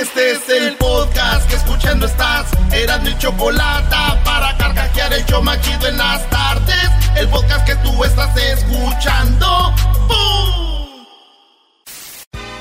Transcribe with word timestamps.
Este 0.00 0.30
es 0.30 0.48
el 0.48 0.76
podcast 0.76 1.46
que 1.50 1.56
escuchando 1.56 2.06
estás. 2.06 2.46
Eran 2.72 3.02
mi 3.02 3.16
chocolate 3.18 3.94
para 4.24 4.56
carcajear 4.56 5.12
el 5.12 5.26
show 5.26 5.42
machido 5.42 5.88
en 5.88 5.98
las 5.98 6.28
tardes. 6.30 6.90
El 7.16 7.28
podcast 7.28 7.66
que 7.66 7.76
tú 7.76 8.02
estás 8.02 8.34
escuchando. 8.34 9.74
¡Bum! 10.08 11.06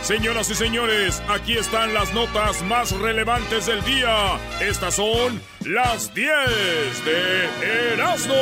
Señoras 0.01 0.49
y 0.49 0.55
señores, 0.55 1.21
aquí 1.29 1.57
están 1.57 1.93
las 1.93 2.13
notas 2.13 2.61
más 2.63 2.91
relevantes 2.91 3.67
del 3.67 3.85
día. 3.85 4.37
Estas 4.59 4.95
son 4.95 5.41
las 5.61 6.13
10 6.13 7.05
de 7.05 7.93
Erasmo. 7.93 8.35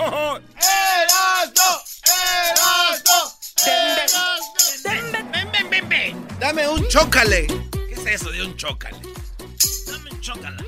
¡Erasmo! 0.00 0.50
¡Erasmo! 2.56 3.38
Ven, 4.82 5.52
ven, 5.52 5.70
ven, 5.70 5.88
ven. 5.88 6.26
Dame 6.40 6.68
un 6.68 6.88
chócale. 6.88 7.46
¿Qué 8.06 8.14
es 8.14 8.20
eso 8.22 8.30
de 8.30 8.40
un 8.44 8.56
chócale? 8.56 9.00
Dame 9.88 10.10
un 10.12 10.20
chócala. 10.20 10.64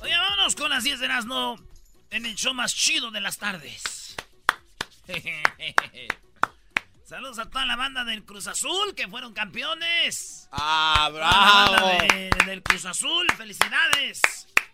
Oye, 0.00 0.16
vámonos 0.16 0.54
con 0.56 0.70
las 0.70 0.82
10 0.82 0.98
de 1.00 1.04
Erasmo 1.04 1.60
en 2.10 2.24
el 2.24 2.34
show 2.36 2.54
más 2.54 2.74
chido 2.74 3.10
de 3.10 3.20
las 3.20 3.36
tardes. 3.36 4.16
Saludos 7.04 7.38
a 7.38 7.50
toda 7.50 7.66
la 7.66 7.76
banda 7.76 8.04
del 8.04 8.24
Cruz 8.24 8.46
Azul 8.46 8.94
que 8.94 9.06
fueron 9.08 9.34
campeones. 9.34 10.48
Ah, 10.52 11.08
Toda 11.10 11.20
la 11.20 11.68
bravo. 11.68 11.86
banda 11.98 12.14
de- 12.14 12.30
del 12.46 12.62
Cruz 12.62 12.86
Azul, 12.86 13.26
felicidades. 13.36 14.22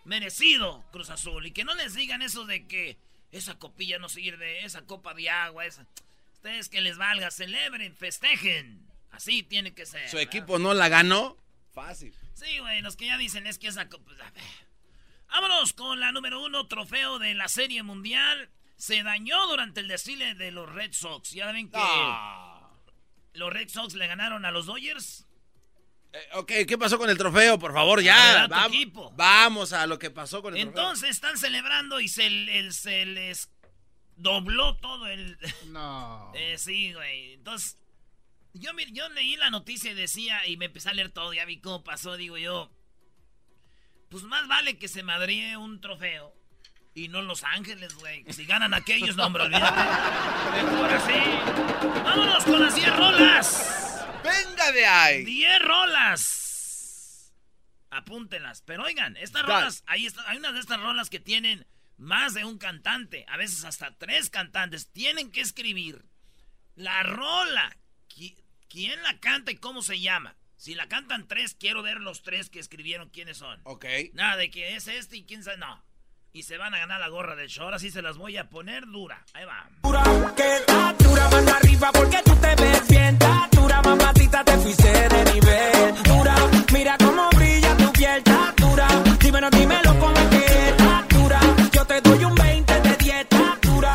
Merecido, 0.05 0.85
Cruz 0.93 1.09
Azul. 1.09 1.45
Y 1.45 1.51
que 1.51 1.65
no 1.65 1.75
les 1.75 1.93
digan 1.93 2.21
eso 2.21 2.45
de 2.45 2.67
que 2.67 2.97
esa 3.33 3.55
copilla 3.59 3.99
no 3.99 4.07
sirve, 4.07 4.63
esa 4.63 4.83
copa 4.83 5.13
de 5.13 5.29
agua, 5.29 5.65
esa. 5.65 5.85
Ustedes 6.35 6.69
que 6.69 6.79
les 6.79 6.97
valga, 6.97 7.31
celebren, 7.31 7.93
festejen. 7.97 8.87
Así 9.11 9.43
tiene 9.43 9.73
que 9.73 9.85
ser. 9.85 10.09
Su 10.09 10.15
¿verdad? 10.15 10.33
equipo 10.33 10.57
no 10.57 10.73
la 10.73 10.87
ganó. 10.87 11.35
Fácil. 11.77 12.11
Sí, 12.33 12.57
güey, 12.59 12.81
los 12.81 12.95
que 12.95 13.05
ya 13.05 13.17
dicen 13.19 13.45
es 13.45 13.59
que 13.59 13.67
esa 13.67 13.87
pues, 13.87 14.19
a 14.19 14.31
ver. 14.31 14.43
Vámonos 15.29 15.73
con 15.73 15.99
la 15.99 16.11
número 16.11 16.43
uno, 16.43 16.67
trofeo 16.67 17.19
de 17.19 17.35
la 17.35 17.47
Serie 17.47 17.83
Mundial. 17.83 18.49
Se 18.77 19.03
dañó 19.03 19.45
durante 19.47 19.81
el 19.81 19.87
desfile 19.87 20.33
de 20.33 20.49
los 20.51 20.67
Red 20.73 20.93
Sox. 20.93 21.31
Ya 21.31 21.51
ven 21.51 21.69
que 21.69 21.77
Ah. 21.79 22.71
los 23.33 23.53
Red 23.53 23.69
Sox 23.69 23.93
le 23.93 24.07
ganaron 24.07 24.43
a 24.45 24.49
los 24.51 24.65
Dodgers. 24.65 25.27
Eh, 26.13 26.19
ok, 26.33 26.51
¿qué 26.67 26.77
pasó 26.79 26.97
con 26.97 27.09
el 27.11 27.17
trofeo? 27.17 27.59
Por 27.59 27.73
favor, 27.73 28.01
ya. 28.01 28.43
a 28.43 28.47
tu 28.47 28.53
Vam- 28.55 28.67
equipo. 28.69 29.11
Vamos 29.15 29.71
a 29.73 29.85
lo 29.85 29.99
que 29.99 30.09
pasó 30.09 30.41
con 30.41 30.55
el 30.55 30.61
Entonces 30.61 31.09
están 31.11 31.37
celebrando 31.37 31.99
y 31.99 32.07
se, 32.07 32.25
el- 32.25 32.73
se 32.73 33.05
les 33.05 33.51
dobló 34.15 34.77
todo 34.77 35.05
el... 35.07 35.37
No. 35.67 36.31
Eh, 36.35 36.57
sí, 36.57 36.93
güey. 36.93 37.33
Entonces, 37.33 37.77
yo, 38.59 38.71
yo 38.91 39.09
leí 39.09 39.35
la 39.35 39.49
noticia 39.49 39.91
y 39.91 39.95
decía, 39.95 40.45
y 40.47 40.57
me 40.57 40.65
empecé 40.65 40.89
a 40.89 40.93
leer 40.93 41.09
todo, 41.09 41.33
ya 41.33 41.45
vi 41.45 41.59
cómo 41.59 41.83
pasó, 41.83 42.17
digo 42.17 42.37
yo. 42.37 42.71
Pues 44.09 44.23
más 44.23 44.47
vale 44.47 44.77
que 44.77 44.87
se 44.87 45.03
madríe 45.03 45.57
un 45.57 45.81
trofeo. 45.81 46.33
Y 46.93 47.09
no 47.09 47.21
Los 47.21 47.43
Ángeles, 47.43 47.93
güey. 47.95 48.25
Si 48.33 48.45
ganan 48.45 48.73
aquellos, 48.73 49.15
no, 49.15 49.27
hombre, 49.27 49.43
olvídate. 49.43 50.63
Mejor 50.63 50.93
así. 50.93 52.01
Vámonos 52.03 52.43
con 52.43 52.59
las 52.59 52.73
10 52.75 52.95
rolas. 52.97 54.05
Venga 54.23 54.71
de 54.71 54.85
ahí. 54.85 55.23
10 55.23 55.61
rolas. 55.61 57.33
Apúntenlas. 57.91 58.63
Pero 58.63 58.83
oigan, 58.83 59.15
estas 59.17 59.43
Dale. 59.43 59.53
rolas, 59.53 59.83
ahí 59.85 60.07
está, 60.07 60.27
hay 60.27 60.37
unas 60.37 60.53
de 60.53 60.59
estas 60.59 60.79
rolas 60.79 61.09
que 61.11 61.19
tienen 61.19 61.67
más 61.97 62.33
de 62.33 62.45
un 62.45 62.57
cantante, 62.57 63.25
a 63.27 63.37
veces 63.37 63.63
hasta 63.63 63.91
tres 63.97 64.29
cantantes. 64.29 64.91
Tienen 64.91 65.31
que 65.31 65.41
escribir 65.41 66.03
la 66.75 67.03
rola. 67.03 67.77
Qui- 68.77 68.87
¿Quién 68.87 69.01
la 69.03 69.19
canta 69.19 69.51
y 69.51 69.55
cómo 69.57 69.81
se 69.81 69.99
llama? 69.99 70.35
Si 70.55 70.73
la 70.75 70.87
cantan 70.87 71.27
tres, 71.27 71.55
quiero 71.59 71.83
ver 71.83 71.99
los 71.99 72.21
tres 72.23 72.49
que 72.49 72.59
escribieron 72.59 73.09
quiénes 73.09 73.37
son. 73.37 73.59
Ok. 73.63 73.85
Nada 74.13 74.37
de 74.37 74.49
que 74.49 74.75
es 74.75 74.87
este 74.87 75.17
y 75.17 75.23
quién 75.23 75.43
sabe, 75.43 75.57
no. 75.57 75.83
Y 76.33 76.43
se 76.43 76.57
van 76.57 76.73
a 76.73 76.79
ganar 76.79 76.99
la 76.99 77.07
gorra 77.07 77.35
del 77.35 77.47
show. 77.47 77.65
Ahora 77.65 77.79
sí 77.79 77.89
se 77.91 78.01
las 78.01 78.17
voy 78.17 78.37
a 78.37 78.49
poner 78.49 78.85
dura. 78.87 79.23
Ahí 79.33 79.45
va. 79.45 79.67
que 80.35 81.03
dura 81.03 81.29
mano 81.29 81.51
arriba 81.51 81.91
porque 81.91 82.17
tú 82.25 82.35
te 82.35 82.55
ves 82.55 82.87
bien 82.87 83.17
dura 83.51 83.81
mamacita 83.81 84.43
te 84.43 84.57
fuiste 84.57 84.87
de 84.91 85.33
nivel 85.33 86.03
dura 86.03 86.35
mira 86.73 86.97
cómo 86.97 87.29
brilla 87.31 87.75
tu 87.77 87.91
piel 87.93 88.23
dura 88.57 88.87
dímelo 89.19 89.49
dímelo 89.49 89.99
cómo 89.99 90.15
es 90.17 90.27
que 90.29 90.45
es 90.69 90.77
dura 91.09 91.39
yo 91.73 91.85
te 91.85 92.01
doy 92.01 92.23
un 92.25 92.35
20 92.35 92.81
de 92.81 92.95
dieta 92.97 93.57
dura 93.61 93.93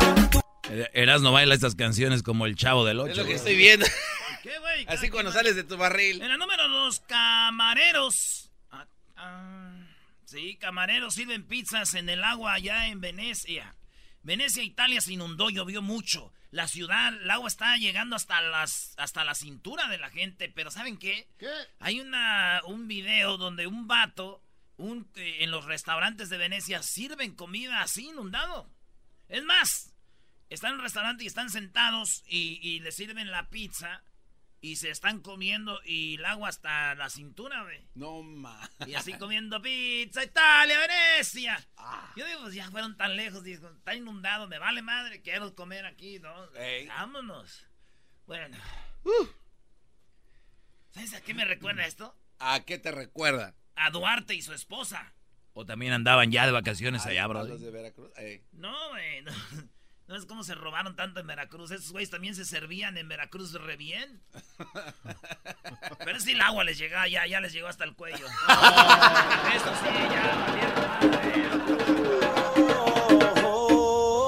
Eras 0.93 1.21
no 1.21 1.31
baila 1.31 1.53
estas 1.55 1.75
canciones 1.75 2.23
como 2.23 2.45
el 2.45 2.55
chavo 2.55 2.83
del 2.85 2.99
8. 2.99 3.11
Es 3.11 3.17
lo 3.17 3.25
que 3.25 3.33
estoy 3.35 3.55
viendo. 3.55 3.85
¿Qué, 4.43 4.59
güey? 4.59 4.85
Así 4.89 5.09
cuando 5.09 5.31
sales 5.31 5.55
de 5.55 5.63
tu 5.63 5.77
barril. 5.77 6.21
En 6.21 6.27
la 6.27 6.35
número 6.35 6.67
dos, 6.67 6.99
camareros. 7.07 8.51
Ah, 8.71 8.85
ah, 9.15 9.87
sí, 10.25 10.57
camareros 10.57 11.13
sirven 11.13 11.47
pizzas 11.47 11.93
en 11.93 12.09
el 12.09 12.21
agua 12.25 12.53
allá 12.53 12.89
en 12.89 12.99
Venecia. 12.99 13.73
Venecia, 14.21 14.61
Italia 14.61 14.99
se 14.99 15.13
inundó, 15.13 15.49
llovió 15.49 15.81
mucho. 15.81 16.33
La 16.51 16.67
ciudad, 16.67 17.13
el 17.13 17.31
agua 17.31 17.47
está 17.47 17.77
llegando 17.77 18.17
hasta 18.17 18.41
las 18.41 18.93
hasta 18.97 19.23
la 19.23 19.33
cintura 19.33 19.87
de 19.87 19.97
la 19.97 20.09
gente. 20.09 20.51
Pero 20.53 20.71
¿saben 20.71 20.97
qué? 20.97 21.25
¿Qué? 21.39 21.49
Hay 21.79 22.01
una 22.01 22.61
un 22.65 22.89
video 22.89 23.37
donde 23.37 23.65
un 23.65 23.87
vato 23.87 24.43
un, 24.75 25.09
eh, 25.15 25.37
en 25.39 25.51
los 25.51 25.63
restaurantes 25.63 26.29
de 26.29 26.37
Venecia 26.37 26.83
sirven 26.83 27.33
comida 27.33 27.81
así 27.81 28.09
inundado. 28.09 28.69
Es 29.29 29.43
más, 29.45 29.93
están 30.49 30.71
en 30.71 30.79
un 30.79 30.83
restaurante 30.83 31.23
y 31.23 31.27
están 31.27 31.49
sentados 31.49 32.23
y, 32.27 32.59
y 32.61 32.81
le 32.81 32.91
sirven 32.91 33.31
la 33.31 33.49
pizza 33.49 34.03
y 34.63 34.77
se 34.77 34.89
están 34.89 35.19
comiendo 35.19 35.81
y 35.83 36.15
el 36.15 36.23
agua 36.23 36.47
hasta 36.47 36.95
la 36.95 37.09
cintura, 37.09 37.63
güey. 37.63 37.85
No 37.95 38.23
ma. 38.23 38.57
Y 38.87 38.93
así 38.95 39.11
comiendo 39.11 39.61
pizza, 39.61 40.23
Italia, 40.23 40.79
Venecia. 40.79 41.67
Yo 42.15 42.25
digo, 42.25 42.43
pues 42.43 42.55
ya 42.55 42.71
fueron 42.71 42.95
tan 42.95 43.17
lejos, 43.17 43.43
digo, 43.43 43.69
está 43.69 43.93
inundado, 43.93 44.47
me 44.47 44.59
vale 44.59 44.81
madre, 44.81 45.21
quiero 45.21 45.53
comer 45.53 45.85
aquí, 45.85 46.19
¿no? 46.19 46.33
Ey. 46.53 46.87
Vámonos. 46.87 47.67
Bueno. 48.25 48.57
¿Sabes 50.91 51.13
a 51.13 51.19
qué 51.19 51.33
me 51.33 51.43
recuerda 51.43 51.85
esto? 51.85 52.15
¿A 52.39 52.61
qué 52.61 52.77
te 52.77 52.91
recuerda? 52.91 53.55
A 53.75 53.89
Duarte 53.89 54.33
y 54.33 54.41
su 54.41 54.53
esposa. 54.53 55.13
O 55.51 55.65
también 55.65 55.91
andaban 55.91 56.31
ya 56.31 56.45
de 56.45 56.53
vacaciones 56.53 57.05
allá, 57.05 57.25
¿A 57.25 57.27
bro. 57.27 57.43
los 57.43 57.59
de 57.59 57.69
Veracruz? 57.69 58.11
Ey. 58.15 58.45
No, 58.53 58.89
güey, 58.91 59.23
no. 59.23 59.33
No 60.07 60.15
es 60.17 60.25
como 60.25 60.43
se 60.43 60.53
robaron 60.53 60.95
tanto 60.95 61.19
en 61.19 61.27
Veracruz. 61.27 61.71
Esos 61.71 61.91
güeyes 61.91 62.09
también 62.09 62.35
se 62.35 62.43
servían 62.45 62.97
en 62.97 63.07
Veracruz 63.07 63.53
re 63.53 63.77
bien. 63.77 64.21
Pero 66.03 66.19
sí 66.19 66.31
el 66.33 66.41
agua 66.41 66.63
les 66.63 66.77
llegaba, 66.77 67.07
ya, 67.07 67.25
ya 67.25 67.39
les 67.39 67.53
llegó 67.53 67.67
hasta 67.67 67.83
el 67.85 67.95
cuello. 67.95 68.25
Eso 69.55 69.73
sí, 69.81 69.89
ya, 70.11 71.53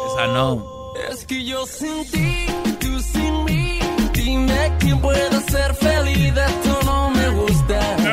Esa 0.07 0.27
no. 0.27 0.94
es 1.12 1.25
que 1.25 1.44
yo 1.45 1.66
sin 1.66 2.10
ti 2.10 2.45
tú 2.80 3.00
sin 3.01 3.44
mí 3.44 3.80
dime 4.13 4.72
quién 4.80 5.00
puede 5.01 5.42
ser 5.42 5.75
feliz 5.75 6.33
esto 6.36 6.80
no 6.86 7.10
me 7.12 7.30
gusta 7.30 7.80
¡Ya 7.98 7.98
no 7.98 8.04
me 8.04 8.04
gusta! 8.04 8.05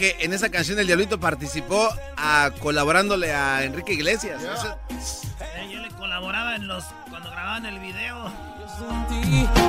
Que 0.00 0.16
en 0.24 0.32
esa 0.32 0.48
canción 0.48 0.78
el 0.78 0.86
Diablito 0.86 1.20
participó 1.20 1.86
a, 2.16 2.50
colaborándole 2.60 3.32
a 3.34 3.64
Enrique 3.64 3.92
Iglesias. 3.92 4.42
Eso- 4.42 4.78
Eh, 4.88 5.68
yo 5.70 5.78
le 5.78 5.90
colaboraba 5.90 6.56
en 6.56 6.66
los 6.66 6.84
cuando 7.10 7.30
grababan 7.30 7.66
el 7.66 7.78
video. 7.80 8.32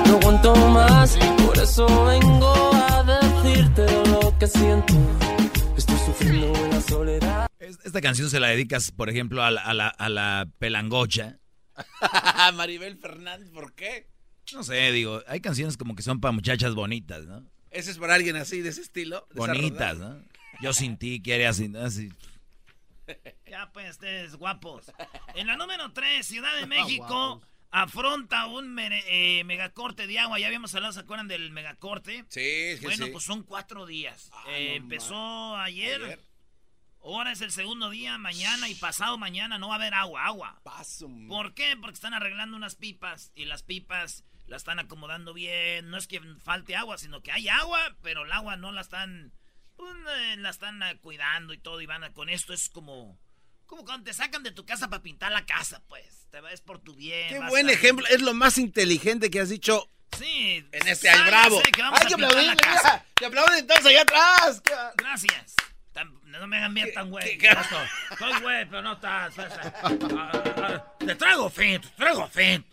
No 0.06 0.16
aguanto 0.16 0.54
más, 0.70 1.18
por 1.44 1.58
eso 1.58 1.86
vengo 2.06 2.70
a 2.74 3.02
decirte 3.20 3.86
lo 4.08 4.38
que 4.38 4.46
siento. 4.46 4.94
Estoy 5.76 5.98
sufriendo 5.98 6.46
en 6.64 6.70
la 6.70 6.80
soledad. 6.80 7.46
Esta 7.84 8.00
canción 8.00 8.30
se 8.30 8.40
la 8.40 8.48
dedicas, 8.48 8.90
por 8.90 9.10
ejemplo, 9.10 9.42
a 9.42 9.50
la, 9.50 9.60
a 9.60 9.74
la, 9.74 9.88
a 9.88 10.08
la 10.08 10.48
pelangocha. 10.58 11.40
Maribel 12.54 12.96
Fernández, 12.96 13.50
¿por 13.50 13.74
qué? 13.74 14.08
No 14.54 14.62
sé, 14.62 14.92
digo, 14.92 15.20
hay 15.28 15.40
canciones 15.42 15.76
como 15.76 15.94
que 15.94 16.02
son 16.02 16.20
para 16.20 16.32
muchachas 16.32 16.74
bonitas, 16.74 17.24
¿no? 17.26 17.51
Ese 17.72 17.90
es 17.90 17.98
para 17.98 18.14
alguien 18.14 18.36
así, 18.36 18.60
de 18.60 18.68
ese 18.70 18.82
estilo. 18.82 19.26
de 19.30 19.38
Bonitas. 19.40 19.96
¿no? 19.98 20.22
Yo 20.60 20.72
sin 20.72 20.96
ti, 20.96 21.20
quiere 21.22 21.46
así, 21.46 21.70
así. 21.76 22.10
Ya 23.50 23.70
pues, 23.72 23.90
ustedes 23.90 24.36
guapos. 24.36 24.90
En 25.34 25.46
la 25.46 25.56
número 25.56 25.92
3, 25.92 26.24
Ciudad 26.26 26.54
de 26.56 26.66
México 26.66 27.42
afronta 27.70 28.46
un 28.46 28.78
eh, 28.78 29.42
megacorte 29.44 30.06
de 30.06 30.18
agua. 30.18 30.38
Ya 30.38 30.46
habíamos 30.46 30.74
hablado, 30.74 30.92
¿se 30.92 31.00
acuerdan 31.00 31.28
del 31.28 31.50
megacorte? 31.50 32.24
Sí, 32.28 32.40
es 32.40 32.80
que 32.80 32.86
Bueno, 32.86 33.06
sí. 33.06 33.12
pues 33.12 33.24
son 33.24 33.42
cuatro 33.42 33.86
días. 33.86 34.30
Ah, 34.32 34.44
Eh, 34.50 34.68
no 34.78 34.84
empezó 34.84 35.56
ayer, 35.56 36.02
Ayer. 36.04 36.20
ahora 37.02 37.32
es 37.32 37.40
el 37.40 37.50
segundo 37.50 37.90
día, 37.90 38.18
mañana 38.18 38.68
y 38.68 38.74
pasado 38.74 39.18
mañana 39.18 39.58
no 39.58 39.68
va 39.68 39.74
a 39.74 39.78
haber 39.78 39.94
agua, 39.94 40.24
agua. 40.26 40.60
Paso. 40.62 41.10
¿Por 41.28 41.54
qué? 41.54 41.76
Porque 41.80 41.94
están 41.94 42.14
arreglando 42.14 42.56
unas 42.56 42.76
pipas 42.76 43.32
y 43.34 43.46
las 43.46 43.62
pipas 43.62 44.24
las 44.52 44.60
están 44.62 44.78
acomodando 44.78 45.32
bien. 45.32 45.88
No 45.90 45.96
es 45.96 46.06
que 46.06 46.20
falte 46.44 46.76
agua, 46.76 46.98
sino 46.98 47.22
que 47.22 47.32
hay 47.32 47.48
agua, 47.48 47.96
pero 48.02 48.24
el 48.24 48.32
agua 48.32 48.56
no 48.56 48.70
la 48.70 48.82
están, 48.82 49.32
pues, 49.76 49.94
eh, 50.18 50.36
la 50.36 50.50
están 50.50 50.82
eh, 50.82 50.98
cuidando 51.00 51.52
y 51.54 51.58
todo. 51.58 51.80
Y 51.80 51.86
van 51.86 52.04
a- 52.04 52.12
con 52.12 52.28
esto 52.28 52.52
es 52.52 52.68
como, 52.68 53.18
como 53.66 53.84
cuando 53.84 54.04
te 54.04 54.12
sacan 54.12 54.42
de 54.42 54.50
tu 54.52 54.66
casa 54.66 54.88
para 54.90 55.02
pintar 55.02 55.32
la 55.32 55.46
casa, 55.46 55.82
pues. 55.88 56.28
Te 56.30 56.40
ves 56.42 56.60
por 56.60 56.78
tu 56.78 56.94
bien. 56.94 57.28
Qué 57.30 57.38
vas 57.38 57.48
buen 57.50 57.68
a- 57.68 57.72
ejemplo. 57.72 58.06
Es 58.08 58.20
lo 58.20 58.34
más 58.34 58.58
inteligente 58.58 59.30
que 59.30 59.40
has 59.40 59.48
dicho 59.48 59.88
Sí. 60.18 60.64
en 60.70 60.86
este 60.86 61.08
sálganse, 61.08 61.30
Bravo. 61.30 61.62
que 61.74 61.82
vamos 61.82 61.98
Hay 62.00 62.04
a 62.04 62.08
que 62.08 62.14
aplaudir. 62.14 62.46
la 62.46 62.56
casa. 62.56 63.04
Te 63.14 63.26
aplauden 63.26 63.58
entonces 63.58 63.86
allá 63.86 64.02
atrás. 64.02 64.60
¿Qué- 64.62 64.74
Gracias. 64.96 65.54
Tan- 65.94 66.12
no 66.24 66.46
me 66.46 66.56
hagan 66.58 66.72
bien 66.74 66.92
tan 66.94 67.10
güey. 67.10 67.38
Estoy 67.38 68.40
güey, 68.40 68.64
pero 68.66 68.82
no 68.82 68.92
estás. 68.94 69.34
Ah, 69.38 69.50
ah, 69.82 70.32
ah, 70.56 70.94
Te 70.98 71.14
traigo 71.14 71.48
fin, 71.50 71.80
te 71.80 71.88
traigo 71.90 72.26
fin. 72.28 72.64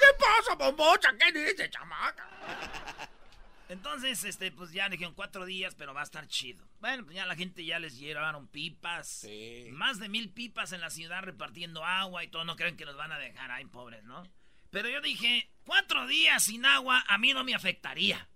¿Qué 0.00 0.06
pasa, 0.18 0.54
bombocha? 0.56 1.10
¿Qué 1.18 1.32
dice, 1.32 1.68
chamaca? 1.68 2.26
Entonces, 3.68 4.24
este, 4.24 4.50
pues 4.50 4.72
ya 4.72 4.88
dijeron 4.88 5.14
cuatro 5.14 5.44
días, 5.44 5.76
pero 5.76 5.94
va 5.94 6.00
a 6.00 6.04
estar 6.04 6.26
chido. 6.26 6.66
Bueno, 6.80 7.04
pues 7.04 7.14
ya 7.14 7.26
la 7.26 7.36
gente 7.36 7.64
ya 7.64 7.78
les 7.78 7.98
llevaron 7.98 8.48
pipas. 8.48 9.06
Sí. 9.08 9.68
Más 9.70 10.00
de 10.00 10.08
mil 10.08 10.32
pipas 10.32 10.72
en 10.72 10.80
la 10.80 10.90
ciudad 10.90 11.22
repartiendo 11.22 11.84
agua 11.84 12.24
y 12.24 12.28
todo. 12.28 12.44
No 12.44 12.56
creen 12.56 12.76
que 12.76 12.84
los 12.84 12.96
van 12.96 13.12
a 13.12 13.18
dejar 13.18 13.50
ahí, 13.50 13.64
pobres, 13.66 14.02
¿no? 14.02 14.24
Pero 14.70 14.88
yo 14.88 15.00
dije, 15.00 15.52
cuatro 15.64 16.06
días 16.06 16.42
sin 16.44 16.64
agua 16.64 17.04
a 17.06 17.18
mí 17.18 17.32
no 17.32 17.44
me 17.44 17.54
afectaría. 17.54 18.28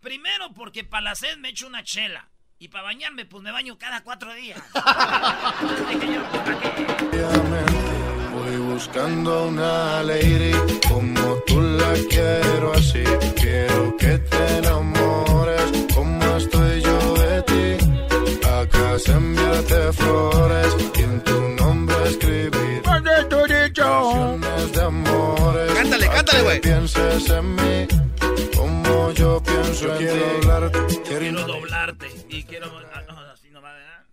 Primero 0.00 0.52
porque 0.52 0.84
para 0.84 1.02
la 1.02 1.14
sed 1.14 1.38
me 1.38 1.48
echo 1.50 1.66
una 1.66 1.82
chela. 1.82 2.28
Y 2.58 2.68
para 2.68 2.84
bañarme, 2.84 3.24
pues 3.24 3.42
me 3.42 3.52
baño 3.52 3.78
cada 3.78 4.02
cuatro 4.02 4.34
días. 4.34 4.60
Dije 5.88 6.14
yo, 6.14 6.30
¿para 6.32 6.60
qué? 6.60 7.87
Buscando 8.68 9.48
una 9.48 10.02
lady 10.02 10.52
como 10.88 11.34
tú 11.46 11.60
la 11.60 11.92
quiero 12.08 12.72
así. 12.74 13.02
Quiero 13.34 13.96
que 13.96 14.18
te 14.18 14.58
enamores 14.58 15.62
como 15.94 16.36
estoy 16.36 16.82
yo 16.82 17.14
de 17.14 17.42
ti. 17.42 18.46
Acá 18.46 18.98
se 18.98 19.12
enviarte 19.12 19.92
flores 19.92 20.76
y 20.96 21.02
en 21.02 21.20
tu 21.24 21.40
nombre 21.60 21.96
escribir 22.08 22.82
canciones 23.74 24.72
de 24.72 24.82
amores. 24.82 25.72
Cántale, 25.72 26.08
cántale, 26.08 26.42
güey. 26.42 26.60
Pienses 26.60 27.30
en 27.30 27.54
mí 27.54 27.88
como 28.56 29.12
yo 29.12 29.42
pienso 29.42 29.92
en 29.92 29.98
quiero 29.98 30.14
ti. 30.14 30.18
Quiero 30.18 30.52
hablarte, 30.52 31.02
quiero 31.02 31.46
doblarte. 31.46 32.06
Y 32.28 32.42
quiero... 32.44 32.66
ah, 32.94 33.02
no, 33.08 33.18
así 33.32 33.50
no 33.50 33.62
va, 33.62 33.72
¿verdad? 33.72 34.04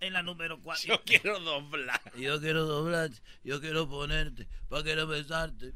En 0.00 0.12
la 0.12 0.22
número 0.22 0.60
cuatro. 0.62 0.86
Yo 0.88 1.02
quiero 1.04 1.40
doblar. 1.40 2.00
Yo 2.16 2.40
quiero 2.40 2.64
doblarte, 2.66 3.20
yo 3.44 3.60
quiero 3.60 3.88
ponerte, 3.88 4.46
pa' 4.68 4.82
quiero 4.82 5.06
besarte. 5.06 5.72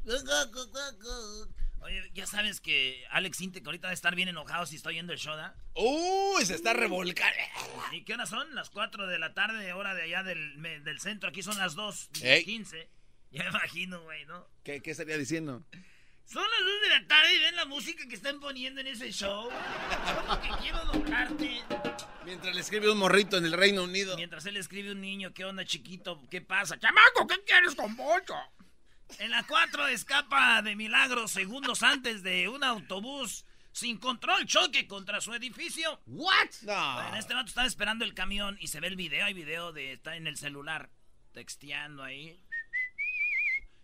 Oye, 1.83 2.11
ya 2.13 2.27
sabes 2.27 2.61
que 2.61 3.03
Alex 3.09 3.41
Intec 3.41 3.65
ahorita 3.65 3.87
va 3.87 3.91
a 3.91 3.93
estar 3.93 4.13
bien 4.15 4.27
enojado 4.29 4.67
si 4.67 4.75
estoy 4.75 4.95
yendo 4.95 5.13
el 5.13 5.19
show, 5.19 5.35
¿da? 5.35 5.55
Uy, 5.73 6.45
se 6.45 6.53
está 6.53 6.73
revolcando. 6.73 7.35
¿Y 7.91 8.03
qué 8.03 8.13
hora 8.13 8.27
son? 8.27 8.53
Las 8.53 8.69
4 8.69 9.07
de 9.07 9.17
la 9.17 9.33
tarde, 9.33 9.73
hora 9.73 9.95
de 9.95 10.03
allá 10.03 10.21
del, 10.21 10.57
me- 10.57 10.79
del 10.81 10.99
centro. 10.99 11.29
Aquí 11.29 11.41
son 11.41 11.57
las 11.57 11.73
2, 11.73 12.09
Ey. 12.21 12.43
15. 12.45 12.87
Ya 13.31 13.43
me 13.45 13.49
imagino, 13.49 14.01
güey, 14.03 14.25
¿no? 14.25 14.47
¿Qué, 14.63 14.81
¿Qué 14.81 14.91
estaría 14.91 15.17
diciendo? 15.17 15.63
Son 16.25 16.43
las 16.43 16.59
2 16.59 16.81
de 16.83 16.89
la 16.89 17.07
tarde 17.07 17.35
y 17.35 17.39
ven 17.39 17.55
la 17.55 17.65
música 17.65 18.07
que 18.07 18.15
están 18.15 18.39
poniendo 18.39 18.79
en 18.81 18.87
ese 18.87 19.11
show. 19.11 19.49
¿Cómo 20.27 20.39
que 20.41 20.49
quiero 20.61 20.85
doblarte? 20.85 21.61
Mientras 22.25 22.53
le 22.53 22.61
escribe 22.61 22.91
un 22.91 22.99
morrito 22.99 23.37
en 23.37 23.45
el 23.45 23.53
Reino 23.53 23.83
Unido. 23.83 24.15
Mientras 24.15 24.45
él 24.45 24.57
escribe 24.57 24.91
un 24.91 25.01
niño, 25.01 25.33
¿qué 25.33 25.45
onda, 25.45 25.65
chiquito? 25.65 26.21
¿Qué 26.29 26.41
pasa? 26.41 26.77
¡Chamaco, 26.79 27.25
¿qué 27.27 27.41
quieres 27.45 27.75
con 27.75 27.95
bollo? 27.95 28.35
En 29.19 29.31
la 29.31 29.43
4 29.43 29.87
escapa 29.87 30.61
de 30.61 30.75
milagro 30.75 31.27
segundos 31.27 31.83
antes 31.83 32.23
de 32.23 32.47
un 32.47 32.63
autobús 32.63 33.45
sin 33.71 33.97
control 33.97 34.45
choque 34.45 34.87
contra 34.87 35.19
su 35.21 35.33
edificio. 35.33 35.99
¿What? 36.05 36.49
No. 36.63 36.93
Bueno, 36.95 37.15
este 37.17 37.33
vato 37.33 37.47
estaba 37.47 37.67
esperando 37.67 38.05
el 38.05 38.13
camión 38.13 38.57
y 38.59 38.67
se 38.67 38.79
ve 38.79 38.87
el 38.87 38.95
video. 38.95 39.25
Hay 39.25 39.33
video 39.33 39.71
de 39.71 39.93
está 39.93 40.15
en 40.15 40.27
el 40.27 40.37
celular 40.37 40.89
texteando 41.33 42.03
ahí. 42.03 42.39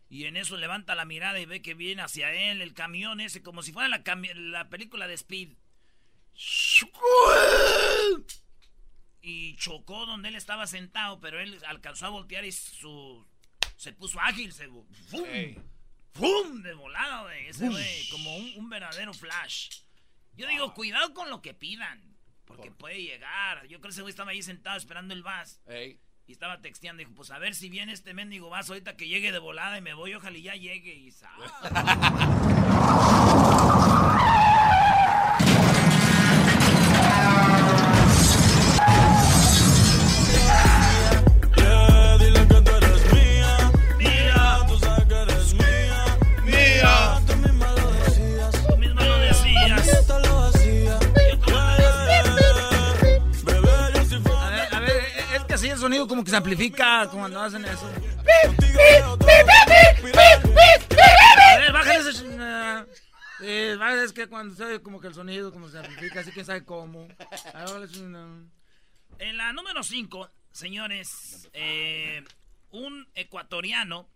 Y 0.10 0.26
en 0.26 0.38
eso 0.38 0.56
levanta 0.56 0.96
la 0.96 1.06
mirada 1.06 1.40
y 1.40 1.46
ve 1.46 1.62
que 1.62 1.74
viene 1.74 2.02
hacia 2.02 2.32
él 2.32 2.62
el 2.62 2.74
camión 2.74 3.20
ese, 3.20 3.42
como 3.42 3.62
si 3.62 3.74
fuera 3.74 3.90
la, 3.90 4.04
la 4.36 4.70
película 4.70 5.08
de 5.08 5.16
Speed. 5.16 5.50
Y 9.22 9.56
chocó 9.58 10.06
donde 10.06 10.30
él 10.30 10.36
estaba 10.36 10.68
sentado, 10.68 11.20
pero 11.20 11.40
él 11.40 11.60
alcanzó 11.68 12.06
a 12.06 12.10
voltear 12.10 12.46
y 12.46 12.52
su 12.52 13.26
se 13.78 13.94
puso 13.94 14.20
ágil, 14.20 14.52
se 14.52 14.68
¡fum! 14.68 15.26
Ey. 15.26 15.58
¡Fum! 16.14 16.64
De 16.64 16.74
volada, 16.74 17.24
güey. 17.24 17.48
Ese 17.48 17.70
güey, 17.70 18.10
como 18.10 18.36
un, 18.36 18.54
un 18.58 18.70
verdadero 18.70 19.14
flash. 19.14 19.70
Yo 20.36 20.48
digo, 20.48 20.74
cuidado 20.74 21.14
con 21.14 21.30
lo 21.30 21.42
que 21.42 21.54
pidan. 21.54 22.18
Porque 22.46 22.72
puede 22.72 23.04
llegar. 23.04 23.64
Yo 23.68 23.80
creo 23.80 23.82
que 23.82 23.88
ese 23.90 24.02
güey 24.02 24.12
estaba 24.12 24.32
ahí 24.32 24.42
sentado 24.42 24.78
esperando 24.78 25.14
el 25.14 25.22
vas. 25.22 25.62
Ey. 25.68 26.00
Y 26.26 26.32
estaba 26.32 26.62
texteando. 26.62 27.00
Dijo, 27.00 27.14
pues 27.14 27.30
a 27.32 27.40
ver 27.40 27.54
si 27.54 27.70
viene 27.70 27.94
este 27.94 28.14
mendigo 28.14 28.50
vas 28.50 28.70
ahorita 28.70 28.98
que 28.98 29.08
llegue 29.08 29.32
de 29.32 29.40
volada 29.40 29.78
y 29.78 29.82
me 29.82 29.94
voy. 29.94 30.14
Ojalá 30.14 30.38
y 30.38 30.44
ya 30.44 30.56
llegue. 30.56 30.96
Y 30.96 31.12
es 55.78 55.82
que 55.82 55.86
así 55.86 55.86
el 55.86 55.92
sonido 55.94 56.08
como 56.08 56.24
que 56.24 56.32
se 56.32 56.38
amplifica 56.38 57.08
cuando 57.10 57.42
hacen 57.42 57.66
eso. 57.66 57.88
A 61.48 61.58
ver, 61.58 61.72
bájale 61.72 62.10
ese... 62.10 62.26
eh, 63.42 63.78
es 64.04 64.14
que 64.14 64.28
cuando 64.28 64.56
se 64.56 64.64
oye 64.66 64.82
como 64.82 65.00
que 65.00 65.08
el 65.08 65.14
sonido 65.14 65.52
como 65.52 65.70
se 65.70 65.78
amplifica, 65.80 66.22
así 66.22 66.32
que 66.32 66.44
sabe 66.44 66.66
cómo. 66.66 67.08
Ese-. 67.84 68.50
En 69.20 69.38
la 69.38 69.54
número 69.54 69.84
5, 69.84 70.30
señores, 70.52 71.50
eh, 71.54 72.24
un 72.72 73.08
ecuatoriano, 73.16 74.10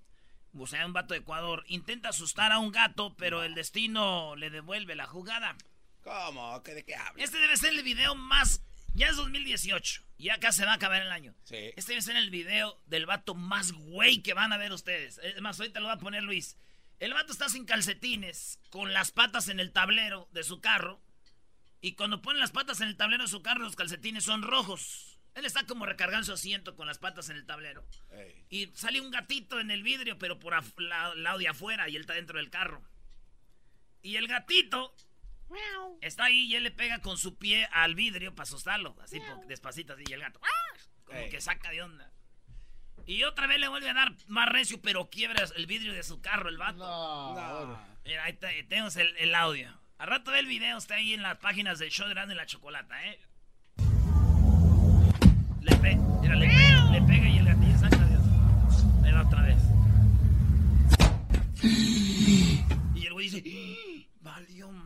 o 0.57 0.67
sea, 0.67 0.85
un 0.85 0.93
vato 0.93 1.13
de 1.13 1.21
Ecuador, 1.21 1.63
intenta 1.67 2.09
asustar 2.09 2.51
a 2.51 2.59
un 2.59 2.71
gato, 2.71 3.15
pero 3.17 3.43
el 3.43 3.55
destino 3.55 4.35
le 4.35 4.49
devuelve 4.49 4.95
la 4.95 5.07
jugada. 5.07 5.55
¿Cómo? 6.03 6.61
¿Qué, 6.63 6.73
¿De 6.73 6.83
qué 6.83 6.95
hablas? 6.95 7.23
Este 7.23 7.37
debe 7.39 7.55
ser 7.57 7.73
el 7.73 7.83
video 7.83 8.15
más... 8.15 8.61
Ya 8.93 9.07
es 9.07 9.15
2018, 9.15 10.03
ya 10.17 10.33
acá 10.35 10.51
se 10.51 10.65
va 10.65 10.71
a 10.71 10.75
acabar 10.75 11.01
el 11.01 11.11
año. 11.11 11.33
Sí. 11.43 11.55
Este 11.77 11.93
debe 11.93 12.01
ser 12.01 12.17
el 12.17 12.29
video 12.29 12.81
del 12.87 13.05
vato 13.05 13.35
más 13.35 13.71
güey 13.71 14.21
que 14.21 14.33
van 14.33 14.51
a 14.53 14.57
ver 14.57 14.71
ustedes. 14.73 15.17
Es 15.23 15.39
más, 15.41 15.59
ahorita 15.59 15.79
lo 15.79 15.87
va 15.87 15.93
a 15.93 15.99
poner 15.99 16.23
Luis. 16.23 16.57
El 16.99 17.13
vato 17.13 17.31
está 17.31 17.49
sin 17.49 17.65
calcetines, 17.65 18.59
con 18.69 18.93
las 18.93 19.11
patas 19.11 19.47
en 19.47 19.59
el 19.59 19.71
tablero 19.71 20.27
de 20.33 20.43
su 20.43 20.59
carro. 20.61 21.01
Y 21.79 21.93
cuando 21.93 22.21
pone 22.21 22.39
las 22.39 22.51
patas 22.51 22.81
en 22.81 22.89
el 22.89 22.97
tablero 22.97 23.23
de 23.23 23.29
su 23.29 23.41
carro, 23.41 23.63
los 23.63 23.75
calcetines 23.75 24.23
son 24.25 24.43
rojos. 24.43 25.17
Él 25.33 25.45
está 25.45 25.65
como 25.65 25.85
recargando 25.85 26.25
su 26.25 26.33
asiento 26.33 26.75
con 26.75 26.85
las 26.85 26.99
patas 26.99 27.29
en 27.29 27.37
el 27.37 27.45
tablero. 27.45 27.87
Y 28.49 28.67
sale 28.75 28.99
un 29.01 29.09
gatito 29.09 29.59
en 29.59 29.71
el 29.71 29.81
vidrio, 29.81 30.19
pero 30.19 30.37
por 30.37 30.53
la- 30.81 31.15
lado 31.15 31.39
de 31.39 31.47
afuera, 31.47 31.87
y 31.89 31.95
él 31.95 32.01
está 32.01 32.13
dentro 32.13 32.37
del 32.37 32.49
carro. 32.49 32.83
Y 34.03 34.17
el 34.17 34.27
gatito 34.27 34.93
está 36.01 36.25
ahí 36.25 36.45
y 36.45 36.55
él 36.55 36.63
le 36.63 36.71
pega 36.71 36.99
con 36.99 37.17
su 37.17 37.37
pie 37.37 37.67
al 37.71 37.95
vidrio 37.95 38.33
para 38.33 38.43
asustarlo, 38.43 38.95
así 39.01 39.19
despacito, 39.47 39.93
así, 39.93 40.03
y 40.07 40.13
el 40.13 40.21
gato 40.21 40.39
¡ah! 40.43 40.79
como 41.05 41.19
Ey. 41.19 41.29
que 41.29 41.41
saca 41.41 41.69
de 41.71 41.81
onda. 41.83 42.11
Y 43.05 43.23
otra 43.23 43.47
vez 43.47 43.59
le 43.59 43.67
vuelve 43.67 43.89
a 43.89 43.93
dar 43.93 44.13
más 44.27 44.47
recio, 44.47 44.79
pero 44.81 45.09
quiebra 45.09 45.43
el 45.55 45.65
vidrio 45.65 45.93
de 45.93 46.03
su 46.03 46.21
carro, 46.21 46.49
el 46.49 46.57
vato. 46.57 46.77
No. 46.77 47.79
Mira, 48.05 48.23
ahí 48.25 48.33
te- 48.33 48.63
tenemos 48.63 48.95
el, 48.95 49.15
el 49.17 49.33
audio. 49.35 49.69
Al 49.97 50.07
rato 50.07 50.31
ve 50.31 50.39
el 50.39 50.45
video, 50.47 50.77
está 50.77 50.95
ahí 50.95 51.13
en 51.13 51.21
las 51.23 51.37
páginas 51.39 51.79
del 51.79 51.89
show 51.91 52.07
de 52.07 52.13
Grande 52.13 52.33
y 52.35 52.37
la 52.37 52.45
Chocolata, 52.45 53.03
¿eh? 53.07 53.19
Le, 55.61 55.75
pe 55.77 55.95
mira, 55.95 56.35
le, 56.35 56.47
pe- 56.47 56.91
le 56.91 57.01
pega 57.01 57.27
y 57.29 57.37
el 57.39 57.45
gatillo 57.45 57.77
saca 57.79 58.05
Dios. 58.07 58.23
Ahí 59.03 59.11
va 59.11 59.21
otra 59.27 59.41
vez. 59.43 59.57
Y 62.95 63.05
el 63.05 63.13
güey 63.13 63.29
dice, 63.29 63.43
"¡Ah! 63.45 63.90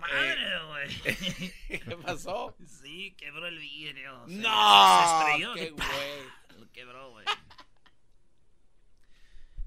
Madre, 0.07 0.65
güey. 0.67 1.53
¿Qué 1.67 1.97
pasó? 2.03 2.55
Sí, 2.81 3.15
quebró 3.17 3.47
el 3.47 3.57
vidrio. 3.59 4.23
Se- 4.27 4.33
No, 4.35 4.99
Se 4.99 5.21
estrelló. 5.23 5.53
qué 5.53 5.69
güey. 5.71 6.59
Lo 6.59 6.71
quebró, 6.71 7.11
güey. 7.11 7.25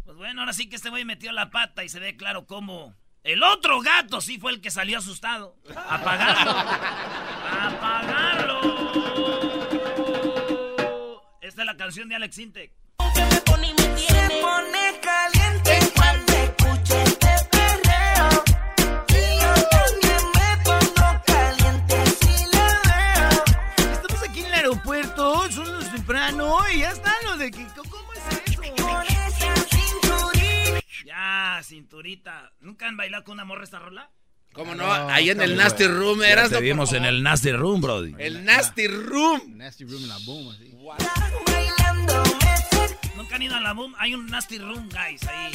Pues 0.04 0.16
bueno, 0.16 0.40
ahora 0.40 0.52
sí 0.52 0.68
que 0.68 0.76
este 0.76 0.88
güey 0.90 1.04
metió 1.04 1.33
la 1.33 1.50
pata 1.50 1.85
y 1.85 1.88
se 1.88 2.00
ve 2.00 2.16
claro 2.16 2.47
cómo 2.47 2.95
el 3.25 3.42
otro 3.42 3.80
gato 3.80 4.21
sí 4.23 4.38
fue 4.38 4.52
el 4.52 4.61
que 4.62 4.71
salió 4.71 4.99
asustado. 4.99 5.57
A 5.76 6.02
pagarlo. 6.02 6.50
A 6.52 7.78
pagarlo. 7.80 8.59
Esta 11.42 11.62
es 11.62 11.66
la 11.66 11.76
canción 11.76 12.09
de 12.09 12.14
Alex 12.16 12.38
Intec. 12.38 12.73
Se 13.16 13.40
pone 14.40 15.00
caliente 15.02 15.78
temprano 26.29 26.59
y 26.75 26.79
ya 26.81 26.91
están 26.91 27.15
los 27.25 27.39
de 27.39 27.51
Kiko. 27.51 27.83
¿Cómo 27.91 28.13
es 28.13 28.21
eso? 28.53 28.61
Con 28.83 29.03
esa 29.07 29.55
cinturita. 29.69 30.81
Ya, 31.07 31.61
cinturita. 31.65 32.53
¿Nunca 32.61 32.87
han 32.89 32.97
bailado 32.97 33.25
con 33.25 33.35
una 33.35 33.45
morra 33.45 33.65
esta 33.65 33.79
rola? 33.79 34.11
¿Cómo 34.53 34.75
no? 34.75 34.91
Ahí 35.11 35.31
en 35.31 35.41
el 35.41 35.57
Nasty 35.57 35.87
Room 35.87 36.23
eras. 36.23 36.51
te 36.51 36.61
vimos 36.61 36.93
en 36.93 37.05
el 37.05 37.23
Nasty 37.23 37.53
Room, 37.53 37.81
Brody. 37.81 38.15
El 38.19 38.45
Nasty 38.45 38.89
Room. 38.89 39.57
Nasty 39.57 39.85
Room 39.85 40.03
en 40.03 40.09
la 40.09 40.19
boom, 40.25 40.49
así. 40.51 40.73
Nunca 43.17 43.37
han 43.37 43.43
ido 43.43 43.55
a 43.57 43.61
la 43.61 43.73
boom. 43.73 43.95
Hay 43.99 44.15
un 44.15 44.27
nasty 44.27 44.59
room, 44.59 44.89
guys, 44.89 45.23
ahí. 45.29 45.53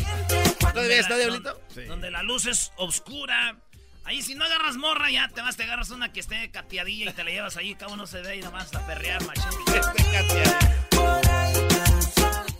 ¿Todavía 0.60 1.00
está, 1.00 1.18
Diablito? 1.18 1.60
don- 1.75 1.88
Donde 1.88 2.12
la 2.12 2.24
luz 2.24 2.46
es 2.46 2.72
oscura. 2.77 3.58
Ahí 4.05 4.22
si 4.22 4.36
no 4.36 4.43
agarras 4.43 4.75
morra, 4.77 5.10
ya 5.10 5.29
te 5.29 5.41
vas, 5.41 5.55
te 5.55 5.63
agarras 5.63 5.89
una 5.91 6.12
que 6.12 6.19
esté 6.19 6.51
cateadilla 6.51 7.10
y 7.10 7.13
te 7.13 7.24
la 7.24 7.31
llevas 7.31 7.55
ahí, 7.57 7.74
cada 7.75 7.93
uno 7.93 8.05
se 8.05 8.22
ve 8.22 8.38
y 8.38 8.41
nomás 8.41 8.74
a 8.75 8.86
perrear, 8.86 9.24
machín. 9.25 9.43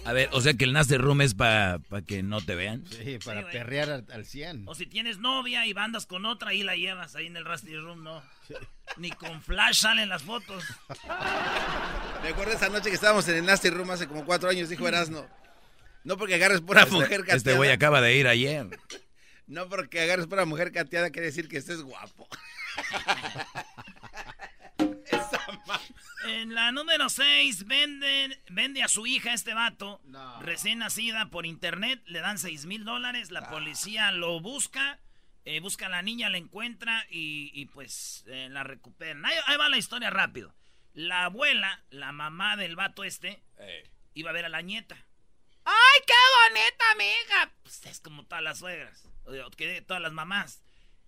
A 0.05 0.12
ver, 0.12 0.29
o 0.33 0.41
sea 0.41 0.53
que 0.53 0.65
el 0.65 0.73
Nasty 0.73 0.97
Room 0.97 1.21
es 1.21 1.33
para 1.33 1.79
que 2.05 2.23
no 2.23 2.41
te 2.41 2.55
vean. 2.55 2.83
Sí, 2.88 3.19
para 3.23 3.41
güey. 3.41 3.53
perrear 3.53 3.89
al, 3.89 4.05
al 4.12 4.25
100. 4.25 4.67
O 4.67 4.75
si 4.75 4.85
tienes 4.85 5.19
novia 5.19 5.65
y 5.65 5.73
bandas 5.73 6.05
con 6.05 6.25
otra, 6.25 6.50
ahí 6.50 6.63
la 6.63 6.75
llevas, 6.75 7.15
ahí 7.15 7.27
en 7.27 7.38
el 7.38 7.45
Rusty 7.45 7.75
Room, 7.77 8.03
no. 8.03 8.21
Ni 8.97 9.12
con 9.12 9.41
flash 9.41 9.79
salen 9.81 10.09
las 10.09 10.23
fotos. 10.23 10.63
Me 12.21 12.29
acuerdo 12.29 12.53
esa 12.53 12.67
noche 12.69 12.89
que 12.89 12.95
estábamos 12.95 13.27
en 13.29 13.38
el 13.38 13.45
Nasty 13.45 13.69
Room 13.69 13.91
hace 13.91 14.07
como 14.07 14.25
cuatro 14.25 14.50
años, 14.50 14.67
dijo 14.69 14.88
Erasno. 14.88 15.25
No 16.03 16.17
porque 16.17 16.35
agarres 16.35 16.59
pura 16.59 16.85
mujer 16.85 17.21
cateada. 17.21 17.38
Este 17.38 17.53
güey 17.53 17.71
acaba 17.71 18.01
de 18.01 18.15
ir 18.17 18.27
ayer. 18.27 18.67
No 19.53 19.69
porque 19.69 20.01
agarres 20.01 20.25
pura 20.25 20.45
mujer 20.45 20.72
cateada 20.72 21.12
quiere 21.12 21.27
decir 21.27 21.48
que 21.48 21.57
estés 21.57 21.83
guapo. 21.83 22.27
En 26.25 26.55
la 26.55 26.72
número 26.72 27.10
6, 27.10 27.65
venden, 27.67 28.36
vende 28.50 28.81
a 28.81 28.88
su 28.88 29.05
hija 29.05 29.33
este 29.33 29.53
vato, 29.53 30.01
recién 30.39 30.79
nacida 30.79 31.29
por 31.29 31.45
internet, 31.45 32.01
le 32.05 32.22
dan 32.22 32.39
6 32.39 32.65
mil 32.65 32.86
dólares, 32.86 33.29
la 33.29 33.50
policía 33.50 34.12
lo 34.12 34.39
busca, 34.39 35.00
eh, 35.43 35.60
busca 35.60 35.88
a 35.88 35.89
la 35.89 36.01
niña, 36.01 36.29
la 36.29 36.38
encuentra 36.38 37.05
y, 37.10 37.51
y, 37.53 37.65
pues 37.65 38.24
eh, 38.27 38.48
la 38.50 38.63
recuperan. 38.63 39.25
Ahí, 39.25 39.36
ahí 39.48 39.57
va 39.57 39.67
la 39.67 39.77
historia 39.77 40.10
rápido. 40.10 40.55
La 40.93 41.25
abuela, 41.25 41.83
la 41.89 42.13
mamá 42.13 42.55
del 42.55 42.77
vato 42.77 43.03
este, 43.03 43.43
iba 44.13 44.29
a 44.29 44.33
ver 44.33 44.45
a 44.45 44.50
la 44.50 44.62
nieta. 44.62 44.98
¡Ay, 45.65 46.01
qué 46.05 46.13
bonita, 46.50 46.86
mi 46.98 47.03
hija! 47.05 47.53
Pues 47.63 47.86
es 47.86 48.00
como 48.00 48.25
todas 48.25 48.43
las 48.43 48.60
suegras, 48.60 49.10
o 49.25 49.50
que 49.51 49.82
todas 49.82 50.01
las 50.01 50.13
mamás. 50.13 50.63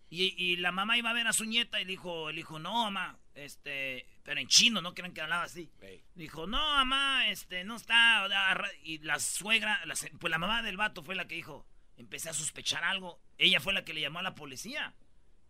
Y, 0.10 0.34
y 0.42 0.56
la 0.58 0.72
mamá 0.72 0.98
iba 0.98 1.10
a 1.10 1.14
ver 1.14 1.28
a 1.28 1.34
su 1.34 1.46
nieta 1.46 1.82
y 1.82 1.86
dijo, 1.86 2.30
el 2.30 2.40
hijo, 2.40 2.60
no, 2.60 2.86
mamá, 2.86 3.20
este, 3.34 4.08
pero 4.24 4.40
en 4.40 4.48
chino, 4.48 4.82
no 4.82 4.94
crean 4.94 5.14
que 5.14 5.22
hablaba 5.22 5.44
así. 5.44 5.72
Dijo, 6.14 6.48
no, 6.48 6.58
mamá, 6.58 7.28
este, 7.30 7.64
no 7.64 7.76
está. 7.76 8.24
agarra-". 8.24 8.72
Y 8.84 9.00
la 9.00 9.20
suegra, 9.20 9.86
la 9.86 9.96
pues 10.20 10.32
la 10.32 10.38
mamá 10.38 10.62
del 10.62 10.78
vato 10.78 11.04
fue 11.04 11.16
la 11.16 11.28
que 11.28 11.36
dijo, 11.36 11.68
empecé 11.98 12.30
a 12.30 12.34
sospechar 12.34 12.84
algo. 12.84 13.20
Ella 13.38 13.60
fue 13.60 13.74
la 13.74 13.84
que 13.84 13.94
le 13.94 14.02
llamó 14.02 14.20
a 14.20 14.24
la 14.24 14.36
policía. 14.36 14.96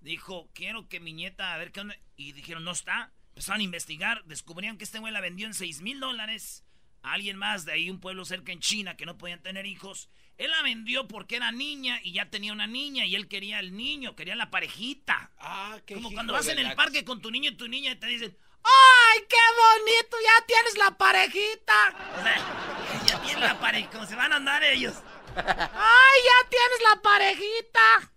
Dijo, 0.02 0.50
quiero 0.54 0.88
que 0.88 1.00
mi 1.00 1.14
nieta, 1.14 1.54
a 1.54 1.58
ver 1.58 1.72
qué 1.72 1.82
onda. 1.82 1.96
Y 2.16 2.32
dijeron, 2.32 2.64
no 2.64 2.72
está. 2.72 3.14
Empezaron 3.30 3.62
a 3.62 3.66
investigar, 3.66 4.24
descubrían 4.26 4.78
que 4.78 4.86
este 4.86 5.00
güey 5.00 5.12
la 5.12 5.22
vendió 5.22 5.46
en 5.46 5.54
6 5.54 5.82
mil 5.82 6.00
dólares 6.00 6.64
a 7.06 7.14
alguien 7.14 7.38
más 7.38 7.66
de 7.66 7.74
ahí, 7.74 7.90
un 7.90 8.00
pueblo 8.00 8.26
cerca 8.26 8.52
en 8.52 8.60
China, 8.60 8.98
que 8.98 9.06
no 9.06 9.18
podían 9.18 9.42
tener 9.42 9.68
hijos. 9.68 10.10
Él 10.38 10.50
la 10.50 10.64
vendió 10.64 11.08
porque 11.08 11.36
era 11.36 11.52
niña 11.52 12.00
y 12.04 12.14
ya 12.14 12.30
tenía 12.32 12.52
una 12.52 12.66
niña 12.66 13.06
y 13.06 13.16
él 13.16 13.28
quería 13.28 13.60
el 13.60 13.78
niño, 13.78 14.16
quería 14.16 14.36
la 14.36 14.50
parejita. 14.50 15.32
Ah, 15.38 15.78
qué 15.86 15.94
Como 15.94 16.12
cuando 16.12 16.34
vas 16.34 16.48
en 16.48 16.58
el 16.58 16.76
parque 16.76 17.06
con 17.06 17.22
tu 17.22 17.30
niño 17.30 17.52
y 17.52 17.56
tu 17.56 17.68
niña 17.68 17.92
y 17.92 17.96
te 17.96 18.08
dicen, 18.08 18.36
¡Ay, 18.64 19.24
qué 19.30 19.38
bonito! 19.38 20.18
¡Ya 20.24 20.46
tienes 20.48 20.78
la 20.78 20.98
parejita! 20.98 21.96
O 22.18 22.24
sea, 22.24 23.06
ya 23.08 23.22
tienen 23.22 23.44
la 23.44 23.60
parejita, 23.60 23.92
como 23.92 24.06
se 24.08 24.16
van 24.16 24.34
a 24.34 24.38
andar 24.38 24.64
ellos. 24.64 24.96
¡Ay, 25.36 26.20
ya 26.24 26.50
tienes 26.50 26.82
la 26.92 27.02
parejita! 27.04 28.14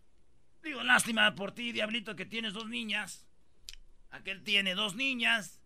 Digo, 0.63 0.83
lástima 0.83 1.35
por 1.35 1.53
ti, 1.53 1.73
diablito, 1.73 2.17
que 2.17 2.25
tienes 2.25 2.55
dos 2.55 2.67
niñas. 2.69 3.27
Aquel 4.11 4.43
tiene 4.43 4.75
dos 4.75 4.95
niñas. 4.95 5.58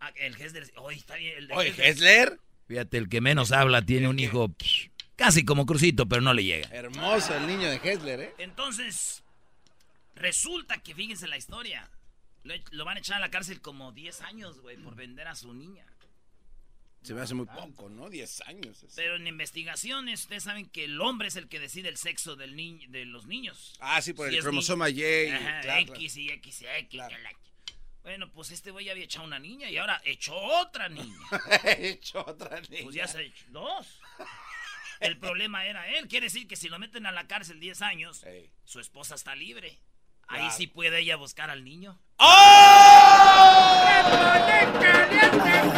Ah, 0.00 0.12
El 0.16 0.34
Hessler, 0.40 0.70
oye, 0.76 0.96
está 0.96 1.14
bien. 1.16 1.36
El 1.36 1.48
de 1.48 1.54
Oye, 1.54 1.74
Hessler. 1.76 2.40
Fíjate, 2.66 2.96
el 2.98 3.08
que 3.08 3.20
menos 3.20 3.52
habla 3.52 3.84
tiene 3.84 4.08
un 4.08 4.18
hijo 4.18 4.48
psh, 4.58 4.88
casi 5.16 5.44
como 5.44 5.66
Crucito, 5.66 6.06
pero 6.08 6.22
no 6.22 6.32
le 6.32 6.44
llega. 6.44 6.68
Hermoso 6.70 7.36
el 7.36 7.46
niño 7.46 7.68
de 7.70 7.76
Hessler, 7.82 8.20
¿eh? 8.20 8.34
Entonces, 8.38 9.22
resulta 10.14 10.78
que 10.82 10.94
fíjense 10.94 11.26
la 11.28 11.36
historia. 11.36 11.90
Lo, 12.44 12.54
lo 12.70 12.84
van 12.84 12.96
a 12.96 13.00
echar 13.00 13.16
a 13.16 13.20
la 13.20 13.30
cárcel 13.30 13.60
como 13.60 13.92
10 13.92 14.22
años, 14.22 14.60
güey, 14.60 14.76
por 14.78 14.94
vender 14.94 15.28
a 15.28 15.34
su 15.34 15.52
niña. 15.52 15.84
Se 17.02 17.14
me 17.14 17.22
hace 17.22 17.34
muy 17.34 17.46
poco, 17.46 17.88
¿no? 17.88 18.10
10 18.10 18.42
años. 18.42 18.84
Pero 18.94 19.16
en 19.16 19.26
investigaciones, 19.26 20.20
ustedes 20.22 20.42
saben 20.44 20.66
que 20.66 20.84
el 20.84 21.00
hombre 21.00 21.28
es 21.28 21.36
el 21.36 21.48
que 21.48 21.58
decide 21.58 21.88
el 21.88 21.96
sexo 21.96 22.36
del 22.36 22.54
ni- 22.56 22.86
de 22.88 23.06
los 23.06 23.26
niños. 23.26 23.74
Ah, 23.80 24.00
sí, 24.02 24.12
por 24.12 24.28
Si 24.28 24.36
el 24.36 24.42
cromosoma 24.42 24.90
Y. 24.90 25.26
Ajá, 25.28 25.60
claro, 25.62 25.94
X 25.94 26.16
y 26.18 26.28
X 26.30 26.62
y 26.62 26.66
X. 26.66 26.88
que 26.90 26.96
la- 26.98 27.32
Bueno, 28.02 28.30
pues 28.32 28.50
este 28.50 28.70
güey 28.70 28.86
ya 28.86 28.92
había 28.92 29.04
echado 29.04 29.26
una 29.26 29.38
niña 29.38 29.68
y 29.68 29.76
ahora 29.76 30.00
echó 30.04 30.34
otra 30.34 30.88
niña. 30.88 31.14
He 31.64 31.90
hecho 31.90 32.24
otra 32.26 32.60
niña. 32.60 32.82
Pues 32.84 32.94
ya 32.94 33.06
se 33.06 33.22
echó 33.22 33.44
dos. 33.50 33.86
El 35.00 35.18
problema 35.18 35.64
era 35.66 35.86
él. 35.88 36.08
Quiere 36.08 36.26
decir 36.26 36.46
que 36.48 36.56
si 36.56 36.68
lo 36.68 36.78
meten 36.78 37.06
a 37.06 37.12
la 37.12 37.26
cárcel 37.26 37.60
10 37.60 37.82
años, 37.82 38.22
Ey. 38.24 38.50
su 38.64 38.80
esposa 38.80 39.14
está 39.14 39.34
libre. 39.34 39.78
Ahí 40.28 40.38
Claro. 40.40 40.54
sí 40.56 40.66
puede 40.66 41.00
ella 41.00 41.16
buscar 41.16 41.50
al 41.50 41.64
niño. 41.64 41.98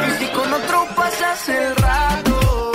Y 0.06 0.10
si 0.18 0.26
con 0.32 0.52
otro 0.52 0.86
pasas 0.94 1.48
el 1.48 1.76
rato, 1.76 2.72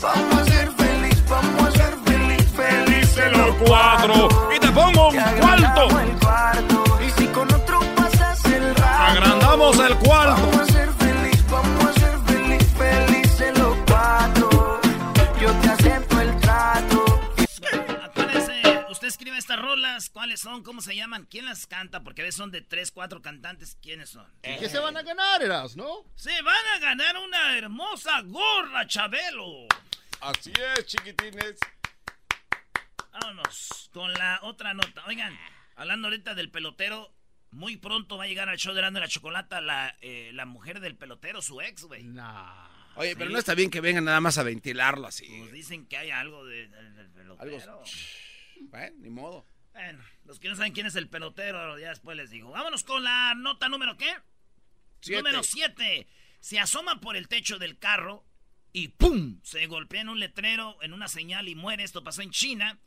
vamos 0.00 0.34
a 0.40 0.44
ser 0.44 0.70
feliz, 0.72 1.28
vamos 1.28 1.62
a 1.62 1.70
ser 1.72 1.94
feliz, 2.04 2.50
felices 2.52 3.32
los 3.36 3.56
cuatro. 3.56 4.28
Y 4.54 4.58
te 4.58 4.68
pongo 4.72 5.08
un 5.08 5.16
cuarto. 5.38 6.89
Cuarto. 9.70 10.34
Vamos 10.34 10.56
a 10.58 10.66
ser 10.66 10.92
feliz, 10.94 11.46
vamos 11.48 11.84
a 11.84 11.92
ser 11.92 12.18
feliz, 12.26 12.72
felices 12.76 13.56
los 13.56 13.76
cuatro. 13.86 14.80
Yo 15.40 15.52
te 15.60 15.68
acepto 15.68 16.20
el 16.20 16.40
trato. 16.40 17.20
Acuérdense, 18.02 18.84
usted 18.90 19.06
escribe 19.06 19.38
estas 19.38 19.60
rolas, 19.60 20.10
¿cuáles 20.10 20.40
son? 20.40 20.64
¿Cómo 20.64 20.80
se 20.80 20.96
llaman? 20.96 21.24
¿Quién 21.30 21.46
las 21.46 21.68
canta? 21.68 22.02
Porque 22.02 22.22
a 22.22 22.24
veces 22.24 22.36
son 22.36 22.50
de 22.50 22.62
tres, 22.62 22.90
cuatro 22.90 23.22
cantantes. 23.22 23.78
¿Quiénes 23.80 24.10
son? 24.10 24.26
¿Y 24.42 24.56
qué 24.58 24.68
se 24.68 24.80
van 24.80 24.96
a 24.96 25.02
ganar, 25.02 25.40
Eras, 25.40 25.76
no? 25.76 26.04
Se 26.16 26.42
van 26.42 26.66
a 26.74 26.78
ganar 26.80 27.16
una 27.18 27.56
hermosa 27.56 28.22
gorra, 28.22 28.88
Chabelo. 28.88 29.68
Así 30.20 30.52
es, 30.76 30.86
chiquitines. 30.86 31.58
Vámonos 33.12 33.88
con 33.92 34.12
la 34.14 34.40
otra 34.42 34.74
nota. 34.74 35.04
Oigan, 35.06 35.38
hablando 35.76 36.08
ahorita 36.08 36.34
del 36.34 36.50
pelotero, 36.50 37.12
muy 37.50 37.76
pronto 37.76 38.16
va 38.16 38.24
a 38.24 38.26
llegar 38.26 38.48
al 38.48 38.58
show 38.58 38.72
de 38.74 38.80
Grande 38.80 39.00
la 39.00 39.08
Chocolata 39.08 39.60
la, 39.60 39.96
eh, 40.00 40.30
la 40.34 40.46
mujer 40.46 40.80
del 40.80 40.96
pelotero, 40.96 41.42
su 41.42 41.60
ex, 41.60 41.82
güey. 41.84 42.04
Nah. 42.04 42.68
Oye, 42.96 43.14
pero 43.16 43.30
no 43.30 43.38
está 43.38 43.54
bien 43.54 43.70
que 43.70 43.80
vengan 43.80 44.04
nada 44.04 44.20
más 44.20 44.36
a 44.38 44.42
ventilarlo 44.42 45.06
así. 45.06 45.26
Pues 45.38 45.52
dicen 45.52 45.86
que 45.86 45.96
hay 45.96 46.10
algo 46.10 46.44
de- 46.44 46.68
de- 46.68 46.90
del 46.92 47.10
pelotero. 47.10 47.56
Algo- 47.62 47.82
Bueno, 48.70 48.96
ni 48.98 49.10
modo. 49.10 49.46
Bueno, 49.72 50.02
los 50.24 50.38
que 50.40 50.48
no 50.48 50.56
saben 50.56 50.72
quién 50.72 50.86
es 50.86 50.96
el 50.96 51.08
pelotero, 51.08 51.78
ya 51.78 51.90
después 51.90 52.16
les 52.16 52.30
digo. 52.30 52.50
Vámonos 52.50 52.82
con 52.84 53.02
la 53.04 53.34
nota 53.36 53.68
número 53.68 53.96
qué? 53.96 54.12
Siete. 55.00 55.22
Número 55.22 55.42
7. 55.42 56.06
Se 56.40 56.58
asoma 56.58 57.00
por 57.00 57.16
el 57.16 57.28
techo 57.28 57.58
del 57.58 57.78
carro 57.78 58.24
y 58.72 58.88
¡pum! 58.88 59.40
Se 59.42 59.66
golpea 59.66 60.02
en 60.02 60.08
un 60.08 60.18
letrero, 60.20 60.76
en 60.82 60.92
una 60.92 61.08
señal 61.08 61.48
y 61.48 61.54
muere. 61.54 61.84
Esto 61.84 62.02
pasó 62.04 62.22
en 62.22 62.30
China. 62.30 62.78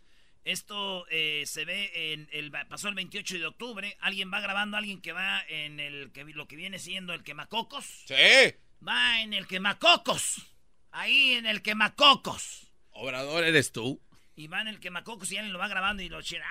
Esto 0.43 1.05
eh, 1.09 1.43
se 1.45 1.63
ve 1.63 2.13
en 2.13 2.27
el 2.31 2.51
pasó 2.51 2.89
el 2.89 2.95
28 2.95 3.39
de 3.39 3.45
octubre. 3.45 3.97
Alguien 4.01 4.31
va 4.31 4.41
grabando, 4.41 4.75
alguien 4.77 5.01
que 5.01 5.13
va 5.13 5.41
en 5.47 5.79
el 5.79 6.11
que 6.11 6.25
lo 6.25 6.47
que 6.47 6.55
viene 6.57 6.79
siendo 6.79 7.13
el 7.13 7.23
quemacocos. 7.23 7.85
Sí. 8.07 8.55
Va 8.85 9.21
en 9.21 9.33
el 9.33 9.47
quemacocos. 9.47 10.41
Ahí 10.91 11.33
en 11.33 11.45
el 11.45 11.61
quemacocos. 11.61 12.67
Obrador 12.91 13.43
eres 13.43 13.71
tú. 13.71 14.01
Y 14.35 14.47
va 14.47 14.61
en 14.61 14.67
el 14.67 14.79
quemacocos 14.79 15.31
y 15.31 15.37
alguien 15.37 15.53
lo 15.53 15.59
va 15.59 15.67
grabando 15.67 16.03
y 16.03 16.09
lo 16.09 16.21
chira. 16.21 16.45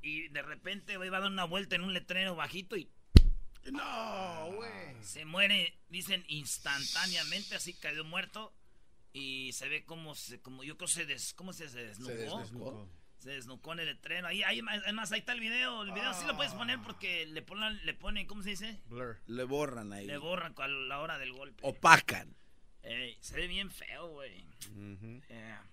Y 0.00 0.28
de 0.28 0.42
repente 0.42 0.96
va 0.96 1.06
a 1.06 1.20
dar 1.20 1.30
una 1.30 1.44
vuelta 1.44 1.76
en 1.76 1.82
un 1.82 1.92
letrero 1.92 2.34
bajito 2.36 2.76
y 2.76 2.88
No, 3.70 4.50
güey. 4.54 4.70
se 5.02 5.24
muere, 5.24 5.78
dicen 5.88 6.24
instantáneamente, 6.28 7.54
así 7.56 7.74
cayó 7.74 8.04
muerto. 8.04 8.54
Y 9.12 9.52
se 9.52 9.68
ve 9.68 9.84
como 9.84 10.14
se, 10.14 10.40
como 10.40 10.64
yo 10.64 10.76
creo 10.76 10.88
se 10.88 11.04
des, 11.04 11.34
¿cómo 11.34 11.52
se, 11.52 11.68
se 11.68 11.84
desnucó? 11.84 12.12
Se 12.12 12.18
desnucó. 12.18 12.88
Se 13.18 13.30
desnucó 13.30 13.72
en 13.74 13.80
el 13.80 13.86
letrero. 13.86 14.26
Ahí, 14.26 14.42
ahí, 14.42 14.60
además, 14.84 15.12
ahí 15.12 15.20
está 15.20 15.32
el 15.32 15.40
video. 15.40 15.82
El 15.82 15.92
video 15.92 16.12
sí 16.14 16.26
lo 16.26 16.34
puedes 16.34 16.54
poner 16.54 16.80
porque 16.82 17.24
le 17.26 17.40
ponen, 17.42 17.78
le 17.86 17.94
ponen, 17.94 18.26
¿cómo 18.26 18.42
se 18.42 18.50
dice? 18.50 18.80
Blur. 18.86 19.20
Le 19.26 19.44
borran 19.44 19.92
ahí. 19.92 20.06
Le 20.06 20.18
borran 20.18 20.54
a 20.56 20.66
la 20.66 20.98
hora 20.98 21.18
del 21.18 21.32
golpe. 21.32 21.60
Opacan. 21.62 22.34
Se 23.20 23.36
ve 23.36 23.46
bien 23.46 23.70
feo, 23.70 24.08
güey. 24.08 24.44
Yeah. 25.28 25.64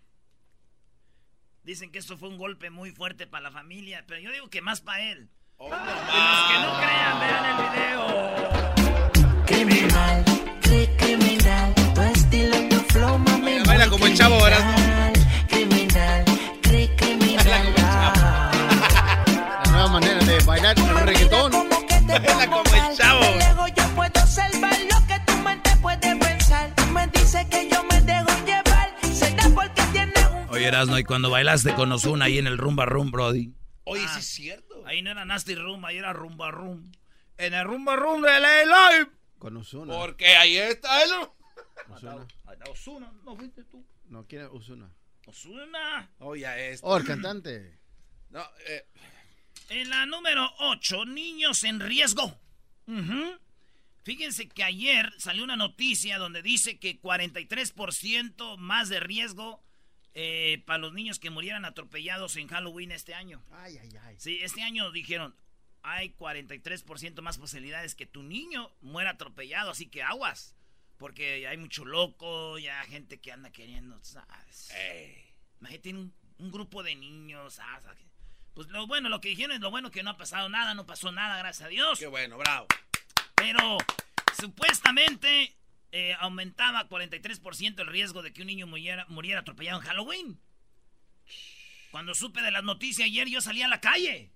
Dicen 1.63 1.91
que 1.91 1.98
esto 2.00 2.17
fue 2.17 2.29
un 2.29 2.38
golpe 2.38 2.69
muy 2.69 2.91
fuerte 2.91 3.25
para 3.25 3.43
la 3.43 3.51
familia, 3.51 4.05
pero 4.08 4.19
yo 4.19 4.31
digo 4.31 4.50
que 4.50 4.62
más 4.62 4.81
para 4.81 5.01
él. 5.12 5.29
Oh, 5.58 5.67
Y 5.67 5.72
los 5.72 5.79
que 5.79 6.60
no 6.60 6.77
crean, 6.77 7.19
vean 7.19 7.46
el 7.50 7.58
video. 7.72 9.46
Criminal, 9.46 10.24
como 13.89 14.05
el 14.05 14.15
chavo, 14.15 14.41
¿verdad? 14.43 15.13
Criminal, 15.48 16.25
cri- 16.62 16.96
criminal. 16.96 17.74
La 17.75 19.63
nueva 19.72 19.88
manera 19.88 20.19
de 20.25 20.39
bailar 20.43 20.77
el 20.77 21.00
reggaetón. 21.00 21.51
Baila 22.08 22.48
como 22.50 22.75
el 22.75 22.98
chavo. 22.98 23.22
Luego 23.22 23.67
yo 23.67 23.84
puedo 23.96 24.22
observar 24.22 24.77
lo 24.91 25.08
que 25.08 25.19
tu 25.25 25.38
mente 25.39 25.72
puede 25.81 26.15
pensar. 26.15 26.74
Me 26.91 27.08
dices 27.08 27.46
que 27.48 27.69
yo 27.69 27.84
me 27.84 28.01
dejo 28.01 28.27
llevar. 28.46 28.93
Será 29.13 29.43
porque 29.53 29.81
tienes 29.91 30.25
un 30.25 30.50
Oye, 30.50 30.67
Erasno, 30.67 30.98
y 31.00 31.03
cuando 31.03 31.29
bailaste 31.29 31.74
con 31.74 31.91
Ozuna 31.91 32.25
ahí 32.25 32.38
en 32.38 32.48
el 32.48 32.58
Rumba 32.58 32.86
Room, 32.86 33.12
Brody. 33.12 33.53
Oye, 33.86 34.03
Ah. 34.05 34.12
sí 34.13 34.19
es 34.19 34.25
cierto. 34.27 34.84
Ahí 34.86 35.01
no 35.01 35.12
era 35.12 35.25
Nasty 35.25 35.55
Room, 35.55 35.86
ahí 35.86 35.98
era 35.98 36.13
Rumba 36.13 36.51
Room. 36.51 36.91
En 37.38 37.53
el 37.53 37.63
Rumba 37.65 37.96
Room 37.96 38.22
de 38.22 38.39
LA 38.39 38.63
Live. 38.65 39.10
Con 39.38 39.55
Usuna. 39.58 39.93
Porque 39.93 40.36
ahí 40.36 40.58
está 40.58 41.03
él. 41.03 41.12
Osuna. 41.89 42.27
Osuna, 42.69 43.12
no 43.24 43.36
fuiste 43.36 43.63
tú. 43.65 43.86
No 44.05 44.25
quiere 44.25 44.48
Usuna. 44.48 44.89
Osuna. 45.25 46.09
Oh, 46.19 46.36
ya 46.36 46.57
es. 46.57 46.79
Oh, 46.83 46.98
el 46.98 47.05
cantante. 47.05 47.77
No, 48.31 48.43
eh, 48.67 48.86
En 49.69 49.89
la 49.89 50.05
número 50.05 50.48
8, 50.59 51.05
niños 51.05 51.63
en 51.63 51.79
riesgo. 51.79 52.39
Fíjense 54.03 54.48
que 54.50 54.63
ayer 54.63 55.12
salió 55.17 55.43
una 55.43 55.55
noticia 55.55 56.19
donde 56.19 56.43
dice 56.43 56.77
que 56.77 57.01
43% 57.01 58.57
más 58.57 58.89
de 58.89 59.00
riesgo 59.00 59.63
eh, 60.13 60.62
para 60.67 60.77
los 60.79 60.93
niños 60.93 61.17
que 61.17 61.31
murieran 61.31 61.65
atropellados 61.65 62.36
en 62.36 62.48
Halloween 62.48 62.91
este 62.91 63.15
año. 63.15 63.43
Ay, 63.51 63.79
ay, 63.79 63.89
ay. 64.03 64.15
Sí, 64.19 64.39
este 64.41 64.62
año 64.62 64.91
dijeron, 64.91 65.36
hay 65.81 66.13
43% 66.17 67.21
más 67.21 67.38
posibilidades 67.39 67.95
que 67.95 68.05
tu 68.05 68.21
niño 68.21 68.71
muera 68.81 69.12
atropellado, 69.12 69.71
así 69.71 69.88
que 69.88 70.03
aguas. 70.03 70.55
Porque 71.00 71.48
hay 71.48 71.58
mucho 71.58 71.86
loco, 71.86 72.60
ya 72.60 72.84
gente 72.84 73.20
que 73.20 73.32
anda 73.32 73.51
queriendo, 73.51 73.98
¿sabes? 74.03 74.70
Imagínate 75.60 75.89
un, 75.94 76.13
un 76.38 76.51
grupo 76.51 76.84
de 76.84 76.96
niños, 76.96 77.56
¿sabes? 77.56 77.97
Pues 78.54 78.67
lo 78.67 78.86
bueno, 78.86 79.08
lo 79.08 79.21
que 79.21 79.30
dijeron 79.30 79.54
es 79.54 79.62
lo 79.62 79.71
bueno 79.71 79.89
que 79.89 80.04
no 80.04 80.12
ha 80.12 80.17
pasado 80.17 80.50
nada, 80.50 80.73
no 80.73 80.86
pasó 80.86 81.12
nada, 81.13 81.38
gracias 81.38 81.65
a 81.65 81.69
Dios. 81.69 81.97
qué 81.97 82.08
bueno, 82.08 82.38
bravo. 82.38 82.67
Pero 83.36 83.78
supuestamente 84.38 85.56
eh, 85.93 86.13
aumentaba 86.19 86.88
43% 86.89 87.80
el 87.80 87.88
riesgo 87.88 88.21
de 88.21 88.34
que 88.34 88.41
un 88.41 88.47
niño 88.47 88.67
muriera, 88.67 89.06
muriera 89.08 89.39
atropellado 89.39 89.80
en 89.80 89.88
Halloween. 89.88 90.41
Cuando 91.91 92.13
supe 92.13 92.41
de 92.41 92.52
las 92.52 92.63
noticias 92.63 93.06
ayer, 93.06 93.30
yo 93.30 93.39
salí 93.39 93.62
a 93.62 93.67
la 93.69 93.80
calle. 93.80 94.30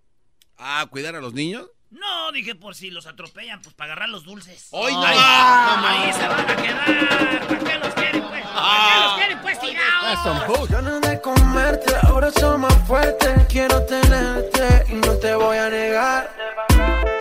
Ah, 0.58 0.88
cuidar 0.90 1.16
a 1.16 1.22
los 1.22 1.34
niños. 1.34 1.70
No, 1.94 2.32
dije 2.32 2.56
por 2.56 2.76
si 2.76 2.90
los 2.90 3.06
atropellan, 3.08 3.62
pues 3.62 3.74
para 3.76 3.94
agarrar 3.94 4.10
los 4.10 4.24
dulces. 4.24 4.70
¡Ay, 4.74 4.94
no! 4.94 5.04
Ahí, 5.06 5.16
Ah. 5.20 6.04
ahí 6.06 6.14
se 6.14 6.28
van 6.28 6.50
a 6.50 6.56
quedar. 6.56 7.48
¿Para 7.48 7.60
qué 7.60 7.80
los 7.80 7.94
quieren, 7.94 8.22
pues? 8.24 8.44
¿Para 8.44 8.94
qué 8.94 9.00
los 9.04 9.14
quieren, 9.16 9.42
pues, 9.42 9.60
tirados? 9.60 10.70
Ganas 10.70 11.02
de 11.02 11.22
comerte, 11.22 11.94
ahora 12.04 12.32
soy 12.32 12.58
más 12.58 12.76
fuerte. 12.88 13.46
Quiero 13.48 13.84
tenerte 13.86 14.86
y 14.90 14.94
no 14.96 15.14
te 15.18 15.36
voy 15.36 15.58
a 15.58 15.70
negar. 15.70 17.13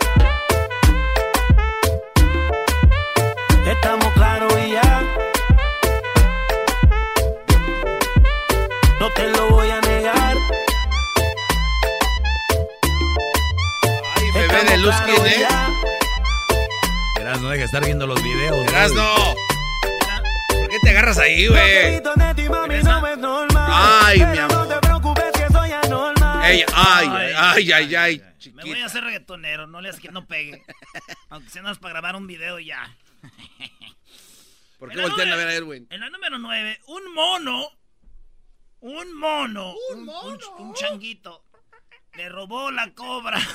De 14.67 14.77
luz, 14.77 14.95
¿quién 15.05 15.25
es? 15.25 15.47
Erasno, 17.19 17.49
deja 17.49 17.59
de 17.59 17.65
estar 17.65 17.83
viendo 17.85 18.07
los 18.07 18.21
videos. 18.23 18.51
Brody. 18.57 18.69
Erasno. 18.69 19.15
¿Por 20.49 20.69
qué 20.69 20.79
te 20.81 20.89
agarras 20.89 21.17
ahí, 21.19 21.47
güey? 21.47 21.61
de 22.01 22.33
ti, 22.35 22.49
mami, 22.49 22.75
no 22.83 23.07
es 23.07 23.17
normal. 23.17 23.71
Ay, 24.05 24.19
mi 24.19 24.37
No 24.37 24.43
amor. 24.43 24.67
te 24.67 24.79
preocupes 24.79 25.31
que 25.33 25.47
soy 25.51 25.71
anormal. 25.71 26.45
Ey, 26.51 26.63
ay, 26.73 27.07
ay, 27.37 27.71
ay, 27.71 27.95
ay, 27.95 28.23
Me 28.53 28.63
voy 28.63 28.81
a 28.81 28.85
hacer 28.85 29.03
reggaetonero, 29.03 29.67
no 29.67 29.81
le 29.81 29.89
hagas 29.89 29.99
que 30.01 30.11
no 30.11 30.25
pegue. 30.25 30.63
Aunque 31.29 31.49
sea 31.49 31.61
nada 31.61 31.75
para 31.75 31.93
grabar 31.93 32.15
un 32.15 32.27
video 32.27 32.59
ya. 32.59 32.95
¿Por 34.79 34.89
qué 34.91 35.01
voltean 35.01 35.31
a 35.31 35.35
ver 35.35 35.47
a 35.47 35.53
Edwin? 35.53 35.87
En 35.89 35.99
la 35.99 36.09
número 36.09 36.37
9, 36.39 36.79
un 36.87 37.13
mono. 37.13 37.67
Un 38.81 39.17
mono. 39.17 39.75
Un, 39.93 40.09
un- 40.09 40.39
un 40.59 40.73
changuito. 40.73 41.45
Le 42.15 42.27
robó 42.29 42.69
la 42.71 42.91
cobra. 42.93 43.39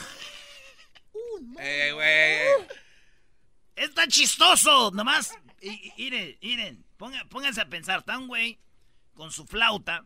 Eh, 1.59 1.93
güey. 1.93 2.69
Está 3.77 4.07
chistoso. 4.07 4.91
Nomás. 4.93 5.35
Miren, 5.97 6.37
miren. 6.43 6.85
pónganse 7.29 7.61
a 7.61 7.69
pensar. 7.69 8.01
Está 8.01 8.19
un 8.19 8.29
güey 8.29 8.59
con 9.14 9.31
su 9.31 9.47
flauta. 9.47 10.05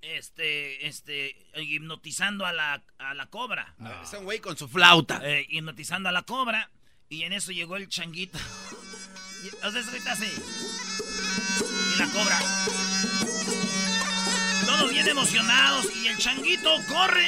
Este, 0.00 0.86
este, 0.86 1.34
hipnotizando 1.56 2.44
a 2.44 2.52
la, 2.52 2.82
a 2.98 3.14
la 3.14 3.26
cobra. 3.26 3.74
Es 4.02 4.12
un 4.12 4.24
güey 4.24 4.38
con 4.38 4.56
su 4.56 4.68
flauta. 4.68 5.20
Eh, 5.22 5.46
hipnotizando 5.48 6.08
a 6.08 6.12
la 6.12 6.22
cobra. 6.22 6.70
Y 7.08 7.22
en 7.22 7.32
eso 7.32 7.52
llegó 7.52 7.76
el 7.76 7.88
changuito. 7.88 8.38
O 9.62 9.70
sea, 9.70 9.80
eso 9.80 9.90
ahorita 9.90 10.12
así. 10.12 10.26
Y 11.94 11.98
la 11.98 12.06
cobra. 12.08 12.38
Todos 14.66 14.90
bien 14.90 15.08
emocionados. 15.08 15.86
Y 15.96 16.08
el 16.08 16.18
changuito 16.18 16.70
corre. 16.88 17.26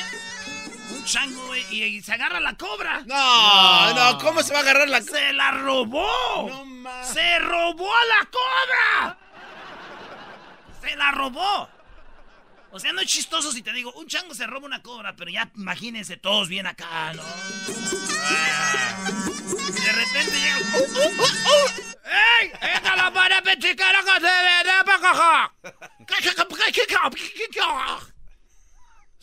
Chango, 1.07 1.47
güey. 1.47 1.65
Y, 1.71 1.85
y 1.85 2.03
se 2.03 2.13
agarra 2.13 2.41
la 2.41 2.57
cobra. 2.57 3.03
No, 3.07 3.95
no, 3.95 4.19
¿cómo 4.19 4.43
se 4.43 4.53
va 4.53 4.59
a 4.59 4.63
agarrar 4.63 4.89
la 4.89 5.01
¡Se 5.01 5.33
la 5.33 5.53
robó! 5.53 6.49
No 6.49 6.65
mames. 6.65 7.09
¡Se 7.09 7.39
robó 7.39 7.89
a 7.95 8.05
la 8.05 8.29
cobra! 8.31 9.19
¡Se 10.83 10.97
la 10.97 11.13
robó! 11.13 11.69
O 12.73 12.81
sea, 12.81 12.93
no 12.93 13.01
es 13.01 13.07
chistoso 13.07 13.53
si 13.53 13.63
te 13.63 13.73
digo, 13.73 13.93
un 13.93 14.07
chango 14.07 14.35
se 14.35 14.47
roba 14.47 14.67
una 14.67 14.83
cobra, 14.83 15.15
pero 15.17 15.31
ya 15.31 15.49
imagínense 15.55 16.17
todos 16.17 16.49
bien 16.49 16.67
acá, 16.67 17.13
¿no? 17.15 17.23
Ah. 18.21 19.07
De 19.07 19.93
repente 19.93 20.33
llega. 20.33 20.59
¡Uh, 20.75 20.83
uh, 20.83 21.23
uh! 21.23 21.71
¡Ey! 22.41 22.53
¡Esta 22.75 22.97
la 22.97 23.13
para 23.13 23.41
pechicana 23.43 24.03
que 24.03 24.15
se 24.15 24.21
ve 24.21 24.65
de 24.65 24.85
pa' 24.85 25.01
caja! 25.01 25.55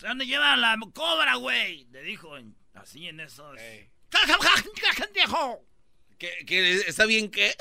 ¿Dónde 0.09 0.25
lleva 0.25 0.55
la 0.57 0.77
cobra, 0.93 1.35
güey? 1.35 1.85
Le 1.91 2.01
dijo 2.03 2.37
en- 2.37 2.55
así 2.73 3.07
en 3.07 3.19
esos. 3.19 3.57
Ey. 3.59 3.89
¡Viejo! 5.13 5.65
¿Qué, 6.17 6.31
qué, 6.45 6.81
¿Está 6.87 7.05
bien 7.05 7.29
qué? 7.31 7.55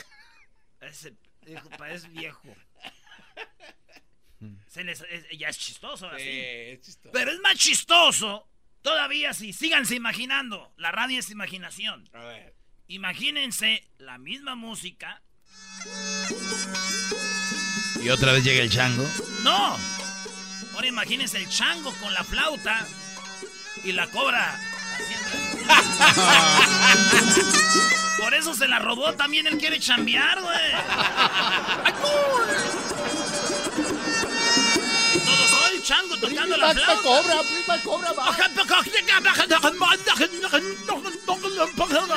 Ese 0.81 1.15
dijo, 1.43 1.69
parece 1.71 2.09
viejo. 2.09 2.43
Se 4.69 4.83
les- 4.85 5.01
es- 5.09 5.27
ya 5.39 5.49
es 5.49 5.59
chistoso 5.59 6.09
así. 6.09 6.23
Eh, 6.25 6.73
es 6.75 6.81
chistoso. 6.81 7.13
Pero 7.13 7.31
es 7.31 7.41
más 7.41 7.57
chistoso 7.57 8.49
todavía 8.83 9.33
si 9.35 9.53
síganse 9.53 9.95
imaginando. 9.95 10.73
La 10.77 10.91
radio 10.93 11.21
es 11.21 11.31
imaginación. 11.31 12.09
A 12.13 12.25
ver. 12.25 12.55
Imagínense 12.89 13.89
la 13.99 14.19
misma 14.19 14.55
música. 14.57 15.23
Y 18.03 18.09
otra 18.11 18.33
vez 18.33 18.45
llega 18.45 18.63
el 18.63 18.71
chango. 18.71 19.09
¡No! 19.45 19.79
Ahora 20.75 20.87
imagínense 20.87 21.39
el 21.39 21.49
chango 21.49 21.93
con 22.01 22.13
la 22.15 22.25
flauta 22.25 22.87
y 23.85 23.93
la 23.93 24.07
cobra. 24.09 24.59
Por 28.19 28.35
eso 28.35 28.55
se 28.55 28.69
la 28.69 28.79
robó, 28.79 29.13
también 29.15 29.47
él 29.47 29.59
quiere 29.59 29.79
chambear, 29.81 30.41
güey. 30.41 30.73
Todo 35.25 35.49
soy 35.49 35.83
chango 35.83 36.17
tocando 36.17 36.57
la 36.57 36.73
flauta. 36.73 37.03
cobra, 37.03 37.43
prima 37.43 37.79
cobra. 37.83 38.13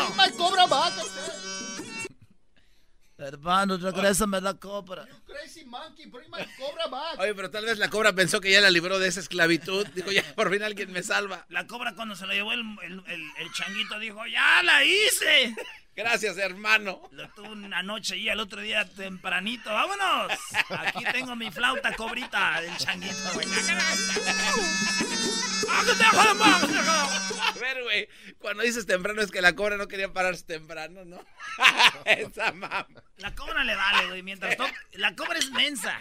Prima 0.07 0.31
cobra 0.37 0.67
más. 0.67 0.93
Hermano, 3.17 3.77
regrésame 3.77 4.41
la 4.41 4.55
cobra. 4.55 5.07
Crazy 5.25 5.63
monkey, 5.65 6.07
prima 6.07 6.37
cobra 6.57 6.87
más. 6.89 7.17
Oye, 7.17 7.33
pero 7.33 7.49
tal 7.49 7.63
vez 7.65 7.77
la 7.77 7.89
cobra 7.89 8.11
pensó 8.13 8.41
que 8.41 8.51
ya 8.51 8.59
la 8.59 8.69
libró 8.69 8.99
de 8.99 9.07
esa 9.07 9.21
esclavitud. 9.21 9.87
Dijo, 9.95 10.11
ya 10.11 10.21
por 10.35 10.51
fin 10.51 10.63
alguien 10.63 10.91
me 10.91 11.01
salva. 11.01 11.45
La 11.49 11.65
cobra 11.65 11.95
cuando 11.95 12.15
se 12.15 12.27
la 12.27 12.33
llevó 12.33 12.51
el, 12.51 12.59
el, 12.83 13.03
el- 13.07 13.29
el 13.37 13.51
changuito 13.53 13.97
dijo, 13.99 14.25
¡ya 14.27 14.61
la 14.63 14.83
hice! 14.83 15.55
Gracias, 15.95 16.37
hermano. 16.37 17.07
Lo 17.11 17.29
tuve 17.29 17.47
una 17.53 17.81
noche 17.81 18.17
y 18.17 18.27
al 18.27 18.41
otro 18.41 18.59
día 18.59 18.83
tempranito. 18.83 19.71
¡Vámonos! 19.71 20.33
Aquí 20.69 21.05
tengo 21.13 21.37
mi 21.37 21.49
flauta 21.51 21.95
cobrita 21.95 22.59
del 22.59 22.75
changuito. 22.75 23.15
A 27.41 27.51
ver, 27.59 27.83
güey, 27.83 28.07
cuando 28.39 28.63
dices 28.63 28.85
temprano 28.85 29.21
es 29.21 29.31
que 29.31 29.41
la 29.41 29.53
cobra 29.55 29.77
no 29.77 29.87
quería 29.87 30.11
pararse 30.11 30.43
temprano, 30.45 31.05
¿no? 31.05 31.19
Esa 32.05 32.51
mamá. 32.51 32.87
La 33.17 33.33
cobra 33.35 33.63
le 33.63 33.75
vale, 33.75 34.07
güey. 34.07 34.23
Mientras 34.23 34.57
to- 34.57 34.67
La 34.93 35.15
cobra 35.15 35.39
es 35.39 35.49
mensa. 35.51 35.97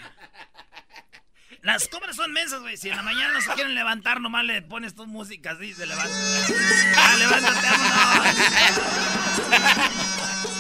Las 1.62 1.88
cobras 1.88 2.16
son 2.16 2.32
mensas, 2.32 2.60
güey. 2.60 2.76
Si 2.76 2.90
en 2.90 2.96
la 2.96 3.02
mañana 3.02 3.32
no 3.34 3.40
se 3.40 3.50
quieren 3.52 3.74
levantar, 3.74 4.20
nomás 4.20 4.44
le 4.44 4.60
pones 4.62 4.94
tu 4.94 5.06
música 5.06 5.52
así, 5.52 5.72
se 5.72 5.86
levanta. 5.86 6.14
Ah, 6.96 7.16
levántate, 7.18 7.66
vámonos. 7.70 8.36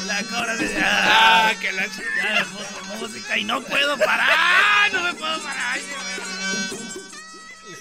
La 0.06 0.22
cobra 0.24 0.56
dice, 0.56 0.80
ah, 0.82 1.48
Ah, 1.50 1.54
que 1.60 1.72
la 1.72 1.84
puso 1.86 2.96
música 3.00 3.36
y 3.38 3.44
no 3.44 3.60
puedo 3.62 3.98
parar, 3.98 4.92
no 4.92 5.02
me 5.02 5.14
puedo 5.14 5.42
parar. 5.42 5.78
It's 5.78 6.13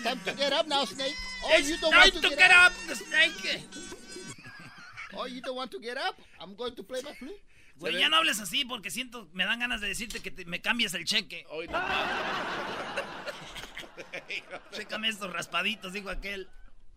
time 0.03 0.19
to 0.25 0.33
get 0.35 0.53
up 0.53 0.67
now, 0.67 0.85
Snake. 0.85 1.15
Oh, 1.45 1.49
It's 1.57 1.69
you 1.69 1.77
don't 1.77 1.91
time 1.91 2.01
want 2.01 2.13
to 2.13 2.21
to 2.21 2.29
get 2.29 2.37
get 2.37 2.51
up, 2.51 2.71
up. 2.89 2.95
snake. 2.95 3.61
Oh, 5.15 5.27
you 5.27 5.41
don't 5.41 5.55
want 5.55 5.69
to 5.69 5.79
get 5.79 5.95
up. 5.95 6.15
I'm 6.41 6.55
going 6.55 6.73
to 6.75 6.81
play 6.83 7.01
my 7.03 7.13
flute. 7.13 7.39
Güey, 7.79 7.99
ya 7.99 8.09
no 8.09 8.17
hables 8.17 8.39
así 8.39 8.65
porque 8.65 8.89
siento, 8.89 9.29
me 9.33 9.45
dan 9.45 9.59
ganas 9.59 9.79
de 9.81 9.87
decirte 9.87 10.21
que 10.21 10.31
te- 10.31 10.45
me 10.45 10.59
cambies 10.59 10.93
el 10.95 11.05
cheque. 11.05 11.45
Hoy 11.51 11.67
no. 11.67 11.79
Chécame 14.71 15.09
estos 15.09 15.31
raspaditos, 15.31 15.93
dijo 15.93 16.09
aquel. 16.09 16.49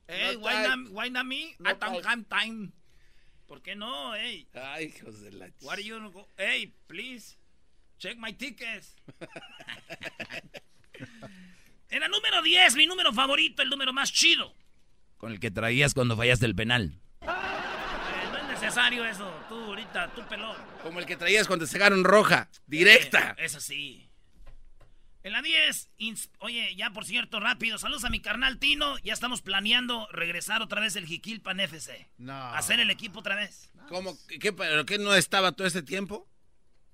Ey, 0.08 0.36
No 0.36 0.40
why 0.40 0.52
time. 0.64 0.84
not, 0.84 0.92
why 0.92 1.10
not 1.10 1.26
me? 1.26 1.54
No 1.58 1.70
I 1.70 1.74
don't 1.74 2.02
time. 2.02 2.08
have 2.08 2.24
time. 2.28 2.72
¿Por 3.46 3.60
qué 3.60 3.74
no, 3.76 4.14
ey? 4.14 4.48
Ay, 4.54 4.86
hijos 4.96 5.20
de 5.20 5.32
la... 5.32 5.48
ch- 5.48 5.62
What 5.62 5.74
are 5.78 5.82
you 5.84 5.98
go- 6.10 6.28
Hey, 6.38 6.74
please, 6.86 7.36
check 7.98 8.16
my 8.16 8.32
tickets. 8.32 8.94
En 11.90 12.00
la 12.00 12.08
número 12.08 12.42
10, 12.42 12.74
mi 12.76 12.86
número 12.86 13.12
favorito, 13.12 13.62
el 13.62 13.68
número 13.70 13.92
más 13.92 14.12
chido. 14.12 14.54
Con 15.16 15.32
el 15.32 15.40
que 15.40 15.50
traías 15.50 15.94
cuando 15.94 16.16
fallaste 16.16 16.46
el 16.46 16.54
penal. 16.54 17.00
Eh, 17.22 17.26
no 17.26 18.38
es 18.38 18.44
necesario 18.60 19.04
eso, 19.04 19.32
tú 19.48 19.54
ahorita, 19.54 20.12
tú 20.14 20.22
pelón. 20.28 20.56
Como 20.82 20.98
el 21.00 21.06
que 21.06 21.16
traías 21.16 21.46
cuando 21.46 21.66
sacaron 21.66 22.04
roja, 22.04 22.48
directa. 22.66 23.34
Eh, 23.38 23.44
eso 23.46 23.60
sí. 23.60 24.02
En 25.22 25.32
la 25.32 25.42
10, 25.42 25.90
ins- 25.98 26.30
oye, 26.38 26.76
ya 26.76 26.90
por 26.90 27.04
cierto, 27.04 27.40
rápido, 27.40 27.78
saludos 27.78 28.04
a 28.04 28.10
mi 28.10 28.20
carnal 28.20 28.58
Tino. 28.58 28.96
Ya 28.98 29.12
estamos 29.12 29.42
planeando 29.42 30.06
regresar 30.12 30.62
otra 30.62 30.80
vez 30.80 30.94
el 30.94 31.06
Jiquilpan 31.06 31.58
FC. 31.58 32.08
No. 32.18 32.32
Hacer 32.54 32.78
el 32.78 32.90
equipo 32.90 33.18
otra 33.20 33.34
vez. 33.34 33.72
¿Cómo? 33.88 34.16
¿Qué, 34.40 34.52
pero 34.52 34.86
qué 34.86 34.98
no 34.98 35.14
estaba 35.14 35.50
todo 35.52 35.66
este 35.66 35.82
tiempo? 35.82 36.28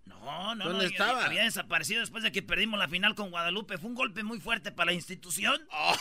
No, 0.05 0.55
no, 0.55 0.65
¿Dónde 0.67 0.85
no. 0.85 0.91
estaba? 0.91 1.25
Había 1.25 1.45
desaparecido 1.45 2.01
después 2.01 2.23
de 2.23 2.33
que 2.33 2.43
perdimos 2.43 2.79
la 2.79 2.88
final 2.88 3.15
con 3.15 3.31
Guadalupe. 3.31 3.79
Fue 3.79 3.88
un 3.91 3.95
golpe 3.97 4.23
muy 4.23 4.41
fuerte 4.41 4.73
para 4.73 4.87
la 4.87 4.93
institución. 4.95 5.61
Oh. 5.73 5.97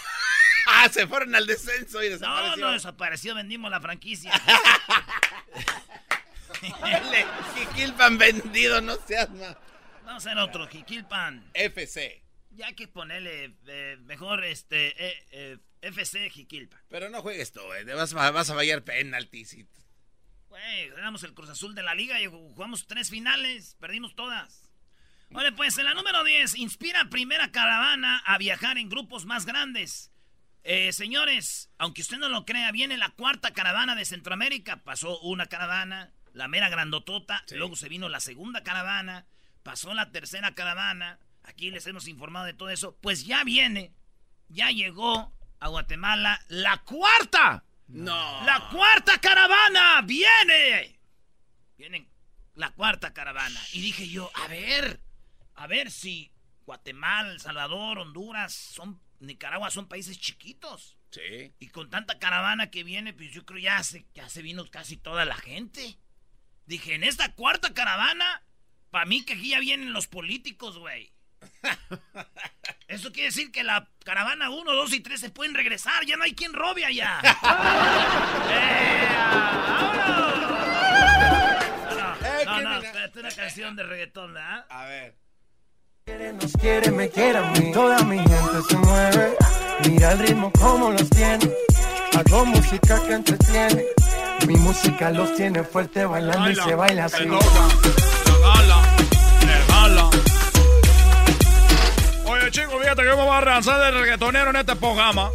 Ah, 0.67 0.87
se 0.89 1.07
fueron 1.07 1.33
al 1.33 1.47
descenso 1.47 2.03
y 2.03 2.05
No, 2.07 2.11
desapareció. 2.13 2.57
no 2.65 2.71
desapareció, 2.71 3.35
vendimos 3.35 3.71
la 3.71 3.81
franquicia. 3.81 4.31
Jiquilpan 7.55 8.17
vendido, 8.17 8.79
no 8.81 8.95
seas 9.07 9.29
más. 9.31 9.57
Vamos 10.05 10.25
a 10.25 10.29
hacer 10.29 10.37
otro, 10.37 10.67
Jiquilpan. 10.67 11.49
FC. 11.53 12.23
Ya 12.51 12.73
que 12.73 12.87
ponerle 12.87 13.55
eh, 13.67 13.97
mejor 14.01 14.43
este 14.43 14.89
eh, 15.03 15.23
eh, 15.31 15.57
FC 15.81 16.29
Jiquilpan. 16.29 16.79
Pero 16.89 17.09
no 17.09 17.21
juegues 17.21 17.51
tú, 17.51 17.61
eh. 17.73 17.83
Vas, 17.95 18.13
a- 18.13 18.31
vas 18.31 18.49
a 18.49 18.53
fallar 18.55 18.83
penaltis. 18.83 19.53
y- 19.53 19.65
éramos 20.85 21.23
el 21.23 21.33
Cruz 21.33 21.49
Azul 21.49 21.75
de 21.75 21.83
la 21.83 21.95
liga 21.95 22.21
y 22.21 22.27
jugamos 22.27 22.87
tres 22.87 23.09
finales, 23.09 23.75
perdimos 23.79 24.15
todas. 24.15 24.69
Vale, 25.29 25.53
pues 25.53 25.77
en 25.77 25.85
la 25.85 25.93
número 25.93 26.23
10, 26.23 26.55
inspira 26.55 27.09
primera 27.09 27.51
caravana 27.51 28.21
a 28.25 28.37
viajar 28.37 28.77
en 28.77 28.89
grupos 28.89 29.25
más 29.25 29.45
grandes. 29.45 30.11
Eh, 30.63 30.91
señores, 30.91 31.71
aunque 31.77 32.01
usted 32.01 32.17
no 32.17 32.29
lo 32.29 32.45
crea, 32.45 32.71
viene 32.71 32.97
la 32.97 33.09
cuarta 33.09 33.51
caravana 33.51 33.95
de 33.95 34.05
Centroamérica. 34.05 34.83
Pasó 34.83 35.19
una 35.21 35.45
caravana, 35.45 36.11
la 36.33 36.47
mera 36.47 36.69
grandotota, 36.69 37.43
luego 37.51 37.75
se 37.75 37.89
vino 37.89 38.09
la 38.09 38.19
segunda 38.19 38.61
caravana, 38.63 39.25
pasó 39.63 39.93
la 39.93 40.11
tercera 40.11 40.53
caravana. 40.53 41.19
Aquí 41.43 41.71
les 41.71 41.87
hemos 41.87 42.07
informado 42.07 42.45
de 42.45 42.53
todo 42.53 42.69
eso. 42.69 42.97
Pues 43.01 43.25
ya 43.25 43.43
viene, 43.43 43.93
ya 44.49 44.69
llegó 44.69 45.33
a 45.59 45.67
Guatemala 45.69 46.43
la 46.49 46.77
cuarta. 46.83 47.63
No. 47.91 48.45
La 48.45 48.69
cuarta 48.71 49.19
caravana 49.19 50.01
viene. 50.01 50.99
Viene 51.77 52.07
la 52.55 52.71
cuarta 52.71 53.13
caravana. 53.13 53.59
Y 53.73 53.81
dije 53.81 54.07
yo, 54.07 54.31
a 54.35 54.47
ver, 54.47 55.01
a 55.55 55.67
ver 55.67 55.91
si 55.91 56.31
Guatemala, 56.65 57.31
El 57.31 57.39
Salvador, 57.39 57.99
Honduras, 57.99 58.53
son 58.53 58.99
Nicaragua 59.19 59.69
son 59.69 59.87
países 59.87 60.19
chiquitos. 60.19 60.97
Sí. 61.11 61.53
Y 61.59 61.67
con 61.67 61.89
tanta 61.89 62.17
caravana 62.17 62.71
que 62.71 62.83
viene, 62.83 63.13
pues 63.13 63.31
yo 63.31 63.45
creo 63.45 63.59
ya 63.59 63.83
se, 63.83 64.05
ya 64.13 64.29
se 64.29 64.41
vino 64.41 64.69
casi 64.69 64.97
toda 64.97 65.25
la 65.25 65.35
gente. 65.35 65.97
Dije, 66.65 66.95
en 66.95 67.03
esta 67.03 67.35
cuarta 67.35 67.73
caravana, 67.73 68.43
para 68.89 69.05
mí 69.05 69.23
que 69.23 69.33
aquí 69.33 69.49
ya 69.49 69.59
vienen 69.59 69.93
los 69.93 70.07
políticos, 70.07 70.77
güey. 70.77 71.13
Eso 72.87 73.11
quiere 73.11 73.29
decir 73.29 73.51
que 73.51 73.63
la 73.63 73.87
caravana 74.03 74.49
1, 74.49 74.73
2 74.73 74.93
y 74.93 74.99
3 74.99 75.19
se 75.19 75.29
pueden 75.29 75.53
regresar. 75.53 76.05
Ya 76.05 76.17
no 76.17 76.23
hay 76.23 76.35
quien 76.35 76.53
robe 76.53 76.85
allá. 76.85 77.21
¡Eh, 78.49 79.07
vámonos! 82.45 82.63
No, 82.63 82.69
no, 82.69 82.81
espérate, 82.81 83.19
una 83.19 83.31
canción 83.31 83.75
de 83.75 83.83
reggaetón, 83.83 84.33
¿verdad? 84.33 84.65
A 84.69 84.85
ver. 84.85 85.15
Nos 86.33 86.51
quiere, 86.53 86.91
me 86.91 87.09
quiere 87.09 87.37
a 87.37 87.41
mí. 87.43 87.71
Toda 87.71 87.99
mi 88.03 88.17
gente 88.17 88.61
se 88.67 88.75
mueve. 88.77 89.37
Mira 89.87 90.11
el 90.11 90.19
ritmo 90.19 90.51
como 90.51 90.91
los 90.91 91.09
tiene. 91.09 91.49
Hago 92.13 92.45
música 92.45 93.01
que 93.05 93.13
entretiene. 93.13 93.85
Mi 94.47 94.55
música 94.55 95.11
los 95.11 95.33
tiene 95.35 95.63
fuerte 95.63 96.05
bailando 96.05 96.49
y 96.49 96.55
se 96.55 96.75
baila 96.75 97.05
así. 97.05 97.23
Chicos, 102.51 102.81
fíjate 102.81 103.03
que 103.03 103.07
vamos 103.07 103.33
a 103.33 103.41
lanzar 103.41 103.79
de 103.79 103.91
reggaetonero 103.91 104.49
en 104.49 104.57
este 104.57 104.75
programa. 104.75 105.31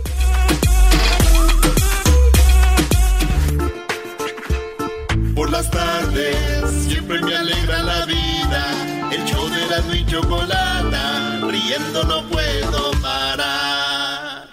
Por 5.34 5.50
las 5.50 5.70
tardes 5.70 6.70
siempre 6.86 7.20
me 7.22 7.34
alegra 7.34 7.82
la 7.82 8.04
vida. 8.04 9.10
El 9.12 9.24
show 9.24 9.48
de 9.48 9.66
la 9.66 9.96
y 9.96 10.06
chocolata, 10.06 11.40
riendo 11.50 12.04
no 12.04 12.28
puedo 12.28 12.90
parar. 13.00 14.48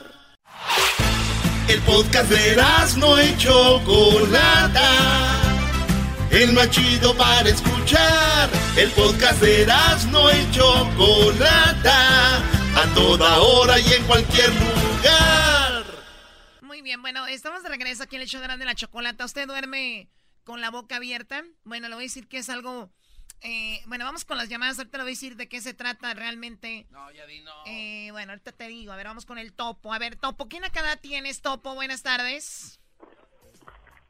El 1.67 1.81
podcast 1.81 2.29
de 2.29 2.55
no 2.97 3.21
y 3.21 3.37
chocolata. 3.37 5.42
El 6.33 6.51
más 6.53 6.67
chido 6.71 7.15
para 7.15 7.47
escuchar. 7.47 8.49
El 8.75 8.89
podcast 8.93 9.39
de 9.39 9.67
no 10.11 10.31
y 10.31 10.51
chocolata. 10.51 12.37
A 12.75 12.93
toda 12.95 13.39
hora 13.39 13.79
y 13.79 13.93
en 13.93 14.03
cualquier 14.05 14.49
lugar. 14.49 15.83
Muy 16.61 16.81
bien, 16.81 17.03
bueno, 17.03 17.27
estamos 17.27 17.61
de 17.61 17.69
regreso 17.69 18.01
aquí 18.01 18.15
en 18.15 18.23
el 18.23 18.27
show 18.27 18.41
de 18.41 18.47
la, 18.47 18.57
de 18.57 18.65
la 18.65 18.73
chocolata. 18.73 19.25
¿Usted 19.25 19.45
duerme 19.45 20.09
con 20.43 20.59
la 20.59 20.71
boca 20.71 20.95
abierta? 20.95 21.43
Bueno, 21.65 21.87
le 21.87 21.93
voy 21.93 22.05
a 22.05 22.07
decir 22.07 22.27
que 22.27 22.39
es 22.39 22.49
algo... 22.49 22.89
eh, 23.41 23.83
bueno, 23.85 24.03
vamos 24.03 24.25
con 24.25 24.39
las 24.39 24.49
llamadas. 24.49 24.79
Ahorita 24.79 24.97
le 24.97 25.03
voy 25.03 25.11
a 25.11 25.13
decir 25.13 25.35
de 25.35 25.47
qué 25.47 25.61
se 25.61 25.75
trata 25.75 26.15
realmente. 26.15 26.87
No, 26.89 27.11
ya 27.11 27.27
di 27.27 27.41
no. 27.41 27.53
Eh, 27.67 28.09
bueno, 28.09 28.31
ahorita 28.31 28.53
te 28.53 28.67
digo. 28.69 28.91
A 28.91 28.95
ver, 28.95 29.05
vamos 29.05 29.27
con 29.27 29.37
el 29.37 29.53
topo. 29.53 29.93
A 29.93 29.99
ver, 29.99 30.15
topo, 30.15 30.49
¿qué 30.49 30.57
edad 30.57 30.99
tienes, 30.99 31.43
topo? 31.43 31.75
Buenas 31.75 32.01
tardes. 32.01 32.79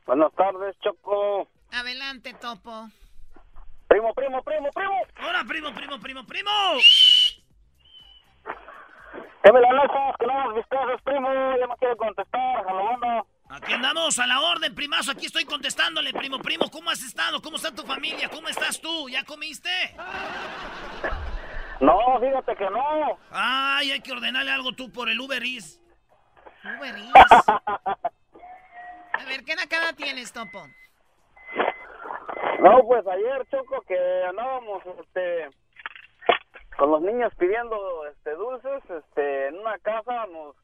Buenas 0.05 0.33
tardes, 0.35 0.73
Choco. 0.81 1.49
Adelante, 1.73 2.35
topo. 2.35 2.87
Primo, 3.87 4.13
primo, 4.13 4.43
primo, 4.43 4.69
primo. 4.71 4.93
Hola, 5.27 5.43
primo, 5.47 5.73
primo, 5.73 5.99
primo, 5.99 6.23
primo. 6.23 6.51
¿Qué 9.43 9.51
me 9.51 9.59
la 9.59 9.73
lanzas? 9.73 10.15
Que 10.19 10.27
no 10.27 10.33
hagas 10.39 10.55
vistazos, 10.55 11.01
primo. 11.03 11.27
Ya 11.59 11.65
no 11.65 11.75
quiero 11.77 11.97
contestar. 11.97 12.57
A 12.67 12.73
la 12.73 12.79
onda. 12.79 13.25
Aquí 13.49 13.73
andamos 13.73 14.19
a 14.19 14.27
la 14.27 14.39
orden, 14.41 14.75
primazo. 14.75 15.11
Aquí 15.11 15.25
estoy 15.25 15.45
contestándole, 15.45 16.13
primo, 16.13 16.37
primo. 16.37 16.69
¿Cómo 16.69 16.91
has 16.91 17.01
estado? 17.01 17.41
¿Cómo 17.41 17.57
está 17.57 17.73
tu 17.73 17.81
familia? 17.83 18.29
¿Cómo 18.29 18.49
estás 18.49 18.79
tú? 18.79 19.09
¿Ya 19.09 19.23
comiste? 19.23 19.69
No, 21.79 22.17
fíjate 22.21 22.55
que 22.55 22.69
no. 22.69 23.17
Ay, 23.29 23.91
hay 23.91 23.99
que 23.99 24.13
ordenarle 24.13 24.51
algo 24.51 24.71
tú 24.71 24.89
por 24.89 25.09
el 25.09 25.19
Uber 25.19 25.43
Eats. 25.43 25.81
Uber 26.63 26.95
Eats. 26.95 27.47
A 27.49 29.25
ver, 29.25 29.43
¿qué 29.43 29.53
nacada 29.55 29.91
tienes, 29.91 30.31
Topo? 30.31 30.65
No, 32.63 32.81
pues 32.87 33.05
ayer, 33.05 33.45
Choco, 33.51 33.81
que 33.81 34.23
andábamos, 34.23 34.81
este, 35.01 35.49
con 36.77 36.91
los 36.91 37.01
niños 37.01 37.33
pidiendo, 37.37 38.07
este, 38.07 38.31
dulces, 38.35 38.81
este, 38.89 39.49
en 39.49 39.59
una 39.59 39.77
casa 39.79 40.25
nos, 40.27 40.55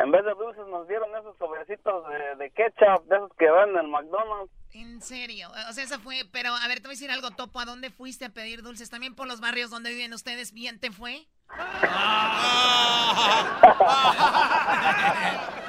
en 0.00 0.10
vez 0.10 0.24
de 0.24 0.34
dulces 0.34 0.66
nos 0.66 0.88
dieron 0.88 1.08
esos 1.14 1.38
sobrecitos 1.38 2.04
de, 2.08 2.34
de 2.34 2.50
ketchup, 2.50 3.04
de 3.04 3.14
esos 3.14 3.32
que 3.38 3.48
van 3.48 3.70
en 3.70 3.76
el 3.76 3.86
McDonald's. 3.86 4.52
En 4.74 5.00
serio, 5.00 5.48
o 5.68 5.72
sea, 5.72 5.84
esa 5.84 6.00
fue, 6.00 6.22
pero 6.32 6.52
a 6.52 6.66
ver, 6.66 6.78
te 6.78 6.88
voy 6.88 6.94
a 6.94 6.98
decir 6.98 7.12
algo, 7.12 7.30
Topo, 7.30 7.60
¿a 7.60 7.64
dónde 7.64 7.90
fuiste 7.90 8.24
a 8.24 8.30
pedir 8.30 8.62
dulces? 8.62 8.90
¿También 8.90 9.14
por 9.14 9.28
los 9.28 9.40
barrios 9.40 9.70
donde 9.70 9.90
viven 9.90 10.12
ustedes? 10.14 10.52
¿Bien 10.52 10.80
te 10.80 10.90
fue? 10.90 11.28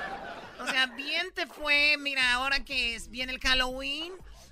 O 0.60 0.70
sea, 0.70 0.88
bien 0.88 1.32
te 1.34 1.48
fue, 1.48 1.96
mira, 2.00 2.34
ahora 2.34 2.66
que 2.66 2.96
es, 2.96 3.10
viene 3.10 3.32
el 3.32 3.40
Halloween, 3.40 4.12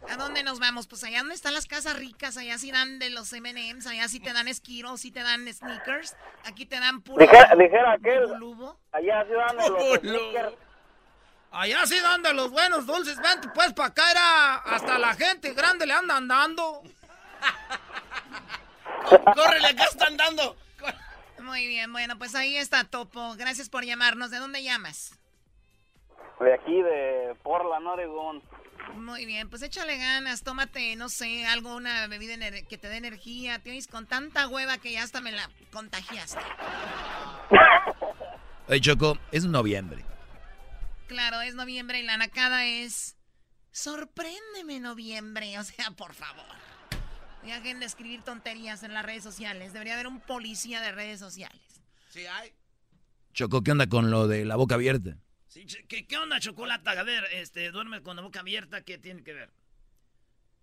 ¿a 0.09 0.17
dónde 0.17 0.43
nos 0.43 0.59
vamos? 0.59 0.87
Pues 0.87 1.03
allá 1.03 1.19
donde 1.19 1.35
están 1.35 1.53
las 1.53 1.65
casas 1.65 1.97
ricas, 1.97 2.37
allá 2.37 2.57
sí 2.57 2.71
dan 2.71 2.99
de 2.99 3.09
los 3.09 3.31
M&M's, 3.33 3.87
allá 3.87 4.07
sí 4.07 4.19
te 4.19 4.33
dan 4.33 4.47
esquiros, 4.47 5.01
sí 5.01 5.11
te 5.11 5.23
dan 5.23 5.51
sneakers, 5.51 6.15
aquí 6.43 6.65
te 6.65 6.79
dan 6.79 7.01
puro... 7.01 7.25
Dijera, 7.25 7.55
dijera 7.55 7.91
aquel, 7.93 8.27
bulubo. 8.27 8.79
allá 8.91 9.25
sí 9.25 9.33
dan 9.33 9.57
de 9.57 9.69
los 9.69 9.99
sneakers. 9.99 10.55
Allá 11.51 11.85
sí 11.85 11.99
dan 12.01 12.21
de 12.21 12.33
los 12.33 12.51
buenos 12.51 12.85
dulces. 12.85 13.17
Vente 13.21 13.47
pues 13.55 13.71
para 13.73 13.87
acá, 13.87 14.11
era 14.11 14.55
hasta 14.55 14.99
la 14.99 15.13
gente 15.13 15.53
grande 15.53 15.85
le 15.85 15.93
andan 15.93 16.27
dando. 16.27 16.83
¡Córrele, 19.35 19.67
acá 19.67 19.85
están 19.85 20.17
dando! 20.17 20.57
Muy 21.39 21.67
bien, 21.67 21.93
bueno, 21.93 22.17
pues 22.17 22.35
ahí 22.35 22.57
está 22.57 22.83
Topo. 22.83 23.35
Gracias 23.37 23.69
por 23.69 23.85
llamarnos. 23.85 24.31
¿De 24.31 24.37
dónde 24.37 24.63
llamas? 24.63 25.17
De 26.39 26.53
aquí, 26.53 26.81
de 26.81 27.35
Portland, 27.43 27.87
Oregon. 27.87 28.41
Muy 28.95 29.25
bien, 29.25 29.49
pues 29.49 29.61
échale 29.61 29.97
ganas, 29.97 30.43
tómate, 30.43 30.95
no 30.95 31.09
sé, 31.09 31.45
algo, 31.45 31.75
una 31.75 32.07
bebida 32.07 32.35
que 32.67 32.77
te 32.77 32.87
dé 32.87 32.97
energía. 32.97 33.59
Te 33.59 33.71
oís 33.71 33.87
con 33.87 34.05
tanta 34.05 34.47
hueva 34.47 34.77
que 34.77 34.91
ya 34.91 35.03
hasta 35.03 35.21
me 35.21 35.31
la 35.31 35.49
contagiaste. 35.71 36.39
Oye, 38.67 38.81
Choco, 38.81 39.17
es 39.31 39.45
noviembre. 39.45 40.03
Claro, 41.07 41.41
es 41.41 41.55
noviembre 41.55 41.99
y 41.99 42.03
la 42.03 42.17
nacada 42.17 42.65
es... 42.65 43.15
Sorpréndeme 43.71 44.79
noviembre, 44.79 45.59
o 45.59 45.63
sea, 45.63 45.91
por 45.91 46.13
favor. 46.13 46.45
Dejen 47.43 47.79
de 47.79 47.85
escribir 47.85 48.23
tonterías 48.23 48.83
en 48.83 48.93
las 48.93 49.05
redes 49.05 49.23
sociales. 49.23 49.73
Debería 49.73 49.93
haber 49.93 50.07
un 50.07 50.19
policía 50.19 50.81
de 50.81 50.91
redes 50.91 51.19
sociales. 51.19 51.61
Sí, 52.09 52.25
hay. 52.25 52.53
Choco, 53.33 53.61
¿qué 53.61 53.71
onda 53.71 53.87
con 53.87 54.09
lo 54.09 54.27
de 54.27 54.45
la 54.45 54.55
boca 54.55 54.75
abierta? 54.75 55.17
Sí, 55.55 55.65
¿qué, 55.87 56.05
¿Qué 56.05 56.17
onda, 56.17 56.37
chocolate? 56.41 56.89
A 56.89 57.03
ver, 57.03 57.23
este, 57.31 57.71
duerme 57.71 58.03
con 58.03 58.17
la 58.17 58.21
boca 58.21 58.41
abierta, 58.41 58.81
¿qué 58.81 58.97
tiene 58.97 59.23
que 59.23 59.31
ver? 59.31 59.53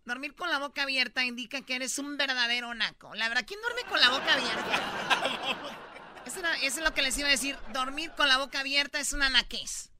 Dormir 0.04 0.34
con 0.34 0.50
la 0.50 0.58
boca 0.58 0.82
abierta 0.82 1.24
indica 1.24 1.62
que 1.62 1.76
eres 1.76 1.98
un 1.98 2.18
verdadero 2.18 2.74
naco. 2.74 3.14
La 3.14 3.30
verdad, 3.30 3.44
¿quién 3.46 3.58
duerme 3.62 3.84
con 3.84 3.98
la 3.98 4.10
boca 4.10 4.34
abierta? 4.34 5.86
Eso, 6.26 6.40
era- 6.40 6.56
eso 6.56 6.78
es 6.80 6.84
lo 6.84 6.92
que 6.92 7.00
les 7.00 7.16
iba 7.16 7.28
a 7.28 7.30
decir. 7.30 7.56
Dormir 7.72 8.12
con 8.18 8.28
la 8.28 8.36
boca 8.36 8.60
abierta 8.60 9.00
es 9.00 9.14
una 9.14 9.30
naquez. 9.30 9.90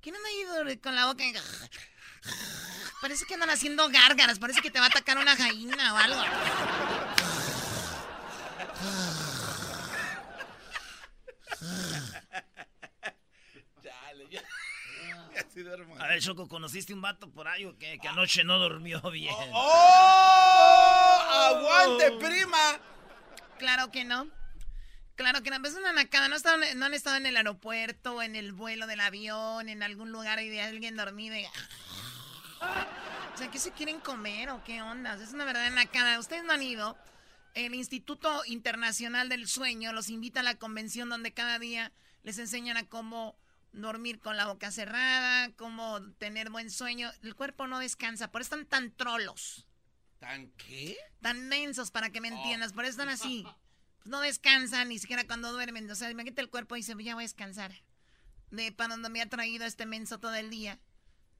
¿Quién 0.00 0.14
anda 0.14 0.28
ahí 0.28 0.78
con 0.78 0.94
la 0.94 1.06
boca? 1.06 1.24
Parece 3.02 3.26
que 3.26 3.34
andan 3.34 3.50
haciendo 3.50 3.88
gárgaras. 3.88 4.38
Parece 4.38 4.60
que 4.62 4.70
te 4.70 4.78
va 4.78 4.84
a 4.86 4.88
atacar 4.88 5.18
una 5.18 5.34
gallina 5.34 5.92
o 5.92 5.96
algo. 5.96 6.22
Así 15.48 15.62
duermo. 15.62 15.96
A 15.98 16.06
ver, 16.08 16.20
Choco, 16.20 16.48
¿conociste 16.48 16.94
un 16.94 17.00
vato 17.02 17.28
por 17.30 17.48
ahí 17.48 17.64
o 17.64 17.76
qué? 17.78 17.98
Que 17.98 18.08
anoche 18.08 18.44
no 18.44 18.58
durmió 18.58 19.00
bien. 19.10 19.34
¡Oh! 19.52 21.22
¡Aguante, 21.30 22.12
prima! 22.12 22.78
Claro 23.58 23.90
que 23.90 24.04
no. 24.04 24.28
Claro 25.16 25.42
que 25.42 25.50
no. 25.50 25.66
Es 25.66 25.74
una 25.74 25.92
nacada. 25.92 26.28
No, 26.28 26.36
estaban- 26.36 26.78
no 26.78 26.86
han 26.86 26.94
estado 26.94 27.16
en 27.16 27.26
el 27.26 27.36
aeropuerto, 27.36 28.22
en 28.22 28.36
el 28.36 28.52
vuelo 28.52 28.86
del 28.86 29.00
avión, 29.00 29.68
en 29.68 29.82
algún 29.82 30.12
lugar 30.12 30.40
y 30.40 30.48
de 30.48 30.60
alguien 30.62 30.96
dormido. 30.96 31.36
y- 31.36 31.46
O 33.34 33.38
sea, 33.38 33.50
¿qué 33.50 33.58
se 33.58 33.70
quieren 33.72 34.00
comer 34.00 34.48
o 34.48 34.64
qué 34.64 34.80
ondas? 34.80 35.20
Es 35.20 35.34
una 35.34 35.44
verdadera 35.44 35.74
nacada. 35.74 36.18
Ustedes 36.18 36.42
no 36.44 36.52
han 36.54 36.62
ido. 36.62 36.96
El 37.54 37.74
Instituto 37.74 38.42
Internacional 38.46 39.28
del 39.28 39.46
Sueño 39.46 39.92
los 39.92 40.08
invita 40.08 40.40
a 40.40 40.42
la 40.42 40.54
convención 40.56 41.08
donde 41.10 41.32
cada 41.32 41.58
día 41.58 41.92
les 42.22 42.38
enseñan 42.38 42.76
a 42.78 42.86
cómo 42.88 43.36
dormir 43.72 44.20
con 44.20 44.36
la 44.36 44.46
boca 44.46 44.70
cerrada, 44.70 45.50
cómo 45.56 46.00
tener 46.18 46.50
buen 46.50 46.70
sueño. 46.70 47.10
El 47.22 47.34
cuerpo 47.34 47.66
no 47.66 47.78
descansa. 47.78 48.30
Por 48.30 48.40
eso 48.40 48.54
están 48.54 48.66
tan 48.66 48.96
trolos. 48.96 49.66
¿Tan 50.18 50.48
qué? 50.52 50.96
Tan 51.20 51.48
mensos 51.48 51.90
para 51.90 52.10
que 52.10 52.20
me 52.20 52.28
entiendas. 52.28 52.72
Por 52.72 52.84
eso 52.84 52.92
están 52.92 53.08
así. 53.08 53.46
Pues 54.06 54.12
no 54.12 54.20
descansan 54.20 54.88
ni 54.88 55.00
siquiera 55.00 55.26
cuando 55.26 55.50
duermen. 55.50 55.90
O 55.90 55.94
sea, 55.96 56.08
imagínate 56.08 56.40
el 56.40 56.48
cuerpo 56.48 56.76
y 56.76 56.78
dice, 56.78 56.94
ya 57.02 57.14
voy 57.14 57.24
a 57.24 57.26
descansar. 57.26 57.72
De 58.52 58.70
para 58.70 58.90
donde 58.94 59.08
me 59.08 59.20
ha 59.20 59.28
traído 59.28 59.64
este 59.66 59.84
menso 59.84 60.20
todo 60.20 60.36
el 60.36 60.48
día. 60.48 60.78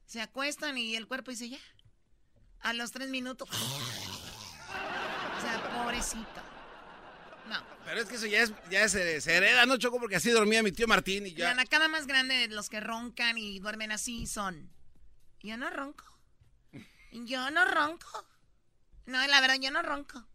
Se 0.07 0.21
acuestan 0.21 0.77
y 0.77 0.97
el 0.97 1.07
cuerpo 1.07 1.31
dice, 1.31 1.49
ya. 1.49 1.61
A 2.59 2.73
los 2.73 2.91
tres 2.91 3.09
minutos. 3.09 3.49
O 5.37 5.41
sea, 5.41 5.63
pobrecito. 5.71 6.46
No. 7.49 7.63
Pero 7.85 8.01
es 8.01 8.09
que 8.09 8.17
eso 8.17 8.27
ya 8.27 8.43
es, 8.43 8.53
ya 8.71 8.83
es, 8.83 8.95
eh, 8.95 9.21
se 9.21 9.35
hereda, 9.37 9.67
¿no, 9.67 9.77
Choco? 9.77 10.01
Porque 10.01 10.17
así 10.17 10.31
dormía 10.31 10.63
mi 10.63 10.73
tío 10.73 10.89
Martín 10.89 11.27
y 11.27 11.31
La 11.31 11.37
ya. 11.51 11.55
nacada 11.55 11.87
más 11.89 12.07
grande 12.07 12.35
de 12.35 12.49
los 12.49 12.69
que 12.69 12.81
roncan 12.81 13.39
y 13.39 13.61
duermen 13.61 13.93
así 13.93 14.27
son. 14.27 14.71
Yo 15.41 15.57
no 15.57 15.71
ronco. 15.71 16.05
Yo 17.13 17.51
no 17.51 17.65
ronco. 17.65 18.27
No, 19.07 19.25
la 19.27 19.41
verdad, 19.41 19.57
yo 19.61 19.71
no 19.71 19.83
ronco. 19.83 20.27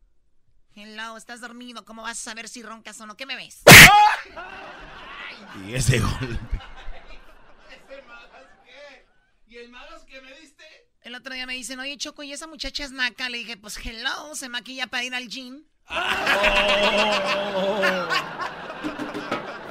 Hello, 0.73 1.17
estás 1.17 1.41
dormido. 1.41 1.83
¿Cómo 1.83 2.03
vas 2.03 2.17
a 2.19 2.23
saber 2.23 2.47
si 2.47 2.63
roncas 2.63 2.99
o 3.01 3.05
no? 3.05 3.17
¿Qué 3.17 3.25
me 3.25 3.35
ves? 3.35 3.61
Y 5.67 5.73
ese 5.73 5.99
golpe. 5.99 6.59
¿Y 9.47 9.57
el 9.57 9.69
magas 9.69 10.05
que 10.05 10.21
me 10.21 10.33
diste? 10.39 10.63
El 11.01 11.15
otro 11.15 11.33
día 11.33 11.45
me 11.45 11.53
dicen, 11.55 11.79
oye, 11.79 11.97
Choco, 11.97 12.23
¿y 12.23 12.31
esa 12.31 12.47
muchacha 12.47 12.85
es 12.85 12.91
naca? 12.91 13.27
Le 13.27 13.39
dije, 13.39 13.57
pues 13.57 13.77
hello, 13.83 14.33
se 14.35 14.47
maquilla 14.47 14.87
para 14.87 15.03
ir 15.03 15.13
al 15.13 15.27
gym. 15.27 15.65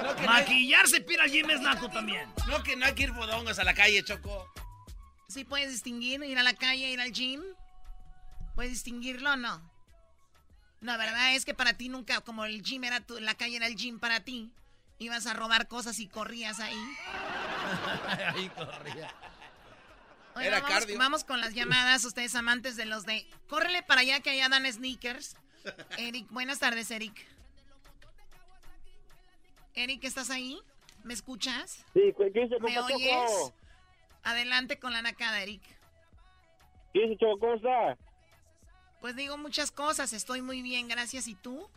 No, 0.02 0.16
que 0.16 0.26
Maquillarse, 0.26 1.00
pira 1.00 1.28
Jim 1.28 1.48
es 1.50 1.60
naco 1.60 1.88
también. 1.88 2.32
No, 2.46 2.62
que 2.62 2.76
no 2.76 2.86
hay 2.86 2.94
que 2.94 3.04
ir 3.04 3.12
bodongos 3.12 3.58
a 3.58 3.64
la 3.64 3.74
calle, 3.74 4.02
Choco. 4.04 4.50
¿Sí 5.28 5.44
puedes 5.44 5.70
distinguir 5.70 6.22
ir 6.24 6.38
a 6.38 6.42
la 6.42 6.54
calle, 6.54 6.90
ir 6.90 7.00
al 7.00 7.12
gym? 7.12 7.40
¿Puedes 8.54 8.72
distinguirlo 8.72 9.32
o 9.32 9.36
no? 9.36 9.70
No, 10.80 10.96
verdad 10.98 11.34
es 11.34 11.44
que 11.44 11.54
para 11.54 11.74
ti 11.74 11.88
nunca, 11.88 12.20
como 12.22 12.44
el 12.44 12.62
gym 12.62 12.84
era 12.84 13.00
tu, 13.00 13.18
la 13.20 13.34
calle 13.34 13.56
era 13.56 13.66
el 13.66 13.76
gym 13.76 14.00
para 14.00 14.20
ti, 14.20 14.50
ibas 14.98 15.26
a 15.26 15.34
robar 15.34 15.68
cosas 15.68 15.98
y 16.00 16.08
corrías 16.08 16.58
ahí. 16.58 16.76
Ahí 18.34 18.48
corría. 18.50 19.14
Oye, 20.34 20.46
Era 20.46 20.60
vamos, 20.60 20.78
cardio. 20.78 20.98
vamos 20.98 21.24
con 21.24 21.40
las 21.40 21.54
llamadas, 21.54 22.04
ustedes 22.04 22.34
amantes 22.34 22.76
de 22.76 22.86
los 22.86 23.04
de... 23.04 23.28
Córrele 23.48 23.82
para 23.82 24.00
allá 24.00 24.20
que 24.20 24.30
allá 24.30 24.48
dan 24.48 24.70
sneakers. 24.72 25.36
Eric, 25.98 26.26
buenas 26.30 26.58
tardes, 26.58 26.90
Eric. 26.90 27.26
Eric, 29.74 30.04
¿estás 30.04 30.30
ahí? 30.30 30.58
¿Me 31.04 31.14
escuchas? 31.14 31.84
Sí, 31.94 32.14
¿qué 32.16 32.30
dice, 32.30 32.58
¿Me 32.60 32.78
oyes? 32.78 33.30
Choco? 33.30 33.54
Adelante 34.22 34.78
con 34.78 34.92
la 34.92 35.02
nacada, 35.02 35.42
Eric. 35.42 35.62
¿Qué 36.92 37.00
dice, 37.00 37.16
Choco? 37.18 37.54
Pues 39.00 39.16
digo 39.16 39.38
muchas 39.38 39.70
cosas, 39.70 40.12
estoy 40.12 40.42
muy 40.42 40.60
bien, 40.60 40.88
gracias. 40.88 41.26
¿Y 41.28 41.34
tú? 41.34 41.68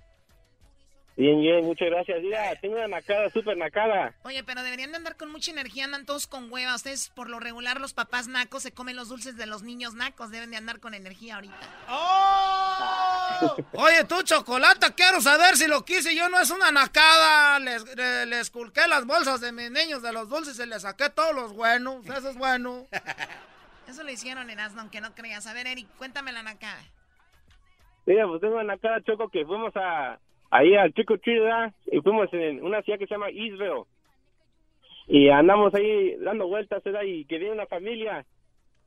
Bien, 1.16 1.40
bien, 1.40 1.64
muchas 1.64 1.90
gracias. 1.92 2.22
Mira, 2.24 2.56
tengo 2.60 2.74
una 2.76 2.88
nacada, 2.88 3.30
súper 3.30 3.56
nacada. 3.56 4.16
Oye, 4.24 4.44
pero 4.44 4.64
deberían 4.64 4.90
de 4.92 4.98
andar 4.98 5.16
con 5.16 5.32
mucha 5.32 5.52
energía, 5.52 5.86
andan 5.86 6.08
todos 6.08 6.26
con 6.26 6.52
hueva. 6.52 6.74
Ustedes, 6.74 7.10
por 7.10 7.30
lo 7.30 7.40
regular, 7.40 7.80
los 7.80 7.94
papás 7.94 8.28
nacos 8.28 8.64
se 8.64 8.72
comen 8.72 8.96
los 8.96 9.10
dulces 9.10 9.38
de 9.38 9.46
los 9.46 9.62
niños 9.62 9.94
nacos. 9.94 10.32
Deben 10.32 10.50
de 10.50 10.58
andar 10.58 10.80
con 10.80 10.96
energía 10.96 11.36
ahorita. 11.36 11.56
¡Oh! 11.90 13.56
Oye, 13.74 14.04
tú, 14.06 14.24
Chocolata, 14.24 14.96
quiero 14.96 15.22
saber 15.22 15.56
si 15.56 15.68
lo 15.68 15.86
quise 15.86 16.16
yo 16.16 16.30
no 16.30 16.40
es 16.40 16.50
una 16.50 16.72
nacada. 16.72 17.60
Les, 17.60 17.96
le- 17.96 18.26
les 18.26 18.50
culqué 18.50 18.88
las 18.88 19.06
bolsas 19.06 19.40
de 19.40 19.52
mis 19.52 19.70
niños 19.70 20.02
de 20.02 20.14
los 20.14 20.28
dulces 20.30 20.58
y 20.60 20.66
les 20.66 20.82
saqué 20.82 21.10
todos 21.12 21.36
los 21.36 21.54
buenos. 21.54 22.04
Eso 22.08 22.30
es 22.30 22.36
bueno. 22.38 22.88
Eso 23.88 24.02
lo 24.04 24.10
hicieron 24.12 24.50
en 24.50 24.60
Asno, 24.60 24.82
aunque 24.82 25.00
no 25.02 25.14
creas. 25.14 25.46
A 25.46 25.54
ver, 25.54 25.68
Eric, 25.68 25.88
cuéntame 25.98 26.32
la 26.32 26.42
nacada. 26.42 26.82
Mira, 28.08 28.26
pues 28.28 28.42
tengo 28.42 28.56
una 28.56 28.64
nacada, 28.64 29.00
Choco, 29.04 29.30
que 29.30 29.46
fuimos 29.46 29.74
a 29.76 30.18
ahí 30.54 30.76
al 30.76 30.94
Chico 30.94 31.18
Tree, 31.18 31.40
¿verdad? 31.40 31.74
Y 31.92 32.00
fuimos 32.02 32.32
en 32.34 32.64
una 32.64 32.82
ciudad 32.82 33.00
que 33.00 33.08
se 33.08 33.14
llama 33.16 33.30
Eastville. 33.30 33.84
Y 35.08 35.30
andamos 35.30 35.74
ahí 35.74 36.16
dando 36.18 36.48
vueltas, 36.48 36.82
¿verdad? 36.84 37.04
Y 37.04 37.26
que 37.26 37.38
viene 37.38 37.54
una 37.54 37.66
familia 37.68 38.26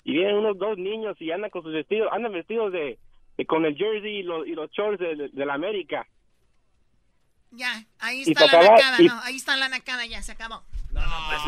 y 0.04 0.12
vienen 0.12 0.36
unos 0.36 0.56
dos 0.58 0.78
niños 0.78 1.20
y 1.20 1.30
andan 1.30 1.50
con 1.50 1.62
sus 1.62 1.72
vestidos, 1.72 2.08
andan 2.12 2.32
vestidos 2.32 2.72
de, 2.72 2.98
de- 3.36 3.46
con 3.46 3.64
el 3.66 3.76
jersey 3.76 4.18
y 4.18 4.22
los, 4.22 4.46
y 4.46 4.54
los 4.54 4.70
shorts 4.70 4.98
de, 5.00 5.28
de 5.32 5.46
la 5.46 5.54
América. 5.54 6.06
Ya, 7.50 7.84
ahí 8.00 8.22
Y 8.26 8.30
está 8.30 8.46
la 8.46 8.52
para 8.52 8.62
acabar, 8.64 8.78
nacada, 8.78 9.02
y- 9.02 9.06
no, 9.06 9.20
ahí 9.22 9.36
está 9.36 9.56
la 9.56 9.68
nacada, 9.68 10.06
ya, 10.06 10.22
se 10.22 10.32
acabó. 10.32 10.62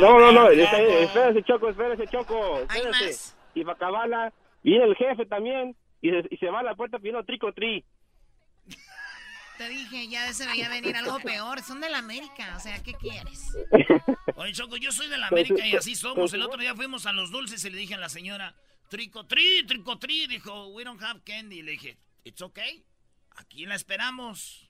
No, 0.01 0.19
no, 0.19 0.33
no, 0.33 0.51
espérese, 0.51 1.03
espérese, 1.05 1.43
Choco, 1.45 1.69
espérese, 1.71 2.07
Choco, 2.09 2.57
Hay 2.69 2.81
espérese. 2.81 2.91
más. 2.93 3.37
Y 3.55 3.63
para 3.63 3.75
acabarla, 3.77 4.33
viene 4.63 4.85
el 4.85 4.97
jefe 4.97 5.25
también 5.27 5.75
y 6.03 6.11
se, 6.11 6.25
y 6.31 6.37
se 6.37 6.51
va 6.51 6.61
a 6.61 6.63
la 6.63 6.75
puerta 6.75 6.99
pidiendo 6.99 7.25
trico 7.25 7.53
tri. 7.53 7.85
Te 9.59 9.69
dije, 9.69 10.07
ya 10.07 10.33
se 10.33 10.47
veía 10.47 10.69
venir 10.69 10.97
algo 10.97 11.19
peor. 11.25 11.61
Son 11.63 11.81
de 11.81 11.91
la 11.91 11.99
América, 11.99 12.55
o 12.57 12.61
sea, 12.61 12.81
¿qué 12.83 12.95
quieres? 12.95 13.57
Oye, 14.37 14.53
Choco, 14.53 14.77
yo 14.77 14.93
soy 14.93 15.09
de 15.09 15.19
la 15.19 15.27
América 15.27 15.67
y 15.67 15.75
así 15.75 15.97
somos. 15.97 16.33
El 16.33 16.43
otro 16.43 16.61
día 16.61 16.77
fuimos 16.77 17.07
a 17.07 17.13
los 17.13 17.33
dulces 17.33 17.65
y 17.65 17.71
le 17.71 17.77
dije 17.77 17.95
a 17.95 17.99
la 17.99 18.09
señora, 18.09 18.55
tricotri, 18.89 19.67
tricotri. 19.67 20.29
Dijo, 20.29 20.69
we 20.69 20.85
don't 20.85 21.03
have 21.03 21.21
candy. 21.25 21.63
Le 21.63 21.73
dije, 21.73 21.99
it's 22.23 22.41
okay. 22.41 22.85
Aquí 23.37 23.67
la 23.67 23.75
esperamos. 23.75 24.69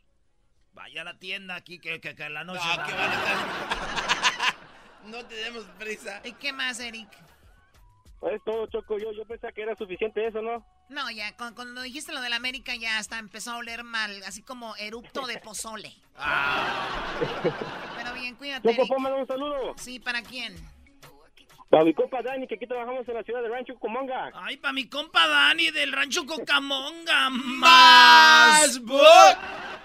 Vaya 0.72 1.02
a 1.02 1.04
la 1.04 1.18
tienda 1.18 1.54
aquí 1.56 1.78
que, 1.78 2.00
que, 2.00 2.14
que 2.14 2.28
la 2.30 2.44
noche. 2.44 2.64
No, 2.64 2.86
que 2.86 2.92
van 2.94 3.10
No 5.10 5.24
tenemos 5.26 5.64
prisa. 5.78 6.20
¿Y 6.24 6.32
qué 6.32 6.52
más, 6.52 6.80
Eric? 6.80 7.08
Es 8.22 8.42
todo, 8.44 8.66
Choco, 8.66 8.98
yo, 8.98 9.12
yo 9.12 9.24
pensaba 9.26 9.52
que 9.52 9.62
era 9.62 9.76
suficiente 9.76 10.26
eso, 10.26 10.42
¿no? 10.42 10.64
No, 10.88 11.10
ya, 11.10 11.36
cu- 11.36 11.54
cuando 11.54 11.82
dijiste 11.82 12.12
lo 12.12 12.20
de 12.20 12.30
la 12.30 12.36
América 12.36 12.74
ya 12.74 12.98
hasta 12.98 13.18
empezó 13.18 13.52
a 13.52 13.56
oler 13.58 13.84
mal, 13.84 14.22
así 14.24 14.42
como 14.42 14.74
erupto 14.76 15.26
de 15.26 15.38
pozole. 15.38 15.92
Pero 17.96 18.14
bien, 18.14 18.34
cuídate, 18.36 18.74
Choco, 18.76 18.94
un 18.96 19.26
saludo. 19.26 19.74
Sí, 19.76 19.98
¿para 20.00 20.22
quién? 20.22 20.56
Para 21.70 21.84
mi 21.84 21.92
compa 21.92 22.22
Dani, 22.22 22.46
que 22.46 22.54
aquí 22.54 22.66
trabajamos 22.66 23.06
en 23.06 23.14
la 23.14 23.22
ciudad 23.22 23.42
de 23.42 23.48
Rancho 23.50 23.74
Cucamonga. 23.74 24.30
Ay, 24.34 24.56
para 24.56 24.72
mi 24.72 24.88
compa 24.88 25.26
Dani 25.28 25.70
del 25.70 25.92
rancho 25.92 26.24
Cocamonga. 26.24 27.28
Más 27.28 28.80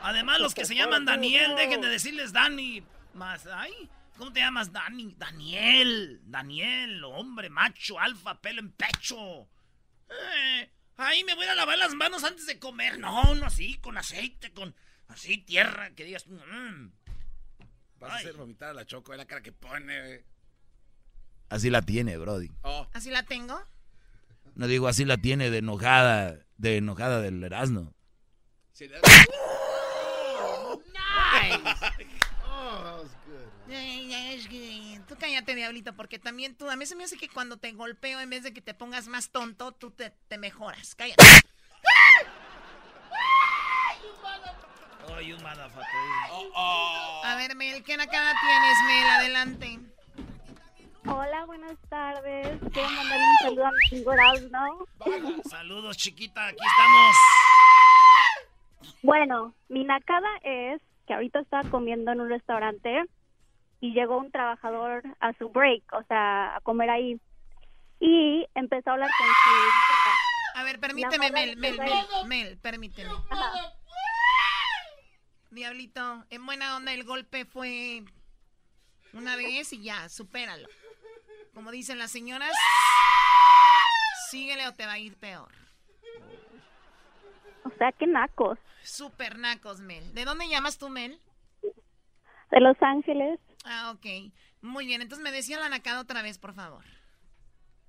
Además, 0.01 0.39
los 0.39 0.53
que 0.53 0.63
se 0.65 0.75
llaman 0.75 1.03
Daniel, 1.03 1.55
dejen 1.57 1.81
de 1.81 1.89
decirles 1.89 2.31
Dani. 2.31 2.81
Más, 3.13 3.45
ay, 3.47 3.89
¿cómo 4.17 4.31
te 4.31 4.39
llamas 4.39 4.71
Dani? 4.71 5.13
Daniel. 5.17 6.21
Daniel, 6.23 7.03
hombre, 7.03 7.49
macho, 7.49 7.99
alfa, 7.99 8.39
pelo 8.39 8.61
en 8.61 8.71
pecho. 8.71 9.49
Eh, 10.09 10.71
ay, 10.97 11.23
me 11.23 11.35
voy 11.35 11.45
a 11.45 11.55
lavar 11.55 11.77
las 11.77 11.93
manos 11.95 12.23
antes 12.23 12.45
de 12.45 12.59
comer. 12.59 12.99
No, 12.99 13.35
no 13.35 13.45
así, 13.45 13.77
con 13.79 13.97
aceite, 13.97 14.51
con 14.53 14.75
así, 15.07 15.37
tierra, 15.37 15.91
que 15.95 16.03
digas. 16.05 16.27
mm. 16.27 16.87
Vas 17.99 18.11
a 18.11 18.15
hacer 18.17 18.33
vomitar 18.33 18.69
a 18.69 18.73
la 18.73 18.85
Choco, 18.85 19.13
es 19.13 19.17
la 19.17 19.25
cara 19.25 19.41
que 19.41 19.51
pone. 19.53 19.99
güey. 20.01 20.23
Así 21.49 21.69
la 21.69 21.81
tiene, 21.81 22.17
Brody. 22.17 22.49
Oh. 22.63 22.87
¿Así 22.93 23.09
la 23.11 23.23
tengo? 23.23 23.61
No 24.55 24.67
digo 24.67 24.87
así 24.87 25.05
la 25.05 25.17
tiene 25.17 25.49
de 25.49 25.59
enojada, 25.59 26.37
de 26.57 26.77
enojada 26.77 27.21
del 27.21 27.43
Erasmo. 27.43 27.93
Sí, 28.73 28.89
Ay, 31.35 31.51
ay, 31.53 31.63
es 31.99 32.07
que- 32.07 32.23
Tú 35.07 35.15
cállate, 35.19 35.55
diablito, 35.55 35.95
porque 35.95 36.19
también 36.19 36.55
tú, 36.55 36.69
a 36.69 36.75
mí 36.75 36.85
se 36.85 36.95
me 36.95 37.03
hace 37.03 37.17
que 37.17 37.29
cuando 37.29 37.57
te 37.57 37.71
golpeo, 37.71 38.19
en 38.19 38.29
vez 38.29 38.43
de 38.43 38.53
que 38.53 38.61
te 38.61 38.73
pongas 38.73 39.07
más 39.07 39.29
tonto, 39.31 39.71
tú 39.71 39.91
te, 39.91 40.11
te 40.27 40.37
mejoras. 40.37 40.95
Cállate. 40.95 41.23
Ay, 45.15 45.27
you 45.27 45.37
motherfucker. 45.37 45.85
A 47.23 47.35
ver, 47.35 47.55
Mel, 47.55 47.83
¿qué 47.83 47.97
nacada 47.97 48.33
tienes, 48.41 48.77
Mel? 48.87 49.09
Adelante. 49.09 49.79
Hola, 51.05 51.45
buenas 51.45 51.77
tardes. 51.89 52.59
Quiero 52.71 52.89
mandarle 52.89 53.25
un 53.25 53.37
saludo 53.39 53.65
a 53.65 53.71
mi 53.71 53.87
amigo 53.91 54.13
Erasmo. 54.13 54.87
Saludos, 55.49 55.97
chiquita, 55.97 56.47
aquí 56.47 56.57
estamos. 56.65 57.15
Bueno, 59.01 59.53
mi 59.67 59.83
nacada 59.83 60.29
es 60.43 60.81
que 61.05 61.13
ahorita 61.13 61.41
estaba 61.41 61.69
comiendo 61.69 62.11
en 62.11 62.21
un 62.21 62.29
restaurante 62.29 63.03
y 63.83 63.91
llegó 63.91 64.17
un 64.17 64.31
trabajador 64.31 65.03
a 65.19 65.33
su 65.33 65.49
break, 65.49 65.83
o 65.91 66.03
sea, 66.03 66.55
a 66.55 66.61
comer 66.61 66.89
ahí. 66.89 67.19
Y 67.99 68.47
empezó 68.55 68.89
a 68.89 68.93
hablar 68.93 69.09
con 69.17 69.27
su... 69.27 70.57
A 70.57 70.63
ver, 70.63 70.79
permíteme, 70.79 71.29
Mel, 71.31 71.57
Mel, 71.57 71.77
Mel, 72.25 72.57
permíteme. 72.59 73.09
Diablito, 75.51 76.23
en 76.29 76.45
buena 76.45 76.77
onda 76.77 76.93
el 76.93 77.03
golpe 77.03 77.43
fue 77.43 78.05
una 79.11 79.35
vez 79.35 79.73
y 79.73 79.83
ya, 79.83 80.07
supéralo. 80.07 80.69
Como 81.53 81.69
dicen 81.69 81.99
las 81.99 82.11
señoras, 82.11 82.55
síguele 84.29 84.65
o 84.65 84.73
te 84.73 84.85
va 84.85 84.93
a 84.93 84.99
ir 84.99 85.17
peor. 85.17 85.51
O 87.65 87.69
sea, 87.77 87.91
qué 87.91 88.07
nacos. 88.07 88.57
Super 88.81 89.37
nacos, 89.37 89.81
Mel. 89.81 90.13
¿De 90.13 90.23
dónde 90.23 90.47
llamas 90.47 90.77
tú, 90.77 90.87
Mel? 90.87 91.19
De 92.49 92.61
Los 92.61 92.81
Ángeles. 92.81 93.41
Ah, 93.63 93.93
ok. 93.95 94.31
Muy 94.61 94.85
bien, 94.85 95.01
entonces 95.01 95.23
me 95.23 95.31
decía 95.31 95.59
la 95.59 95.69
nacada 95.69 96.01
otra 96.01 96.21
vez, 96.21 96.37
por 96.37 96.53
favor. 96.53 96.83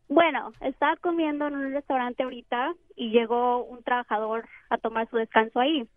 Bueno, 0.09 0.53
estaba 0.61 0.97
comiendo 0.97 1.47
en 1.47 1.57
un 1.57 1.73
restaurante 1.73 2.23
ahorita 2.23 2.75
y 2.97 3.11
llegó 3.11 3.65
un 3.65 3.83
trabajador 3.83 4.49
a 4.71 4.79
tomar 4.79 5.09
su 5.09 5.17
descanso 5.17 5.61
ahí. 5.61 5.89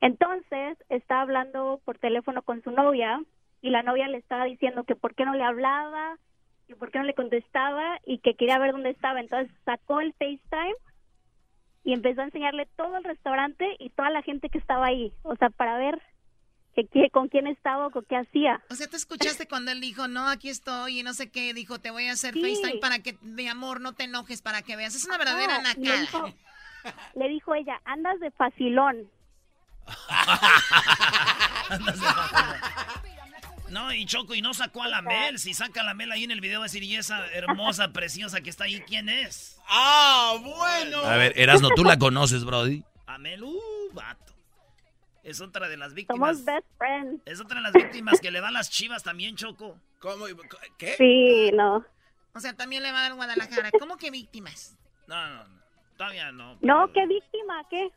Entonces, 0.00 0.78
estaba 0.88 1.22
hablando 1.22 1.80
por 1.84 1.98
teléfono 1.98 2.42
con 2.42 2.62
su 2.62 2.70
novia 2.70 3.22
y 3.60 3.70
la 3.70 3.82
novia 3.82 4.08
le 4.08 4.18
estaba 4.18 4.44
diciendo 4.44 4.84
que 4.84 4.96
por 4.96 5.14
qué 5.14 5.24
no 5.24 5.34
le 5.34 5.44
hablaba, 5.44 6.18
que 6.66 6.76
por 6.76 6.90
qué 6.90 6.98
no 6.98 7.04
le 7.04 7.14
contestaba 7.14 7.98
y 8.04 8.18
que 8.18 8.34
quería 8.34 8.58
ver 8.58 8.72
dónde 8.72 8.90
estaba. 8.90 9.20
Entonces, 9.20 9.54
sacó 9.64 10.00
el 10.00 10.12
FaceTime 10.14 10.74
y 11.84 11.92
empezó 11.92 12.20
a 12.20 12.24
enseñarle 12.24 12.66
todo 12.76 12.96
el 12.96 13.04
restaurante 13.04 13.76
y 13.78 13.90
toda 13.90 14.10
la 14.10 14.22
gente 14.22 14.48
que 14.48 14.58
estaba 14.58 14.86
ahí, 14.86 15.12
o 15.22 15.36
sea, 15.36 15.50
para 15.50 15.78
ver 15.78 16.00
que, 16.74 16.86
que- 16.86 17.10
con 17.10 17.28
quién 17.28 17.46
estaba 17.46 17.86
o 17.86 17.90
con 17.90 18.04
qué 18.04 18.16
hacía. 18.16 18.60
O 18.70 18.74
sea, 18.74 18.86
¿tú 18.88 18.96
escuchaste 18.96 19.46
cuando 19.46 19.70
él 19.72 19.80
dijo, 19.80 20.08
no, 20.08 20.28
aquí 20.28 20.48
estoy 20.48 21.00
y 21.00 21.02
no 21.02 21.12
sé 21.14 21.30
qué? 21.30 21.52
Dijo, 21.54 21.78
te 21.80 21.90
voy 21.90 22.06
a 22.08 22.12
hacer 22.12 22.34
Sí. 22.34 22.40
FaceTime 22.42 22.80
para 22.80 22.98
que, 23.00 23.16
mi 23.22 23.46
amor, 23.48 23.80
no 23.80 23.92
te 23.94 24.04
enojes, 24.04 24.42
para 24.42 24.62
que 24.62 24.76
veas. 24.76 24.94
Es 24.94 25.04
una 25.04 25.18
verdadera 25.18 25.56
Ah, 25.56 25.74
le 25.76 25.82
nacada. 25.84 26.00
dijo- 26.00 26.34
Le 27.14 27.28
dijo 27.28 27.54
ella, 27.54 27.80
andas 27.84 28.18
de 28.18 28.30
facilón. 28.32 29.08
No, 33.70 33.92
y 33.94 34.04
Choco, 34.04 34.34
y 34.34 34.42
no 34.42 34.52
sacó 34.52 34.82
a 34.82 34.88
la 34.88 35.00
Mel. 35.00 35.38
Si 35.38 35.54
saca 35.54 35.80
a 35.80 35.84
la 35.84 35.94
Mel 35.94 36.12
ahí 36.12 36.24
en 36.24 36.30
el 36.30 36.40
video, 36.42 36.58
va 36.60 36.64
a 36.64 36.68
decir, 36.68 36.82
y 36.82 36.96
esa 36.96 37.26
hermosa, 37.32 37.88
preciosa 37.92 38.40
que 38.42 38.50
está 38.50 38.64
ahí, 38.64 38.80
¿quién 38.86 39.08
es? 39.08 39.58
¡Ah, 39.68 40.34
bueno! 40.42 40.98
A 41.04 41.16
ver, 41.16 41.32
Erasmo, 41.36 41.70
¿tú 41.74 41.82
la 41.84 41.98
conoces, 41.98 42.44
Brody? 42.44 42.84
A 43.06 43.16
Mel, 43.18 43.42
uh, 43.44 43.60
vato. 43.94 44.31
Es 45.22 45.40
otra 45.40 45.68
de 45.68 45.76
las 45.76 45.94
víctimas. 45.94 46.38
Somos 46.38 46.44
best 46.44 46.66
friends. 46.78 47.22
Es 47.26 47.40
otra 47.40 47.56
de 47.56 47.62
las 47.62 47.72
víctimas 47.72 48.20
que 48.20 48.30
le 48.30 48.40
van 48.40 48.52
las 48.54 48.70
chivas 48.70 49.02
también, 49.02 49.36
Choco. 49.36 49.78
¿Cómo? 50.00 50.26
¿Qué? 50.78 50.94
Sí, 50.96 51.50
no. 51.54 51.84
O 52.34 52.40
sea, 52.40 52.54
también 52.54 52.82
le 52.82 52.90
va 52.90 52.98
a 52.98 53.02
dar 53.02 53.14
Guadalajara. 53.14 53.70
¿Cómo 53.78 53.96
que 53.96 54.10
víctimas? 54.10 54.76
No, 55.06 55.28
no, 55.28 55.44
no. 55.46 55.62
Todavía 55.96 56.32
no. 56.32 56.58
No, 56.60 56.92
qué 56.92 57.06
víctima, 57.06 57.62
qué. 57.70 57.90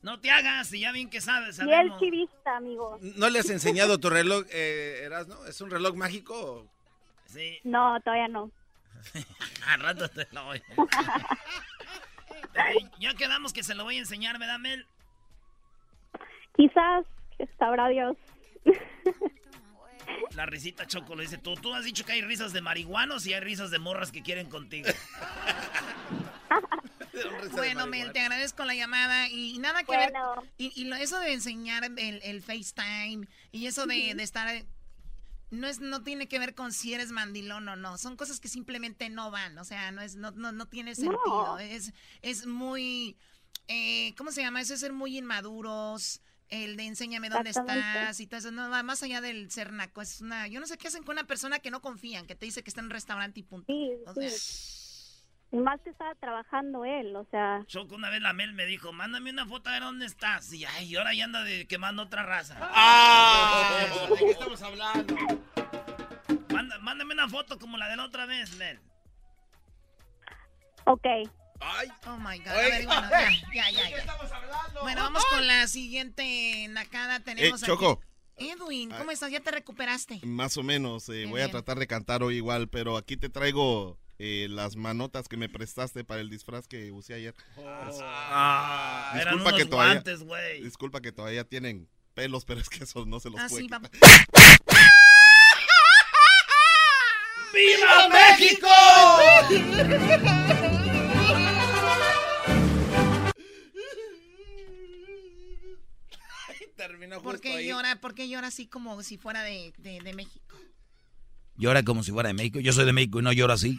No 0.00 0.18
te 0.20 0.30
hagas, 0.30 0.72
y 0.72 0.80
ya 0.80 0.90
bien 0.90 1.10
que 1.10 1.20
sabes, 1.20 1.60
Y 1.60 1.70
el 1.72 1.96
chivista, 1.98 2.56
amigo. 2.56 2.98
¿No 3.00 3.28
le 3.28 3.38
has 3.38 3.50
enseñado 3.50 3.98
tu 3.98 4.10
reloj, 4.10 4.44
eh, 4.50 5.02
Erasmo? 5.04 5.44
¿Es 5.46 5.60
un 5.60 5.70
reloj 5.70 5.94
mágico? 5.94 6.34
o- 6.34 6.68
Sí. 7.26 7.60
No, 7.64 8.00
todavía 8.00 8.28
no. 8.28 8.50
Al 9.66 9.80
rato 9.80 10.08
te 10.08 10.26
lo 10.32 10.44
voy. 10.44 10.62
Ya 13.00 13.14
quedamos 13.14 13.52
que 13.52 13.62
se 13.62 13.74
lo 13.74 13.84
voy 13.84 13.96
a 13.96 14.00
enseñar, 14.00 14.38
¿verdad, 14.38 14.58
Mel? 14.58 14.86
Quizás, 16.56 17.04
sabrá 17.58 17.88
Dios. 17.88 18.16
La 20.34 20.46
risita 20.46 20.86
Choco 20.86 21.14
lo 21.14 21.20
dice 21.22 21.38
tú. 21.38 21.54
Tú 21.54 21.74
has 21.74 21.84
dicho 21.84 22.04
que 22.04 22.12
hay 22.12 22.22
risas 22.22 22.52
de 22.52 22.60
marihuanos 22.62 23.26
y 23.26 23.34
hay 23.34 23.40
risas 23.40 23.70
de 23.70 23.78
morras 23.78 24.10
que 24.12 24.22
quieren 24.22 24.48
contigo. 24.48 24.88
Bueno, 27.52 27.86
Mel, 27.86 28.12
te 28.12 28.20
agradezco 28.20 28.64
la 28.64 28.74
llamada 28.74 29.28
y 29.28 29.58
nada 29.58 29.84
que 29.84 29.96
ver. 29.96 30.12
Y, 30.58 30.72
y 30.80 30.84
lo- 30.84 30.96
eso 30.96 31.18
de 31.20 31.32
enseñar 31.34 31.84
el, 31.84 32.20
el 32.22 32.42
FaceTime 32.42 33.26
y 33.52 33.66
eso 33.66 33.86
de, 33.86 34.14
de 34.14 34.22
estar. 34.22 34.64
No, 35.50 35.66
es, 35.68 35.80
no 35.80 36.02
tiene 36.02 36.28
que 36.28 36.38
ver 36.38 36.54
con 36.54 36.72
si 36.72 36.94
eres 36.94 37.10
mandilón 37.12 37.68
o 37.68 37.76
no. 37.76 37.98
Son 37.98 38.16
cosas 38.16 38.40
que 38.40 38.48
simplemente 38.48 39.10
no 39.10 39.30
van. 39.30 39.58
O 39.58 39.64
sea, 39.64 39.90
no, 39.92 40.00
es, 40.00 40.16
no, 40.16 40.30
no, 40.30 40.50
no 40.52 40.66
tiene 40.66 40.94
sentido. 40.94 41.58
Es, 41.58 41.92
es 42.22 42.46
muy. 42.46 43.16
eh, 43.68 44.14
¿Cómo 44.16 44.30
se 44.32 44.40
llama? 44.42 44.62
Eso 44.62 44.72
es 44.74 44.80
ser 44.80 44.92
muy 44.94 45.18
inmaduros. 45.18 46.22
El 46.52 46.76
de 46.76 46.84
enséñame 46.84 47.30
dónde 47.30 47.50
estás 47.50 48.20
y 48.20 48.26
todo 48.26 48.38
eso. 48.38 48.50
No, 48.50 48.68
más 48.82 49.02
allá 49.02 49.20
del 49.20 49.50
ser 49.50 49.72
naco. 49.72 50.02
Es 50.02 50.20
una, 50.20 50.46
yo 50.48 50.60
no 50.60 50.66
sé 50.66 50.76
qué 50.76 50.88
hacen 50.88 51.02
con 51.02 51.14
una 51.14 51.26
persona 51.26 51.58
que 51.60 51.70
no 51.70 51.80
confían, 51.80 52.26
que 52.26 52.34
te 52.34 52.44
dice 52.44 52.62
que 52.62 52.68
está 52.68 52.80
en 52.80 52.86
un 52.86 52.90
restaurante 52.90 53.40
y 53.40 53.42
punto. 53.42 53.72
Sí, 53.72 53.90
O 54.06 54.14
sea, 54.14 55.58
Y 55.58 55.62
más 55.62 55.80
que 55.80 55.90
estaba 55.90 56.14
trabajando 56.16 56.84
él, 56.84 57.16
o 57.16 57.26
sea. 57.30 57.64
Choco, 57.66 57.94
una 57.94 58.10
vez 58.10 58.20
la 58.20 58.32
Mel 58.34 58.52
me 58.52 58.66
dijo, 58.66 58.92
mándame 58.92 59.30
una 59.30 59.46
foto 59.46 59.70
a 59.70 59.72
ver 59.72 59.82
dónde 59.82 60.06
estás. 60.06 60.52
Y 60.52 60.64
ay, 60.64 60.94
ahora 60.94 61.14
ya 61.14 61.24
anda 61.24 61.42
de 61.42 61.66
quemando 61.66 62.02
otra 62.02 62.22
raza. 62.22 62.58
¡Ah! 62.60 63.78
¿De 64.10 64.16
qué 64.16 64.30
estamos 64.30 64.62
hablando? 64.62 65.16
foto 67.32 67.58
como 67.58 67.78
la 67.78 67.88
de 67.88 67.96
la 67.96 68.04
otra 68.04 68.26
vez, 68.26 68.56
ven. 68.58 68.78
Ok. 70.84 71.06
Ay. 71.62 71.88
Oh 72.06 72.16
my 72.18 72.38
God. 72.38 72.48
A 72.48 72.56
ver, 72.56 72.86
bueno, 72.86 73.08
ya, 73.10 73.30
ya, 73.54 73.70
ya. 73.70 73.90
ya. 73.90 74.18
Bueno, 74.82 75.02
vamos 75.02 75.24
con 75.26 75.46
la 75.46 75.66
siguiente 75.68 76.66
nacada. 76.70 77.20
Tenemos 77.20 77.62
Eh, 77.62 77.66
Choco. 77.66 78.00
aquí- 78.36 78.50
Edwin, 78.50 78.90
¿cómo 78.90 79.10
estás? 79.12 79.30
¿Ya 79.30 79.40
te 79.40 79.50
recuperaste? 79.52 80.20
Más 80.24 80.56
o 80.56 80.62
menos, 80.62 81.08
eh, 81.10 81.26
voy 81.28 81.42
a 81.42 81.50
tratar 81.50 81.78
de 81.78 81.86
cantar 81.86 82.22
hoy 82.22 82.36
igual, 82.36 82.68
pero 82.68 82.96
aquí 82.96 83.16
te 83.16 83.28
traigo 83.28 83.98
eh, 84.18 84.46
las 84.50 84.74
manotas 84.76 85.28
que 85.28 85.36
me 85.36 85.48
prestaste 85.48 86.02
para 86.04 86.20
el 86.20 86.30
disfraz 86.30 86.66
que 86.68 86.90
usé 86.92 87.14
ayer. 87.14 87.34
Ah, 87.58 89.12
eran 89.14 89.34
disculpa 89.34 89.48
unos 89.50 89.58
que 89.60 89.66
todavía, 89.66 89.94
guantes, 90.02 90.62
disculpa 90.62 91.00
que 91.00 91.12
todavía 91.12 91.44
tienen 91.44 91.88
pelos, 92.14 92.44
pero 92.44 92.60
es 92.60 92.68
que 92.68 92.84
esos 92.84 93.06
no 93.06 93.18
se 93.20 93.30
los 93.30 93.40
Ah, 93.40 93.46
puede. 93.48 93.66
¡Viva 97.52 98.08
México! 98.08 98.68
Terminó 106.88 107.22
¿Por 107.22 107.34
justo 107.34 107.42
qué 107.42 107.54
ahí. 107.56 107.68
llora? 107.68 108.00
¿Por 108.00 108.14
qué 108.14 108.28
llora 108.28 108.48
así 108.48 108.66
como 108.66 109.02
si 109.02 109.18
fuera 109.18 109.42
de, 109.42 109.72
de, 109.78 110.00
de 110.00 110.14
México? 110.14 110.56
Llora 111.56 111.82
como 111.82 112.02
si 112.02 112.10
fuera 112.12 112.28
de 112.28 112.34
México. 112.34 112.58
Yo 112.60 112.72
soy 112.72 112.84
de 112.84 112.92
México 112.92 113.20
y 113.20 113.22
no 113.22 113.32
lloro 113.32 113.52
así. 113.52 113.78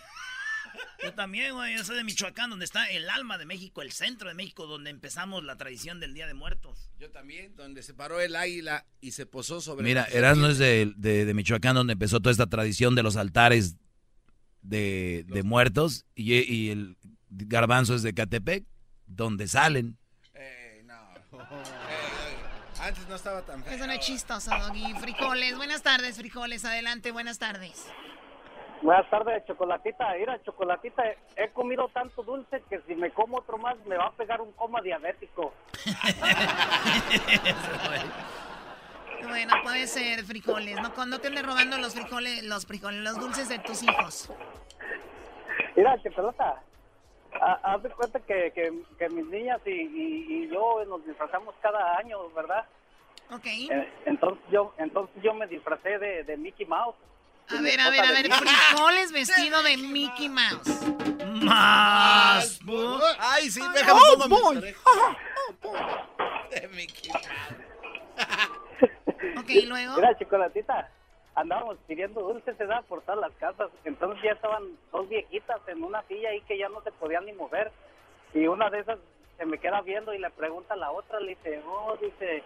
Yo 1.04 1.14
también, 1.14 1.54
güey. 1.54 1.76
Yo 1.76 1.84
soy 1.84 1.97
de 1.97 2.04
Michoacán, 2.06 2.49
donde 2.49 2.64
está 2.64 2.86
el 2.89 3.10
alma 3.10 3.38
de 3.38 3.45
México, 3.45 3.82
el 3.82 3.91
centro 3.91 4.30
de 4.30 4.36
México, 4.36 4.68
donde 4.68 4.89
empezamos 4.89 5.43
la 5.43 5.58
tradición 5.58 5.99
del 5.99 6.14
Día 6.14 6.28
de 6.28 6.34
Muertos. 6.34 6.91
Yo 6.97 7.12
también, 7.12 7.56
donde 7.58 7.84
se 7.84 7.93
paró 7.93 8.22
el 8.22 8.38
águila 8.38 8.86
y 9.01 9.12
se 9.12 9.26
posó 9.26 9.60
sobre. 9.60 9.84
Mira, 9.84 10.06
Erasmo 10.06 10.47
es 10.47 10.58
de, 10.60 10.93
de- 10.95 11.26
de 11.26 11.34
Michoacán, 11.34 11.76
donde 11.76 11.93
empezó 11.93 12.22
toda 12.22 12.32
esta 12.32 12.47
tradición 12.47 12.95
de 12.95 13.04
los 13.04 13.18
altares 13.18 13.76
de, 14.62 15.26
de 15.28 15.43
muertos. 15.43 16.06
Y, 16.16 16.36
y 16.36 16.70
el 16.70 16.95
garbanzo 17.30 17.95
es 17.95 18.04
de 18.04 18.14
Catepec, 18.14 18.64
donde 19.08 19.47
salen. 19.49 19.97
No. 22.84 22.88
Antes 22.88 23.08
no 23.08 23.16
estaba 23.16 23.42
tan 23.42 23.64
feo. 23.64 23.74
Eso 23.74 23.88
no 23.88 23.94
es 23.94 24.00
chistoso, 24.00 24.52
Doggy. 24.52 24.94
Frijoles, 24.96 25.58
buenas 25.58 25.84
tardes, 25.84 26.18
frijoles. 26.18 26.66
Adelante, 26.66 27.12
buenas 27.12 27.40
tardes. 27.40 27.88
Buenas 28.82 29.10
tardes, 29.10 29.46
Chocolatita. 29.46 30.14
Mira, 30.20 30.42
Chocolatita, 30.44 31.04
he 31.38 31.50
comido 31.52 31.88
tanto 31.94 32.24
dulce 32.24 32.62
que 32.70 32.82
si 32.86 32.96
me 32.96 33.12
como 33.12 33.38
otro 33.38 33.58
más 33.58 33.78
me 33.86 33.96
va 33.96 34.08
a 34.08 34.12
pegar 34.12 34.42
un 34.42 34.52
coma 34.54 34.82
diabético. 34.82 35.54
Bueno, 39.26 39.54
puede 39.64 39.88
ser 39.88 40.26
frijoles. 40.26 40.76
No, 40.82 41.06
no 41.06 41.20
te 41.20 41.28
andes 41.28 41.46
robando 41.46 41.78
los 41.78 41.94
frijoles, 41.94 42.44
los 42.44 42.66
frijoles, 42.66 43.00
los 43.00 43.18
dulces 43.18 43.48
de 43.48 43.58
tus 43.60 43.82
hijos. 43.82 44.30
Mira, 45.78 45.98
Chocolata, 46.04 46.62
haz 47.42 47.84
de 47.84 47.90
cuenta 47.90 48.20
que, 48.20 48.52
que, 48.54 48.72
que 48.98 49.10
mis 49.10 49.26
niñas 49.28 49.60
y, 49.66 49.72
y, 49.72 50.26
y 50.46 50.50
yo 50.50 50.84
nos 50.86 51.06
disfrazamos 51.06 51.56
cada 51.62 51.98
año, 51.98 52.30
¿verdad? 52.32 52.66
Ok. 53.32 53.46
Eh, 53.46 53.92
entonces 54.06 54.44
yo 54.52 54.74
entonces 54.78 55.16
yo 55.24 55.34
me 55.34 55.48
disfracé 55.48 55.98
de, 55.98 56.24
de 56.24 56.38
Mickey 56.38 56.66
Mouse. 56.66 56.96
A 57.50 57.62
ver, 57.62 57.80
a 57.82 57.90
ver, 57.90 58.00
a 58.06 58.12
ver, 58.12 58.32
frijoles 58.32 59.12
vestido 59.12 59.62
de 59.64 59.78
Mickey 59.78 60.30
Mouse. 60.30 60.82
Más. 61.44 62.60
Ay, 63.20 63.50
sí, 63.50 63.60
Oh, 63.62 63.72
déjame 63.74 64.00
pongo 64.18 64.28
mis 64.30 64.42
boy. 64.42 64.58
orejas. 64.58 64.84
De 66.52 66.68
Mickey 66.70 67.12
Ok, 69.38 69.50
¿y 69.50 69.66
luego? 69.66 69.96
Mira, 69.96 70.18
Chocolatita, 70.18 70.90
andábamos 71.36 71.78
pidiendo 71.88 72.22
dulces, 72.22 72.56
se 72.58 72.66
por 72.88 73.02
todas 73.02 73.20
las 73.20 73.32
casas. 73.34 73.70
Entonces 73.86 74.24
ya 74.24 74.32
estaban 74.32 74.64
dos 74.92 75.08
viejitas 75.10 75.62
en 75.68 75.84
una 75.84 76.02
silla 76.04 76.30
ahí 76.30 76.42
que 76.42 76.58
ya 76.58 76.70
no 76.70 76.82
se 76.82 76.92
podían 76.92 77.26
ni 77.26 77.34
mover. 77.34 77.72
Y 78.34 78.48
una 78.48 78.70
de 78.70 78.80
esas 78.80 79.00
se 79.38 79.46
me 79.46 79.58
queda 79.58 79.82
viendo 79.82 80.14
y 80.14 80.20
le 80.20 80.30
pregunta 80.32 80.74
a 80.74 80.78
la 80.78 80.92
otra, 80.92 81.20
le 81.20 81.36
dice, 81.36 81.62
oh, 81.68 81.98
dice, 82.02 82.44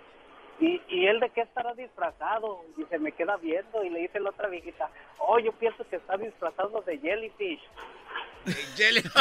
¿y, 0.60 0.82
¿y 0.88 1.08
él 1.08 1.20
de 1.20 1.30
qué 1.30 1.42
estará 1.42 1.74
disfrazado? 1.74 2.62
Y 2.78 2.84
se 2.86 3.00
me 3.00 3.12
queda 3.12 3.38
viendo 3.38 3.84
y 3.84 3.90
le 3.90 4.00
dice 4.00 4.20
la 4.20 4.30
otra 4.30 4.48
viejita, 4.48 4.90
oh, 5.20 5.40
yo 5.40 5.52
pienso 5.54 5.88
que 5.90 5.98
está 5.98 6.18
disfrazado 6.18 6.82
de 6.82 6.98
jellyfish. 7.00 7.62
Jelly. 8.76 9.02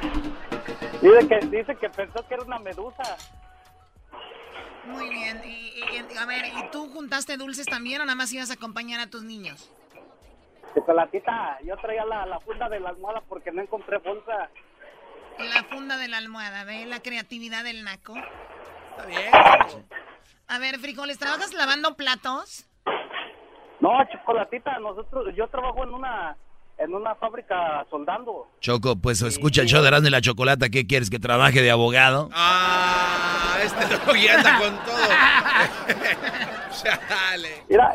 Dice 1.00 1.28
que, 1.28 1.46
dice 1.46 1.76
que 1.76 1.88
pensó 1.88 2.26
que 2.28 2.34
era 2.34 2.42
una 2.42 2.58
medusa. 2.58 3.16
Muy 4.84 5.08
bien. 5.08 5.42
Y, 5.44 6.16
a 6.16 6.26
ver, 6.26 6.46
¿y 6.46 6.70
tú 6.70 6.88
juntaste 6.90 7.36
dulces 7.36 7.66
también 7.66 8.00
o 8.00 8.04
nada 8.04 8.16
más 8.16 8.32
ibas 8.32 8.50
a 8.50 8.54
acompañar 8.54 9.00
a 9.00 9.08
tus 9.08 9.22
niños? 9.22 9.70
Chocolatita, 10.74 11.58
yo 11.64 11.76
traía 11.78 12.04
la, 12.04 12.26
la 12.26 12.40
funda 12.40 12.68
de 12.68 12.80
la 12.80 12.90
almohada 12.90 13.22
porque 13.28 13.50
no 13.50 13.62
encontré 13.62 13.98
bolsa. 13.98 14.50
La 15.38 15.64
funda 15.64 15.96
de 15.96 16.08
la 16.08 16.18
almohada, 16.18 16.64
¿ve? 16.64 16.86
La 16.86 17.00
creatividad 17.00 17.64
del 17.64 17.84
naco. 17.84 18.14
Está 18.90 19.06
bien. 19.06 19.30
A 20.48 20.58
ver, 20.58 20.78
frijoles, 20.78 21.18
¿trabajas 21.18 21.52
lavando 21.54 21.94
platos? 21.96 22.66
No, 23.80 23.90
Chocolatita, 24.12 24.78
nosotros, 24.78 25.34
yo 25.34 25.48
trabajo 25.48 25.84
en 25.84 25.94
una, 25.94 26.36
en 26.80 26.94
una 26.94 27.14
fábrica 27.14 27.86
soldando. 27.90 28.48
Choco, 28.60 28.96
pues 28.96 29.20
escucha 29.22 29.62
el 29.62 29.68
show 29.68 29.82
de 29.82 29.90
y 29.90 30.10
la 30.10 30.20
Chocolata. 30.20 30.70
¿Qué 30.70 30.86
quieres? 30.86 31.10
¿Que 31.10 31.18
trabaje 31.18 31.60
de 31.60 31.70
abogado? 31.70 32.30
Ah, 32.32 33.58
este 33.62 33.86
loco 33.94 34.16
ya 34.16 34.36
anda 34.36 34.58
con 34.58 34.76
todo. 34.84 34.96
Chale. 36.82 37.64
Mira, 37.68 37.94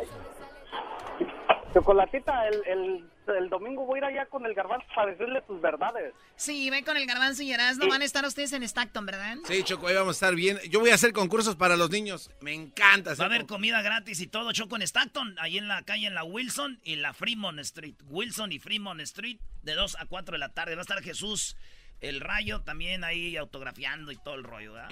Chocolatita, 1.74 2.48
el, 2.48 2.62
el, 2.68 3.10
el 3.28 3.50
domingo 3.50 3.86
voy 3.86 3.98
a 3.98 4.00
ir 4.00 4.06
allá 4.06 4.26
con 4.28 4.46
el 4.46 4.54
garbanzo 4.54 4.86
para 4.96 5.12
decirle 5.12 5.42
tus 5.42 5.62
verdades. 5.62 6.14
Sí, 6.36 6.70
ve 6.70 6.84
con 6.84 6.98
el 6.98 7.06
garbanzo 7.06 7.44
y 7.44 7.52
no 7.52 7.88
van 7.88 8.02
a 8.02 8.06
estar 8.06 8.26
ustedes 8.26 8.54
en 8.54 8.64
Stockton, 8.64 9.06
¿verdad? 9.06 9.38
Sí, 9.46 9.64
Choco, 9.64 9.88
ahí 9.88 9.96
vamos 9.96 10.10
a 10.10 10.18
estar 10.18 10.36
bien. 10.36 10.60
Yo 10.70 10.80
voy 10.80 10.90
a 10.90 10.96
hacer 10.96 11.14
concursos 11.14 11.56
para 11.56 11.76
los 11.76 11.90
niños. 11.90 12.30
Me 12.42 12.54
encanta. 12.54 13.16
Va 13.16 13.24
a 13.24 13.28
haber 13.28 13.46
comida 13.46 13.82
gratis 13.82 14.20
y 14.22 14.28
todo, 14.28 14.52
Choco, 14.52 14.76
en 14.76 14.82
Stockton, 14.84 15.36
ahí 15.40 15.58
en 15.58 15.68
la 15.68 15.84
calle, 15.84 16.08
en 16.08 16.16
la 16.16 16.24
Wilson 16.24 16.80
y 16.84 16.96
la 16.98 17.14
Fremont 17.14 17.60
Street. 17.60 17.96
Wilson 18.06 18.52
y 18.52 18.60
Fremont 18.60 19.00
Street, 19.02 19.40
de 19.64 19.74
2 19.74 19.98
a 20.00 20.06
4 20.06 20.34
de 20.34 20.40
la 20.40 20.50
tarde. 20.50 20.76
Va 20.76 20.82
a 20.82 20.84
estar 20.84 21.02
Jesús, 21.02 21.56
el 22.02 22.20
rayo, 22.20 22.62
también 22.62 23.04
ahí 23.04 23.38
autografiando 23.38 24.12
y 24.12 24.18
todo 24.18 24.36
el 24.36 24.44
rollo, 24.44 24.74
¿verdad? 24.74 24.90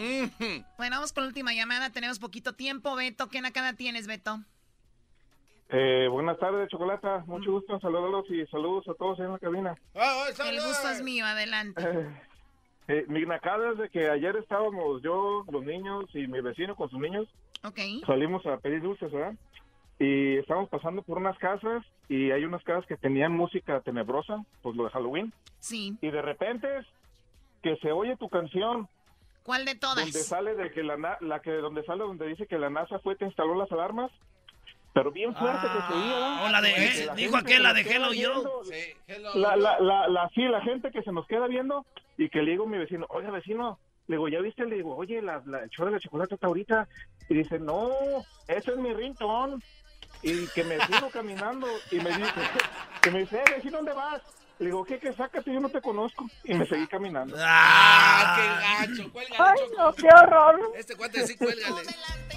Bueno, 0.78 0.96
vamos 0.96 1.14
con 1.14 1.24
la 1.24 1.28
última 1.28 1.54
llamada. 1.54 1.92
Tenemos 1.92 2.20
poquito 2.20 2.54
tiempo. 2.54 2.96
Beto, 2.96 3.30
¿qué 3.30 3.42
nacada 3.42 3.74
tienes, 3.74 4.08
Beto? 4.08 4.44
Eh, 5.76 6.08
buenas 6.08 6.38
tardes, 6.38 6.70
Chocolata. 6.70 7.24
Mucho 7.26 7.52
gusto 7.52 7.74
en 7.74 7.82
saludarlos 7.82 8.30
y 8.30 8.46
saludos 8.46 8.88
a 8.88 8.94
todos 8.94 9.18
en 9.20 9.32
la 9.32 9.40
cabina. 9.40 9.76
El 9.96 10.62
gusto 10.62 10.90
es 10.90 11.02
mío, 11.02 11.26
adelante. 11.26 11.84
Eh, 12.88 13.06
mi 13.08 13.26
nacada 13.26 13.72
es 13.72 13.78
de 13.78 13.90
que 13.90 14.10
ayer 14.10 14.36
estábamos 14.36 15.02
yo, 15.02 15.46
los 15.50 15.64
niños 15.64 16.04
y 16.14 16.28
mi 16.28 16.42
vecino 16.42 16.76
con 16.76 16.90
sus 16.90 17.00
niños. 17.00 17.28
Ok. 17.64 17.80
Salimos 18.06 18.46
a 18.46 18.58
pedir 18.58 18.82
dulces, 18.82 19.10
¿verdad? 19.10 19.36
Y 20.00 20.36
estábamos 20.36 20.70
pasando 20.70 21.02
por 21.02 21.18
unas 21.18 21.38
casas 21.40 21.86
y 22.10 22.32
hay 22.32 22.44
unas 22.44 22.62
casas 22.64 22.86
que 22.86 22.98
tenían 22.98 23.32
música 23.32 23.80
tenebrosa, 23.80 24.44
pues 24.62 24.76
lo 24.76 24.84
de 24.84 24.90
Halloween. 24.90 25.34
Sí. 25.60 25.98
Y 26.02 26.12
de 26.12 26.22
repente 26.22 26.68
que 27.62 27.78
se 27.78 27.92
oye 27.92 28.18
tu 28.18 28.28
canción 28.28 28.90
¿Cuál 29.44 29.64
de 29.64 29.76
todas? 29.76 30.04
donde 30.04 30.20
sale 30.20 30.54
de 30.54 30.72
que 30.72 30.84
la, 30.84 31.18
la 31.22 31.42
que 31.42 31.52
donde 31.52 31.84
sale 31.86 32.04
donde 32.04 32.28
dice 32.28 32.48
que 32.48 32.60
la 32.60 32.70
NASA 32.70 33.00
fue 33.00 33.16
te 33.16 33.26
instaló 33.26 33.56
las 33.56 33.72
alarmas, 33.72 34.12
pero 34.94 35.12
bien 35.12 35.36
fuerte 35.36 35.68
que 35.68 35.88
se 35.88 35.94
oía. 36.00 36.44
o 36.44 36.50
la 36.50 36.62
de- 36.62 36.74
Que 36.74 37.06
la 37.08 37.16
dijo 37.16 37.38
aquel, 37.38 37.64
la 37.64 37.74
de 37.74 37.82
Hello 37.82 38.14
Yo. 38.14 38.32
viendo. 38.34 38.64
Sí, 38.66 38.94
hello. 39.08 39.32
La, 39.36 39.56
la, 39.56 39.80
la, 39.80 40.08
la, 40.08 40.30
sí, 40.30 40.42
la 40.44 40.62
gente 40.62 40.92
que 40.92 41.02
se 41.02 41.12
nos 41.12 41.26
queda 41.28 41.48
viendo 41.48 41.86
y 42.18 42.30
que 42.30 42.42
le 42.44 42.52
digo 42.52 42.66
a 42.66 42.68
mi 42.68 42.78
vecino, 42.78 43.06
oye 43.10 43.30
vecino, 43.32 43.80
le 44.08 44.16
digo, 44.18 44.28
¿ya 44.28 44.40
viste? 44.42 44.66
Le 44.66 44.76
digo, 44.76 44.96
oye, 44.96 45.22
la, 45.22 45.42
la, 45.46 45.64
el 45.64 45.70
show 45.70 45.86
de 45.86 45.94
la 45.94 46.00
chocolate 46.00 46.36
está 46.36 46.48
ahorita. 46.48 46.88
Y 47.30 47.36
dice, 47.36 47.58
no, 47.60 47.90
ese 48.48 48.72
es 48.72 48.78
mi 48.78 48.94
ringtone. 48.94 49.58
Y 50.22 50.48
que 50.48 50.64
me 50.64 50.80
sigo 50.86 51.10
caminando 51.14 51.68
y 51.92 51.96
me 51.98 52.10
dice, 52.12 52.32
que 53.02 53.12
me 53.12 53.20
dice, 53.20 53.38
eh, 53.40 53.44
vecino, 53.56 53.78
¿dónde 53.78 53.94
vas? 53.94 54.22
Le 54.64 54.70
digo, 54.70 54.86
¿qué, 54.86 54.98
qué, 54.98 55.12
sácate? 55.12 55.54
Yo 55.54 55.60
no 55.60 55.68
te 55.68 55.82
conozco. 55.82 56.26
Y 56.46 56.54
me 56.54 56.66
seguí 56.66 56.88
caminando. 56.88 57.36
Ah, 57.38 58.86
qué 58.88 58.94
gacho. 58.94 59.12
Cuélgale, 59.12 59.60
Ay, 59.60 59.60
no, 59.78 59.94
qué 59.94 60.08
horror. 60.08 60.58
Este 60.78 60.96
cuate 60.96 61.28
sí, 61.28 61.36
cuélgale. 61.36 61.82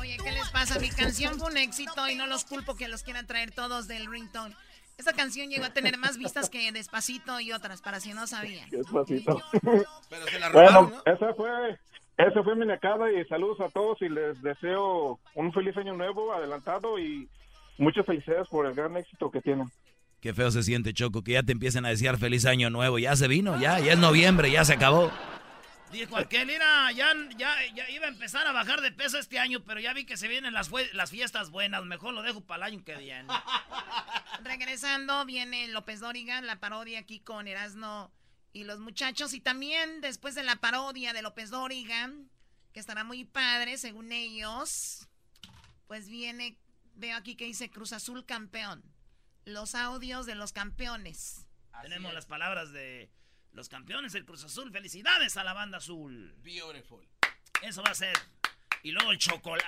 Oye, 0.01 0.17
¿qué 0.23 0.33
les 0.33 0.49
pasa? 0.51 0.81
Mi 0.81 0.89
canción 0.91 1.39
fue 1.39 1.51
un 1.51 1.57
éxito 1.57 2.09
y 2.09 2.17
no 2.17 2.27
los 2.27 2.45
culpo 2.45 2.75
que 2.75 2.89
los 2.89 3.05
quieran 3.05 3.29
traer 3.29 3.53
todos 3.53 3.87
del 3.87 4.11
ringtone. 4.11 4.57
Esta 4.99 5.13
canción 5.13 5.51
llegó 5.51 5.67
a 5.67 5.71
tener 5.71 5.99
más 5.99 6.19
vistas 6.19 6.51
que 6.51 6.73
Despacito 6.73 7.39
y 7.39 7.53
otras, 7.53 7.81
para 7.81 8.01
si 8.01 8.13
no 8.13 8.27
sabían. 8.27 8.69
Despacito. 8.71 9.41
Pero 10.09 10.27
se 10.27 10.41
la 10.41 10.49
Bueno, 10.51 10.69
robaron, 10.81 10.91
¿no? 10.91 11.13
esa 11.13 11.33
fue, 11.35 11.79
esa 12.17 12.43
fue 12.43 12.57
mi 12.57 12.67
nacada 12.67 13.13
y 13.13 13.25
saludos 13.27 13.61
a 13.61 13.69
todos 13.69 14.03
y 14.03 14.09
les 14.09 14.43
deseo 14.43 15.21
un 15.35 15.53
feliz 15.53 15.77
año 15.77 15.95
nuevo 15.95 16.33
adelantado 16.33 16.99
y 16.99 17.29
muchas 17.79 18.05
felicidades 18.05 18.49
por 18.49 18.67
el 18.67 18.75
gran 18.75 18.97
éxito 18.97 19.31
que 19.31 19.41
tienen. 19.41 19.71
Qué 20.27 20.35
feo 20.35 20.51
se 20.51 20.65
siente, 20.65 20.93
Choco, 20.93 21.23
que 21.23 21.35
ya 21.35 21.45
te 21.45 21.53
empiecen 21.53 21.87
a 21.87 21.91
desear 21.91 22.19
feliz 22.19 22.47
año 22.47 22.69
nuevo. 22.69 22.99
Ya 22.99 23.15
se 23.15 23.29
vino, 23.29 23.61
ya, 23.61 23.79
ya 23.79 23.93
es 23.93 23.99
noviembre, 24.01 24.51
ya 24.51 24.65
se 24.65 24.73
acabó. 24.73 25.13
Dijo 25.93 26.17
aquel, 26.17 26.49
mira, 26.49 26.91
ya, 26.91 27.15
ya, 27.37 27.55
ya 27.77 27.89
iba 27.91 28.07
a 28.07 28.09
empezar 28.09 28.45
a 28.45 28.51
bajar 28.51 28.81
de 28.81 28.91
peso 28.91 29.19
este 29.19 29.39
año, 29.39 29.63
pero 29.63 29.79
ya 29.79 29.93
vi 29.93 30.05
que 30.05 30.17
se 30.17 30.27
vienen 30.27 30.53
las, 30.53 30.69
las 30.95 31.13
fiestas 31.13 31.51
buenas. 31.51 31.85
Mejor 31.85 32.13
lo 32.13 32.23
dejo 32.23 32.41
para 32.41 32.67
el 32.67 32.73
año 32.73 32.85
que 32.85 32.97
viene. 32.97 33.33
Regresando, 34.43 35.25
viene 35.27 35.69
López 35.69 36.01
Dóriga, 36.01 36.41
la 36.41 36.59
parodia 36.59 36.99
aquí 36.99 37.21
con 37.21 37.47
Erasno 37.47 38.11
y 38.53 38.65
los 38.65 38.81
muchachos. 38.81 39.33
Y 39.33 39.39
también 39.39 40.01
después 40.01 40.35
de 40.35 40.43
la 40.43 40.57
parodia 40.57 41.13
de 41.13 41.23
López 41.23 41.51
Dóriga, 41.51 42.11
que 42.73 42.81
estará 42.81 43.05
muy 43.05 43.25
padre, 43.27 43.79
según 43.79 44.11
ellos, 44.11 45.07
pues 45.87 46.09
viene, 46.09 46.59
veo 46.97 47.17
aquí 47.17 47.37
que 47.37 47.45
dice 47.45 47.71
Cruz 47.71 47.93
Azul 47.93 48.27
campeón. 48.27 48.96
Los 49.47 49.77
audios 49.77 50.27
de 50.27 50.35
los 50.35 50.53
campeones. 50.53 51.47
Tenemos 51.81 52.13
las 52.13 52.27
palabras 52.27 52.73
de 52.73 53.13
los 53.53 53.69
campeones 53.69 54.13
del 54.13 54.25
Cruz 54.25 54.43
Azul. 54.43 54.73
Felicidades 54.73 55.37
a 55.37 55.45
la 55.45 55.53
banda 55.53 55.79
azul. 55.79 56.35
Beautiful. 56.43 57.09
Eso 57.63 57.81
va 57.81 57.91
a 57.91 57.95
ser. 57.95 58.19
Y 58.83 58.91
luego 58.91 59.13
el 59.13 59.19
chocolate. 59.19 59.65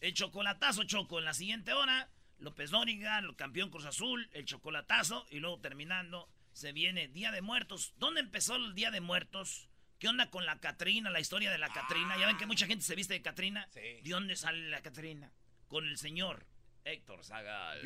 El 0.00 0.12
chocolatazo 0.14 0.82
choco 0.82 1.20
en 1.20 1.24
la 1.24 1.34
siguiente 1.34 1.72
hora. 1.72 2.10
López 2.38 2.70
Dóriga, 2.70 3.20
el 3.20 3.36
campeón 3.36 3.70
Cruz 3.70 3.84
Azul, 3.84 4.28
el 4.32 4.44
chocolatazo. 4.44 5.24
Y 5.30 5.38
luego 5.38 5.60
terminando, 5.60 6.28
se 6.52 6.72
viene 6.72 7.06
Día 7.06 7.30
de 7.30 7.42
Muertos. 7.42 7.94
¿Dónde 7.98 8.22
empezó 8.22 8.56
el 8.56 8.74
Día 8.74 8.90
de 8.90 9.00
Muertos? 9.00 9.68
¿Qué 10.00 10.08
onda 10.08 10.30
con 10.30 10.46
la 10.46 10.58
Catrina, 10.58 11.10
la 11.10 11.20
historia 11.20 11.52
de 11.52 11.58
la 11.58 11.68
Catrina? 11.68 12.18
Ya 12.18 12.26
ven 12.26 12.38
que 12.38 12.46
mucha 12.46 12.66
gente 12.66 12.84
se 12.84 12.96
viste 12.96 13.14
de 13.14 13.22
Catrina. 13.22 13.68
¿De 13.72 14.02
dónde 14.02 14.34
sale 14.34 14.68
la 14.68 14.82
Catrina? 14.82 15.30
Con 15.68 15.86
el 15.86 15.96
señor 15.96 16.44
Héctor 16.84 17.24
Zagal. 17.24 17.80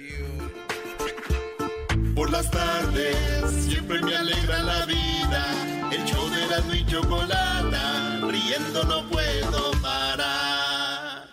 Por 2.14 2.30
las 2.30 2.51
tardes 2.51 3.66
siempre 3.66 4.01
me 4.01 4.16
alegra 4.16 4.62
la 4.62 4.86
vida. 4.86 5.90
El 5.92 6.05
show 6.07 6.28
de 6.30 6.47
la 6.47 6.76
y 6.76 6.86
chocolata, 6.86 8.20
riendo 8.22 8.84
no 8.84 9.09
puedo 9.11 9.70
parar. 9.82 11.28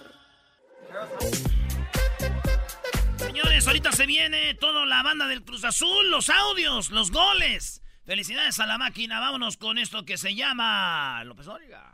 Señores, 3.17 3.65
ahorita 3.65 3.91
se 3.93 4.05
viene 4.05 4.53
toda 4.55 4.85
la 4.85 5.01
banda 5.01 5.27
del 5.27 5.43
Cruz 5.43 5.63
Azul, 5.63 6.11
los 6.11 6.29
audios, 6.29 6.89
los 6.89 7.11
goles. 7.11 7.81
Felicidades 8.05 8.59
a 8.59 8.65
la 8.65 8.77
máquina. 8.77 9.21
Vámonos 9.21 9.55
con 9.55 9.77
esto 9.77 10.03
que 10.03 10.17
se 10.17 10.35
llama 10.35 11.23
López 11.23 11.45
Dóriga. 11.45 11.93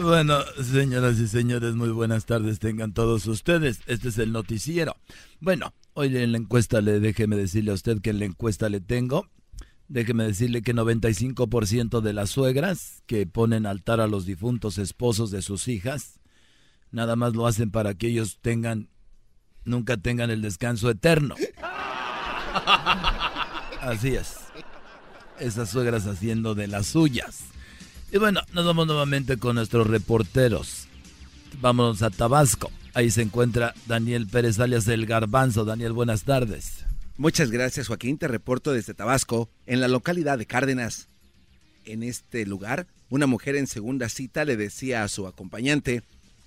Bueno, 0.00 0.38
señoras 0.62 1.18
y 1.18 1.26
señores, 1.26 1.74
muy 1.74 1.88
buenas 1.88 2.24
tardes 2.24 2.60
tengan 2.60 2.92
todos 2.92 3.26
ustedes. 3.26 3.80
Este 3.86 4.08
es 4.08 4.18
el 4.18 4.30
noticiero. 4.30 4.96
Bueno, 5.40 5.74
hoy 5.94 6.16
en 6.16 6.30
la 6.32 6.38
encuesta 6.38 6.80
le 6.80 7.00
déjeme 7.00 7.36
decirle 7.36 7.72
a 7.72 7.74
usted 7.74 8.00
que 8.00 8.10
en 8.10 8.20
la 8.20 8.26
encuesta 8.26 8.68
le 8.68 8.80
tengo. 8.80 9.28
Déjeme 9.88 10.22
decirle 10.24 10.62
que 10.62 10.72
95% 10.72 12.00
de 12.00 12.12
las 12.12 12.30
suegras 12.30 13.02
que 13.06 13.26
ponen 13.26 13.66
altar 13.66 14.00
a 14.00 14.06
los 14.06 14.24
difuntos 14.24 14.78
esposos 14.78 15.32
de 15.32 15.42
sus 15.42 15.66
hijas, 15.66 16.20
nada 16.92 17.16
más 17.16 17.34
lo 17.34 17.46
hacen 17.46 17.72
para 17.72 17.94
que 17.94 18.06
ellos 18.06 18.38
tengan, 18.40 18.90
nunca 19.64 19.96
tengan 19.96 20.30
el 20.30 20.42
descanso 20.42 20.90
eterno. 20.90 21.34
Así 23.80 24.14
es. 24.14 24.36
Esas 25.40 25.70
suegras 25.70 26.06
haciendo 26.06 26.54
de 26.54 26.68
las 26.68 26.86
suyas. 26.86 27.44
Y 28.10 28.18
bueno, 28.18 28.40
nos 28.52 28.64
vamos 28.64 28.86
nuevamente 28.86 29.36
con 29.36 29.56
nuestros 29.56 29.86
reporteros. 29.86 30.86
Vámonos 31.60 32.02
a 32.02 32.10
Tabasco. 32.10 32.70
Ahí 32.94 33.10
se 33.10 33.22
encuentra 33.22 33.74
Daniel 33.86 34.26
Pérez 34.26 34.58
alias 34.58 34.88
El 34.88 35.04
Garbanzo. 35.04 35.64
Daniel, 35.66 35.92
buenas 35.92 36.24
tardes. 36.24 36.84
Muchas 37.18 37.50
gracias 37.50 37.88
Joaquín, 37.88 38.16
te 38.16 38.28
reporto 38.28 38.72
desde 38.72 38.94
Tabasco, 38.94 39.50
en 39.66 39.80
la 39.80 39.88
localidad 39.88 40.38
de 40.38 40.46
Cárdenas. 40.46 41.08
En 41.84 42.02
este 42.02 42.46
lugar, 42.46 42.86
una 43.10 43.26
mujer 43.26 43.56
en 43.56 43.66
segunda 43.66 44.08
cita 44.08 44.44
le 44.44 44.56
decía 44.56 45.02
a 45.02 45.08
su 45.08 45.26
acompañante, 45.26 46.02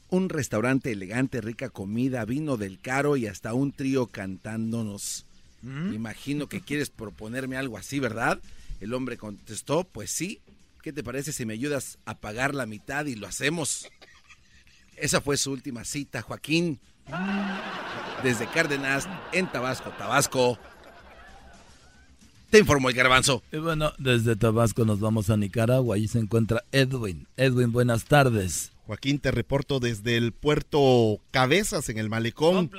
un 0.10 0.30
restaurante 0.30 0.92
elegante, 0.92 1.42
rica 1.42 1.70
comida, 1.70 2.24
vino 2.26 2.58
del 2.58 2.80
caro 2.80 3.18
y 3.18 3.28
hasta 3.28 3.54
un 3.54 3.72
trío 3.72 4.08
cantándonos. 4.08 5.26
Imagino 5.62 6.48
que 6.48 6.62
quieres 6.62 6.90
proponerme 6.90 7.58
algo 7.58 7.78
así, 7.78 8.00
¿verdad? 8.00 8.40
El 8.80 8.94
hombre 8.94 9.18
contestó, 9.18 9.84
pues 9.84 10.10
sí, 10.10 10.40
¿qué 10.82 10.92
te 10.92 11.04
parece 11.04 11.32
si 11.32 11.46
me 11.46 11.54
ayudas 11.54 12.00
a 12.06 12.20
pagar 12.20 12.56
la 12.56 12.66
mitad 12.66 13.06
y 13.06 13.16
lo 13.16 13.28
hacemos? 13.28 13.88
Esa 14.98 15.22
fue 15.22 15.38
su 15.38 15.52
última 15.52 15.84
cita, 15.84 16.22
Joaquín. 16.22 16.80
Desde 18.24 18.48
Cárdenas, 18.48 19.08
en 19.32 19.52
Tabasco, 19.52 19.90
Tabasco. 19.92 20.60
Te 22.50 22.60
informó 22.60 22.90
el 22.90 22.96
garbanzo. 22.96 23.42
Y 23.52 23.58
bueno, 23.58 23.94
desde 23.98 24.36
Tabasco 24.36 24.86
nos 24.86 25.00
vamos 25.00 25.30
a 25.30 25.38
Nicaragua. 25.38 25.96
Ahí 25.96 26.08
se 26.08 26.20
encuentra 26.20 26.64
Edwin. 26.72 27.28
Edwin, 27.38 27.72
buenas 27.72 28.06
tardes. 28.06 28.72
Joaquín, 28.86 29.20
te 29.20 29.32
reporto 29.32 29.80
desde 29.80 30.18
el 30.18 30.34
puerto 30.34 31.22
Cabezas 31.32 31.88
en 31.90 31.98
el 31.98 32.10
malecón. 32.10 32.70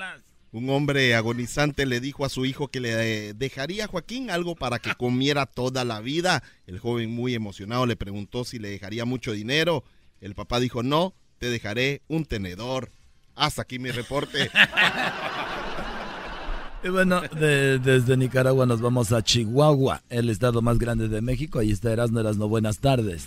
Un 0.53 0.69
hombre 0.69 1.15
agonizante 1.15 1.87
le 1.87 1.99
dijo 2.01 2.27
a 2.27 2.29
su 2.29 2.45
hijo 2.45 2.69
que 2.69 2.79
le 2.81 3.29
eh, 3.31 3.33
dejaría 3.35 3.87
a 3.87 3.89
Joaquín 3.89 4.31
algo 4.31 4.55
para 4.55 4.79
que 4.79 4.95
comiera 4.95 5.47
toda 5.47 5.83
la 5.85 6.01
vida. 6.01 6.43
El 6.67 6.79
joven 6.79 7.11
muy 7.11 7.35
emocionado 7.35 7.87
le 7.87 7.97
preguntó 7.97 8.45
si 8.45 8.59
le 8.59 8.69
dejaría 8.69 9.07
mucho 9.07 9.33
dinero. 9.33 9.83
El 10.21 10.35
papá 10.35 10.61
dijo, 10.61 10.83
no, 10.83 11.15
te 11.39 11.49
dejaré 11.49 12.03
un 12.09 12.27
tenedor. 12.27 12.91
Hasta 13.35 13.63
aquí 13.63 13.79
mi 13.79 13.91
reporte. 13.91 14.51
Y 16.85 16.89
bueno, 16.89 17.21
de- 17.23 17.79
desde 17.79 18.17
Nicaragua 18.17 18.67
nos 18.67 18.81
vamos 18.81 19.13
a 19.13 19.23
Chihuahua, 19.23 20.03
el 20.11 20.29
estado 20.29 20.61
más 20.63 20.79
grande 20.79 21.09
de 21.09 21.23
México. 21.23 21.61
Ahí 21.61 21.71
está 21.71 21.93
Erasmo 21.93 22.21
Erasmo, 22.21 22.49
buenas 22.49 22.79
tardes. 22.79 23.27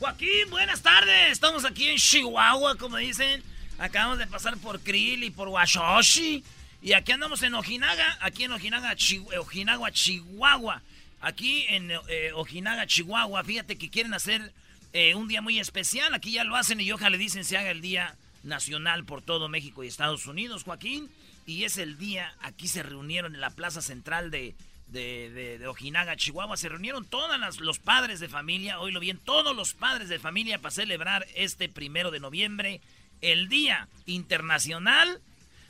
Joaquín, 0.00 0.50
buenas 0.50 0.80
tardes. 0.82 1.30
Estamos 1.30 1.64
aquí 1.64 1.86
en 1.88 1.98
Chihuahua, 1.98 2.76
como 2.76 2.96
dicen. 2.96 3.42
Acabamos 3.78 4.18
de 4.18 4.26
pasar 4.26 4.56
por 4.58 4.80
Krill 4.80 5.22
y 5.22 5.30
por 5.30 5.48
Washoshi. 5.48 6.42
Y 6.84 6.92
aquí 6.92 7.12
andamos 7.12 7.42
en 7.42 7.54
Ojinaga, 7.54 8.18
aquí 8.20 8.44
en 8.44 8.52
Ojinaga, 8.52 8.92
eh, 8.92 9.92
Chihuahua. 9.92 10.82
Aquí 11.22 11.64
en 11.70 11.90
eh, 11.90 12.32
Ojinaga, 12.34 12.86
Chihuahua. 12.86 13.42
Fíjate 13.42 13.78
que 13.78 13.88
quieren 13.88 14.12
hacer 14.12 14.52
eh, 14.92 15.14
un 15.14 15.26
día 15.26 15.40
muy 15.40 15.58
especial. 15.58 16.12
Aquí 16.12 16.32
ya 16.32 16.44
lo 16.44 16.56
hacen 16.56 16.78
y 16.82 16.92
ojalá 16.92 17.08
le 17.08 17.16
dicen 17.16 17.42
se 17.46 17.56
haga 17.56 17.70
el 17.70 17.80
día 17.80 18.14
nacional 18.42 19.06
por 19.06 19.22
todo 19.22 19.48
México 19.48 19.82
y 19.82 19.86
Estados 19.86 20.26
Unidos, 20.26 20.64
Joaquín. 20.64 21.08
Y 21.46 21.64
es 21.64 21.78
el 21.78 21.96
día, 21.96 22.34
aquí 22.42 22.68
se 22.68 22.82
reunieron 22.82 23.34
en 23.34 23.40
la 23.40 23.48
plaza 23.48 23.80
central 23.80 24.30
de- 24.30 24.54
de 24.88 25.66
Ojinaga, 25.66 26.16
Chihuahua. 26.16 26.58
Se 26.58 26.68
reunieron 26.68 27.06
todos 27.06 27.60
los 27.60 27.78
padres 27.78 28.20
de 28.20 28.28
familia, 28.28 28.78
hoy 28.78 28.92
lo 28.92 29.00
bien, 29.00 29.18
todos 29.18 29.56
los 29.56 29.72
padres 29.72 30.10
de 30.10 30.18
familia 30.18 30.58
para 30.60 30.70
celebrar 30.70 31.26
este 31.34 31.70
primero 31.70 32.10
de 32.10 32.20
noviembre, 32.20 32.82
el 33.22 33.48
Día 33.48 33.88
Internacional 34.04 35.22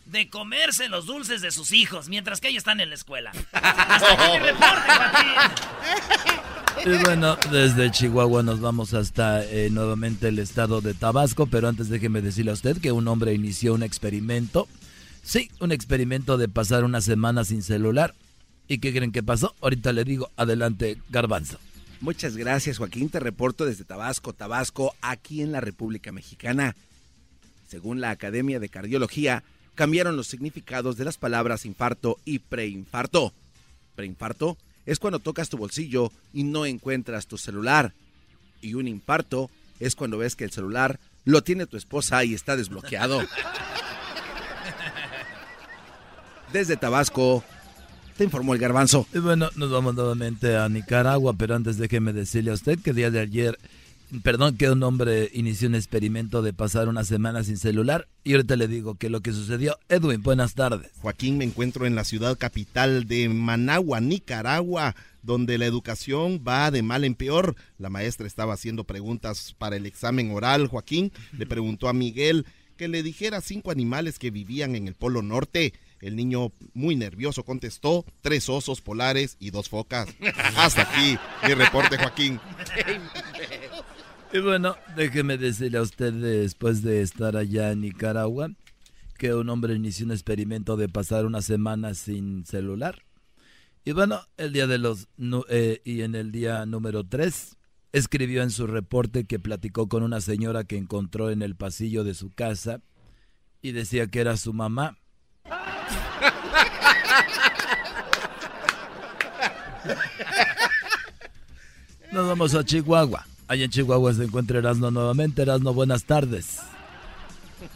de 0.06 0.28
comerse 0.28 0.88
los 0.88 1.06
dulces 1.06 1.40
de 1.42 1.50
sus 1.50 1.72
hijos, 1.72 2.08
mientras 2.08 2.40
que 2.40 2.48
ellos 2.48 2.58
están 2.60 2.80
en 2.80 2.90
la 2.90 2.94
escuela. 2.94 3.32
Hasta 3.52 4.12
aquí 4.12 4.32
mi 4.32 4.38
reporte, 4.38 4.90
Joaquín. 4.96 6.44
Y 6.84 7.04
bueno, 7.04 7.36
desde 7.50 7.90
Chihuahua 7.90 8.42
nos 8.42 8.60
vamos 8.60 8.94
hasta 8.94 9.44
eh, 9.44 9.70
nuevamente 9.70 10.28
el 10.28 10.38
estado 10.38 10.80
de 10.80 10.92
Tabasco, 10.92 11.46
pero 11.46 11.68
antes 11.68 11.88
déjeme 11.88 12.20
decirle 12.20 12.50
a 12.50 12.54
usted 12.54 12.78
que 12.78 12.92
un 12.92 13.06
hombre 13.08 13.32
inició 13.32 13.74
un 13.74 13.82
experimento. 13.82 14.68
Sí, 15.22 15.50
un 15.60 15.72
experimento 15.72 16.36
de 16.36 16.48
pasar 16.48 16.84
una 16.84 17.00
semana 17.00 17.44
sin 17.44 17.62
celular. 17.62 18.12
¿Y 18.68 18.78
qué 18.78 18.92
creen 18.92 19.12
que 19.12 19.22
pasó? 19.22 19.54
Ahorita 19.62 19.92
le 19.92 20.04
digo, 20.04 20.30
adelante, 20.36 20.98
Garbanzo. 21.10 21.58
Muchas 22.00 22.36
gracias, 22.36 22.78
Joaquín. 22.78 23.08
Te 23.08 23.20
reporto 23.20 23.64
desde 23.64 23.84
Tabasco, 23.84 24.32
Tabasco, 24.34 24.94
aquí 25.00 25.40
en 25.40 25.52
la 25.52 25.60
República 25.60 26.12
Mexicana. 26.12 26.76
Según 27.66 28.00
la 28.00 28.10
Academia 28.10 28.60
de 28.60 28.68
Cardiología, 28.68 29.42
cambiaron 29.74 30.16
los 30.16 30.26
significados 30.26 30.96
de 30.96 31.04
las 31.04 31.16
palabras 31.18 31.66
infarto 31.66 32.18
y 32.24 32.38
preinfarto. 32.38 33.32
Preinfarto 33.94 34.56
es 34.86 34.98
cuando 34.98 35.18
tocas 35.18 35.48
tu 35.48 35.56
bolsillo 35.56 36.12
y 36.32 36.44
no 36.44 36.66
encuentras 36.66 37.26
tu 37.26 37.38
celular. 37.38 37.92
Y 38.60 38.74
un 38.74 38.88
infarto 38.88 39.50
es 39.80 39.94
cuando 39.94 40.18
ves 40.18 40.36
que 40.36 40.44
el 40.44 40.50
celular 40.50 40.98
lo 41.24 41.42
tiene 41.42 41.66
tu 41.66 41.76
esposa 41.76 42.24
y 42.24 42.34
está 42.34 42.56
desbloqueado. 42.56 43.22
Desde 46.52 46.76
Tabasco, 46.76 47.42
te 48.16 48.24
informó 48.24 48.54
el 48.54 48.60
garbanzo. 48.60 49.06
Y 49.12 49.18
bueno, 49.18 49.50
nos 49.56 49.70
vamos 49.70 49.94
nuevamente 49.94 50.56
a 50.56 50.68
Nicaragua, 50.68 51.34
pero 51.36 51.56
antes 51.56 51.78
déjeme 51.78 52.12
decirle 52.12 52.52
a 52.52 52.54
usted 52.54 52.78
que 52.78 52.90
el 52.90 52.96
día 52.96 53.10
de 53.10 53.20
ayer 53.20 53.58
perdón, 54.22 54.56
que 54.56 54.70
un 54.70 54.82
hombre 54.82 55.30
inició 55.32 55.68
un 55.68 55.74
experimento 55.74 56.42
de 56.42 56.52
pasar 56.52 56.88
una 56.88 57.04
semana 57.04 57.44
sin 57.44 57.56
celular 57.56 58.08
y 58.22 58.32
ahorita 58.32 58.56
le 58.56 58.68
digo 58.68 58.96
que 58.96 59.10
lo 59.10 59.20
que 59.20 59.32
sucedió. 59.32 59.78
Edwin, 59.88 60.22
buenas 60.22 60.54
tardes. 60.54 60.92
Joaquín, 61.00 61.38
me 61.38 61.44
encuentro 61.44 61.86
en 61.86 61.94
la 61.94 62.04
ciudad 62.04 62.38
capital 62.38 63.06
de 63.06 63.28
Managua, 63.28 64.00
Nicaragua, 64.00 64.94
donde 65.22 65.58
la 65.58 65.66
educación 65.66 66.42
va 66.46 66.70
de 66.70 66.82
mal 66.82 67.04
en 67.04 67.14
peor. 67.14 67.56
La 67.78 67.90
maestra 67.90 68.26
estaba 68.26 68.54
haciendo 68.54 68.84
preguntas 68.84 69.54
para 69.58 69.76
el 69.76 69.86
examen 69.86 70.30
oral. 70.30 70.66
Joaquín 70.68 71.12
le 71.36 71.46
preguntó 71.46 71.88
a 71.88 71.92
Miguel 71.92 72.46
que 72.76 72.88
le 72.88 73.02
dijera 73.02 73.40
cinco 73.40 73.70
animales 73.70 74.18
que 74.18 74.30
vivían 74.30 74.74
en 74.74 74.88
el 74.88 74.94
Polo 74.94 75.22
Norte. 75.22 75.72
El 76.00 76.16
niño, 76.16 76.52
muy 76.74 76.96
nervioso, 76.96 77.44
contestó 77.44 78.04
tres 78.20 78.48
osos 78.50 78.82
polares 78.82 79.36
y 79.40 79.50
dos 79.50 79.70
focas. 79.70 80.08
Hasta 80.56 80.82
aquí 80.82 81.16
mi 81.46 81.54
reporte, 81.54 81.96
Joaquín. 81.96 82.40
Y 84.34 84.40
bueno, 84.40 84.76
déjeme 84.96 85.38
decirle 85.38 85.78
a 85.78 85.82
usted 85.82 86.12
después 86.12 86.82
de 86.82 87.02
estar 87.02 87.36
allá 87.36 87.70
en 87.70 87.82
Nicaragua 87.82 88.50
que 89.16 89.32
un 89.32 89.48
hombre 89.48 89.74
inició 89.74 90.06
un 90.06 90.10
experimento 90.10 90.76
de 90.76 90.88
pasar 90.88 91.24
una 91.24 91.40
semana 91.40 91.94
sin 91.94 92.44
celular. 92.44 93.04
Y 93.84 93.92
bueno, 93.92 94.22
el 94.36 94.52
día 94.52 94.66
de 94.66 94.78
los 94.78 95.06
eh, 95.48 95.82
y 95.84 96.02
en 96.02 96.16
el 96.16 96.32
día 96.32 96.66
número 96.66 97.04
3 97.04 97.56
escribió 97.92 98.42
en 98.42 98.50
su 98.50 98.66
reporte 98.66 99.24
que 99.24 99.38
platicó 99.38 99.88
con 99.88 100.02
una 100.02 100.20
señora 100.20 100.64
que 100.64 100.78
encontró 100.78 101.30
en 101.30 101.40
el 101.40 101.54
pasillo 101.54 102.02
de 102.02 102.14
su 102.14 102.30
casa 102.30 102.80
y 103.62 103.70
decía 103.70 104.08
que 104.08 104.18
era 104.18 104.36
su 104.36 104.52
mamá. 104.52 104.98
Nos 112.10 112.26
vamos 112.26 112.52
a 112.56 112.64
Chihuahua. 112.64 113.28
Allá 113.54 113.66
en 113.66 113.70
Chihuahua 113.70 114.12
se 114.12 114.24
encuentra 114.24 114.58
Erasmo 114.58 114.90
nuevamente. 114.90 115.42
Erasmo, 115.42 115.72
buenas 115.72 116.02
tardes. 116.02 116.58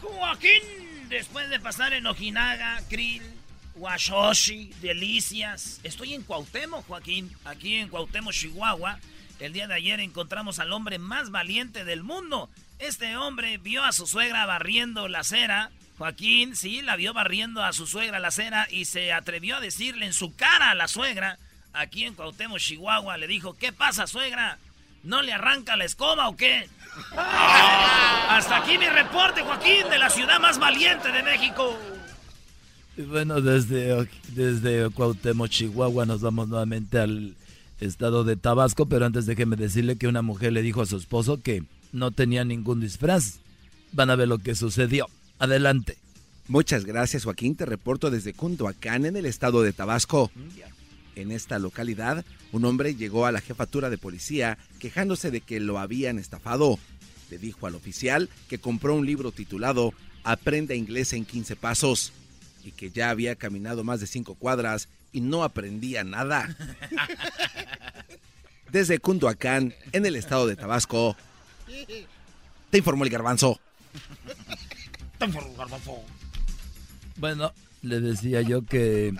Joaquín, 0.01 0.61
después 1.07 1.49
de 1.49 1.57
pasar 1.61 1.93
en 1.93 2.05
Ojinaga, 2.05 2.81
Krill, 2.89 3.23
Washoshi, 3.75 4.73
Delicias. 4.81 5.79
Estoy 5.83 6.15
en 6.15 6.23
Cuauhtémoc, 6.23 6.85
Joaquín. 6.85 7.31
Aquí 7.45 7.75
en 7.75 7.87
Cuauhtémoc, 7.87 8.33
Chihuahua. 8.33 8.99
El 9.39 9.53
día 9.53 9.69
de 9.69 9.75
ayer 9.75 10.01
encontramos 10.01 10.59
al 10.59 10.73
hombre 10.73 10.99
más 10.99 11.31
valiente 11.31 11.85
del 11.85 12.03
mundo. 12.03 12.49
Este 12.79 13.15
hombre 13.15 13.57
vio 13.57 13.81
a 13.85 13.93
su 13.93 14.05
suegra 14.05 14.45
barriendo 14.45 15.07
la 15.07 15.19
acera. 15.19 15.71
Joaquín, 15.97 16.57
sí, 16.57 16.81
la 16.81 16.97
vio 16.97 17.13
barriendo 17.13 17.63
a 17.63 17.71
su 17.71 17.87
suegra 17.87 18.19
la 18.19 18.27
acera 18.27 18.67
y 18.69 18.83
se 18.83 19.13
atrevió 19.13 19.55
a 19.55 19.61
decirle 19.61 20.05
en 20.05 20.13
su 20.13 20.35
cara 20.35 20.71
a 20.71 20.75
la 20.75 20.89
suegra, 20.89 21.39
aquí 21.71 22.03
en 22.03 22.15
Cuauhtémoc, 22.15 22.59
Chihuahua, 22.59 23.15
le 23.15 23.27
dijo, 23.27 23.53
¿qué 23.53 23.71
pasa, 23.71 24.07
suegra? 24.07 24.59
¿No 25.03 25.21
le 25.21 25.33
arranca 25.33 25.77
la 25.77 25.85
escoba 25.85 26.27
o 26.29 26.35
qué? 26.35 26.67
Hasta 27.15 28.57
aquí 28.57 28.77
mi 28.77 28.87
reporte, 28.87 29.41
Joaquín, 29.41 29.89
de 29.89 29.97
la 29.97 30.09
ciudad 30.09 30.39
más 30.39 30.59
valiente 30.59 31.11
de 31.11 31.23
México. 31.23 31.77
Y 32.97 33.03
bueno, 33.03 33.39
desde, 33.39 34.09
desde 34.29 34.89
Cuauhtémoc, 34.89 35.49
Chihuahua, 35.49 36.05
nos 36.05 36.21
vamos 36.21 36.49
nuevamente 36.49 36.99
al 36.99 37.35
estado 37.79 38.25
de 38.25 38.35
Tabasco, 38.35 38.87
pero 38.87 39.05
antes 39.05 39.25
déjeme 39.25 39.55
decirle 39.55 39.97
que 39.97 40.07
una 40.07 40.21
mujer 40.21 40.51
le 40.51 40.61
dijo 40.61 40.81
a 40.81 40.85
su 40.85 40.97
esposo 40.97 41.41
que 41.41 41.63
no 41.93 42.11
tenía 42.11 42.43
ningún 42.43 42.81
disfraz. 42.81 43.39
Van 43.93 44.09
a 44.09 44.15
ver 44.15 44.27
lo 44.27 44.39
que 44.39 44.53
sucedió. 44.55 45.07
Adelante. 45.39 45.97
Muchas 46.47 46.83
gracias, 46.83 47.23
Joaquín. 47.23 47.55
Te 47.55 47.65
reporto 47.65 48.11
desde 48.11 48.33
Cunduacán, 48.33 49.05
en 49.05 49.15
el 49.15 49.25
estado 49.25 49.61
de 49.61 49.71
Tabasco. 49.71 50.31
En 51.15 51.31
esta 51.31 51.59
localidad, 51.59 52.25
un 52.51 52.65
hombre 52.65 52.95
llegó 52.95 53.25
a 53.25 53.31
la 53.31 53.41
jefatura 53.41 53.89
de 53.89 53.97
policía 53.97 54.57
quejándose 54.79 55.31
de 55.31 55.41
que 55.41 55.59
lo 55.59 55.79
habían 55.79 56.19
estafado. 56.19 56.79
Le 57.29 57.37
dijo 57.37 57.67
al 57.67 57.75
oficial 57.75 58.29
que 58.47 58.59
compró 58.59 58.95
un 58.95 59.05
libro 59.05 59.31
titulado 59.31 59.93
Aprenda 60.23 60.75
inglés 60.75 61.13
en 61.13 61.25
15 61.25 61.55
pasos 61.55 62.13
y 62.63 62.71
que 62.71 62.91
ya 62.91 63.09
había 63.09 63.35
caminado 63.35 63.83
más 63.83 63.99
de 63.99 64.07
cinco 64.07 64.35
cuadras 64.35 64.89
y 65.11 65.21
no 65.21 65.43
aprendía 65.43 66.03
nada. 66.03 66.55
Desde 68.71 68.99
Cunduacán, 68.99 69.73
en 69.91 70.05
el 70.05 70.15
estado 70.15 70.45
de 70.45 70.55
Tabasco, 70.55 71.15
te 72.69 72.77
informó 72.77 73.03
el 73.03 73.09
garbanzo. 73.09 73.59
Te 75.17 75.25
informó 75.25 75.51
el 75.51 75.57
garbanzo. 75.57 76.03
Bueno, 77.17 77.51
le 77.81 77.99
decía 77.99 78.41
yo 78.41 78.63
que 78.63 79.15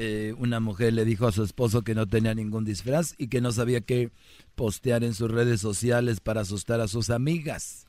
eh, 0.00 0.32
una 0.38 0.60
mujer 0.60 0.92
le 0.92 1.04
dijo 1.04 1.26
a 1.26 1.32
su 1.32 1.42
esposo 1.42 1.82
que 1.82 1.96
no 1.96 2.06
tenía 2.06 2.32
ningún 2.32 2.64
disfraz 2.64 3.16
y 3.18 3.26
que 3.26 3.40
no 3.40 3.50
sabía 3.50 3.80
qué 3.80 4.12
postear 4.54 5.02
en 5.02 5.12
sus 5.12 5.28
redes 5.28 5.60
sociales 5.60 6.20
para 6.20 6.42
asustar 6.42 6.80
a 6.80 6.86
sus 6.86 7.10
amigas. 7.10 7.84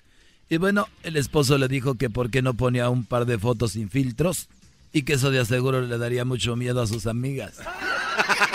Y 0.50 0.58
bueno, 0.58 0.88
el 1.04 1.18
esposo 1.18 1.60
le 1.60 1.68
dijo 1.68 1.94
que 1.96 2.10
por 2.10 2.32
qué 2.32 2.42
no 2.42 2.56
ponía 2.56 2.90
un 2.90 3.06
par 3.06 3.28
de 3.28 3.38
fotos 3.38 3.74
sin 3.74 3.92
filtros 3.92 4.50
y 4.92 5.04
que 5.04 5.14
eso 5.14 5.30
de 5.30 5.40
aseguro 5.40 5.82
le 5.82 6.00
daría 6.00 6.26
mucho 6.26 6.56
miedo 6.56 6.82
a 6.82 6.88
sus 6.88 7.06
amigas. 7.06 7.60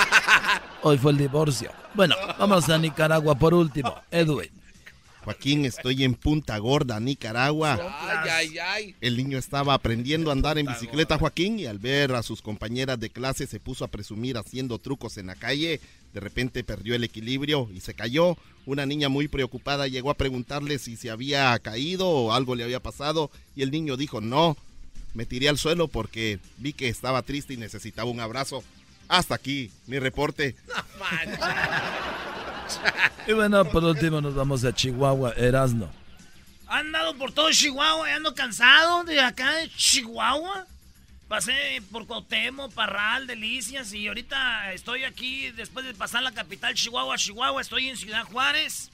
Hoy 0.83 0.99
fue 0.99 1.13
el 1.13 1.19
divorcio. 1.19 1.71
Bueno, 1.95 2.17
vamos 2.37 2.69
a 2.69 2.77
Nicaragua 2.77 3.37
por 3.37 3.55
último. 3.55 3.95
Edwin. 4.11 4.51
Joaquín, 5.25 5.65
estoy 5.65 6.05
en 6.05 6.15
Punta 6.15 6.59
Gorda, 6.59 7.01
Nicaragua. 7.01 7.79
Ay, 8.01 8.29
ay, 8.31 8.59
ay. 8.59 8.97
El 9.01 9.17
niño 9.17 9.39
estaba 9.39 9.73
aprendiendo 9.73 10.29
a 10.29 10.35
andar 10.35 10.59
en 10.59 10.67
bicicleta, 10.67 11.19
Joaquín, 11.19 11.59
y 11.59 11.65
al 11.65 11.79
ver 11.79 12.15
a 12.15 12.23
sus 12.23 12.43
compañeras 12.43 13.01
de 13.01 13.09
clase 13.09 13.47
se 13.47 13.59
puso 13.59 13.85
a 13.85 13.89
presumir 13.89 14.37
haciendo 14.37 14.79
trucos 14.79 15.17
en 15.17 15.29
la 15.29 15.35
calle. 15.35 15.81
De 16.13 16.21
repente 16.21 16.63
perdió 16.63 16.95
el 16.95 17.05
equilibrio 17.05 17.71
y 17.75 17.81
se 17.81 17.95
cayó. 17.95 18.37
Una 18.67 18.85
niña 18.85 19.09
muy 19.09 19.27
preocupada 19.29 19.89
llegó 19.89 20.11
a 20.11 20.15
preguntarle 20.15 20.79
si 20.79 20.97
se 20.97 21.11
había 21.11 21.59
caído 21.59 22.07
o 22.09 22.33
algo 22.33 22.55
le 22.55 22.65
había 22.65 22.81
pasado 22.81 23.31
y 23.57 23.63
el 23.63 23.71
niño 23.71 23.97
dijo 23.97 24.21
no. 24.21 24.57
Me 25.15 25.25
tiré 25.25 25.49
al 25.49 25.59
suelo 25.59 25.89
porque 25.89 26.39
vi 26.59 26.73
que 26.75 26.89
estaba 26.89 27.23
triste 27.23 27.55
y 27.55 27.57
necesitaba 27.57 28.11
un 28.11 28.21
abrazo. 28.21 28.63
Hasta 29.09 29.35
aquí, 29.35 29.71
mi 29.87 29.99
reporte. 29.99 30.55
Y 33.27 33.33
bueno, 33.33 33.65
por 33.65 33.85
último 33.85 34.21
nos 34.21 34.35
vamos 34.35 34.65
a 34.65 34.75
Chihuahua, 34.75 35.33
Erasno. 35.37 35.91
Han 36.67 36.87
andado 36.87 37.17
por 37.17 37.33
todo 37.33 37.51
Chihuahua 37.51 38.11
y 38.11 38.13
ando 38.13 38.35
cansado 38.35 39.05
de 39.05 39.21
acá 39.21 39.53
de 39.53 39.71
Chihuahua. 39.71 40.67
Pasé 41.29 41.83
por 41.91 42.07
Cuauhtémoc, 42.07 42.73
Parral, 42.75 43.27
Delicias 43.27 43.93
y 43.95 44.09
ahorita 44.09 44.73
estoy 44.75 45.05
aquí 45.05 45.51
después 45.53 45.87
de 45.87 45.95
pasar 45.95 46.23
la 46.23 46.33
capital 46.33 46.75
Chihuahua, 46.75 47.17
Chihuahua, 47.17 47.63
estoy 47.63 47.89
en 47.89 47.97
Ciudad 47.97 48.25
Juárez. 48.25 48.91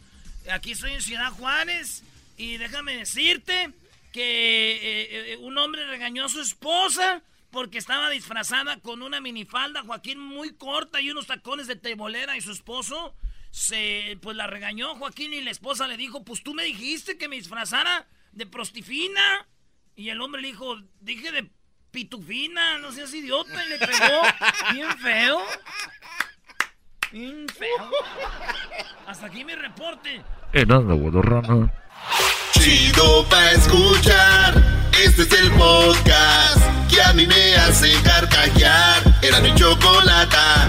Aquí 0.52 0.72
estoy 0.72 0.92
en 0.92 1.02
Ciudad 1.02 1.32
Juárez 1.32 2.02
y 2.36 2.56
déjame 2.56 2.96
decirte 2.96 3.72
que 4.12 4.72
eh, 4.72 5.32
eh, 5.32 5.36
un 5.38 5.58
hombre 5.58 5.86
regañó 5.86 6.26
a 6.26 6.28
su 6.28 6.40
esposa 6.40 7.20
porque 7.50 7.78
estaba 7.78 8.10
disfrazada 8.10 8.78
con 8.78 9.02
una 9.02 9.20
minifalda, 9.20 9.82
Joaquín, 9.82 10.20
muy 10.20 10.52
corta 10.54 11.00
y 11.00 11.10
unos 11.10 11.26
tacones 11.26 11.66
de 11.66 11.76
tebolera 11.76 12.36
y 12.36 12.40
su 12.40 12.52
esposo 12.52 13.12
se, 13.50 14.18
pues 14.22 14.36
la 14.36 14.46
regañó 14.46 14.94
Joaquín 14.96 15.34
y 15.34 15.40
la 15.40 15.50
esposa 15.50 15.88
le 15.88 15.96
dijo, 15.96 16.24
pues 16.24 16.42
tú 16.42 16.54
me 16.54 16.64
dijiste 16.64 17.18
que 17.18 17.28
me 17.28 17.36
disfrazara 17.36 18.06
de 18.32 18.46
prostifina. 18.46 19.46
Y 19.96 20.10
el 20.10 20.20
hombre 20.20 20.40
le 20.40 20.48
dijo, 20.48 20.76
dije 21.00 21.32
de 21.32 21.50
pitufina, 21.90 22.78
no 22.78 22.92
seas 22.92 23.12
idiota, 23.12 23.64
y 23.66 23.68
le 23.68 23.78
pegó 23.78 24.22
bien 24.72 24.98
feo. 24.98 25.40
Bien 27.12 27.46
feo. 27.48 27.90
Hasta 29.06 29.26
aquí 29.26 29.44
mi 29.44 29.54
reporte. 29.54 30.22
Erasno, 30.52 30.96
Guadorrana. 30.96 31.72
Chido 32.52 33.28
pa' 33.28 33.50
escuchar. 33.50 34.54
Este 35.02 35.22
es 35.22 35.32
el 35.32 35.50
podcast 35.52 36.62
que 36.88 37.02
a 37.02 37.12
mí 37.12 37.26
me 37.26 37.54
hace 37.56 37.92
carcajear. 38.02 39.02
Era 39.22 39.40
mi 39.40 39.52
chocolata. 39.54 40.68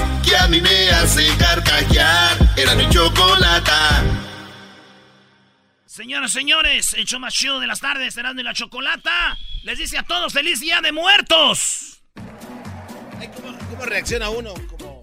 a 0.41 0.47
mí 0.47 0.59
me 0.59 0.89
hace 0.89 1.27
carcajear. 1.37 2.37
Era 2.57 2.75
mi 2.75 2.89
chocolata. 2.89 4.03
Señoras, 5.85 6.31
señores, 6.31 6.93
el 6.93 7.05
show 7.05 7.19
más 7.19 7.33
chido 7.33 7.59
de 7.59 7.67
las 7.67 7.79
tardes, 7.79 8.15
Erasmo 8.17 8.41
y 8.41 8.43
la 8.43 8.53
Chocolata, 8.53 9.37
les 9.63 9.77
dice 9.77 9.97
a 9.97 10.03
todos 10.03 10.33
feliz 10.33 10.59
día 10.61 10.81
de 10.81 10.91
muertos. 10.91 12.01
Ay, 13.19 13.29
¿cómo, 13.35 13.57
cómo 13.69 13.85
reacciona 13.85 14.29
uno? 14.29 14.53
Como, 14.69 15.01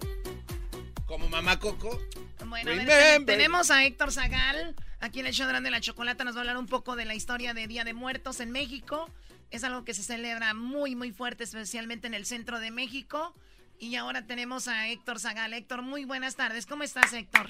como 1.05 1.29
mamá 1.29 1.59
Coco. 1.59 2.01
Bueno, 2.45 2.71
a 2.71 2.75
ver, 2.75 3.25
tenemos 3.25 3.69
a 3.69 3.85
Héctor 3.85 4.11
Zagal, 4.11 4.75
aquí 4.99 5.19
en 5.19 5.27
el 5.27 5.33
show 5.33 5.47
grande 5.47 5.67
de 5.67 5.71
la 5.71 5.81
chocolata, 5.81 6.23
nos 6.23 6.33
va 6.33 6.39
a 6.39 6.41
hablar 6.41 6.57
un 6.57 6.65
poco 6.65 6.95
de 6.95 7.05
la 7.05 7.13
historia 7.13 7.53
de 7.53 7.67
Día 7.67 7.83
de 7.83 7.93
Muertos 7.93 8.39
en 8.39 8.51
México. 8.51 9.09
Es 9.51 9.63
algo 9.63 9.85
que 9.85 9.93
se 9.93 10.01
celebra 10.01 10.55
muy, 10.55 10.95
muy 10.95 11.11
fuerte, 11.11 11.43
especialmente 11.43 12.07
en 12.07 12.15
el 12.15 12.25
centro 12.25 12.59
de 12.59 12.71
México. 12.71 13.35
Y 13.81 13.95
ahora 13.95 14.25
tenemos 14.27 14.67
a 14.67 14.89
Héctor 14.89 15.19
Zagal. 15.19 15.53
Héctor, 15.53 15.81
muy 15.83 16.03
buenas 16.03 16.35
tardes. 16.35 16.65
¿Cómo 16.65 16.83
estás, 16.83 17.13
Héctor? 17.13 17.47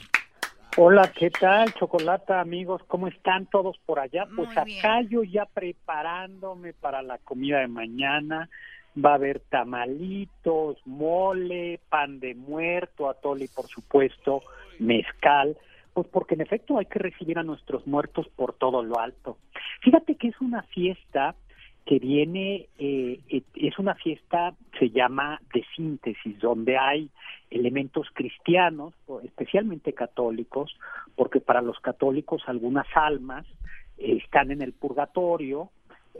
Hola, 0.77 1.11
¿qué 1.11 1.31
tal, 1.31 1.73
Chocolata, 1.73 2.39
amigos? 2.39 2.83
¿Cómo 2.87 3.07
están 3.07 3.47
todos 3.47 3.79
por 3.87 3.99
allá? 3.99 4.27
Pues 4.35 4.47
Muy 4.49 4.77
acá 4.77 5.01
yo 5.01 5.23
ya 5.23 5.45
preparándome 5.45 6.73
para 6.73 7.01
la 7.01 7.17
comida 7.17 7.59
de 7.61 7.67
mañana. 7.67 8.47
Va 9.03 9.13
a 9.13 9.15
haber 9.15 9.39
tamalitos, 9.39 10.77
mole, 10.85 11.79
pan 11.89 12.19
de 12.19 12.35
muerto, 12.35 13.09
atole 13.09 13.45
y 13.45 13.47
por 13.47 13.67
supuesto 13.67 14.43
mezcal. 14.77 15.57
Pues 15.95 16.07
porque 16.09 16.35
en 16.35 16.41
efecto 16.41 16.77
hay 16.77 16.85
que 16.85 16.99
recibir 16.99 17.39
a 17.39 17.43
nuestros 17.43 17.87
muertos 17.87 18.27
por 18.35 18.53
todo 18.53 18.83
lo 18.83 18.99
alto. 18.99 19.39
Fíjate 19.81 20.15
que 20.15 20.27
es 20.27 20.39
una 20.39 20.61
fiesta 20.61 21.33
que 21.89 21.97
viene, 21.97 22.67
eh, 22.77 23.19
eh, 23.29 23.41
es 23.55 23.79
una 23.79 23.95
fiesta, 23.95 24.53
se 24.77 24.91
llama 24.91 25.41
de 25.51 25.65
síntesis, 25.75 26.37
donde 26.37 26.77
hay 26.77 27.09
elementos 27.49 28.05
cristianos, 28.13 28.93
especialmente 29.23 29.93
católicos, 29.93 30.77
porque 31.15 31.41
para 31.41 31.63
los 31.63 31.79
católicos 31.79 32.43
algunas 32.45 32.85
almas 32.93 33.47
eh, 33.97 34.19
están 34.23 34.51
en 34.51 34.61
el 34.61 34.71
purgatorio 34.73 35.71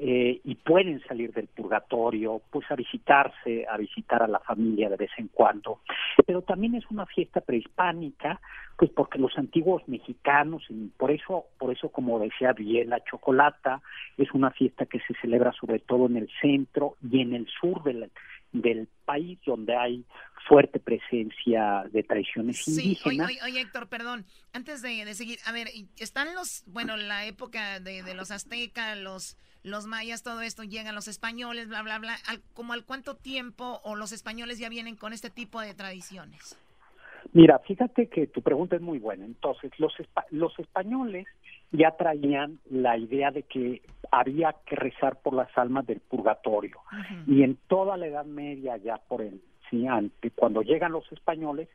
eh, 0.02 0.40
y 0.46 0.56
pueden 0.56 1.02
salir 1.08 1.34
del 1.34 1.48
purgatorio, 1.48 2.42
pues 2.52 2.66
a 2.72 2.76
visitarse, 2.76 3.66
a 3.70 3.76
visitar 3.76 4.24
a 4.24 4.28
la 4.28 4.40
familia 4.40 4.90
de 4.90 4.96
vez 4.96 5.12
en 5.18 5.28
cuando. 5.28 5.82
Pero 6.26 6.42
también 6.42 6.76
es 6.76 6.86
una 6.90 7.06
fiesta 7.06 7.42
prehispánica, 7.42 8.40
pues 8.78 8.90
porque 8.92 9.20
los 9.20 9.38
antiguos 9.38 9.86
mexicanos, 9.88 10.64
y 10.70 10.88
por 10.98 11.12
eso, 11.12 11.48
por 11.58 11.74
eso 11.74 11.90
como 11.90 12.18
decía 12.18 12.54
bien 12.54 12.90
la 12.92 13.04
chocolata, 13.04 13.82
es 14.18 14.32
una 14.32 14.52
fiesta 14.52 14.86
que 14.86 15.00
se 15.02 15.14
celebra 15.22 15.52
sobre 15.52 15.80
todo 15.80 16.06
en 16.06 16.16
el 16.16 16.30
centro 16.42 16.96
y 17.02 17.20
en 17.22 17.34
el 17.34 17.46
sur 17.60 17.84
del, 17.84 18.10
del 18.54 18.88
país, 19.04 19.38
donde 19.46 19.76
hay 19.76 20.06
fuerte 20.48 20.80
presencia 20.80 21.84
de 21.92 22.04
tradiciones 22.04 22.64
Sí, 22.64 22.72
indígenas. 22.82 23.28
oye, 23.28 23.40
oye, 23.44 23.62
Héctor, 23.62 23.90
perdón. 23.90 24.26
Antes 24.54 24.82
de, 24.82 25.04
de 25.04 25.14
seguir, 25.14 25.40
a 25.46 25.52
ver, 25.52 25.68
están 25.98 26.34
los, 26.36 26.64
bueno, 26.68 26.96
la 26.96 27.26
época 27.26 27.82
de, 27.82 28.02
de 28.02 28.14
los 28.14 28.32
aztecas, 28.32 28.98
los, 28.98 29.38
los 29.64 29.86
mayas, 29.88 30.24
todo 30.24 30.42
esto, 30.42 30.64
llegan 30.64 30.96
los 30.96 31.08
españoles, 31.08 31.68
bla, 31.68 31.82
bla, 31.82 32.00
bla. 32.00 32.16
Al, 32.28 32.42
¿Como 32.54 32.74
al 32.74 32.86
cuánto 32.86 33.16
tiempo 33.16 33.82
o 33.84 33.96
los 33.96 34.12
españoles 34.12 34.60
ya 34.60 34.70
vienen 34.70 34.96
con 34.96 35.14
este 35.14 35.30
tipo 35.30 35.62
de 35.62 35.74
tradiciones? 35.74 36.58
Mira, 37.34 37.60
fíjate 37.60 38.08
que 38.08 38.28
tu 38.28 38.42
pregunta 38.42 38.76
es 38.76 38.82
muy 38.82 38.98
buena. 38.98 39.26
Entonces, 39.26 39.72
los, 39.78 39.94
los 40.32 40.58
españoles 40.58 41.28
ya 41.72 41.92
traían 41.92 42.60
la 42.70 42.98
idea 42.98 43.32
de 43.32 43.44
que 43.44 43.82
había 44.12 44.56
que 44.66 44.76
rezar 44.76 45.22
por 45.22 45.34
las 45.34 45.56
almas 45.58 45.86
del 45.86 46.00
purgatorio. 46.00 46.80
Y 47.28 47.44
en 47.44 47.58
toda 47.68 47.98
la 47.98 48.08
Edad 48.08 48.26
Media, 48.26 48.78
ya 48.78 48.98
por 48.98 49.22
el 49.22 49.42
¿sí? 49.70 49.86
Cuando 50.36 50.62
llegan 50.62 50.92
los 50.92 51.10
españoles, 51.12 51.70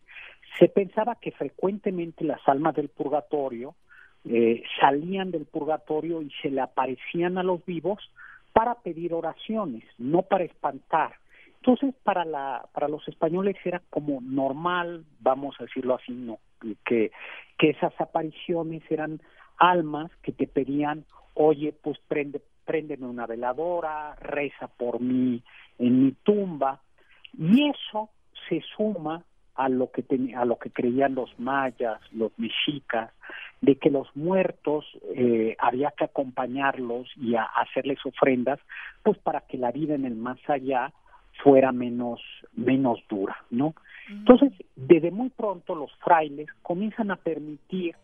se 0.58 0.68
pensaba 0.68 1.16
que 1.16 1.32
frecuentemente 1.32 2.24
las 2.24 2.40
almas 2.46 2.74
del 2.74 2.88
purgatorio 2.88 3.74
eh, 4.24 4.62
salían 4.80 5.30
del 5.30 5.44
purgatorio 5.44 6.22
y 6.22 6.30
se 6.42 6.50
le 6.50 6.60
aparecían 6.60 7.38
a 7.38 7.42
los 7.42 7.64
vivos 7.64 7.98
para 8.52 8.76
pedir 8.76 9.12
oraciones, 9.12 9.84
no 9.98 10.22
para 10.22 10.44
espantar. 10.44 11.16
Entonces, 11.56 11.94
para, 12.02 12.24
la, 12.24 12.66
para 12.72 12.88
los 12.88 13.06
españoles 13.08 13.56
era 13.64 13.82
como 13.90 14.20
normal, 14.20 15.04
vamos 15.20 15.56
a 15.58 15.64
decirlo 15.64 15.94
así, 15.94 16.12
no, 16.12 16.38
que, 16.84 17.10
esas 17.58 17.98
apariciones 17.98 18.82
eran 18.90 19.22
almas 19.56 20.10
que 20.22 20.32
te 20.32 20.46
pedían, 20.46 21.06
oye, 21.32 21.72
pues 21.72 21.98
prende, 22.06 22.42
préndeme 22.66 23.06
una 23.06 23.26
veladora, 23.26 24.14
reza 24.16 24.68
por 24.68 25.00
mí 25.00 25.42
en 25.78 26.04
mi 26.04 26.12
tumba, 26.12 26.82
y 27.38 27.70
eso 27.70 28.10
se 28.48 28.62
suma 28.76 29.24
a 29.54 29.68
lo 29.68 29.90
que 29.90 30.04
a 30.36 30.44
lo 30.44 30.58
que 30.58 30.70
creían 30.70 31.14
los 31.14 31.38
mayas, 31.38 32.00
los 32.12 32.32
mexicas, 32.38 33.10
de 33.60 33.76
que 33.76 33.90
los 33.90 34.14
muertos 34.16 34.84
eh, 35.14 35.56
había 35.58 35.92
que 35.96 36.04
acompañarlos 36.04 37.08
y 37.16 37.34
a 37.34 37.44
hacerles 37.44 37.98
ofrendas, 38.04 38.60
pues 39.02 39.18
para 39.18 39.40
que 39.42 39.56
la 39.56 39.72
vida 39.72 39.94
en 39.94 40.04
el 40.04 40.16
más 40.16 40.38
allá 40.48 40.92
fuera 41.42 41.72
menos 41.72 42.20
menos 42.54 43.00
dura, 43.08 43.36
¿no? 43.50 43.74
Entonces, 44.08 44.52
desde 44.76 45.10
muy 45.10 45.30
pronto 45.30 45.74
los 45.74 45.90
frailes 45.96 46.48
comienzan 46.62 47.10
a 47.10 47.16
permitir 47.16 47.96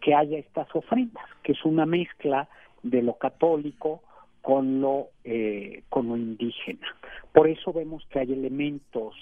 que 0.00 0.14
haya 0.14 0.38
estas 0.38 0.68
ofrendas, 0.74 1.24
que 1.42 1.52
es 1.52 1.64
una 1.64 1.84
mezcla 1.84 2.48
de 2.82 3.02
lo 3.02 3.14
católico 3.14 4.02
con 4.40 4.80
lo 4.80 5.08
eh, 5.24 5.82
con 5.88 6.08
lo 6.08 6.16
indígena. 6.16 6.86
Por 7.32 7.48
eso 7.48 7.72
vemos 7.72 8.06
que 8.10 8.20
hay 8.20 8.32
elementos 8.32 9.14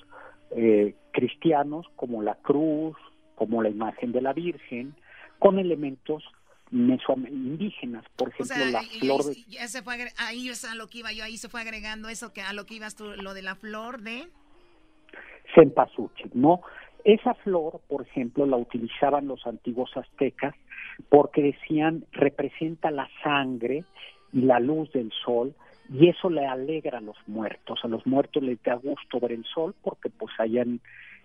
eh, 0.51 0.95
cristianos 1.13 1.87
como 1.97 2.23
la 2.23 2.35
cruz, 2.37 2.97
como 3.35 3.63
la 3.63 3.69
imagen 3.69 4.13
de 4.13 4.23
la 4.23 4.33
Virgen, 4.33 4.95
con 5.39 5.59
elementos 5.59 6.23
indígenas, 6.71 8.05
por 8.17 8.31
ejemplo, 8.31 8.57
la 8.73 8.83
flor 8.83 9.25
de... 9.25 9.35
se 9.69 9.83
fue, 9.83 10.09
ahí 10.19 10.49
es 10.49 10.65
a 10.65 10.75
lo 10.75 10.89
que 10.89 10.99
iba 10.99 11.13
yo, 11.13 11.25
ahí 11.25 11.37
se 11.37 11.49
fue 11.49 11.61
agregando 11.61 12.09
eso, 12.09 12.33
que 12.33 12.43
a 12.43 12.53
lo 12.53 12.67
que 12.67 12.75
ibas 12.75 12.97
tú, 12.97 13.05
lo 13.23 13.35
de 13.35 13.43
la 13.43 13.55
flor 13.55 14.01
de... 14.01 14.29
Cempasúchil, 15.55 16.31
¿no? 16.35 16.63
Esa 17.05 17.35
flor, 17.35 17.81
por 17.89 18.03
ejemplo, 18.03 18.47
la 18.47 18.57
utilizaban 18.57 19.29
los 19.29 19.47
antiguos 19.47 19.91
aztecas 19.97 20.55
porque 21.09 21.41
decían 21.41 22.05
representa 22.11 22.91
la 22.91 23.09
sangre 23.23 23.85
y 24.33 24.41
la 24.41 24.59
luz 24.59 24.91
del 24.93 25.13
sol 25.25 25.55
y 25.93 26.09
eso 26.09 26.31
le 26.31 26.47
alegra 26.47 26.99
a 26.99 27.03
los 27.03 27.17
muertos. 27.27 27.81
A 27.83 27.89
los 27.89 28.07
muertos 28.07 28.43
les 28.43 28.63
da 28.63 28.75
gusto 28.75 29.21
ver 29.21 29.33
el 29.33 29.45
sol 29.45 29.75
porque 29.83 30.11
pues 30.11 30.33
allá 30.39 30.63
en, 30.63 30.81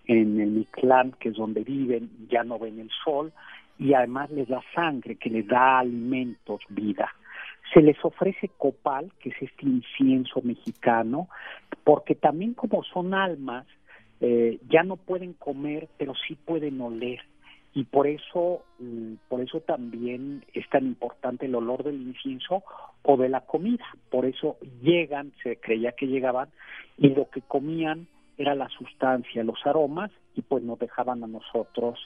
en 0.06 0.40
el 0.40 0.50
Mictlán, 0.52 1.14
que 1.20 1.30
es 1.30 1.36
donde 1.36 1.64
viven, 1.64 2.10
ya 2.30 2.44
no 2.44 2.60
ven 2.60 2.80
el 2.80 2.90
sol 3.04 3.32
y 3.80 3.94
además 3.94 4.30
les 4.32 4.48
da 4.48 4.62
sangre 4.76 5.16
que 5.16 5.30
les 5.30 5.48
da 5.48 5.80
alimentos, 5.80 6.62
vida. 6.70 7.10
Se 7.74 7.82
les 7.82 7.98
ofrece 8.04 8.50
copal, 8.58 9.12
que 9.20 9.30
es 9.30 9.42
este 9.42 9.66
incienso 9.66 10.42
mexicano, 10.44 11.30
porque 11.84 12.16
también 12.16 12.54
como 12.54 12.84
son 12.84 13.14
almas, 13.14 13.66
eh, 14.20 14.60
ya 14.70 14.84
no 14.84 14.98
pueden 14.98 15.34
comer, 15.34 15.88
pero 15.98 16.14
sí 16.28 16.36
pueden 16.36 16.80
oler. 16.80 17.22
Y 17.74 17.86
por 17.86 18.08
eso, 18.08 18.64
mm, 18.80 19.14
por 19.30 19.42
eso 19.42 19.62
también 19.62 20.46
es 20.54 20.68
tan 20.70 20.86
importante 20.86 21.46
el 21.46 21.56
olor 21.56 21.84
del 21.84 22.02
incienso 22.02 22.64
o 23.04 23.18
de 23.18 23.30
la 23.30 23.42
comida. 23.42 23.86
Por 24.10 24.26
eso 24.26 24.58
llegan, 24.82 25.32
se 25.42 25.58
creía 25.58 25.94
que 25.94 26.08
llegaban, 26.08 26.50
y 26.98 27.10
lo 27.10 27.30
que 27.30 27.42
comían 27.42 28.08
era 28.38 28.56
la 28.56 28.68
sustancia, 28.70 29.44
los 29.44 29.66
aromas, 29.66 30.12
y 30.36 30.42
pues 30.42 30.64
nos 30.64 30.80
dejaban 30.80 31.24
a 31.24 31.28
nosotros 31.28 32.00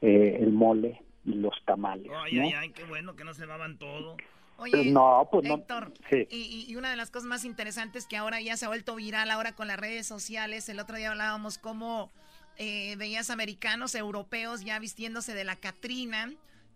eh, 0.00 0.38
el 0.40 0.52
mole 0.52 1.00
y 1.24 1.34
los 1.34 1.54
tamales. 1.64 2.10
Ay, 2.24 2.40
ay, 2.40 2.52
ay, 2.56 2.70
qué 2.70 2.84
bueno 2.84 3.14
que 3.14 3.24
no 3.24 3.34
se 3.34 3.46
daban 3.46 3.78
todo. 3.78 4.16
Oye, 4.56 4.92
no, 4.92 5.28
pues 5.32 5.50
Héctor, 5.50 5.92
y, 6.30 6.66
y, 6.68 6.76
una 6.76 6.88
de 6.88 6.96
las 6.96 7.10
cosas 7.10 7.28
más 7.28 7.44
interesantes 7.44 8.06
que 8.06 8.16
ahora 8.16 8.40
ya 8.40 8.56
se 8.56 8.66
ha 8.66 8.68
vuelto 8.68 8.94
viral 8.94 9.30
ahora 9.32 9.56
con 9.56 9.66
las 9.66 9.80
redes 9.80 10.06
sociales, 10.06 10.68
el 10.68 10.78
otro 10.78 10.96
día 10.96 11.10
hablábamos 11.10 11.58
cómo 11.58 12.12
eh, 12.58 12.94
veías 12.96 13.30
americanos, 13.30 13.94
europeos 13.94 14.64
ya 14.64 14.78
vistiéndose 14.78 15.34
de 15.34 15.44
la 15.44 15.56
Catrina, 15.56 16.30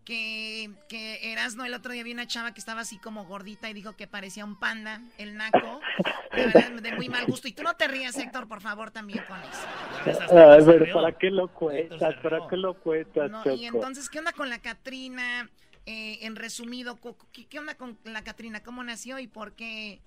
que, 0.04 0.70
que 0.88 1.32
Erasno 1.32 1.66
el 1.66 1.74
otro 1.74 1.92
día 1.92 2.02
vi 2.02 2.12
una 2.12 2.26
chava 2.26 2.54
que 2.54 2.60
estaba 2.60 2.80
así 2.80 2.96
como 2.96 3.26
gordita 3.26 3.68
y 3.68 3.74
dijo 3.74 3.94
que 3.94 4.06
parecía 4.06 4.44
un 4.44 4.58
panda, 4.58 5.02
el 5.18 5.36
naco, 5.36 5.80
de, 6.82 6.92
muy 6.92 7.10
mal 7.10 7.26
gusto. 7.26 7.46
Y 7.46 7.52
tú 7.52 7.62
no 7.62 7.76
te 7.76 7.88
rías, 7.88 8.16
Héctor, 8.16 8.48
por 8.48 8.62
favor, 8.62 8.90
también 8.90 9.22
con 9.28 9.38
eso. 9.38 10.34
Ay, 10.34 10.62
pero 10.64 10.94
¿para 10.94 11.12
qué 11.12 11.30
lo 11.30 11.48
cuentas? 11.48 12.14
¿Para 12.22 12.48
qué 12.48 12.56
lo 12.56 12.74
cuentas, 12.74 13.30
Y 13.58 13.66
entonces, 13.66 14.08
¿qué 14.08 14.18
onda 14.18 14.32
con 14.32 14.48
la 14.48 14.60
Catrina? 14.60 15.50
Eh, 15.84 16.26
en 16.26 16.36
resumido, 16.36 16.98
¿qué, 17.32 17.58
onda 17.58 17.74
con 17.74 17.98
la 18.04 18.22
Catrina? 18.22 18.62
¿Cómo 18.62 18.82
nació 18.84 19.18
y 19.18 19.26
por 19.26 19.54
qué 19.54 20.00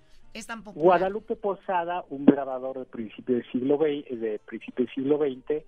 Guadalupe 0.74 1.36
Posada, 1.36 2.04
un 2.08 2.24
grabador 2.24 2.78
de 2.78 2.84
principio 2.86 3.36
del 3.36 3.50
siglo 3.52 3.76
XX, 3.76 4.18
de 4.18 4.40
principio 4.46 4.86
del 4.86 4.94
siglo 4.94 5.18
XX, 5.18 5.62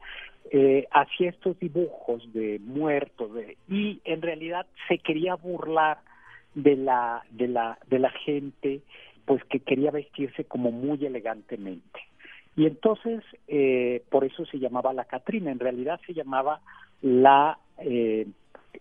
eh, 0.50 0.86
hacía 0.90 1.30
estos 1.30 1.58
dibujos 1.58 2.32
de 2.32 2.58
muertos 2.60 3.30
y 3.68 4.00
en 4.04 4.22
realidad 4.22 4.66
se 4.88 4.98
quería 4.98 5.34
burlar 5.34 5.98
de 6.54 6.76
la 6.76 7.24
de 7.30 7.48
la 7.48 7.78
de 7.88 7.98
la 7.98 8.10
gente 8.10 8.80
pues 9.26 9.42
que 9.44 9.60
quería 9.60 9.90
vestirse 9.90 10.44
como 10.44 10.70
muy 10.70 11.04
elegantemente. 11.04 12.00
Y 12.56 12.66
entonces 12.66 13.22
eh, 13.48 14.02
por 14.10 14.24
eso 14.24 14.46
se 14.46 14.58
llamaba 14.58 14.92
la 14.92 15.04
Catrina 15.04 15.50
en 15.50 15.58
realidad 15.58 16.00
se 16.06 16.14
llamaba 16.14 16.60
la 17.02 17.58
eh, 17.78 18.26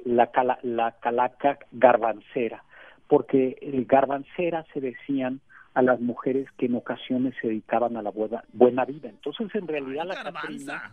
la 0.05 0.31
calaca 0.31 1.59
garbancera, 1.71 2.63
porque 3.07 3.57
el 3.61 3.85
garbancera 3.85 4.65
se 4.73 4.81
decían 4.81 5.41
a 5.73 5.81
las 5.81 5.99
mujeres 5.99 6.47
que 6.57 6.67
en 6.67 6.75
ocasiones 6.75 7.33
se 7.41 7.47
dedicaban 7.47 7.97
a 7.97 8.01
la 8.01 8.11
buena, 8.11 8.43
buena 8.53 8.85
vida. 8.85 9.09
Entonces, 9.09 9.53
en 9.55 9.67
realidad, 9.67 10.05
la 10.05 10.23
Catrina 10.23 10.91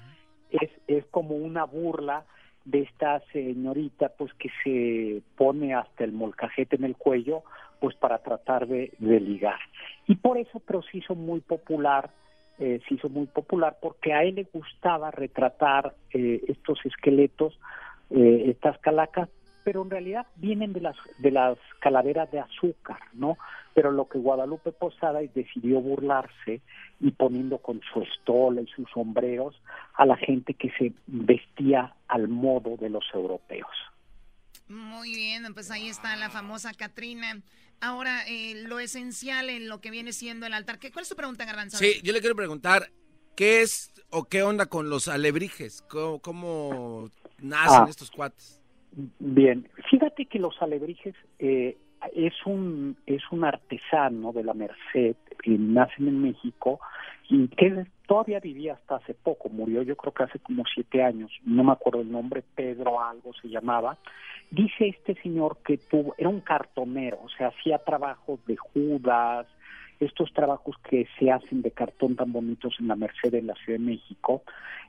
es, 0.51 0.71
es 0.87 1.05
como 1.07 1.37
una 1.37 1.65
burla 1.65 2.25
de 2.65 2.83
esta 2.83 3.21
señorita, 3.33 4.11
pues 4.17 4.33
que 4.35 4.51
se 4.63 5.23
pone 5.37 5.75
hasta 5.75 6.05
el 6.05 6.13
molcajete 6.13 6.77
en 6.77 6.85
el 6.85 6.97
cuello, 6.97 7.43
pues 7.81 7.97
para 7.97 8.19
tratar 8.19 8.67
de, 8.67 8.93
de 8.99 9.21
ligar. 9.21 9.59
Y 10.07 10.17
por 10.17 10.39
eso, 10.39 10.61
pero 10.61 10.83
se 10.83 10.99
hizo 10.99 11.15
muy 11.15 11.41
popular, 11.41 12.11
eh, 12.59 12.81
se 12.87 12.95
hizo 12.95 13.09
muy 13.09 13.27
popular 13.27 13.79
porque 13.81 14.13
a 14.13 14.23
él 14.23 14.35
le 14.35 14.47
gustaba 14.53 15.11
retratar 15.11 15.95
eh, 16.13 16.43
estos 16.49 16.79
esqueletos 16.85 17.59
eh, 18.11 18.51
estas 18.51 18.77
calacas, 18.79 19.29
pero 19.65 19.83
en 19.83 19.91
realidad 19.91 20.27
vienen 20.37 20.73
de 20.73 20.81
las 20.81 20.97
de 21.19 21.31
las 21.31 21.59
calaveras 21.81 22.31
de 22.31 22.41
azúcar, 22.41 22.99
¿no? 23.13 23.37
Pero 23.75 23.93
lo 23.93 24.09
que 24.09 24.19
Guadalupe 24.19 24.73
Posada 24.73 25.21
decidió 25.21 25.81
burlarse 25.81 26.61
y 26.99 27.11
poniendo 27.13 27.59
con 27.59 27.81
su 27.93 28.03
estola 28.03 28.61
y 28.61 28.67
sus 28.67 28.89
sombreros 28.91 29.55
a 29.95 30.07
la 30.07 30.17
gente 30.17 30.55
que 30.55 30.71
se 30.79 30.93
vestía 31.07 31.95
al 32.09 32.29
modo 32.29 32.77
de 32.77 32.91
los 32.91 33.05
europeos. 33.15 33.71
Muy 34.69 35.15
bien, 35.15 35.53
pues 35.55 35.71
ahí 35.71 35.89
está 35.89 36.15
la 36.17 36.31
famosa 36.31 36.73
Catrina. 36.75 37.41
Ahora, 37.81 38.23
eh, 38.29 38.55
lo 38.67 38.79
esencial 38.79 39.49
en 39.51 39.69
lo 39.69 39.81
que 39.81 39.91
viene 39.91 40.13
siendo 40.13 40.47
el 40.47 40.53
altar. 40.53 40.79
¿Qué, 40.79 40.93
¿Cuál 40.93 41.03
es 41.03 41.09
su 41.09 41.17
pregunta, 41.17 41.45
Garbanzo? 41.45 41.79
Sí, 41.79 42.01
yo 42.05 42.13
le 42.13 42.21
quiero 42.21 42.37
preguntar, 42.37 42.93
¿qué 43.35 43.63
es 43.63 43.91
o 44.11 44.25
qué 44.25 44.43
onda 44.43 44.67
con 44.67 44.91
los 44.91 45.09
alebrijes? 45.09 45.83
¿Cómo, 45.89 46.21
cómo 46.21 47.11
nacen 47.39 47.85
ah. 47.85 47.87
estos 47.89 48.11
cuates? 48.11 48.60
Bien, 48.93 49.69
fíjate 49.89 50.27
que 50.27 50.39
los 50.39 50.61
alebrijes 50.61 51.15
eh, 51.39 51.77
es 52.15 52.35
un 52.45 52.97
es 53.07 53.23
un 53.31 53.45
artesano 53.45 54.33
de 54.33 54.43
la 54.43 54.55
Merced 54.55 55.17
que 55.43 55.51
nacen 55.51 56.09
en 56.09 56.23
México 56.23 56.81
y 57.29 57.47
que 57.49 57.87
todavía 58.07 58.41
vivía 58.41 58.75
hasta 58.75 58.97
hace 58.97 59.15
poco, 59.15 59.49
murió 59.49 59.83
yo 59.83 59.97
creo 59.97 60.13
que 60.13 60.25
hace 60.25 60.39
como 60.41 60.65
siete 60.75 61.03
años, 61.03 61.31
no 61.45 61.63
me 61.63 61.73
acuerdo 61.73 62.01
el 62.01 62.11
nombre, 62.11 62.43
Pedro 62.55 63.01
algo 63.01 63.33
se 63.35 63.49
llamaba. 63.49 63.97
Dice 64.51 64.89
este 64.89 65.15
señor 65.23 65.59
que 65.65 65.79
tuvo, 65.79 66.17
era 66.19 66.29
un 66.29 66.41
cartonero, 66.41 67.21
o 67.23 67.29
sea, 67.29 67.49
hacía 67.49 67.79
trabajos 67.79 68.45
de 68.47 68.57
Judas, 68.57 69.47
estos 70.01 70.33
trabajos 70.33 70.77
que 70.89 71.07
se 71.19 71.31
hacen 71.31 71.63
de 71.63 71.71
cartón 71.71 72.17
tan 72.17 72.33
bonitos 72.33 72.75
en 72.81 72.89
la 72.89 72.97
Merced 72.97 73.33
en 73.33 73.47
la 73.47 73.55
Ciudad 73.55 73.79
de 73.79 73.85
México, 73.85 74.43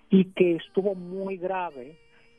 y 0.09 0.25
que 0.31 0.55
estuvo 0.55 0.95
muy 0.95 1.37
grave 1.37 1.95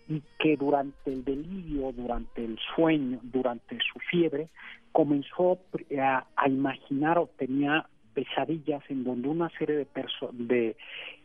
y 0.09 0.23
que 0.39 0.57
durante 0.57 1.13
el 1.13 1.25
delirio, 1.25 1.93
durante 1.93 2.45
el 2.45 2.59
sueño, 2.75 3.21
durante 3.23 3.79
su 3.93 3.99
fiebre, 4.11 4.49
comenzó 4.93 5.59
a, 6.01 6.49
imaginar 6.49 7.19
o 7.19 7.31
tenía 7.39 7.87
pesadillas 8.15 8.83
en 8.91 9.05
donde 9.05 9.29
una 9.29 9.49
serie 9.59 9.75
de 9.77 9.87
personas, 9.87 10.35
de, 10.37 10.77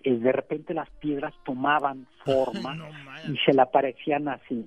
eh, 0.03 0.13
de 0.13 0.31
repente 0.31 0.73
las 0.73 0.89
piedras 1.01 1.33
tomaban 1.43 2.07
forma 2.25 2.77
y 3.27 3.37
se 3.45 3.53
le 3.53 3.61
aparecían 3.61 4.29
así. 4.29 4.65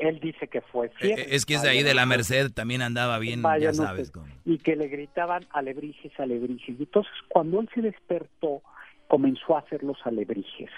él 0.00 0.18
dice 0.20 0.48
que 0.48 0.60
fue 0.62 0.86
eh, 0.86 0.92
fiebre. 0.96 1.26
Es 1.34 1.46
que 1.46 1.54
es 1.54 1.62
de 1.62 1.68
ahí 1.68 1.82
de 1.84 1.94
la 1.94 2.06
Merced, 2.06 2.50
también 2.50 2.82
andaba 2.82 3.18
bien, 3.18 3.42
ya 3.60 3.72
sabes. 3.72 4.12
Y 4.44 4.58
que 4.58 4.74
le 4.74 4.88
gritaban 4.88 5.46
alebrijes, 5.50 6.12
alebrijes. 6.18 6.76
Y 6.78 6.82
entonces 6.82 7.12
cuando 7.28 7.60
él 7.60 7.68
se 7.72 7.82
despertó, 7.82 8.62
comenzó 9.06 9.56
a 9.56 9.60
hacer 9.60 9.84
los 9.84 9.98
alebrijes. 10.04 10.70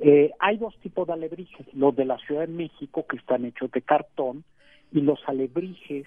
Eh, 0.00 0.30
hay 0.40 0.56
dos 0.56 0.74
tipos 0.80 1.06
de 1.06 1.12
alebrijes, 1.12 1.66
los 1.74 1.94
de 1.96 2.04
la 2.04 2.18
Ciudad 2.18 2.42
de 2.42 2.46
México 2.48 3.06
que 3.08 3.16
están 3.16 3.44
hechos 3.44 3.70
de 3.70 3.82
cartón 3.82 4.44
y 4.92 5.00
los 5.00 5.20
alebrijes 5.26 6.06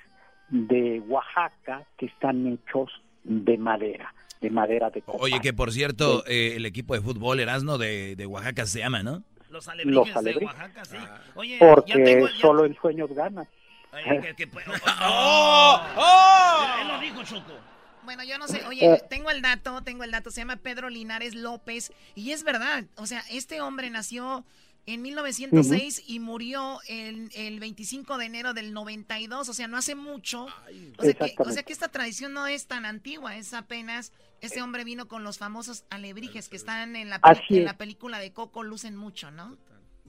de 0.50 1.02
Oaxaca 1.08 1.84
que 1.98 2.06
están 2.08 2.46
hechos 2.48 2.90
de 3.24 3.58
madera, 3.58 4.14
de 4.42 4.50
madera 4.50 4.90
de 4.90 5.02
copa. 5.02 5.20
Oye, 5.22 5.40
que 5.42 5.54
por 5.54 5.72
cierto, 5.72 6.24
eh, 6.28 6.54
el 6.56 6.66
equipo 6.66 6.94
de 6.94 7.02
fútbol 7.02 7.40
Erasmo 7.40 7.78
de, 7.78 8.16
de 8.16 8.26
Oaxaca 8.26 8.66
se 8.66 8.80
llama, 8.80 9.04
¿no? 9.04 9.24
Los 9.50 9.68
alebrijes, 9.70 10.24
de 10.24 10.46
Oaxaca, 10.46 10.86
sí. 10.86 10.98
Oye, 11.36 11.58
Porque 11.60 11.94
ya 11.94 12.04
tengo, 12.04 12.28
ya- 12.28 12.36
solo 12.36 12.66
en 12.66 12.76
sueños 12.76 13.10
gana. 13.14 13.48
Oye, 13.94 14.22
que- 14.36 14.46
que- 14.46 14.52
¡Oh! 15.06 15.82
¡Oh! 15.98 16.66
Él 16.82 16.88
lo 16.90 17.00
dijo, 17.00 17.24
Choco. 17.24 17.54
Bueno, 18.08 18.24
yo 18.24 18.38
no 18.38 18.48
sé, 18.48 18.66
oye, 18.66 19.04
tengo 19.10 19.32
el 19.32 19.42
dato, 19.42 19.82
tengo 19.82 20.06
el 20.06 20.12
dato, 20.12 20.32
se 20.32 20.40
llama 20.40 20.56
Pedro 20.56 20.90
Linares 20.90 21.36
López 21.36 21.92
y 22.16 22.32
es 22.32 22.44
verdad, 22.46 22.86
o 22.96 23.06
sea, 23.06 23.22
este 23.30 23.60
hombre 23.60 23.90
nació 23.90 24.46
en 24.86 25.02
1906 25.02 26.04
y 26.08 26.22
murió 26.22 26.80
el, 26.88 27.30
el 27.36 27.60
25 27.60 28.18
de 28.18 28.26
enero 28.26 28.54
del 28.54 28.72
92, 28.72 29.50
o 29.50 29.54
sea, 29.54 29.68
no 29.68 29.76
hace 29.76 29.96
mucho. 29.96 30.48
O 30.98 31.04
sea, 31.04 31.14
que, 31.16 31.36
o 31.38 31.52
sea 31.52 31.64
que 31.64 31.74
esta 31.74 31.90
tradición 31.90 32.32
no 32.32 32.48
es 32.48 32.68
tan 32.68 32.86
antigua, 32.86 33.36
es 33.36 33.54
apenas, 33.54 34.14
este 34.40 34.62
hombre 34.62 34.86
vino 34.86 35.10
con 35.10 35.26
los 35.26 35.38
famosos 35.38 35.84
alebrijes 35.90 36.48
que 36.48 36.56
están 36.56 36.96
en 36.96 37.10
la, 37.10 37.20
en 37.50 37.66
la 37.66 37.78
película 37.78 38.20
de 38.20 38.32
Coco, 38.32 38.64
lucen 38.64 38.96
mucho, 38.96 39.32
¿no? 39.32 39.58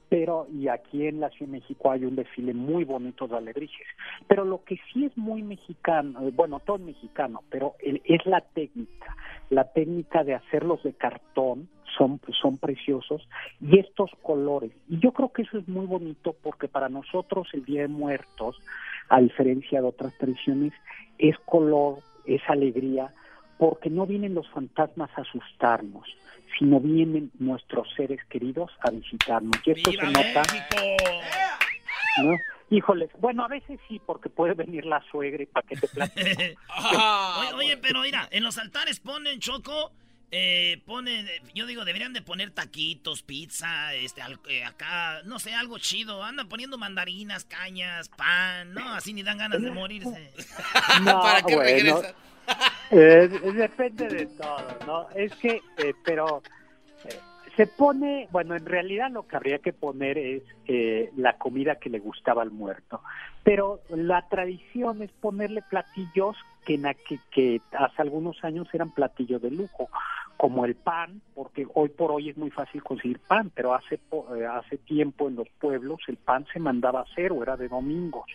Pero 0.08 0.46
y 0.52 0.68
aquí 0.68 1.06
en 1.06 1.20
la 1.20 1.28
Ciudad 1.30 1.52
de 1.52 1.58
México 1.58 1.90
hay 1.90 2.04
un 2.04 2.16
desfile 2.16 2.54
muy 2.54 2.84
bonito 2.84 3.28
de 3.28 3.36
alebrijes. 3.36 3.86
Pero 4.26 4.44
lo 4.44 4.64
que 4.64 4.78
sí 4.92 5.04
es 5.04 5.16
muy 5.16 5.42
mexicano, 5.42 6.26
eh, 6.26 6.32
bueno, 6.34 6.60
todo 6.60 6.76
es 6.76 6.82
mexicano, 6.82 7.42
pero 7.50 7.74
es 7.80 8.24
la 8.26 8.40
técnica, 8.40 9.16
la 9.50 9.64
técnica 9.72 10.24
de 10.24 10.34
hacerlos 10.34 10.82
de 10.82 10.94
cartón 10.94 11.68
son 11.96 12.20
son 12.40 12.58
preciosos 12.58 13.28
y 13.60 13.78
estos 13.78 14.10
colores. 14.22 14.72
Y 14.88 14.98
yo 14.98 15.12
creo 15.12 15.32
que 15.32 15.42
eso 15.42 15.58
es 15.58 15.68
muy 15.68 15.86
bonito 15.86 16.34
porque 16.42 16.68
para 16.68 16.88
nosotros 16.88 17.48
el 17.52 17.64
Día 17.64 17.82
de 17.82 17.88
Muertos, 17.88 18.60
a 19.08 19.20
diferencia 19.20 19.80
de 19.80 19.88
otras 19.88 20.16
tradiciones, 20.18 20.72
es 21.18 21.36
color, 21.40 21.98
es 22.26 22.42
alegría, 22.48 23.12
porque 23.58 23.90
no 23.90 24.06
vienen 24.06 24.34
los 24.34 24.48
fantasmas 24.50 25.10
a 25.16 25.22
asustarnos, 25.22 26.04
sino 26.58 26.80
vienen 26.80 27.30
nuestros 27.38 27.88
seres 27.96 28.20
queridos 28.30 28.70
a 28.80 28.90
visitarnos. 28.90 29.56
Y 29.64 29.70
esto 29.72 29.90
se 29.92 30.06
nota, 30.06 30.42
¿no? 32.22 32.36
Híjoles, 32.70 33.08
bueno, 33.18 33.44
a 33.44 33.48
veces 33.48 33.80
sí, 33.88 34.00
porque 34.04 34.28
puede 34.28 34.52
venir 34.54 34.84
la 34.84 35.02
suegra 35.10 35.42
y 35.42 35.46
para 35.46 35.66
que 35.66 35.76
te 35.76 35.88
platique. 35.88 36.54
oye, 37.38 37.52
oye, 37.54 37.76
pero 37.78 38.02
mira, 38.02 38.28
en 38.30 38.44
los 38.44 38.58
altares 38.58 39.00
ponen 39.00 39.40
Choco, 39.40 39.90
eh, 40.30 40.82
ponen, 40.84 41.26
eh, 41.26 41.40
yo 41.54 41.64
digo, 41.64 41.86
deberían 41.86 42.12
de 42.12 42.20
poner 42.20 42.50
taquitos, 42.50 43.22
pizza, 43.22 43.94
este, 43.94 44.20
al- 44.20 44.38
eh, 44.50 44.64
acá, 44.64 45.22
no 45.24 45.38
sé, 45.38 45.54
algo 45.54 45.78
chido. 45.78 46.22
Andan 46.22 46.46
poniendo 46.50 46.76
mandarinas, 46.76 47.46
cañas, 47.46 48.10
pan, 48.10 48.74
¿no? 48.74 48.92
Así 48.92 49.14
ni 49.14 49.22
dan 49.22 49.38
ganas 49.38 49.62
de 49.62 49.70
morirse. 49.70 50.30
No, 51.02 51.20
¿Para 51.22 51.40
qué 51.42 51.54
bueno, 51.56 51.62
regresan? 51.62 52.14
Eh, 52.90 53.28
depende 53.54 54.08
de 54.08 54.26
todo, 54.26 54.78
¿no? 54.86 55.10
Es 55.14 55.34
que, 55.36 55.60
eh, 55.76 55.94
pero 56.04 56.42
eh, 57.04 57.18
se 57.56 57.66
pone, 57.66 58.28
bueno, 58.30 58.54
en 58.54 58.66
realidad 58.66 59.10
lo 59.10 59.26
que 59.26 59.36
habría 59.36 59.58
que 59.58 59.72
poner 59.72 60.18
es 60.18 60.42
eh, 60.66 61.10
la 61.16 61.34
comida 61.38 61.76
que 61.76 61.90
le 61.90 61.98
gustaba 61.98 62.42
al 62.42 62.50
muerto. 62.50 63.02
Pero 63.42 63.80
la 63.88 64.28
tradición 64.28 65.02
es 65.02 65.10
ponerle 65.12 65.62
platillos 65.62 66.36
que, 66.64 67.60
hace 67.72 68.02
algunos 68.02 68.44
años 68.44 68.68
eran 68.72 68.90
platillos 68.90 69.40
de 69.40 69.50
lujo, 69.50 69.88
como 70.36 70.64
el 70.64 70.74
pan, 70.74 71.20
porque 71.34 71.66
hoy 71.74 71.88
por 71.88 72.12
hoy 72.12 72.28
es 72.28 72.36
muy 72.36 72.50
fácil 72.50 72.82
conseguir 72.82 73.18
pan, 73.18 73.50
pero 73.54 73.74
hace, 73.74 73.98
hace 74.50 74.76
tiempo 74.78 75.28
en 75.28 75.36
los 75.36 75.48
pueblos 75.58 76.00
el 76.08 76.16
pan 76.16 76.46
se 76.52 76.60
mandaba 76.60 77.00
a 77.00 77.04
hacer 77.04 77.32
o 77.32 77.42
era 77.42 77.56
de 77.56 77.68
domingos. 77.68 78.26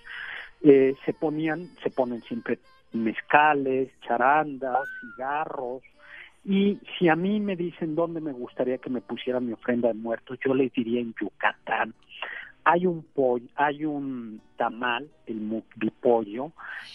Eh, 0.64 0.96
se 1.06 1.14
ponían, 1.14 1.68
se 1.84 1.90
ponen 1.90 2.22
siempre 2.24 2.58
mezcales, 2.94 3.90
charandas, 4.02 4.88
cigarros, 5.02 5.84
y 6.46 6.80
si 6.98 7.08
a 7.08 7.16
mí 7.16 7.40
me 7.40 7.56
dicen 7.56 7.96
dónde 7.96 8.20
me 8.20 8.34
gustaría 8.34 8.78
que 8.78 8.90
me 8.90 9.02
pusieran 9.02 9.46
mi 9.46 9.54
ofrenda 9.54 9.88
de 9.88 9.94
muertos, 9.94 10.38
yo 10.46 10.54
les 10.54 10.74
diría 10.74 11.00
en 11.00 11.14
Yucatán. 11.20 11.94
Hay 12.66 12.86
un 12.86 13.04
pollo, 13.04 13.48
hay 13.56 13.86
un 13.86 14.42
tamal, 14.58 15.10
el 15.26 15.36
mukbipollo, 15.36 16.52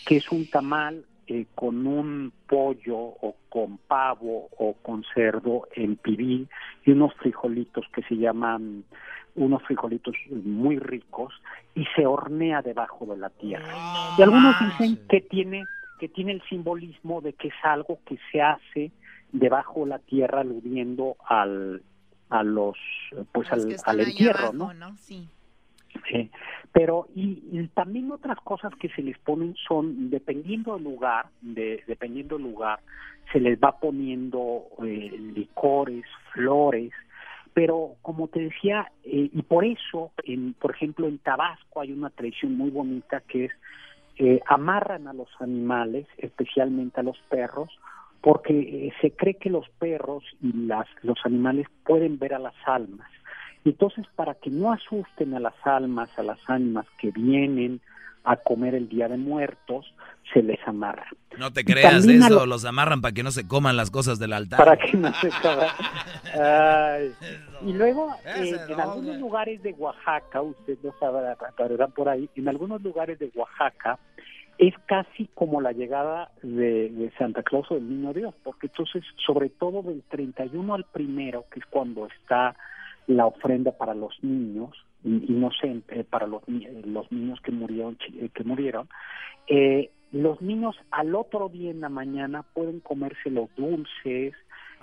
que 0.06 0.16
es 0.16 0.30
un 0.30 0.48
tamal 0.48 1.04
eh, 1.26 1.46
con 1.54 1.86
un 1.86 2.32
pollo 2.46 2.96
o 2.96 3.36
con 3.48 3.78
pavo 3.78 4.48
o 4.58 4.74
con 4.74 5.04
cerdo 5.14 5.68
en 5.74 5.96
pibil 5.96 6.48
y 6.84 6.90
unos 6.90 7.14
frijolitos 7.14 7.86
que 7.94 8.02
se 8.02 8.16
llaman 8.16 8.84
unos 9.34 9.62
frijolitos 9.62 10.16
muy 10.30 10.78
ricos 10.78 11.32
y 11.74 11.84
se 11.94 12.06
hornea 12.06 12.62
debajo 12.62 13.06
de 13.06 13.18
la 13.18 13.30
tierra. 13.30 13.72
y 14.16 14.22
algunos 14.22 14.56
dicen 14.58 14.98
que 15.08 15.20
tiene 15.20 15.64
que 15.98 16.08
tiene 16.08 16.32
el 16.32 16.42
simbolismo 16.48 17.20
de 17.20 17.32
que 17.32 17.48
es 17.48 17.54
algo 17.62 17.98
que 18.06 18.18
se 18.32 18.40
hace 18.40 18.90
debajo 19.32 19.80
de 19.80 19.90
la 19.90 19.98
tierra 19.98 20.40
aludiendo 20.40 21.16
al 21.26 21.82
a 22.30 22.42
los 22.42 22.76
pues 23.32 23.50
Los 23.50 23.86
al, 23.86 24.00
al 24.00 24.08
entierro, 24.08 24.48
abajo, 24.48 24.74
¿no? 24.74 24.96
Sí. 24.96 25.28
Sí, 26.10 26.30
pero 26.70 27.08
y, 27.14 27.42
y 27.50 27.66
también 27.68 28.12
otras 28.12 28.38
cosas 28.40 28.72
que 28.78 28.88
se 28.90 29.02
les 29.02 29.18
ponen 29.18 29.56
son 29.66 30.10
dependiendo 30.10 30.74
del 30.74 30.84
lugar, 30.84 31.26
de, 31.40 31.82
dependiendo 31.86 32.36
del 32.36 32.44
lugar, 32.44 32.80
se 33.32 33.40
les 33.40 33.58
va 33.58 33.78
poniendo 33.78 34.66
eh, 34.84 35.16
licores, 35.34 36.04
flores, 36.32 36.92
pero 37.54 37.96
como 38.02 38.28
te 38.28 38.40
decía 38.40 38.92
eh, 39.02 39.30
y 39.32 39.42
por 39.42 39.64
eso, 39.64 40.12
en, 40.24 40.54
por 40.54 40.72
ejemplo 40.72 41.08
en 41.08 41.18
Tabasco 41.18 41.80
hay 41.80 41.92
una 41.92 42.10
tradición 42.10 42.56
muy 42.56 42.70
bonita 42.70 43.20
que 43.22 43.46
es 43.46 43.52
eh, 44.18 44.40
amarran 44.46 45.06
a 45.06 45.12
los 45.12 45.28
animales, 45.40 46.06
especialmente 46.18 47.00
a 47.00 47.04
los 47.04 47.18
perros, 47.28 47.70
porque 48.20 48.58
eh, 48.58 48.92
se 49.00 49.12
cree 49.12 49.34
que 49.34 49.50
los 49.50 49.68
perros 49.78 50.24
y 50.42 50.52
las, 50.52 50.86
los 51.02 51.18
animales 51.24 51.66
pueden 51.84 52.18
ver 52.18 52.34
a 52.34 52.38
las 52.38 52.54
almas. 52.66 53.08
Entonces, 53.64 54.06
para 54.16 54.34
que 54.34 54.50
no 54.50 54.72
asusten 54.72 55.34
a 55.34 55.40
las 55.40 55.54
almas, 55.64 56.10
a 56.18 56.22
las 56.22 56.38
ánimas 56.48 56.86
que 56.98 57.10
vienen 57.10 57.80
a 58.30 58.36
comer 58.36 58.74
el 58.74 58.88
Día 58.88 59.08
de 59.08 59.16
Muertos, 59.16 59.86
se 60.32 60.42
les 60.42 60.58
amarra. 60.66 61.06
No 61.38 61.52
te 61.52 61.64
creas 61.64 62.06
a 62.06 62.12
eso, 62.12 62.28
lo- 62.30 62.46
los 62.46 62.64
amarran 62.64 63.00
para 63.00 63.12
que 63.14 63.22
no 63.22 63.30
se 63.30 63.46
coman 63.48 63.76
las 63.76 63.90
cosas 63.90 64.18
del 64.18 64.32
altar. 64.34 64.58
Para 64.58 64.76
que 64.76 64.96
no 64.96 65.12
se. 65.14 65.30
Ay. 66.40 67.12
Y 67.66 67.72
luego, 67.72 68.14
eh, 68.24 68.54
en 68.68 68.76
no, 68.76 68.82
algunos 68.84 69.16
lugares 69.18 69.60
de 69.64 69.72
Oaxaca, 69.72 70.42
usted 70.42 70.78
lo 70.82 70.94
sabrá, 71.00 71.36
por 71.88 72.08
ahí, 72.08 72.30
en 72.36 72.48
algunos 72.48 72.80
lugares 72.82 73.18
de 73.18 73.32
Oaxaca 73.34 73.98
es 74.58 74.74
casi 74.86 75.28
como 75.34 75.60
la 75.60 75.72
llegada 75.72 76.30
de, 76.42 76.88
de 76.90 77.12
Santa 77.18 77.42
Claus 77.42 77.66
o 77.70 77.74
del 77.74 77.88
Niño 77.88 78.12
Dios, 78.12 78.32
porque 78.44 78.68
entonces, 78.68 79.02
sobre 79.26 79.48
todo 79.48 79.82
del 79.82 80.02
31 80.08 80.72
al 80.72 80.84
primero, 80.84 81.46
que 81.50 81.58
es 81.58 81.66
cuando 81.66 82.06
está 82.06 82.54
la 83.08 83.26
ofrenda 83.26 83.72
para 83.72 83.94
los 83.94 84.14
niños, 84.22 84.70
inocente, 85.04 86.04
para 86.04 86.26
los, 86.26 86.46
ni- 86.48 86.66
los 86.84 87.10
niños 87.12 87.40
que 87.40 87.52
murieron, 87.52 87.98
eh, 88.14 88.28
que 88.34 88.44
murieron, 88.44 88.88
eh, 89.46 89.90
los 90.12 90.40
niños 90.40 90.76
al 90.90 91.14
otro 91.14 91.48
día 91.48 91.70
en 91.70 91.80
la 91.80 91.88
mañana 91.88 92.42
pueden 92.42 92.80
comerse 92.80 93.30
los 93.30 93.48
dulces 93.56 94.34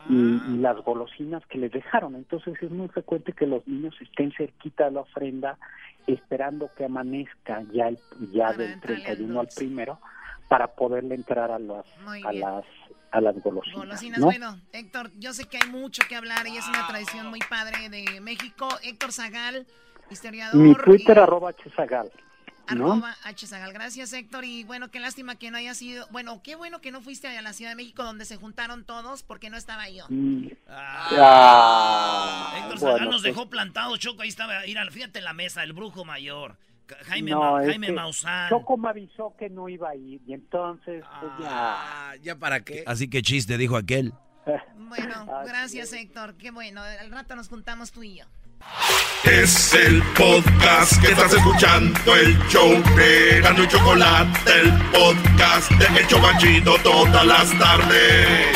y, 0.10 0.14
y 0.54 0.58
las 0.60 0.78
golosinas 0.84 1.44
que 1.48 1.58
les 1.58 1.72
dejaron. 1.72 2.16
Entonces 2.16 2.54
es 2.62 2.70
muy 2.70 2.88
frecuente 2.90 3.34
que 3.34 3.48
los 3.48 3.68
niños 3.68 3.96
estén 4.02 4.32
cerquita 4.34 4.86
de 4.86 4.92
la 4.92 5.02
ofrenda 5.02 5.58
esperando 6.06 6.70
que 6.78 6.86
amanezca 6.86 7.64
ya 7.74 7.88
el, 7.88 7.98
ya 8.32 8.54
del 8.54 8.80
31 8.82 9.40
al 9.40 9.48
primero 9.56 10.00
para 10.48 10.68
poderle 10.76 11.16
entrar 11.16 11.50
a 11.50 11.58
las 11.58 11.86
a 12.24 12.32
las 12.32 12.66
a 13.12 13.22
las 13.22 13.42
golosinas. 13.42 13.78
Golosinas, 13.80 14.20
¿no? 14.20 14.26
bueno, 14.28 14.60
Héctor, 14.74 15.10
yo 15.18 15.34
sé 15.34 15.46
que 15.46 15.58
hay 15.58 15.70
mucho 15.72 16.04
que 16.08 16.16
hablar 16.16 16.46
y 16.48 16.58
es 16.58 16.68
una 16.68 16.86
tradición 16.86 17.28
muy 17.28 17.40
padre 17.50 17.90
de 17.90 18.20
México. 18.22 18.68
Héctor 18.84 19.12
Zagal, 19.14 19.66
historiador. 20.10 20.56
Mi 20.56 20.76
Twitter 20.76 21.18
y- 21.18 21.20
arroba 21.20 21.52
hzagal, 21.52 22.12
¿no? 22.76 22.94
Arroba 22.94 23.16
H. 23.24 23.46
Zagal. 23.48 23.74
Gracias, 23.74 24.12
Héctor. 24.14 24.44
Y 24.44 24.64
bueno, 24.64 24.90
qué 24.90 25.00
lástima 25.00 25.36
que 25.36 25.52
no 25.52 25.58
haya 25.58 25.74
sido. 25.76 26.08
Bueno, 26.12 26.42
qué 26.44 26.56
bueno 26.56 26.82
que 26.82 26.92
no 26.92 27.02
fuiste 27.02 27.28
a 27.28 27.42
la 27.44 27.54
Ciudad 27.54 27.72
de 27.72 27.76
México 27.76 28.04
donde 28.04 28.26
se 28.26 28.38
juntaron 28.38 28.86
todos 28.86 29.22
porque 29.24 29.50
no 29.52 29.58
estaba 29.58 29.88
yo. 29.90 30.06
Mm. 30.10 30.48
Ah. 30.68 31.10
Ah, 31.12 32.54
Héctor 32.58 32.80
bueno, 32.80 32.94
Zagal 32.96 33.06
nos 33.10 33.22
pues- 33.22 33.24
dejó 33.36 33.50
plantados, 33.50 34.00
Choco. 34.00 34.22
Ahí 34.24 34.30
estaba, 34.30 34.62
mira, 34.66 34.86
fíjate 34.90 35.22
la 35.22 35.34
mesa, 35.34 35.64
el 35.64 35.74
brujo 35.74 36.06
mayor. 36.06 36.58
Jaime, 37.06 37.32
No, 37.32 37.40
Ma- 37.54 37.64
Jaime 37.66 37.92
Maussan. 37.92 38.50
Choco 38.50 38.78
me 38.78 38.90
avisó 38.90 39.34
que 39.40 39.50
no 39.50 39.68
iba 39.70 39.90
a 39.90 39.96
ir 39.96 40.22
y 40.28 40.34
entonces 40.34 41.04
pues 41.20 41.32
Ah, 41.44 42.14
ya. 42.16 42.22
¿Ya 42.22 42.36
para 42.36 42.64
qué? 42.64 42.84
Así 42.86 43.10
que 43.10 43.22
chiste, 43.24 43.58
dijo 43.58 43.76
aquel. 43.78 44.14
Bueno, 44.78 45.26
gracias, 45.46 45.92
Héctor. 45.94 46.36
Qué 46.38 46.52
bueno. 46.52 46.82
Al 46.82 47.10
rato 47.12 47.36
nos 47.36 47.50
juntamos 47.50 47.92
tú 47.92 48.04
y 48.04 48.18
yo. 48.20 48.26
Es 49.24 49.74
el 49.74 50.04
podcast 50.14 51.02
que 51.02 51.08
estás 51.12 51.34
escuchando, 51.34 52.16
el 52.16 52.38
show 52.48 52.72
de 52.96 53.42
Gano 53.42 53.64
y 53.64 53.68
Chocolate, 53.68 54.60
el 54.62 54.72
podcast 54.92 55.72
de 55.72 56.00
El 56.00 56.08
Chobachito 56.08 56.78
todas 56.84 57.26
las 57.26 57.58
tardes. 57.58 58.56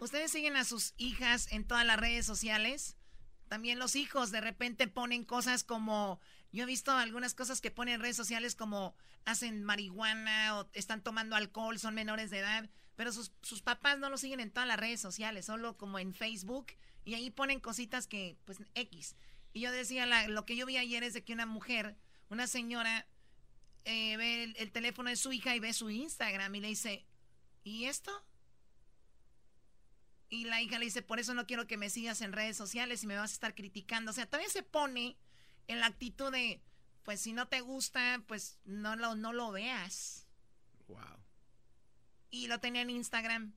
¿Ustedes 0.00 0.32
siguen 0.32 0.56
a 0.56 0.64
sus 0.64 0.94
hijas 0.96 1.46
en 1.52 1.64
todas 1.64 1.86
las 1.86 1.98
redes 1.98 2.26
sociales? 2.26 2.96
También 3.48 3.78
los 3.78 3.94
hijos 3.94 4.32
de 4.32 4.40
repente 4.40 4.88
ponen 4.88 5.24
cosas 5.24 5.62
como, 5.62 6.20
yo 6.52 6.64
he 6.64 6.66
visto 6.66 6.90
algunas 6.90 7.34
cosas 7.34 7.60
que 7.60 7.70
ponen 7.70 7.94
en 7.94 8.00
redes 8.00 8.16
sociales 8.16 8.56
como 8.56 8.96
hacen 9.24 9.62
marihuana 9.62 10.58
o 10.58 10.68
están 10.72 11.00
tomando 11.02 11.36
alcohol, 11.36 11.78
son 11.78 11.94
menores 11.94 12.30
de 12.30 12.40
edad, 12.40 12.68
pero 12.96 13.12
sus, 13.12 13.32
sus 13.42 13.62
papás 13.62 13.98
no 13.98 14.10
lo 14.10 14.18
siguen 14.18 14.40
en 14.40 14.50
todas 14.50 14.68
las 14.68 14.80
redes 14.80 15.00
sociales, 15.00 15.46
solo 15.46 15.76
como 15.76 15.98
en 15.98 16.12
Facebook 16.12 16.66
y 17.06 17.14
ahí 17.14 17.30
ponen 17.30 17.60
cositas 17.60 18.08
que, 18.08 18.36
pues, 18.44 18.58
X. 18.74 19.14
Y 19.52 19.60
yo 19.60 19.70
decía, 19.70 20.06
lo 20.26 20.44
que 20.44 20.56
yo 20.56 20.66
vi 20.66 20.76
ayer 20.76 21.04
es 21.04 21.14
de 21.14 21.22
que 21.24 21.32
una 21.32 21.46
mujer, 21.46 21.96
una 22.30 22.48
señora, 22.48 23.06
eh, 23.84 24.16
ve 24.16 24.42
el, 24.42 24.56
el, 24.58 24.72
teléfono 24.72 25.08
de 25.08 25.14
su 25.14 25.32
hija 25.32 25.54
y 25.54 25.60
ve 25.60 25.72
su 25.72 25.88
Instagram 25.88 26.52
y 26.56 26.60
le 26.60 26.68
dice, 26.68 27.06
¿y 27.62 27.84
esto? 27.84 28.10
Y 30.28 30.46
la 30.46 30.60
hija 30.60 30.80
le 30.80 30.86
dice, 30.86 31.00
por 31.00 31.20
eso 31.20 31.32
no 31.32 31.46
quiero 31.46 31.68
que 31.68 31.76
me 31.76 31.90
sigas 31.90 32.20
en 32.22 32.32
redes 32.32 32.56
sociales 32.56 33.04
y 33.04 33.06
me 33.06 33.16
vas 33.16 33.30
a 33.30 33.34
estar 33.34 33.54
criticando. 33.54 34.10
O 34.10 34.14
sea, 34.14 34.26
todavía 34.26 34.50
se 34.50 34.64
pone 34.64 35.16
en 35.68 35.78
la 35.78 35.86
actitud 35.86 36.32
de, 36.32 36.60
pues 37.04 37.20
si 37.20 37.32
no 37.32 37.46
te 37.46 37.60
gusta, 37.60 38.20
pues 38.26 38.58
no 38.64 38.96
lo, 38.96 39.14
no 39.14 39.32
lo 39.32 39.52
veas. 39.52 40.26
Wow. 40.88 40.98
Y 42.30 42.48
lo 42.48 42.58
tenía 42.58 42.82
en 42.82 42.90
Instagram. 42.90 43.54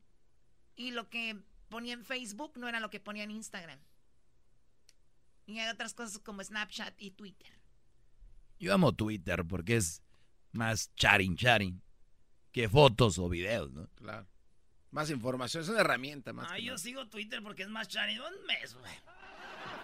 Y 0.76 0.92
lo 0.92 1.10
que 1.10 1.42
ponía 1.70 1.94
en 1.94 2.04
Facebook 2.04 2.54
no 2.58 2.68
era 2.68 2.80
lo 2.80 2.90
que 2.90 3.00
ponía 3.00 3.24
en 3.24 3.32
Instagram. 3.32 3.80
Y 5.46 5.60
hay 5.60 5.70
otras 5.70 5.94
cosas 5.94 6.20
como 6.20 6.44
Snapchat 6.44 6.94
y 7.02 7.12
Twitter. 7.12 7.52
Yo 8.60 8.74
amo 8.74 8.94
Twitter 8.94 9.46
porque 9.46 9.78
es 9.78 10.04
más 10.52 10.94
chatting, 10.96 11.36
chatting 11.38 11.82
que 12.52 12.68
fotos 12.68 13.18
o 13.18 13.30
videos, 13.30 13.72
¿no? 13.72 13.88
Claro. 13.96 14.28
Más 14.92 15.10
información, 15.10 15.64
es 15.64 15.70
una 15.70 15.82
herramienta 15.82 16.34
más. 16.34 16.48
Ah, 16.52 16.60
yo 16.60 16.78
sigo 16.78 17.08
Twitter 17.08 17.42
porque 17.42 17.64
es 17.64 17.70
más 17.70 17.88
chatting. 17.88 18.20
Un 18.20 18.46
mes, 18.46 18.76
güey. 18.76 18.92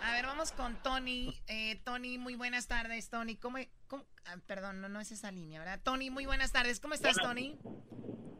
A 0.02 0.12
ver, 0.12 0.26
vamos 0.26 0.52
con 0.52 0.76
Tony. 0.84 1.34
Eh, 1.48 1.82
Tony, 1.84 2.18
muy 2.18 2.36
buenas 2.36 2.68
tardes, 2.68 3.10
Tony. 3.10 3.36
¿Cómo, 3.36 3.58
ah, 3.58 4.38
perdón, 4.46 4.82
no, 4.82 4.90
no 4.90 5.00
es 5.00 5.12
esa 5.12 5.32
línea, 5.32 5.60
¿verdad? 5.60 5.80
Tony, 5.84 6.10
muy 6.10 6.26
buenas 6.26 6.52
tardes. 6.52 6.80
¿Cómo 6.80 6.94
estás, 6.94 7.16
Tony? 7.18 7.58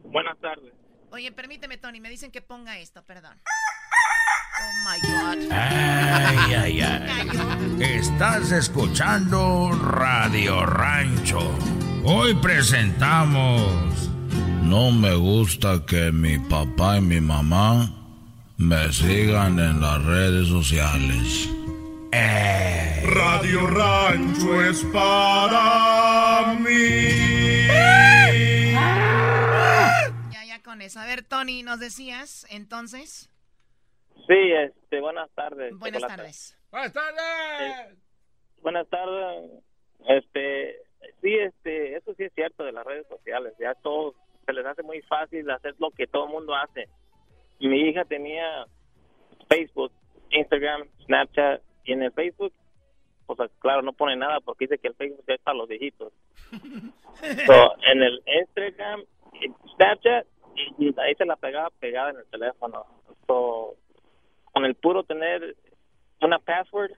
Buenas 0.04 0.38
tardes. 0.38 0.72
Oye, 1.10 1.32
permíteme, 1.32 1.76
Tony, 1.78 2.00
me 2.00 2.10
dicen 2.10 2.30
que 2.30 2.42
ponga 2.42 2.78
esto, 2.78 3.02
perdón. 3.04 3.38
Oh 4.58 4.88
my 4.88 4.98
God. 5.08 5.52
Ay, 5.52 6.54
ay, 6.54 6.80
ay. 6.82 7.28
Estás 7.80 8.50
escuchando 8.52 9.70
Radio 9.72 10.64
Rancho. 10.66 11.40
Hoy 12.04 12.34
presentamos. 12.34 14.10
No 14.62 14.90
me 14.90 15.14
gusta 15.14 15.84
que 15.86 16.10
mi 16.10 16.38
papá 16.38 16.98
y 16.98 17.00
mi 17.02 17.20
mamá 17.20 17.92
me 18.56 18.92
sigan 18.92 19.58
en 19.60 19.80
las 19.80 20.02
redes 20.04 20.48
sociales. 20.48 21.48
Eh. 22.12 23.02
Radio 23.06 23.66
Rancho 23.66 24.62
es 24.62 24.82
para 24.92 26.54
mí. 26.58 27.25
A 30.96 31.06
ver, 31.06 31.22
Tony, 31.22 31.62
¿nos 31.62 31.78
decías 31.78 32.46
entonces? 32.50 33.30
Sí, 34.26 34.52
este, 34.52 35.00
buenas 35.00 35.30
tardes. 35.32 35.78
Buenas 35.78 36.02
tardes. 36.02 36.58
Buenas 36.70 36.92
tardes. 36.92 37.20
Eh, 37.60 37.94
buenas 38.62 38.88
tardes. 38.88 39.50
Este, 40.08 40.76
sí, 41.20 41.34
este, 41.34 41.96
eso 41.96 42.14
sí 42.14 42.24
es 42.24 42.32
cierto 42.34 42.64
de 42.64 42.72
las 42.72 42.86
redes 42.86 43.06
sociales. 43.08 43.52
Ya 43.58 43.74
todo 43.74 44.14
se 44.46 44.52
les 44.52 44.64
hace 44.64 44.82
muy 44.82 45.02
fácil 45.02 45.50
hacer 45.50 45.74
lo 45.78 45.90
que 45.90 46.06
todo 46.06 46.26
el 46.26 46.32
mundo 46.32 46.54
hace. 46.54 46.88
Mi 47.60 47.88
hija 47.88 48.04
tenía 48.04 48.66
Facebook, 49.50 49.92
Instagram, 50.30 50.88
Snapchat 51.04 51.60
y 51.84 51.92
en 51.92 52.02
el 52.04 52.12
Facebook, 52.12 52.52
pues 53.26 53.50
claro, 53.58 53.82
no 53.82 53.92
pone 53.92 54.16
nada 54.16 54.40
porque 54.40 54.64
dice 54.64 54.78
que 54.78 54.88
el 54.88 54.94
Facebook 54.94 55.24
ya 55.28 55.34
es 55.34 55.40
para 55.42 55.58
los 55.58 55.68
viejitos. 55.68 56.12
en 56.62 58.02
el 58.02 58.22
Instagram, 58.26 59.04
Snapchat, 59.74 60.26
ahí 60.98 61.14
se 61.14 61.24
la 61.24 61.36
pegaba 61.36 61.70
pegada 61.78 62.10
en 62.10 62.18
el 62.18 62.26
teléfono. 62.26 62.86
con 63.26 64.64
el 64.64 64.74
puro 64.74 65.04
tener 65.04 65.56
una 66.20 66.38
password, 66.38 66.92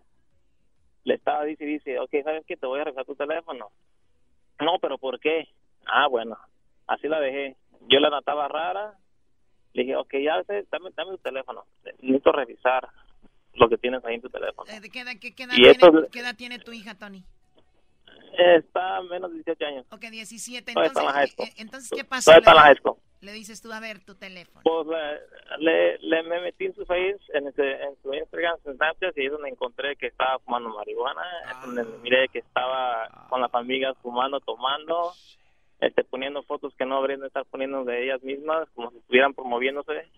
le 1.04 1.14
estaba 1.14 1.44
dice 1.44 1.64
dice, 1.64 1.98
ok, 1.98 2.10
¿sabes 2.22 2.44
qué? 2.46 2.56
Te 2.56 2.66
voy 2.66 2.80
a 2.80 2.84
revisar 2.84 3.04
tu 3.04 3.14
teléfono. 3.14 3.70
No, 4.60 4.78
pero 4.80 4.98
¿por 4.98 5.18
qué? 5.20 5.48
Ah, 5.86 6.06
bueno, 6.08 6.36
así 6.86 7.08
la 7.08 7.20
dejé. 7.20 7.56
Yo 7.88 8.00
la 8.00 8.10
notaba 8.10 8.48
rara, 8.48 8.94
le 9.72 9.82
dije, 9.82 9.96
ok, 9.96 10.14
ya 10.22 10.42
sé, 10.44 10.66
dame, 10.70 10.90
dame 10.96 11.12
tu 11.12 11.18
teléfono. 11.18 11.64
Necesito 11.84 12.32
revisar 12.32 12.88
lo 13.54 13.68
que 13.68 13.78
tienes 13.78 14.04
ahí 14.04 14.16
en 14.16 14.22
tu 14.22 14.28
teléfono. 14.28 14.70
Eh, 14.70 14.80
¿Qué 14.92 15.00
edad, 15.00 15.12
qué, 15.20 15.34
qué 15.34 15.44
edad, 15.44 15.54
tiene, 15.54 16.08
¿qué 16.10 16.20
edad 16.20 16.36
tiene 16.36 16.58
tu 16.58 16.72
hija, 16.72 16.96
Tony? 16.96 17.24
Está 18.38 19.02
menos 19.02 19.30
de 19.30 19.36
18 19.36 19.64
años. 19.66 19.86
Ok, 19.90 20.00
17. 20.00 20.72
Entonces, 20.72 21.34
eh, 21.38 21.52
entonces 21.58 21.90
¿qué 21.94 22.04
pasó? 22.04 22.32
High 22.32 22.76
school. 22.76 22.96
Le 23.20 23.32
dices 23.32 23.60
tú, 23.60 23.72
a 23.72 23.80
ver, 23.80 23.98
tu 24.04 24.14
teléfono. 24.14 24.62
Pues 24.62 24.86
le, 25.58 25.98
le, 25.98 26.22
me 26.22 26.40
metí 26.40 26.66
en 26.66 26.74
su 26.74 26.86
face, 26.86 27.18
en, 27.34 27.48
ese, 27.48 27.72
en 27.82 27.96
su 28.00 28.14
Instagram, 28.14 28.58
en 28.64 28.76
Snapchat, 28.76 29.18
y 29.18 29.26
es 29.26 29.32
donde 29.32 29.48
encontré 29.48 29.96
que 29.96 30.06
estaba 30.06 30.38
fumando 30.38 30.68
marihuana. 30.68 31.22
Es 31.50 31.60
donde 31.66 31.84
miré 32.00 32.28
que 32.28 32.38
estaba 32.38 33.26
con 33.28 33.40
las 33.40 33.52
amigas 33.54 33.96
fumando, 34.02 34.38
tomando 34.38 35.12
este, 35.80 36.02
poniendo 36.04 36.42
fotos 36.42 36.74
que 36.76 36.84
no 36.84 36.96
habrían 36.96 37.20
de 37.20 37.28
estar 37.28 37.44
poniendo 37.46 37.84
de 37.84 38.04
ellas 38.04 38.22
mismas, 38.22 38.68
como 38.74 38.90
si 38.90 38.98
estuvieran 38.98 39.34
promoviéndose. 39.34 40.08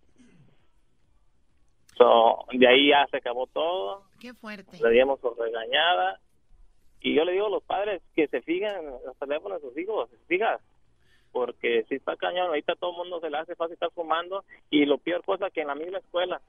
So, 1.97 2.47
de 2.53 2.67
ahí 2.67 2.89
ya 2.89 3.07
se 3.11 3.19
acabó 3.19 3.47
todo. 3.47 4.05
Qué 4.21 4.33
fuerte. 4.33 4.79
Le 4.83 4.91
dimos 4.91 5.21
su 5.21 5.35
regañada. 5.35 6.19
Y 7.01 7.15
yo 7.15 7.25
le 7.25 7.33
digo 7.33 7.47
a 7.47 7.51
los 7.51 7.63
padres 7.63 8.03
que 8.15 8.29
se 8.29 8.43
fijen 8.43 8.77
en 8.77 8.91
los 9.05 9.17
teléfonos 9.19 9.61
de 9.61 9.69
sus 9.69 9.79
hijos, 9.79 10.11
fijas. 10.29 10.61
Porque 11.33 11.85
si 11.89 11.95
está 11.95 12.17
cañón, 12.17 12.49
ahorita 12.49 12.75
todo 12.75 12.91
el 12.91 12.97
mundo 12.99 13.21
se 13.21 13.31
le 13.31 13.39
hace 13.39 13.55
fácil 13.55 13.75
estar 13.75 13.91
fumando. 13.93 14.45
Y 14.69 14.85
lo 14.85 14.99
peor 14.99 15.25
cosa 15.25 15.51
que 15.51 15.61
en 15.61 15.69
la 15.69 15.75
misma 15.75 15.99
escuela 15.99 16.41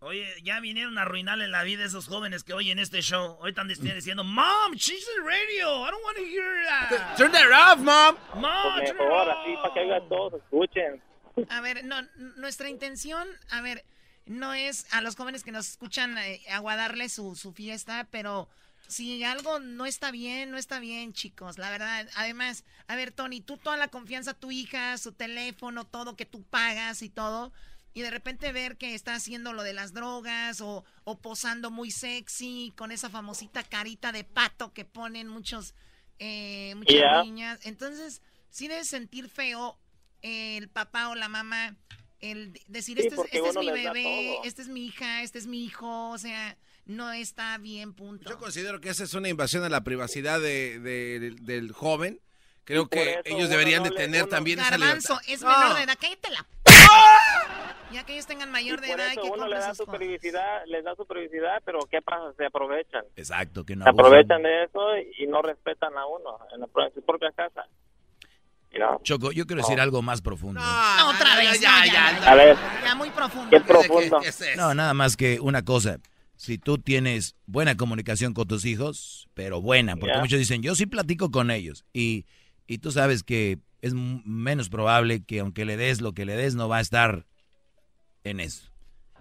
Oye, 0.00 0.32
ya 0.44 0.60
vinieron 0.60 0.96
a 0.96 1.02
arruinarle 1.02 1.48
la 1.48 1.64
vida 1.64 1.82
a 1.82 1.86
esos 1.86 2.06
jóvenes 2.06 2.44
que 2.44 2.52
oyen 2.52 2.78
este 2.78 3.00
show. 3.00 3.36
Hoy 3.40 3.50
están 3.50 3.66
diciendo, 3.66 4.22
Mom, 4.22 4.74
she's 4.74 5.04
the 5.16 5.22
radio. 5.22 5.84
I 5.84 5.90
don't 5.90 6.04
want 6.04 6.16
to 6.16 6.22
hear 6.22 6.64
that. 6.66 7.16
Turn 7.16 7.32
that 7.32 7.50
off, 7.50 7.80
Mom. 7.80 8.16
Mom, 8.40 8.78
pues 8.78 8.94
mejor, 8.94 9.28
así 9.28 9.56
para 9.56 9.74
que 9.74 9.80
hagan 9.80 10.08
todos 10.08 10.34
escuchen. 10.34 11.02
A 11.50 11.60
ver, 11.60 11.84
no, 11.84 11.96
nuestra 12.36 12.68
intención, 12.68 13.26
a 13.50 13.60
ver, 13.60 13.84
no 14.26 14.54
es 14.54 14.86
a 14.94 15.00
los 15.00 15.16
jóvenes 15.16 15.42
que 15.42 15.50
nos 15.50 15.68
escuchan 15.68 16.16
eh, 16.18 16.42
aguadarle 16.48 17.08
su, 17.08 17.34
su 17.34 17.52
fiesta, 17.52 18.06
pero 18.12 18.48
si 18.88 19.22
algo 19.22 19.60
no 19.60 19.86
está 19.86 20.10
bien, 20.10 20.50
no 20.50 20.58
está 20.58 20.80
bien, 20.80 21.12
chicos, 21.12 21.58
la 21.58 21.70
verdad. 21.70 22.08
Además, 22.16 22.64
a 22.88 22.96
ver, 22.96 23.12
Tony, 23.12 23.40
tú 23.40 23.56
toda 23.56 23.76
la 23.76 23.88
confianza 23.88 24.32
a 24.32 24.34
tu 24.34 24.50
hija, 24.50 24.98
su 24.98 25.12
teléfono, 25.12 25.84
todo 25.84 26.16
que 26.16 26.26
tú 26.26 26.42
pagas 26.42 27.02
y 27.02 27.08
todo 27.08 27.52
y 27.98 28.02
de 28.02 28.10
repente 28.10 28.52
ver 28.52 28.76
que 28.76 28.94
está 28.94 29.14
haciendo 29.14 29.52
lo 29.52 29.64
de 29.64 29.72
las 29.72 29.92
drogas 29.92 30.60
o, 30.60 30.84
posando 31.20 31.72
muy 31.72 31.90
sexy 31.90 32.72
con 32.76 32.92
esa 32.92 33.10
famosita 33.10 33.64
carita 33.64 34.12
de 34.12 34.22
pato 34.22 34.72
que 34.72 34.84
ponen 34.84 35.26
muchos 35.26 35.74
eh, 36.20 36.74
muchas 36.76 37.24
niñas. 37.24 37.58
Entonces, 37.64 38.22
sí 38.50 38.68
debes 38.68 38.88
sentir 38.88 39.28
feo 39.28 39.78
el 40.22 40.68
papá 40.68 41.08
o 41.08 41.16
la 41.16 41.28
mamá 41.28 41.76
el 42.20 42.52
decir, 42.68 43.00
este, 43.00 43.14
es, 43.14 43.20
este 43.32 43.58
mi 43.58 43.70
bebé, 43.70 44.38
esta 44.44 44.62
es 44.62 44.68
mi 44.68 44.86
hija, 44.86 45.22
este 45.22 45.38
es 45.38 45.46
mi 45.46 45.64
hijo, 45.64 46.10
o 46.10 46.18
sea, 46.18 46.56
no 46.88 47.12
está 47.12 47.56
bien, 47.58 47.92
punto. 47.92 48.28
Yo 48.28 48.38
considero 48.38 48.80
que 48.80 48.88
esa 48.88 49.04
es 49.04 49.14
una 49.14 49.28
invasión 49.28 49.62
a 49.62 49.68
la 49.68 49.84
privacidad 49.84 50.40
de, 50.40 50.80
del 51.40 51.72
joven. 51.72 52.20
Creo 52.64 52.88
que 52.88 53.20
ellos 53.24 53.48
deberían 53.48 53.82
de 53.82 53.90
tener 53.90 54.26
también 54.26 54.58
esa 54.58 54.76
libertad. 54.76 55.18
es 55.26 55.42
menor 55.42 55.76
de 55.76 55.84
edad, 55.84 55.96
cállate 55.98 56.30
la 56.30 56.46
ya 57.92 58.04
que 58.04 58.12
ellos 58.12 58.26
tengan 58.26 58.50
mayor 58.50 58.80
de 58.80 58.90
edad, 58.90 59.12
que 59.14 59.28
uno 59.28 59.48
le 59.48 59.58
da 59.58 59.74
su 59.74 59.86
privacidad, 59.86 60.62
les 60.66 60.84
da 60.84 60.94
su 60.94 61.06
privacidad, 61.06 61.62
pero 61.64 61.80
¿qué 61.90 62.02
pasa? 62.02 62.32
Se 62.36 62.44
aprovechan. 62.44 63.04
Exacto, 63.16 63.64
que 63.64 63.76
no 63.76 63.84
Se 63.84 63.90
aprovechan 63.90 64.42
de 64.42 64.64
eso 64.64 64.80
y 65.18 65.26
no 65.26 65.42
respetan 65.42 65.96
a 65.96 66.06
uno 66.06 66.38
en, 66.52 66.94
su 66.94 67.02
propia 67.02 67.32
casa. 67.32 67.64
Choco, 69.02 69.32
yo 69.32 69.46
quiero 69.46 69.62
decir 69.62 69.80
algo 69.80 70.02
más 70.02 70.20
profundo. 70.20 70.60
No, 70.60 71.10
otra 71.10 71.36
vez, 71.36 71.58
ya, 71.58 71.84
ya, 71.86 72.20
ya, 72.20 72.30
a 72.30 72.34
ver, 72.34 72.56
ya, 72.84 72.94
muy 72.94 73.10
profundo. 73.10 73.48
¿Qué 73.50 73.60
profundo? 73.60 74.20
no, 74.56 74.74
nada 74.74 74.94
más 74.94 75.16
que 75.16 75.40
una 75.40 75.64
cosa. 75.64 75.98
Si 76.38 76.56
tú 76.56 76.78
tienes 76.78 77.34
buena 77.46 77.76
comunicación 77.76 78.32
con 78.32 78.46
tus 78.46 78.64
hijos, 78.64 79.28
pero 79.34 79.60
buena, 79.60 79.96
porque 79.96 80.18
muchos 80.18 80.38
dicen, 80.38 80.62
yo 80.62 80.76
sí 80.76 80.86
platico 80.86 81.32
con 81.32 81.50
ellos. 81.50 81.84
Y, 81.92 82.26
y 82.68 82.78
tú 82.78 82.92
sabes 82.92 83.24
que 83.24 83.58
es 83.82 83.92
menos 83.94 84.68
probable 84.68 85.24
que 85.24 85.40
aunque 85.40 85.64
le 85.64 85.76
des 85.76 86.00
lo 86.00 86.12
que 86.12 86.24
le 86.24 86.36
des, 86.36 86.54
no 86.54 86.68
va 86.68 86.76
a 86.76 86.80
estar 86.80 87.26
en 88.22 88.38
eso. 88.38 88.70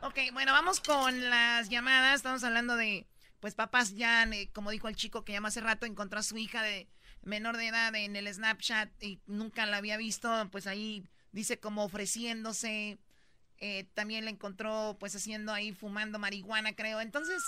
Ok, 0.04 0.20
bueno, 0.32 0.52
vamos 0.52 0.80
con 0.80 1.30
las 1.32 1.70
llamadas. 1.70 2.18
Estamos 2.18 2.44
hablando 2.44 2.76
de, 2.76 3.08
pues 3.40 3.56
papás 3.56 3.96
ya, 3.96 4.24
eh, 4.24 4.52
como 4.54 4.70
dijo 4.70 4.88
el 4.88 4.96
chico 4.96 5.26
que 5.26 5.34
llama 5.34 5.48
hace 5.48 5.62
rato, 5.62 5.88
encontró 5.88 6.20
a 6.20 6.24
su 6.24 6.38
hija 6.38 6.62
de 6.62 6.88
menor 7.24 7.58
de 7.58 7.70
edad 7.70 7.96
en 7.96 8.16
el 8.16 8.32
Snapchat 8.32 8.92
y 9.02 9.20
nunca 9.26 9.66
la 9.66 9.78
había 9.78 9.98
visto, 9.98 10.48
pues 10.52 10.68
ahí 10.68 11.04
dice 11.32 11.60
como 11.60 11.84
ofreciéndose. 11.84 13.00
Eh, 13.60 13.86
también 13.94 14.26
le 14.26 14.32
encontró 14.32 14.98
pues 15.00 15.16
haciendo 15.16 15.52
ahí, 15.52 15.72
fumando 15.72 16.20
marihuana, 16.20 16.76
creo. 16.76 17.02
Entonces, 17.02 17.44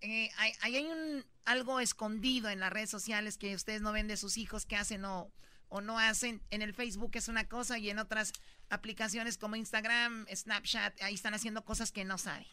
eh, 0.00 0.30
hay, 0.36 0.52
hay 0.60 0.86
un, 0.86 1.24
algo 1.44 1.80
escondido 1.80 2.48
en 2.48 2.60
las 2.60 2.72
redes 2.72 2.90
sociales 2.90 3.38
que 3.38 3.54
ustedes 3.54 3.80
no 3.82 3.92
ven 3.92 4.06
de 4.06 4.16
sus 4.16 4.36
hijos 4.36 4.66
que 4.66 4.76
hacen 4.76 5.04
o, 5.04 5.32
o 5.68 5.80
no 5.80 5.98
hacen. 5.98 6.42
En 6.50 6.62
el 6.62 6.74
Facebook 6.74 7.10
es 7.14 7.28
una 7.28 7.48
cosa 7.48 7.78
y 7.78 7.90
en 7.90 7.98
otras 7.98 8.32
aplicaciones 8.70 9.38
como 9.38 9.56
Instagram, 9.56 10.26
Snapchat, 10.32 11.02
ahí 11.02 11.14
están 11.14 11.34
haciendo 11.34 11.64
cosas 11.64 11.90
que 11.90 12.04
no 12.04 12.18
saben. 12.18 12.46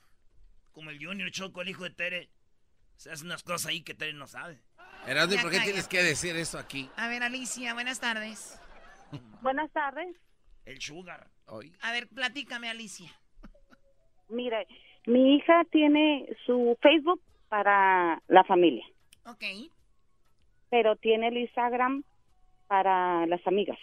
Como 0.71 0.89
el 0.89 1.03
Junior 1.03 1.31
Choco, 1.31 1.61
el 1.61 1.69
hijo 1.69 1.83
de 1.83 1.91
Tere. 1.91 2.31
Se 2.97 3.11
hace 3.11 3.25
unas 3.25 3.43
cosas 3.43 3.67
ahí 3.67 3.81
que 3.81 3.93
Tere 3.93 4.13
no 4.13 4.25
sabe. 4.25 4.63
Erasmo, 5.05 5.41
¿por 5.41 5.51
qué 5.51 5.59
tienes 5.59 5.87
que 5.87 6.01
decir 6.01 6.35
eso 6.35 6.57
aquí? 6.57 6.89
A 6.95 7.07
ver, 7.07 7.23
Alicia, 7.23 7.73
buenas 7.73 7.99
tardes. 7.99 8.57
Buenas 9.41 9.71
tardes. 9.71 10.15
El 10.65 10.81
Sugar. 10.81 11.27
Hoy. 11.47 11.71
A 11.81 11.91
ver, 11.91 12.07
platícame, 12.07 12.69
Alicia. 12.69 13.09
Mire, 14.29 14.67
mi 15.05 15.35
hija 15.35 15.63
tiene 15.71 16.27
su 16.45 16.77
Facebook 16.81 17.21
para 17.49 18.21
la 18.27 18.43
familia. 18.43 18.85
Ok. 19.25 19.43
Pero 20.69 20.95
tiene 20.95 21.27
el 21.27 21.37
Instagram 21.37 22.03
para 22.67 23.25
las 23.27 23.45
amigas. 23.45 23.77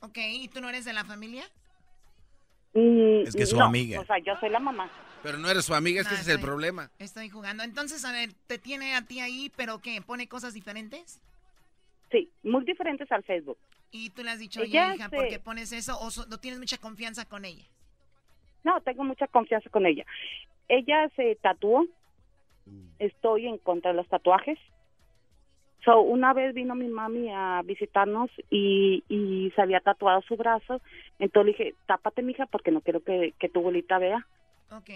Ok, 0.00 0.18
¿y 0.18 0.48
tú 0.48 0.60
no 0.60 0.68
eres 0.68 0.84
de 0.84 0.92
la 0.92 1.04
familia? 1.04 1.44
Mm, 2.74 3.22
Es 3.26 3.34
que 3.34 3.42
es 3.44 3.50
su 3.50 3.56
no, 3.56 3.64
amiga. 3.64 4.00
O 4.00 4.04
sea, 4.04 4.18
yo 4.18 4.36
soy 4.38 4.50
la 4.50 4.60
mamá. 4.60 4.90
Pero 5.22 5.38
no 5.38 5.48
eres 5.50 5.64
su 5.64 5.74
amiga, 5.74 6.00
es 6.00 6.08
que 6.08 6.14
ese 6.14 6.22
es 6.22 6.28
el 6.28 6.34
estoy- 6.36 6.46
problema. 6.46 6.90
Estoy 6.98 7.28
jugando. 7.28 7.62
Entonces, 7.64 8.04
a 8.04 8.12
ver, 8.12 8.30
¿te 8.46 8.58
tiene 8.58 8.94
a 8.94 9.02
ti 9.02 9.20
ahí, 9.20 9.50
pero 9.56 9.80
qué? 9.80 10.00
¿Pone 10.00 10.28
cosas 10.28 10.54
diferentes? 10.54 11.20
Sí, 12.10 12.30
muy 12.42 12.64
diferentes 12.64 13.10
al 13.12 13.24
Facebook. 13.24 13.58
Y 13.90 14.10
tú 14.10 14.22
le 14.22 14.30
has 14.30 14.38
dicho, 14.38 14.60
oye, 14.60 14.70
hija, 14.94 15.08
se- 15.08 15.16
¿por 15.16 15.28
qué 15.28 15.38
pones 15.38 15.72
eso? 15.72 15.98
¿O 16.00 16.10
so- 16.10 16.26
no 16.26 16.38
tienes 16.38 16.60
mucha 16.60 16.78
confianza 16.78 17.24
con 17.24 17.44
ella? 17.44 17.64
No, 18.64 18.80
tengo 18.82 19.04
mucha 19.04 19.26
confianza 19.28 19.68
con 19.70 19.86
ella. 19.86 20.04
Ella 20.68 21.08
se 21.16 21.36
tatuó. 21.42 21.86
Estoy 22.98 23.46
en 23.46 23.58
contra 23.58 23.90
de 23.92 23.96
los 23.96 24.08
tatuajes. 24.08 24.58
So, 25.84 26.00
una 26.00 26.34
vez 26.34 26.54
vino 26.54 26.74
mi 26.74 26.88
mami 26.88 27.30
a 27.32 27.62
visitarnos 27.64 28.30
y, 28.50 29.04
y 29.08 29.50
se 29.54 29.62
había 29.62 29.80
tatuado 29.80 30.20
su 30.22 30.36
brazo. 30.36 30.82
Entonces 31.18 31.46
le 31.58 31.64
dije, 31.64 31.74
tápate, 31.86 32.20
mija, 32.22 32.46
porque 32.46 32.70
no 32.72 32.80
quiero 32.82 33.02
que, 33.02 33.32
que 33.38 33.48
tu 33.48 33.60
abuelita 33.60 33.98
vea, 33.98 34.26
Ok. 34.70 34.90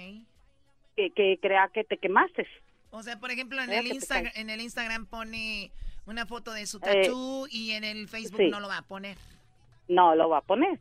que, 0.97 1.11
que 1.15 1.39
crea 1.40 1.69
que 1.73 1.85
te 1.85 1.97
quemaste. 1.99 2.47
O 2.90 3.03
sea, 3.03 3.19
por 3.19 3.31
ejemplo, 3.31 3.61
en 3.62 3.73
el, 3.73 3.82
que 3.85 3.89
te 3.90 3.94
Insta- 3.97 4.23
cae. 4.23 4.40
en 4.40 4.51
el 4.51 4.61
Instagram 4.61 5.07
pone 5.07 5.70
una 6.07 6.27
foto 6.27 6.53
de 6.53 6.66
su 6.66 6.78
Eh, 6.78 6.81
tatú 7.05 7.47
y 7.51 7.70
en 7.73 7.85
el 7.85 8.09
Facebook 8.09 8.39
sí. 8.40 8.49
no 8.51 8.61
lo 8.61 8.69
va 8.69 8.78
a 8.78 8.82
poner. 8.82 9.16
No 9.89 10.15
lo 10.15 10.28
va 10.28 10.39
a 10.39 10.43
poner. 10.43 10.78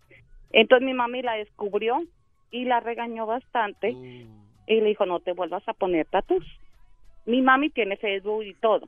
Entonces 0.51 0.85
mi 0.85 0.93
mami 0.93 1.21
la 1.21 1.33
descubrió 1.35 2.03
y 2.51 2.65
la 2.65 2.81
regañó 2.81 3.25
bastante 3.25 3.91
y 3.91 4.25
le 4.67 4.83
dijo, 4.89 5.05
no 5.05 5.19
te 5.21 5.31
vuelvas 5.31 5.63
a 5.67 5.73
poner 5.73 6.05
tatus. 6.07 6.45
Mi 7.25 7.41
mami 7.41 7.69
tiene 7.69 7.95
Facebook 7.97 8.43
y 8.43 8.53
todo, 8.55 8.87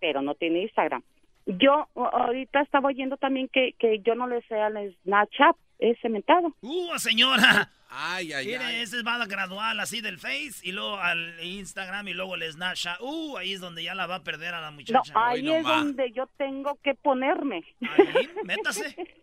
pero 0.00 0.20
no 0.20 0.34
tiene 0.34 0.62
Instagram. 0.62 1.02
Yo 1.46 1.88
ahorita 1.94 2.60
estaba 2.60 2.88
oyendo 2.88 3.16
también 3.16 3.48
que, 3.48 3.72
que 3.78 4.00
yo 4.00 4.14
no 4.14 4.26
le 4.26 4.42
sé 4.42 4.54
al 4.60 4.94
Snapchat, 5.04 5.56
es 5.78 5.98
cementado. 6.00 6.54
¡Uh, 6.60 6.98
señora! 6.98 7.70
Ay, 7.92 8.32
ay, 8.32 8.46
Mire, 8.46 8.58
ay. 8.64 8.80
ese 8.82 9.02
va 9.02 9.16
a 9.16 9.26
gradual 9.26 9.80
así 9.80 10.00
del 10.00 10.18
Face 10.18 10.60
y 10.62 10.70
luego 10.72 10.96
al 10.98 11.42
Instagram 11.42 12.06
y 12.08 12.14
luego 12.14 12.36
el 12.36 12.50
Snapchat. 12.52 13.00
¡Uh! 13.00 13.36
Ahí 13.36 13.52
es 13.54 13.60
donde 13.60 13.82
ya 13.82 13.94
la 13.96 14.06
va 14.06 14.16
a 14.16 14.22
perder 14.22 14.54
a 14.54 14.60
la 14.60 14.70
No, 14.70 14.76
muchacha. 14.76 15.12
ahí 15.16 15.50
es 15.50 15.64
donde 15.64 16.12
yo 16.12 16.28
tengo 16.38 16.78
que 16.84 16.94
ponerme. 16.94 17.62
Ahí, 17.82 18.28
métase. 18.44 18.94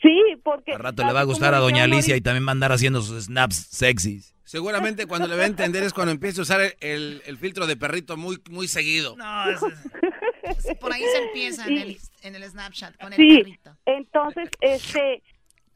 Sí, 0.00 0.20
porque... 0.44 0.72
Al 0.72 0.78
rato 0.78 1.04
le 1.04 1.12
va 1.12 1.20
a 1.20 1.24
gustar 1.24 1.52
a 1.52 1.58
doña 1.58 1.82
Alicia 1.82 2.16
y 2.16 2.20
también 2.20 2.46
va 2.46 2.50
a 2.50 2.52
andar 2.52 2.70
haciendo 2.70 3.02
sus 3.02 3.24
snaps 3.24 3.56
sexys. 3.56 4.32
Seguramente 4.44 5.06
cuando 5.06 5.26
le 5.26 5.36
va 5.36 5.42
a 5.42 5.46
entender 5.46 5.82
es 5.82 5.92
cuando 5.92 6.12
empiece 6.12 6.38
a 6.40 6.42
usar 6.42 6.60
el, 6.60 6.74
el- 6.80 7.22
el 7.26 7.38
filtro 7.38 7.66
de 7.66 7.76
perrito 7.76 8.16
muy, 8.16 8.40
muy 8.50 8.68
seguido. 8.68 9.16
No, 9.16 9.50
es- 9.50 9.60
Por 10.80 10.92
ahí 10.92 11.02
se 11.02 11.18
empieza 11.24 11.66
en, 11.66 11.78
el, 11.78 11.98
en 12.22 12.34
el 12.36 12.44
Snapchat 12.44 12.96
con 12.98 13.12
el 13.14 13.16
Sí, 13.16 13.38
perrito. 13.38 13.76
entonces, 13.86 14.48
este, 14.60 15.22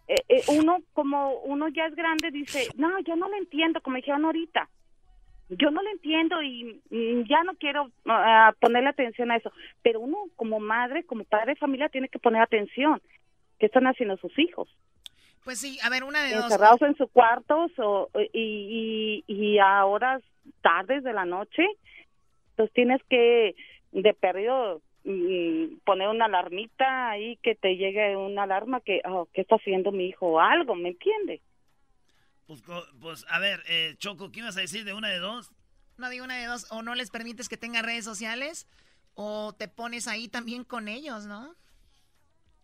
eh, 0.08 0.24
eh, 0.28 0.42
uno 0.48 0.78
como 0.94 1.34
uno 1.40 1.68
ya 1.68 1.86
es 1.86 1.94
grande 1.94 2.30
dice, 2.30 2.68
no, 2.76 2.98
yo 3.00 3.14
no 3.14 3.28
lo 3.28 3.36
entiendo, 3.36 3.80
como 3.82 3.96
dijeron 3.96 4.24
ahorita. 4.24 4.68
Yo 5.50 5.70
no 5.70 5.82
lo 5.82 5.90
entiendo 5.90 6.42
y 6.42 6.82
ya 7.26 7.42
no 7.42 7.54
quiero 7.54 7.90
ah, 8.06 8.52
ponerle 8.60 8.90
atención 8.90 9.30
a 9.30 9.36
eso. 9.36 9.50
Pero 9.82 10.00
uno 10.00 10.18
como 10.36 10.60
madre, 10.60 11.04
como 11.04 11.24
padre 11.24 11.52
de 11.52 11.60
familia, 11.60 11.88
tiene 11.88 12.10
que 12.10 12.18
poner 12.18 12.42
atención. 12.42 13.00
¿Qué 13.58 13.66
están 13.66 13.86
haciendo 13.86 14.18
sus 14.18 14.38
hijos? 14.38 14.68
Pues 15.44 15.58
sí, 15.60 15.78
a 15.82 15.88
ver, 15.88 16.04
una 16.04 16.22
de 16.22 16.34
dos. 16.34 16.44
Encerrados 16.44 16.82
en 16.82 16.96
sus 16.96 17.10
cuartos 17.10 17.72
o, 17.78 18.10
y, 18.34 19.24
y, 19.26 19.34
y 19.34 19.58
a 19.58 19.86
horas 19.86 20.22
tardes 20.60 21.02
de 21.02 21.14
la 21.14 21.24
noche. 21.24 21.66
Pues 22.56 22.70
tienes 22.72 23.00
que, 23.08 23.56
de 23.92 24.12
perdido, 24.12 24.82
poner 25.84 26.08
una 26.08 26.26
alarmita 26.26 27.10
ahí 27.10 27.36
que 27.42 27.54
te 27.54 27.76
llegue 27.76 28.16
una 28.16 28.42
alarma 28.42 28.80
que, 28.80 29.00
oh, 29.06 29.28
¿qué 29.32 29.40
está 29.42 29.56
haciendo 29.56 29.92
mi 29.92 30.06
hijo? 30.06 30.26
O 30.26 30.40
algo, 30.40 30.74
¿me 30.74 30.90
entiende? 30.90 31.40
Pues, 32.46 32.62
pues, 33.00 33.26
a 33.28 33.38
ver, 33.38 33.60
eh, 33.68 33.94
Choco, 33.98 34.30
¿qué 34.30 34.40
ibas 34.40 34.56
a 34.56 34.60
decir 34.60 34.84
de 34.84 34.94
una 34.94 35.08
de 35.08 35.18
dos? 35.18 35.52
No 35.98 36.08
digo 36.10 36.24
una 36.24 36.36
de 36.38 36.46
dos, 36.46 36.70
o 36.70 36.82
no 36.82 36.94
les 36.94 37.10
permites 37.10 37.48
que 37.48 37.56
tengan 37.56 37.84
redes 37.84 38.04
sociales, 38.04 38.66
o 39.14 39.52
te 39.52 39.68
pones 39.68 40.06
ahí 40.08 40.28
también 40.28 40.64
con 40.64 40.88
ellos, 40.88 41.26
¿no? 41.26 41.54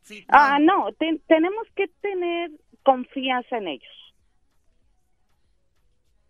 Sí. 0.03 0.25
Ah, 0.29 0.59
no, 0.61 0.93
te- 0.93 1.21
tenemos 1.27 1.67
que 1.75 1.89
tener 2.01 2.51
confianza 2.83 3.57
en 3.59 3.69
ellos. 3.69 4.15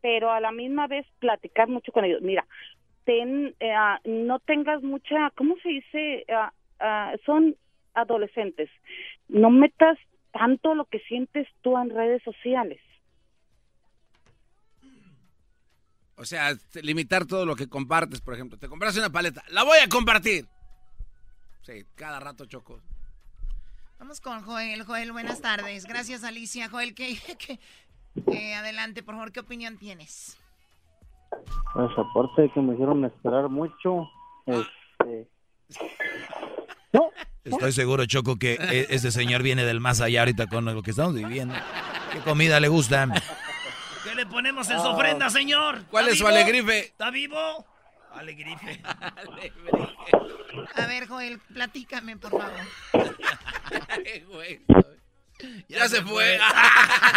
Pero 0.01 0.31
a 0.33 0.41
la 0.41 0.53
misma 0.53 0.87
vez 0.87 1.07
platicar 1.19 1.69
mucho 1.69 1.91
con 1.93 2.05
ellos. 2.05 2.23
Mira, 2.23 2.47
ten, 3.05 3.55
eh, 3.61 3.73
ah, 3.73 4.01
no 4.05 4.39
tengas 4.41 4.83
mucha, 4.83 5.31
¿cómo 5.37 5.57
se 5.63 5.69
dice? 5.69 6.25
Ah, 6.29 6.53
ah, 6.81 7.13
son 7.25 7.57
adolescentes. 7.95 8.71
No 9.29 9.51
metas 9.51 9.99
tanto 10.33 10.75
lo 10.75 10.85
que 10.87 10.99
sientes 11.01 11.47
tú 11.63 11.79
en 11.79 11.91
redes 11.91 12.23
sociales. 12.23 12.81
O 16.17 16.25
sea, 16.25 16.55
limitar 16.83 17.27
todo 17.27 17.45
lo 17.45 17.57
que 17.57 17.69
compartes, 17.69 18.21
por 18.21 18.35
ejemplo. 18.35 18.59
Te 18.59 18.69
compras 18.69 18.97
una 18.97 19.11
paleta, 19.11 19.43
la 19.49 19.65
voy 19.65 19.79
a 19.79 19.89
compartir. 19.89 20.47
Sí, 21.63 21.85
cada 21.97 22.21
rato 22.21 22.45
choco. 22.47 22.81
Vamos 23.99 24.21
con 24.21 24.43
Joel. 24.43 24.83
Joel, 24.83 25.13
buenas 25.13 25.41
tardes. 25.41 25.87
Gracias, 25.87 26.25
Alicia. 26.25 26.69
Joel, 26.69 26.95
que, 26.95 27.19
adelante, 28.55 29.03
por 29.03 29.15
favor, 29.15 29.33
¿qué 29.33 29.41
opinión 29.41 29.79
tienes? 29.79 30.39
Pues 31.73 31.90
aparte 31.97 32.43
de 32.43 32.51
que 32.51 32.61
me 32.61 32.74
hicieron 32.74 33.05
esperar 33.05 33.48
mucho, 33.48 34.09
este... 34.47 35.28
Estoy 37.44 37.73
seguro, 37.73 38.06
Choco, 38.06 38.36
que 38.36 38.55
e- 38.55 38.86
ese 38.90 39.11
señor 39.11 39.43
viene 39.43 39.65
del 39.65 39.81
más 39.81 40.01
allá 40.01 40.20
ahorita 40.20 40.47
con 40.47 40.65
lo 40.65 40.82
que 40.82 40.93
estamos 40.93 41.15
viviendo. 41.15 41.55
¿Qué 42.12 42.20
comida 42.20 42.59
le 42.61 42.69
gusta? 42.69 43.06
¿Qué 44.02 44.15
le 44.15 44.24
ponemos 44.27 44.70
en 44.70 44.81
su 44.81 44.86
ofrenda, 44.86 45.28
señor? 45.28 45.85
¿Cuál 45.90 46.05
¿Está 46.05 46.12
es 46.12 46.19
su 46.19 46.27
alegrife? 46.27 46.78
¿Está 46.78 47.11
vivo? 47.11 47.66
Alegrife. 48.12 48.81
A 50.77 50.86
ver, 50.86 51.09
Joel, 51.09 51.40
platícame, 51.52 52.16
por 52.16 52.31
favor. 52.31 52.61
Ya, 55.69 55.89
se 55.89 56.02
fue. 56.02 56.39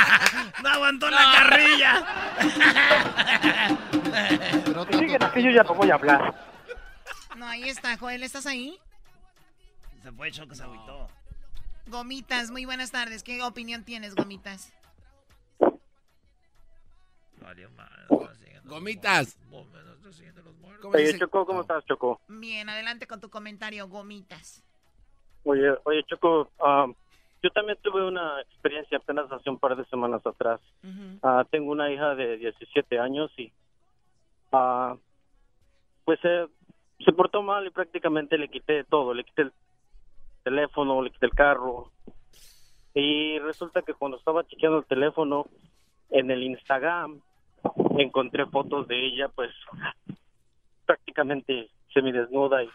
no 0.64 0.70
aguantó 0.70 1.10
la 1.10 1.32
carrilla. 1.34 2.06
Digan 5.00 5.32
que 5.32 5.44
yo 5.44 5.52
ya 5.52 5.64
no 5.64 5.76
voy 5.76 5.90
a 5.92 5.96
hablar. 5.96 6.36
No, 7.36 7.46
ahí 7.46 7.70
está, 7.70 7.98
Joel, 7.98 8.24
¿estás 8.24 8.46
ahí? 8.46 8.80
Se 10.02 10.12
fue, 10.12 10.32
Choco, 10.32 10.56
se 10.56 10.64
agüitó. 10.64 11.08
Gomitas, 11.88 12.52
muy 12.52 12.66
buenas 12.66 12.92
tardes. 12.92 13.24
¿Qué 13.24 13.42
opinión 13.44 13.84
tienes, 13.84 14.16
Gomitas? 14.16 14.74
Gomitas. 18.66 19.38
¿Cómo 20.82 20.96
Oye? 20.96 21.18
Choco, 21.18 21.46
¿cómo 21.46 21.62
estás, 21.62 21.86
Choco? 21.86 22.20
Bien, 22.28 22.70
adelante 22.70 23.08
con 23.08 23.20
tu 23.20 23.30
comentario, 23.30 23.88
Gomitas. 23.88 24.64
Oye, 25.44 25.72
oye, 25.86 26.04
Choco, 26.04 26.52
ah, 26.60 26.88
yo 27.48 27.52
también 27.52 27.78
tuve 27.82 28.06
una 28.06 28.42
experiencia 28.42 28.98
apenas 28.98 29.32
hace 29.32 29.50
un 29.50 29.58
par 29.58 29.78
de 29.78 29.86
semanas 29.86 30.26
atrás. 30.26 30.60
Ah, 31.24 31.46
tengo 31.50 31.72
una 31.72 31.90
hija 31.90 32.14
de 32.14 32.36
17 32.36 33.00
años 33.00 33.32
y 33.38 33.54
ah, 34.52 34.98
pues 36.04 36.20
eh, 36.24 36.46
se 37.06 37.14
portó 37.14 37.42
mal 37.42 37.66
y 37.66 37.70
prácticamente 37.70 38.38
le 38.38 38.50
quité 38.50 38.84
todo, 38.84 39.14
le 39.14 39.24
quité 39.24 39.44
el 39.44 39.54
teléfono, 40.44 41.02
le 41.02 41.10
quité 41.10 41.28
el 41.28 41.32
carro. 41.32 41.90
Y 42.94 43.40
resulta 43.40 43.82
que 43.82 43.94
cuando 43.94 44.18
estaba 44.18 44.46
chequeando 44.46 44.80
el 44.80 44.86
teléfono 44.86 45.46
en 46.10 46.30
el 46.30 46.44
Instagram 46.44 47.22
encontré 47.98 48.46
fotos 48.48 48.90
de 48.90 49.06
ella 49.06 49.30
pues 49.30 49.52
prácticamente 50.86 51.70
semidesnuda 51.94 52.64
y 52.64 52.70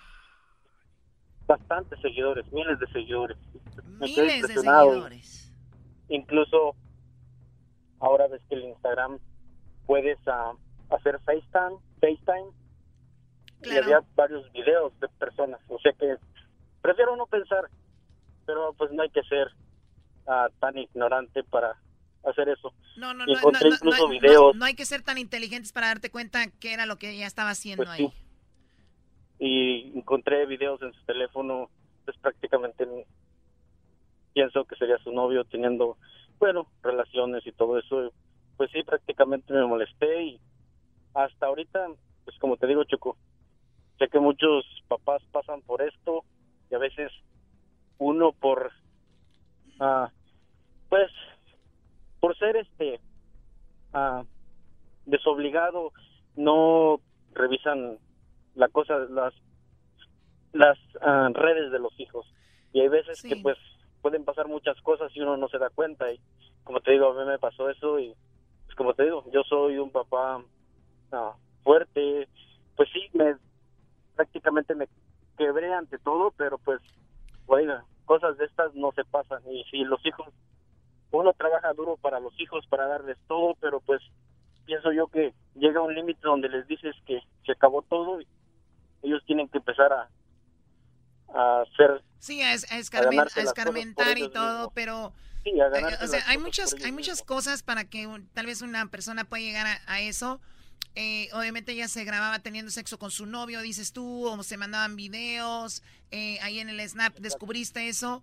bastantes 1.46 2.00
seguidores, 2.00 2.50
miles 2.52 2.78
de 2.78 2.86
seguidores. 2.88 3.36
Me 3.98 4.06
Miles 4.06 4.42
de 4.48 4.54
seguidores. 4.54 5.52
Incluso 6.08 6.74
ahora 8.00 8.26
ves 8.28 8.42
que 8.48 8.56
el 8.56 8.64
Instagram 8.64 9.18
puedes 9.86 10.18
ah, 10.26 10.52
hacer 10.90 11.18
FaceTime, 11.20 11.78
FaceTime 12.00 12.50
y 13.64 13.76
había 13.76 14.00
varios 14.14 14.50
videos 14.52 14.92
de 15.00 15.08
personas. 15.08 15.60
O 15.68 15.78
sea 15.78 15.92
que 15.92 16.16
prefiero 16.80 17.16
no 17.16 17.26
pensar, 17.26 17.68
pero 18.44 18.72
pues 18.74 18.90
no 18.92 19.02
hay 19.02 19.10
que 19.10 19.22
ser 19.22 19.48
ah, 20.26 20.48
tan 20.60 20.76
ignorante 20.78 21.44
para 21.44 21.76
hacer 22.24 22.48
eso. 22.48 22.72
No, 22.96 23.14
no, 23.14 23.24
no, 23.26 23.32
encontré 23.36 23.68
no, 23.68 23.70
no, 23.70 23.76
incluso 23.76 24.02
no, 24.04 24.08
videos. 24.08 24.56
no, 24.56 24.64
hay 24.64 24.74
que 24.74 24.84
ser 24.84 25.02
tan 25.02 25.18
inteligentes 25.18 25.72
para 25.72 25.88
darte 25.88 26.10
cuenta 26.10 26.46
que 26.60 26.72
era 26.72 26.86
lo 26.86 26.96
que 26.98 27.10
ella 27.10 27.26
estaba 27.26 27.50
haciendo 27.50 27.84
Pues 27.84 27.98
ahí. 27.98 28.06
sí. 28.08 28.14
Y 29.44 29.98
encontré 29.98 30.46
videos 30.46 30.80
en 30.82 30.92
su 30.92 31.04
teléfono, 31.04 31.68
pues 32.04 32.16
prácticamente 32.18 32.86
pienso 34.32 34.64
que 34.64 34.76
sería 34.76 34.98
su 34.98 35.10
novio 35.10 35.44
teniendo, 35.44 35.96
bueno, 36.38 36.68
relaciones 36.80 37.44
y 37.44 37.50
todo 37.50 37.76
eso. 37.76 38.12
Pues 38.56 38.70
sí, 38.70 38.84
prácticamente 38.84 39.52
me 39.52 39.66
molesté 39.66 40.22
y 40.22 40.40
hasta 41.14 41.46
ahorita, 41.46 41.88
pues 42.24 42.38
como 42.38 42.56
te 42.56 42.68
digo, 42.68 42.84
Choco, 42.84 43.16
sé 43.98 44.06
que 44.06 44.20
muchos 44.20 44.64
papás 44.86 45.20
pasan 45.32 45.60
por 45.62 45.82
esto 45.82 46.22
y 46.70 46.76
a 46.76 46.78
veces 46.78 47.10
uno 47.98 48.30
por, 48.30 48.70
ah, 49.80 50.08
pues, 50.88 51.10
por 52.20 52.38
ser 52.38 52.58
este, 52.58 53.00
ah, 53.92 54.22
desobligado, 55.04 55.90
no 56.36 57.00
revisan 57.34 57.98
la 58.54 58.68
cosa, 58.68 58.98
las 59.10 59.34
las 60.52 60.78
ah, 61.00 61.30
redes 61.32 61.70
de 61.72 61.78
los 61.78 61.98
hijos. 61.98 62.26
Y 62.72 62.80
hay 62.80 62.88
veces 62.88 63.22
que 63.22 63.36
pues 63.36 63.56
pueden 64.00 64.24
pasar 64.24 64.48
muchas 64.48 64.80
cosas 64.82 65.10
y 65.14 65.20
uno 65.20 65.36
no 65.36 65.48
se 65.48 65.58
da 65.58 65.70
cuenta. 65.70 66.10
Y 66.12 66.20
como 66.64 66.80
te 66.80 66.92
digo 66.92 67.10
a 67.10 67.14
mí 67.18 67.26
me 67.26 67.38
pasó 67.38 67.70
eso 67.70 67.98
y 67.98 68.14
pues 68.66 68.76
como 68.76 68.94
te 68.94 69.04
digo 69.04 69.24
yo 69.32 69.42
soy 69.44 69.78
un 69.78 69.90
papá 69.90 70.42
ah, 71.12 71.34
fuerte. 71.62 72.28
Pues 72.76 72.88
sí 72.92 73.08
me 73.12 73.36
prácticamente 74.14 74.74
me 74.74 74.88
quebré 75.36 75.72
ante 75.72 75.98
todo 75.98 76.32
pero 76.36 76.58
pues 76.58 76.80
bueno 77.46 77.82
cosas 78.04 78.36
de 78.36 78.44
estas 78.44 78.74
no 78.74 78.92
se 78.92 79.04
pasan. 79.04 79.42
Y 79.50 79.64
si 79.64 79.84
los 79.84 80.04
hijos 80.04 80.28
uno 81.10 81.32
trabaja 81.34 81.72
duro 81.74 81.96
para 81.96 82.20
los 82.20 82.38
hijos 82.40 82.66
para 82.66 82.86
darles 82.86 83.18
todo 83.26 83.54
pero 83.60 83.80
pues 83.80 84.02
pienso 84.64 84.92
yo 84.92 85.08
que 85.08 85.34
llega 85.54 85.82
un 85.82 85.94
límite 85.94 86.20
donde 86.22 86.48
les 86.48 86.66
dices 86.66 86.94
que 87.06 87.20
se 87.44 87.52
acabó 87.52 87.82
todo 87.82 88.20
y 88.20 88.26
ellos 89.02 89.22
tienen 89.26 89.48
que 89.48 89.58
empezar 89.58 89.92
a, 89.92 90.08
a 91.34 91.62
hacer 91.62 92.02
Sí, 92.18 92.40
a, 92.42 92.54
es- 92.54 92.70
a 92.70 92.78
escarmen- 92.78 93.28
a 93.36 93.40
escarmentar 93.40 94.18
y 94.18 94.28
todo, 94.30 94.54
mismos. 94.58 94.72
pero... 94.74 95.12
Sí, 95.44 95.60
a 95.60 95.66
eh, 95.66 95.96
o 96.02 96.06
sea, 96.06 96.22
hay 96.28 96.38
muchas, 96.38 96.72
hay 96.84 96.92
muchas 96.92 97.20
cosas 97.22 97.64
para 97.64 97.84
que 97.84 98.08
tal 98.32 98.46
vez 98.46 98.62
una 98.62 98.86
persona 98.86 99.24
pueda 99.24 99.42
llegar 99.42 99.66
a, 99.86 100.00
eso. 100.00 100.40
Eh, 100.94 101.30
obviamente 101.32 101.72
ella 101.72 101.88
se 101.88 102.04
grababa 102.04 102.38
teniendo 102.38 102.70
sexo 102.70 102.96
con 102.96 103.10
su 103.10 103.26
novio, 103.26 103.60
dices 103.60 103.92
tú, 103.92 104.24
o 104.28 104.40
se 104.44 104.56
mandaban 104.56 104.94
videos, 104.94 105.82
eh, 106.12 106.38
ahí 106.42 106.60
en 106.60 106.68
el 106.68 106.88
Snap 106.88 107.16
descubriste 107.18 107.88
eso, 107.88 108.22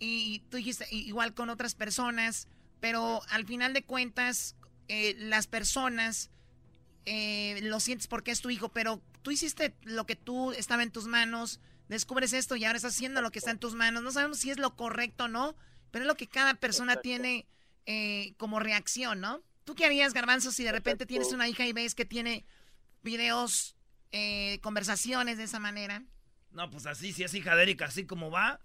y 0.00 0.40
tú 0.50 0.56
dijiste 0.56 0.86
igual 0.90 1.34
con 1.34 1.50
otras 1.50 1.76
personas, 1.76 2.48
pero 2.80 3.20
al 3.30 3.44
final 3.46 3.72
de 3.72 3.84
cuentas, 3.84 4.56
eh, 4.88 5.14
las 5.18 5.46
personas 5.46 6.30
eh, 7.06 7.60
lo 7.62 7.80
sientes 7.80 8.08
porque 8.08 8.32
es 8.32 8.40
tu 8.40 8.50
hijo, 8.50 8.68
pero 8.68 9.00
tú 9.22 9.30
hiciste 9.30 9.74
lo 9.82 10.06
que 10.06 10.16
tú 10.16 10.52
estaba 10.52 10.82
en 10.82 10.90
tus 10.90 11.06
manos, 11.06 11.60
descubres 11.88 12.32
esto 12.32 12.56
y 12.56 12.64
ahora 12.64 12.76
estás 12.76 12.94
haciendo 12.94 13.22
lo 13.22 13.30
que 13.30 13.38
está 13.38 13.52
en 13.52 13.60
tus 13.60 13.74
manos. 13.74 14.02
No 14.02 14.10
sabemos 14.10 14.38
si 14.38 14.50
es 14.50 14.58
lo 14.58 14.74
correcto 14.76 15.24
o 15.24 15.28
no, 15.28 15.56
pero 15.92 16.04
es 16.04 16.06
lo 16.08 16.16
que 16.16 16.26
cada 16.26 16.54
persona 16.54 16.96
tiene 16.96 17.46
eh, 17.86 18.34
como 18.36 18.58
reacción, 18.58 19.20
¿no? 19.20 19.40
¿Tú 19.64 19.74
qué 19.74 19.86
harías, 19.86 20.12
Garbanzo, 20.12 20.50
si 20.50 20.64
de 20.64 20.72
repente 20.72 21.06
tienes 21.06 21.32
una 21.32 21.48
hija 21.48 21.64
y 21.66 21.72
ves 21.72 21.94
que 21.94 22.04
tiene 22.04 22.44
videos, 23.02 23.76
eh, 24.12 24.58
conversaciones 24.62 25.38
de 25.38 25.44
esa 25.44 25.60
manera? 25.60 26.02
No, 26.50 26.70
pues 26.70 26.86
así, 26.86 27.12
si 27.12 27.22
es 27.22 27.34
hija 27.34 27.54
de 27.54 27.64
Erika, 27.64 27.86
así 27.86 28.06
como 28.06 28.30
va, 28.30 28.60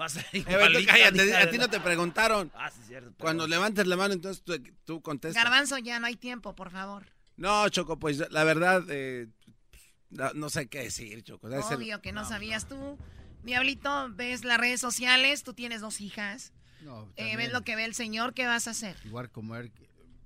va 0.00 0.06
a 0.06 0.08
ser 0.08 0.24
igualita. 0.32 0.92
Cállate, 0.92 1.36
a 1.36 1.50
ti 1.50 1.58
no 1.58 1.68
te 1.68 1.80
preguntaron. 1.80 2.50
Ah, 2.54 2.70
sí, 2.70 2.80
cierto. 2.86 3.12
Cuando 3.18 3.46
levantes 3.46 3.86
la 3.86 3.96
mano, 3.96 4.14
entonces 4.14 4.42
tú, 4.42 4.60
tú 4.84 5.02
contestas. 5.02 5.42
Garbanzo, 5.42 5.78
ya 5.78 6.00
no 6.00 6.06
hay 6.06 6.16
tiempo, 6.16 6.54
por 6.56 6.70
favor. 6.70 7.15
No, 7.36 7.68
Choco, 7.68 7.98
pues 7.98 8.30
la 8.30 8.44
verdad, 8.44 8.82
eh, 8.88 9.28
no, 10.10 10.32
no 10.34 10.48
sé 10.50 10.68
qué 10.68 10.80
decir, 10.80 11.22
Choco. 11.22 11.48
Obvio 11.48 12.00
que 12.00 12.12
no, 12.12 12.24
sabías 12.24 12.66
tú. 12.68 12.98
Diablito, 13.42 14.08
ves 14.14 14.44
las 14.44 14.58
redes 14.58 14.80
sociales, 14.80 15.42
tú 15.42 15.54
tienes 15.54 15.80
dos 15.80 16.00
hijas. 16.00 16.52
No, 16.82 17.08
Eh, 17.16 17.36
ves 17.36 17.52
lo 17.52 17.62
que 17.62 17.76
ve 17.76 17.84
el 17.84 17.94
Señor, 17.94 18.34
¿qué 18.34 18.46
vas 18.46 18.66
a 18.68 18.70
hacer? 18.70 18.96
Igual 19.04 19.30
comer, 19.30 19.70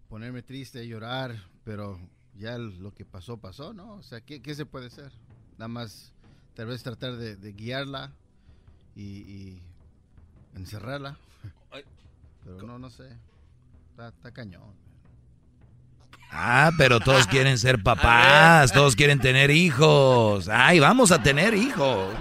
ponerme 0.09 0.43
triste, 0.43 0.87
llorar, 0.87 1.37
pero 1.65 1.99
ya 2.35 2.57
lo 2.59 2.93
que 2.95 3.05
pasó, 3.05 3.39
pasó, 3.39 3.73
¿no? 3.73 3.95
O 3.95 4.03
sea, 4.03 4.21
¿qué, 4.21 4.41
qué 4.41 4.55
se 4.55 4.67
puede 4.67 4.87
hacer? 4.87 5.13
Nada 5.53 5.69
más, 5.69 6.13
tal 6.55 6.67
vez 6.67 6.83
tratar 6.83 7.17
de, 7.17 7.37
de 7.37 7.53
guiarla 7.53 8.13
y, 8.95 9.03
y 9.03 9.63
encerrarla. 10.55 11.19
Pero 12.45 12.63
no, 12.67 12.79
no 12.79 12.89
sé. 12.91 13.09
Está, 13.91 14.09
está 14.09 14.33
cañón. 14.33 14.75
Ah, 16.31 16.71
pero 16.79 17.01
todos 17.01 17.27
quieren 17.29 17.59
ser 17.59 17.83
papás, 17.83 18.73
todos 18.73 18.97
quieren 18.97 19.21
tener 19.21 19.51
hijos. 19.51 20.49
Ay, 20.49 20.81
vamos 20.81 21.13
a 21.13 21.23
tener 21.23 21.55
hijos. 21.55 22.15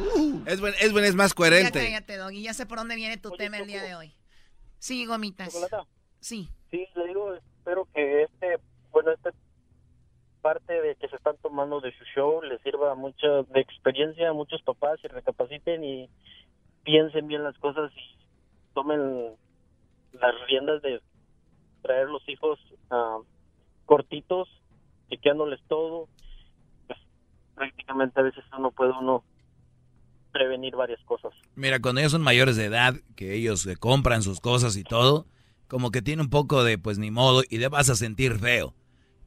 Es, 0.46 0.60
buen, 0.60 0.74
es, 0.82 0.92
buen, 0.92 1.06
es 1.06 1.16
más 1.16 1.32
Ya 1.32 1.36
coherente. 1.36 1.80
cállate, 1.80 2.18
Doggy, 2.18 2.44
ya 2.44 2.54
sé 2.54 2.66
por 2.66 2.80
dónde 2.80 2.96
viene 2.96 3.18
tu 3.18 3.32
tema 3.32 3.58
el 3.58 3.68
día 3.68 3.84
de 3.84 3.96
hoy. 3.96 4.14
Sí, 4.80 5.06
gomitas. 5.06 5.54
Sí. 6.20 6.50
Sí, 6.72 6.88
le 6.96 7.08
digo, 7.08 7.34
espero 7.34 7.88
que 7.94 8.24
este, 8.24 8.58
bueno, 8.92 9.12
esta 9.12 9.32
parte 10.42 10.82
de 10.82 10.96
que 10.96 11.08
se 11.10 11.16
están 11.16 11.36
tomando 11.42 11.82
de 11.82 11.92
su 11.98 12.04
show 12.16 12.42
les 12.42 12.62
sirva 12.62 12.96
mucho 12.96 13.44
de 13.44 13.60
experiencia 13.60 14.30
a 14.30 14.34
muchos 14.34 14.62
papás 14.62 15.00
y 15.04 15.08
recapaciten 15.08 15.84
y 15.84 16.10
piensen 16.84 17.28
bien 17.28 17.44
las 17.44 17.58
cosas 17.58 17.92
y 17.94 18.18
tomen 18.74 19.36
las 20.14 20.34
riendas 20.48 20.82
de 20.82 21.02
traer 21.82 22.08
los 22.08 22.28
hijos 22.30 22.58
ah, 22.90 23.18
cortitos, 23.90 24.48
chequeándoles 25.10 25.60
todo. 25.68 26.08
Pues, 26.86 27.00
prácticamente 27.56 28.20
a 28.20 28.24
veces 28.24 28.44
no 28.60 28.70
puede 28.70 28.92
uno 28.92 29.24
prevenir 30.32 30.76
varias 30.76 31.02
cosas. 31.06 31.32
Mira, 31.56 31.80
cuando 31.80 32.00
ellos 32.02 32.12
son 32.12 32.22
mayores 32.22 32.56
de 32.56 32.66
edad, 32.66 32.94
que 33.16 33.34
ellos 33.34 33.66
eh, 33.66 33.76
compran 33.76 34.22
sus 34.22 34.40
cosas 34.40 34.78
y 34.78 34.84
todo, 34.84 35.26
como 35.68 35.90
que 35.90 36.04
tiene 36.04 36.22
un 36.22 36.30
poco 36.30 36.64
de, 36.64 36.78
pues 36.78 37.00
ni 37.00 37.10
modo, 37.10 37.42
y 37.50 37.58
te 37.58 37.68
vas 37.68 37.90
a 37.90 37.96
sentir 37.96 38.38
feo. 38.38 38.76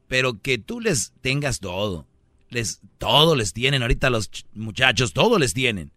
Pero 0.07 0.41
que 0.41 0.57
tú 0.57 0.79
les 0.79 1.11
tengas 1.21 1.59
todo, 1.59 2.07
les, 2.49 2.81
todo 2.99 3.35
les 3.35 3.51
tienen, 3.51 3.81
ahorita 3.81 4.09
los 4.09 4.31
ch- 4.31 4.45
muchachos, 4.53 5.11
todo 5.11 5.39
les 5.39 5.53
tienen. 5.53 5.91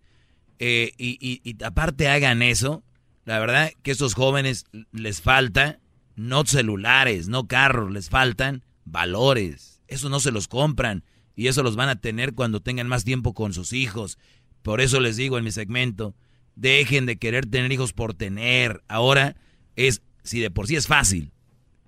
Eh, 0.58 0.90
y, 0.98 1.18
y- 1.20 1.64
aparte 1.64 2.08
hagan 2.08 2.42
eso, 2.42 2.82
la 3.24 3.38
verdad 3.38 3.70
que 3.84 3.92
estos 3.92 4.14
jóvenes 4.14 4.64
les 4.90 5.20
falta, 5.22 5.78
no 6.16 6.44
celulares, 6.44 7.28
no 7.28 7.46
carros, 7.46 7.92
les 7.92 8.10
faltan 8.10 8.64
valores. 8.84 9.82
Eso 9.86 10.08
no 10.08 10.18
se 10.18 10.32
los 10.32 10.48
compran 10.48 11.04
y 11.36 11.46
eso 11.46 11.62
los 11.62 11.76
van 11.76 11.88
a 11.88 12.00
tener 12.00 12.34
cuando 12.34 12.60
tengan 12.60 12.88
más 12.88 13.04
tiempo 13.04 13.34
con 13.34 13.52
sus 13.52 13.72
hijos. 13.72 14.18
Por 14.62 14.80
eso 14.80 14.98
les 14.98 15.16
digo 15.16 15.38
en 15.38 15.44
mi 15.44 15.52
segmento, 15.52 16.16
dejen 16.56 17.06
de 17.06 17.18
querer 17.18 17.46
tener 17.46 17.70
hijos 17.70 17.92
por 17.92 18.14
tener. 18.14 18.82
Ahora 18.88 19.36
es, 19.76 20.02
si 20.24 20.40
de 20.40 20.50
por 20.50 20.66
sí 20.66 20.74
es 20.74 20.86
fácil 20.86 21.30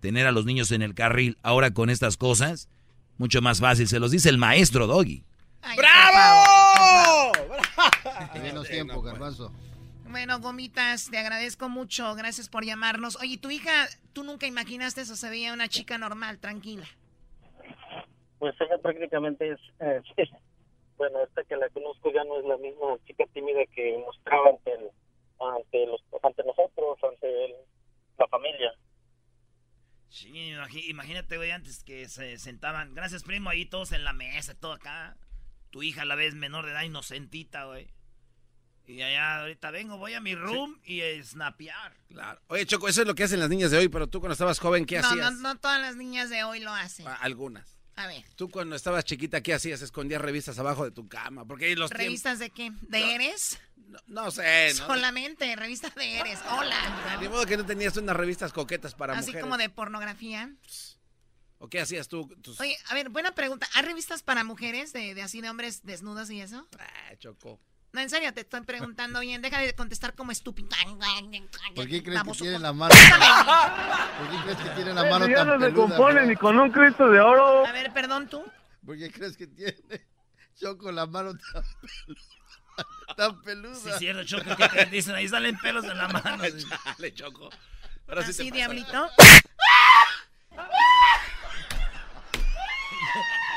tener 0.01 0.27
a 0.27 0.33
los 0.33 0.45
niños 0.45 0.71
en 0.71 0.83
el 0.83 0.95
carril, 0.95 1.39
ahora 1.43 1.73
con 1.73 1.91
estas 1.91 2.17
cosas, 2.17 2.69
mucho 3.17 3.43
más 3.43 3.59
fácil. 3.59 3.89
Se 3.89 3.99
los 3.99 4.13
dice 4.13 4.29
el 4.29 4.39
maestro 4.39 4.87
Doggy. 4.87 5.25
¡Bravo! 5.77 7.33
Menos 8.41 8.69
tiempo, 8.69 9.03
garbanzo. 9.03 9.53
Bueno, 10.11 10.41
gomitas, 10.41 11.11
te 11.11 11.19
agradezco 11.19 11.69
mucho. 11.69 12.15
Gracias 12.15 12.49
por 12.49 12.65
llamarnos. 12.65 13.17
Oye, 13.21 13.39
tu 13.39 13.51
hija, 13.51 13.71
tú 14.13 14.25
nunca 14.25 14.47
imaginaste 14.47 15.03
eso, 15.03 15.17
se 15.17 15.29
veía 15.31 15.53
una 15.53 15.69
chica 15.69 15.99
normal, 15.99 16.39
tranquila. 16.39 16.87
Pues 18.39 18.55
ella 18.61 18.79
prácticamente 18.83 19.53
es, 19.53 19.61
eh, 19.81 20.01
sí, 20.17 20.23
bueno, 20.97 21.23
esta 21.23 21.45
que 21.45 21.57
la 21.57 21.69
conozco 21.71 22.11
ya 22.13 22.25
no 22.25 22.39
es 22.39 22.45
la 22.47 22.57
misma 22.57 22.97
chica 23.07 23.25
tímida 23.33 23.61
que 23.75 23.99
mostraba 24.05 24.51
ante, 24.51 24.73
el- 24.73 24.91
ante, 25.41 25.87
los, 25.87 26.01
ante 26.23 26.43
nosotros, 26.45 26.99
ante 27.03 27.45
el- 27.45 27.55
la 28.19 28.27
familia. 28.29 28.73
Sí, 30.09 30.53
imagínate, 30.89 31.37
güey, 31.37 31.51
antes 31.51 31.85
que 31.85 32.09
se 32.09 32.39
sentaban, 32.39 32.95
gracias 32.95 33.23
primo, 33.25 33.51
ahí 33.51 33.67
todos 33.67 33.93
en 33.93 34.05
la 34.05 34.13
mesa, 34.15 34.59
todo 34.59 34.73
acá. 34.73 35.17
Tu 35.71 35.83
hija 35.83 36.03
a 36.03 36.07
la 36.07 36.15
vez 36.15 36.35
menor 36.35 36.65
de 36.65 36.73
edad, 36.73 36.83
inocentita, 36.83 37.65
güey. 37.67 37.89
Y 38.89 39.03
allá 39.03 39.41
ahorita 39.41 39.71
vengo, 39.71 39.99
voy 39.99 40.15
a 40.15 40.21
mi 40.21 40.35
room 40.35 40.81
y 40.83 41.01
snapear. 41.23 41.95
Claro. 42.09 42.41
Oye, 42.49 42.65
Choco, 42.65 42.89
eso 42.89 43.03
es 43.03 43.07
lo 43.07 43.15
que 43.15 43.25
hacen 43.25 43.39
las 43.39 43.51
niñas 43.51 43.71
de 43.71 43.77
hoy, 43.77 43.89
pero 43.89 44.07
tú 44.09 44.19
cuando 44.19 44.33
estabas 44.33 44.59
joven, 44.59 44.87
¿qué 44.87 44.99
no, 45.01 45.07
hacías? 45.09 45.35
no, 45.35 45.41
no 45.55 45.57
todas 45.59 45.79
las 45.81 45.95
niñas 45.97 46.31
de 46.31 46.43
hoy 46.43 46.61
lo 46.61 46.73
hacen. 46.73 47.07
Ah, 47.07 47.19
Algunas. 47.21 47.77
A 47.97 48.07
ver. 48.07 48.25
Tú 48.37 48.49
cuando 48.49 48.77
estabas 48.77 49.05
chiquita, 49.05 49.43
¿qué 49.43 49.53
hacías? 49.53 49.83
Escondías 49.83 50.23
revistas 50.23 50.59
abajo 50.59 50.85
de 50.85 50.91
tu 50.93 51.07
cama. 51.09 51.45
Porque 51.45 51.75
los 51.77 51.91
¿Revistas 51.91 52.39
de 52.39 52.49
qué? 52.49 52.71
¿De 52.83 53.15
Eres? 53.17 53.59
No, 54.07 54.31
sé. 54.31 54.73
¿no? 54.79 54.87
Solamente, 54.87 55.55
revistas 55.57 55.95
de 55.95 56.19
Eres. 56.21 56.39
Hola. 56.51 57.19
Ni 57.21 57.29
modo 57.29 57.45
que 57.45 57.57
no 57.57 57.67
tenías 57.67 57.97
unas 57.97 58.17
revistas 58.17 58.53
coquetas 58.53 58.95
para 58.95 59.15
Así 59.15 59.27
mujeres. 59.31 59.43
como 59.43 59.59
de 59.59 59.69
pornografía. 59.69 60.51
¿O 61.59 61.69
qué 61.69 61.81
hacías 61.81 62.07
tú? 62.09 62.29
Tus- 62.41 62.61
Oye, 62.61 62.79
a 62.89 62.95
ver, 62.95 63.09
buena 63.11 63.35
pregunta. 63.35 63.67
¿Hay 63.75 63.83
revistas 63.83 64.23
para 64.23 64.45
mujeres 64.45 64.93
de, 64.93 65.15
de 65.15 65.23
así 65.23 65.41
de 65.41 65.51
hombres 65.51 65.85
desnudos 65.85 66.31
y 66.31 66.41
eso? 66.41 66.69
Ah, 66.79 67.17
Choco. 67.19 67.61
No, 67.93 68.01
en 68.03 68.11
serio, 68.11 68.33
te 68.35 68.43
estoy 68.43 68.61
preguntando 68.63 69.21
bien. 69.21 69.41
Deja 69.41 69.61
de 69.61 69.75
contestar 69.75 70.15
como 70.15 70.31
estúpido. 70.31 70.69
¿Por 71.75 71.89
qué 71.89 72.03
crees 72.03 72.19
Baboso. 72.19 72.45
que 72.45 72.51
tiene 72.51 72.59
la 72.59 72.73
mano? 72.75 72.95
¿Por 74.19 74.29
qué 74.31 74.37
crees 74.45 74.59
que 74.59 74.71
tiene 74.77 74.95
la 74.95 75.05
mano 75.05 75.27
ya 75.27 75.37
tan 75.37 75.47
no 75.47 75.53
se 75.55 75.59
peluda? 75.67 75.75
compone 75.87 76.15
bro? 76.21 76.27
ni 76.27 76.37
con 76.37 76.59
un 76.59 76.71
Cristo 76.71 77.09
de 77.09 77.21
oro. 77.21 77.67
A 77.67 77.73
ver, 77.73 77.93
perdón, 77.93 78.29
tú. 78.29 78.45
¿Por 78.85 78.99
qué 78.99 79.11
crees 79.11 79.37
que 79.37 79.47
tiene 79.47 79.75
Choco 80.55 80.93
la 80.93 81.07
mano 81.07 81.33
tan 81.33 81.63
peluda? 81.81 82.23
Tan 83.17 83.43
peluda. 83.43 83.75
Sí, 83.75 83.91
cierto, 83.99 84.25
Choco, 84.25 84.55
¿qué 84.57 84.69
te 84.69 84.87
dicen? 84.87 85.15
Ahí 85.15 85.27
salen 85.27 85.57
pelos 85.59 85.85
en 85.85 85.97
la 85.97 86.09
mano. 86.09 86.43
Dale, 86.99 87.15
Choco. 87.15 87.49
Ahora 88.07 88.23
sí 88.23 88.29
te 88.37 88.43
Así, 88.43 88.51
pasas. 88.51 88.53
diablito. 88.53 89.11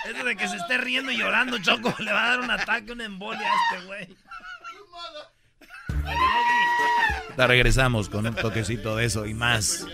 Eso 0.05 0.23
de 0.23 0.35
que 0.35 0.47
se 0.47 0.57
esté 0.57 0.77
riendo 0.77 1.11
y 1.11 1.17
llorando, 1.17 1.57
Choco, 1.59 1.93
le 1.99 2.11
va 2.11 2.25
a 2.25 2.29
dar 2.29 2.39
un 2.39 2.51
ataque, 2.51 2.91
una 2.91 3.05
embolia 3.05 3.47
a 3.47 3.75
este 3.75 3.85
güey. 3.85 4.17
Te 7.35 7.47
regresamos 7.47 8.09
con 8.09 8.27
un 8.27 8.35
toquecito 8.35 8.95
de 8.95 9.05
eso 9.05 9.25
y 9.25 9.33
más 9.33 9.85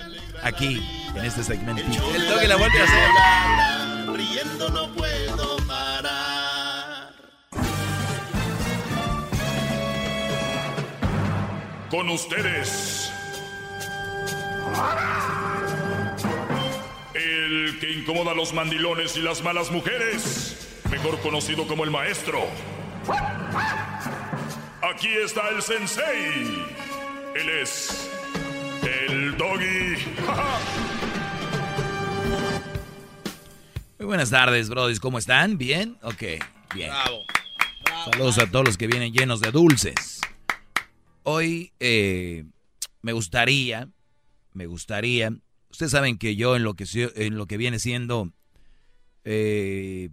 aquí 0.41 0.81
en 1.15 1.25
este 1.25 1.43
segmentito. 1.43 2.15
El 2.15 2.27
toque 2.27 2.47
la 2.47 2.55
vuelve 2.55 2.79
a 2.79 2.83
hacer. 2.83 4.15
Riendo 4.15 4.69
no 4.69 4.93
puedo 4.93 5.57
parar. 5.67 7.13
Con 11.89 12.09
ustedes. 12.09 13.11
Que 17.87 17.93
incomoda 17.93 18.31
a 18.31 18.35
los 18.35 18.53
mandilones 18.53 19.15
y 19.15 19.21
las 19.21 19.41
malas 19.41 19.71
mujeres. 19.71 20.81
Mejor 20.91 21.21
conocido 21.21 21.65
como 21.65 21.85
el 21.85 21.89
maestro. 21.89 22.45
Aquí 24.81 25.07
está 25.07 25.47
el 25.51 25.61
sensei. 25.61 26.65
Él 27.33 27.49
es 27.61 28.09
el 28.83 29.37
doggy. 29.37 30.03
Muy 33.97 34.05
buenas 34.05 34.31
tardes, 34.31 34.67
brodis. 34.67 34.99
¿Cómo 34.99 35.17
están? 35.17 35.57
¿Bien? 35.57 35.97
Ok, 36.01 36.23
bien. 36.75 36.89
Bravo. 36.89 37.21
Saludos 38.11 38.37
a 38.39 38.51
todos 38.51 38.65
los 38.65 38.77
que 38.77 38.87
vienen 38.87 39.13
llenos 39.13 39.39
de 39.39 39.51
dulces. 39.51 40.19
Hoy 41.23 41.71
eh, 41.79 42.43
me 43.01 43.13
gustaría, 43.13 43.87
me 44.51 44.65
gustaría, 44.65 45.31
ustedes 45.69 45.91
saben 45.91 46.17
que 46.17 46.35
yo 46.35 46.55
en 46.55 46.63
lo 46.63 46.75
que, 46.75 46.85
en 47.15 47.37
lo 47.37 47.45
que 47.47 47.57
viene 47.57 47.79
siendo 47.79 48.31
eh, 49.23 50.09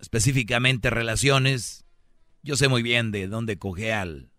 específicamente 0.00 0.90
relaciones, 0.90 1.84
yo 2.42 2.56
sé 2.56 2.68
muy 2.68 2.82
bien 2.82 3.10
de 3.10 3.28
dónde 3.28 3.58
coge 3.58 3.92
al 3.92 4.30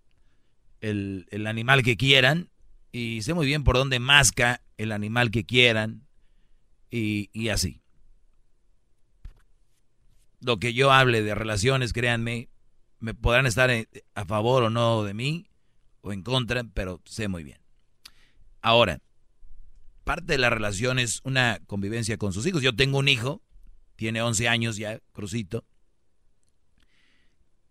el, 0.82 1.26
el 1.32 1.48
animal 1.48 1.84
que 1.84 1.98
quieran 1.98 2.50
y 2.92 3.22
sé 3.24 3.34
muy 3.34 3.46
bien 3.46 3.64
por 3.64 3.76
dónde 3.76 4.00
masca 4.00 4.62
el 4.78 4.92
animal 4.92 5.32
que 5.32 5.46
quieran 5.46 6.06
y, 6.92 7.30
y 7.34 7.50
así. 7.50 7.82
Lo 10.42 10.60
que 10.60 10.74
yo 10.74 10.92
hable 10.92 11.24
de 11.24 11.34
relaciones, 11.34 11.92
créanme, 11.92 12.50
me 13.00 13.14
podrán 13.14 13.46
estar 13.46 13.70
eh, 13.72 13.88
a 14.14 14.26
favor 14.26 14.64
o 14.64 14.70
no 14.70 15.04
de 15.04 15.14
mí 15.14 15.48
o 16.02 16.14
en 16.14 16.22
contra, 16.22 16.64
pero 16.64 17.02
sé 17.06 17.28
muy 17.28 17.44
bien. 17.44 17.60
Ahora, 18.62 19.00
parte 20.06 20.34
de 20.34 20.38
la 20.38 20.50
relación 20.50 21.00
es 21.00 21.20
una 21.26 21.60
convivencia 21.68 22.18
con 22.18 22.32
sus 22.32 22.46
hijos. 22.46 22.62
Yo 22.62 22.74
tengo 22.74 23.00
un 23.00 23.10
hijo, 23.10 23.42
tiene 23.98 24.22
11 24.22 24.48
años 24.48 24.78
ya, 24.78 25.02
Crucito. 25.12 25.66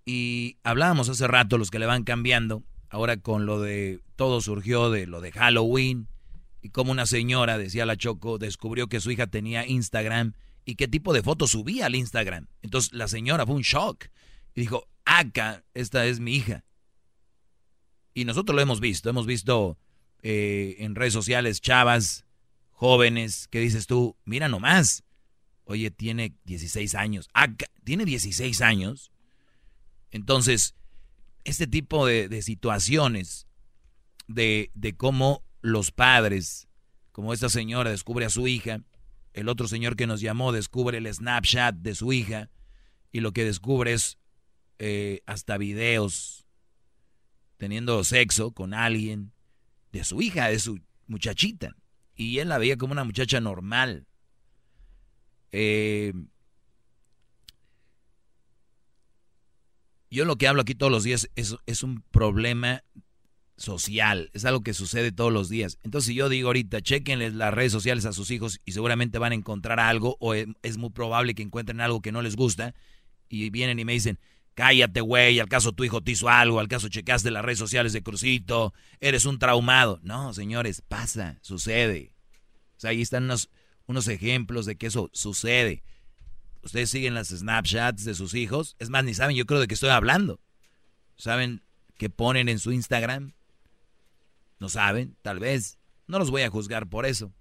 Y 0.04 0.58
hablábamos 0.62 1.08
hace 1.08 1.26
rato, 1.26 1.56
los 1.56 1.70
que 1.70 1.78
le 1.78 1.86
van 1.86 2.04
cambiando, 2.04 2.62
ahora 2.90 3.16
con 3.16 3.46
lo 3.46 3.60
de, 3.60 4.02
todo 4.16 4.42
surgió 4.42 4.90
de 4.90 5.06
lo 5.06 5.22
de 5.22 5.32
Halloween, 5.32 6.08
y 6.60 6.70
como 6.70 6.92
una 6.92 7.06
señora, 7.06 7.56
decía 7.56 7.86
la 7.86 7.96
Choco, 7.96 8.38
descubrió 8.38 8.88
que 8.88 9.00
su 9.00 9.10
hija 9.10 9.26
tenía 9.26 9.66
Instagram 9.66 10.32
y 10.64 10.76
qué 10.76 10.88
tipo 10.88 11.12
de 11.12 11.22
fotos 11.22 11.50
subía 11.50 11.86
al 11.86 11.94
Instagram. 11.94 12.48
Entonces 12.62 12.92
la 12.92 13.06
señora 13.06 13.46
fue 13.46 13.54
un 13.54 13.62
shock 13.62 14.06
y 14.54 14.62
dijo, 14.62 14.88
acá, 15.04 15.62
esta 15.74 16.06
es 16.06 16.20
mi 16.20 16.34
hija. 16.34 16.64
Y 18.14 18.24
nosotros 18.24 18.56
lo 18.56 18.62
hemos 18.62 18.80
visto, 18.80 19.10
hemos 19.10 19.26
visto 19.26 19.78
eh, 20.26 20.76
en 20.78 20.94
redes 20.94 21.12
sociales 21.12 21.60
chavas, 21.60 22.24
jóvenes, 22.72 23.46
que 23.48 23.60
dices 23.60 23.86
tú, 23.86 24.16
mira 24.24 24.48
nomás, 24.48 25.04
oye, 25.64 25.90
tiene 25.90 26.34
16 26.44 26.94
años, 26.94 27.28
acá, 27.34 27.66
tiene 27.84 28.06
16 28.06 28.62
años. 28.62 29.12
Entonces, 30.10 30.74
este 31.44 31.66
tipo 31.66 32.06
de, 32.06 32.30
de 32.30 32.40
situaciones, 32.40 33.46
de, 34.26 34.70
de 34.72 34.96
cómo 34.96 35.42
los 35.60 35.90
padres, 35.90 36.68
como 37.12 37.34
esta 37.34 37.50
señora 37.50 37.90
descubre 37.90 38.24
a 38.24 38.30
su 38.30 38.48
hija, 38.48 38.80
el 39.34 39.50
otro 39.50 39.68
señor 39.68 39.94
que 39.94 40.06
nos 40.06 40.22
llamó 40.22 40.52
descubre 40.52 40.96
el 40.96 41.12
Snapchat 41.12 41.74
de 41.74 41.94
su 41.94 42.14
hija, 42.14 42.48
y 43.12 43.20
lo 43.20 43.32
que 43.32 43.44
descubre 43.44 43.92
es 43.92 44.16
eh, 44.78 45.20
hasta 45.26 45.58
videos 45.58 46.46
teniendo 47.58 48.02
sexo 48.04 48.52
con 48.52 48.72
alguien 48.72 49.33
de 49.98 50.04
su 50.04 50.20
hija, 50.20 50.48
de 50.48 50.58
su 50.58 50.80
muchachita. 51.06 51.76
Y 52.16 52.38
él 52.38 52.48
la 52.48 52.58
veía 52.58 52.76
como 52.76 52.92
una 52.92 53.04
muchacha 53.04 53.40
normal. 53.40 54.06
Eh, 55.52 56.12
yo 60.10 60.24
lo 60.24 60.36
que 60.36 60.48
hablo 60.48 60.62
aquí 60.62 60.74
todos 60.74 60.90
los 60.90 61.04
días 61.04 61.30
es, 61.36 61.56
es 61.66 61.82
un 61.84 62.02
problema 62.10 62.82
social, 63.56 64.30
es 64.32 64.44
algo 64.44 64.62
que 64.62 64.74
sucede 64.74 65.12
todos 65.12 65.32
los 65.32 65.48
días. 65.48 65.78
Entonces 65.84 66.08
si 66.08 66.14
yo 66.14 66.28
digo 66.28 66.48
ahorita, 66.48 66.80
chequenles 66.80 67.34
las 67.34 67.54
redes 67.54 67.70
sociales 67.70 68.04
a 68.04 68.12
sus 68.12 68.32
hijos 68.32 68.60
y 68.64 68.72
seguramente 68.72 69.18
van 69.18 69.30
a 69.30 69.36
encontrar 69.36 69.78
algo 69.78 70.16
o 70.18 70.34
es, 70.34 70.48
es 70.62 70.76
muy 70.76 70.90
probable 70.90 71.34
que 71.34 71.42
encuentren 71.42 71.80
algo 71.80 72.02
que 72.02 72.10
no 72.10 72.20
les 72.20 72.34
gusta 72.34 72.74
y 73.28 73.50
vienen 73.50 73.78
y 73.78 73.84
me 73.84 73.92
dicen, 73.92 74.18
cállate 74.54 75.00
güey, 75.00 75.40
al 75.40 75.48
caso 75.48 75.72
tu 75.72 75.84
hijo 75.84 76.00
te 76.00 76.12
hizo 76.12 76.28
algo, 76.28 76.60
al 76.60 76.68
caso 76.68 76.88
checaste 76.88 77.30
las 77.30 77.44
redes 77.44 77.58
sociales 77.58 77.92
de 77.92 78.02
Crucito, 78.02 78.72
eres 79.00 79.24
un 79.24 79.38
traumado. 79.38 80.00
No, 80.02 80.32
señores, 80.32 80.80
pasa, 80.80 81.38
sucede. 81.42 82.14
O 82.76 82.80
sea, 82.80 82.90
ahí 82.90 83.02
están 83.02 83.24
unos, 83.24 83.50
unos 83.86 84.08
ejemplos 84.08 84.66
de 84.66 84.76
que 84.76 84.86
eso 84.86 85.10
sucede. 85.12 85.82
Ustedes 86.62 86.90
siguen 86.90 87.14
las 87.14 87.28
Snapchats 87.28 88.04
de 88.04 88.14
sus 88.14 88.34
hijos, 88.34 88.76
es 88.78 88.88
más, 88.88 89.04
ni 89.04 89.12
saben 89.12 89.36
yo 89.36 89.44
creo 89.44 89.60
de 89.60 89.66
qué 89.66 89.74
estoy 89.74 89.90
hablando. 89.90 90.40
¿Saben 91.16 91.62
qué 91.98 92.08
ponen 92.08 92.48
en 92.48 92.58
su 92.58 92.72
Instagram? 92.72 93.34
No 94.58 94.68
saben, 94.68 95.16
tal 95.22 95.40
vez. 95.40 95.78
No 96.06 96.18
los 96.18 96.30
voy 96.30 96.42
a 96.42 96.50
juzgar 96.50 96.88
por 96.88 97.06
eso. 97.06 97.32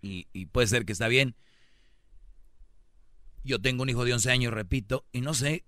Y, 0.00 0.26
y 0.32 0.46
puede 0.46 0.66
ser 0.66 0.84
que 0.84 0.92
está 0.92 1.08
bien. 1.08 1.36
Yo 3.44 3.60
tengo 3.60 3.82
un 3.82 3.88
hijo 3.88 4.04
de 4.04 4.12
11 4.12 4.30
años, 4.30 4.52
repito, 4.52 5.06
y 5.12 5.20
no 5.20 5.34
sé 5.34 5.64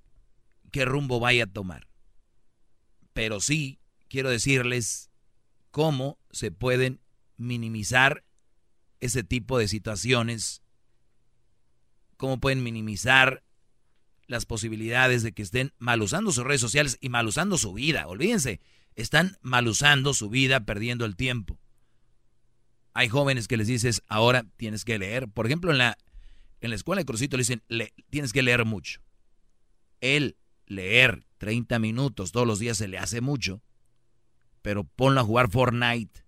qué 0.74 0.84
rumbo 0.84 1.20
vaya 1.20 1.44
a 1.44 1.46
tomar. 1.46 1.86
Pero 3.12 3.38
sí 3.38 3.78
quiero 4.08 4.28
decirles 4.28 5.08
cómo 5.70 6.18
se 6.32 6.50
pueden 6.50 7.00
minimizar 7.36 8.24
ese 8.98 9.22
tipo 9.22 9.56
de 9.56 9.68
situaciones, 9.68 10.62
cómo 12.16 12.40
pueden 12.40 12.64
minimizar 12.64 13.44
las 14.26 14.46
posibilidades 14.46 15.22
de 15.22 15.30
que 15.30 15.42
estén 15.42 15.72
mal 15.78 16.02
usando 16.02 16.32
sus 16.32 16.42
redes 16.42 16.60
sociales 16.60 16.98
y 17.00 17.08
mal 17.08 17.28
usando 17.28 17.56
su 17.56 17.72
vida. 17.72 18.08
Olvídense, 18.08 18.60
están 18.96 19.38
mal 19.42 19.68
usando 19.68 20.12
su 20.12 20.28
vida, 20.28 20.64
perdiendo 20.64 21.04
el 21.04 21.14
tiempo. 21.14 21.60
Hay 22.94 23.08
jóvenes 23.08 23.46
que 23.46 23.56
les 23.56 23.68
dices, 23.68 24.02
ahora 24.08 24.44
tienes 24.56 24.84
que 24.84 24.98
leer. 24.98 25.28
Por 25.28 25.46
ejemplo, 25.46 25.70
en 25.70 25.78
la, 25.78 25.96
en 26.60 26.70
la 26.70 26.76
escuela 26.76 26.98
de 26.98 27.06
Crucito 27.06 27.36
le 27.36 27.42
dicen, 27.42 27.62
tienes 28.10 28.32
que 28.32 28.42
leer 28.42 28.64
mucho. 28.64 29.00
Él, 30.00 30.36
leer 30.66 31.26
30 31.38 31.78
minutos 31.78 32.32
todos 32.32 32.46
los 32.46 32.58
días 32.58 32.78
se 32.78 32.88
le 32.88 32.98
hace 32.98 33.20
mucho, 33.20 33.62
pero 34.62 34.84
ponlo 34.84 35.20
a 35.20 35.24
jugar 35.24 35.50
Fortnite. 35.50 36.24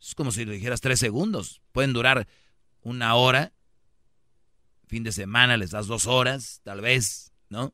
Es 0.00 0.14
como 0.14 0.32
si 0.32 0.44
le 0.44 0.52
dijeras 0.52 0.80
tres 0.80 1.00
segundos. 1.00 1.62
Pueden 1.72 1.92
durar 1.92 2.28
una 2.82 3.14
hora. 3.14 3.52
Fin 4.86 5.02
de 5.02 5.12
semana 5.12 5.56
les 5.56 5.70
das 5.70 5.86
dos 5.86 6.06
horas, 6.06 6.60
tal 6.62 6.82
vez, 6.82 7.32
¿no? 7.48 7.72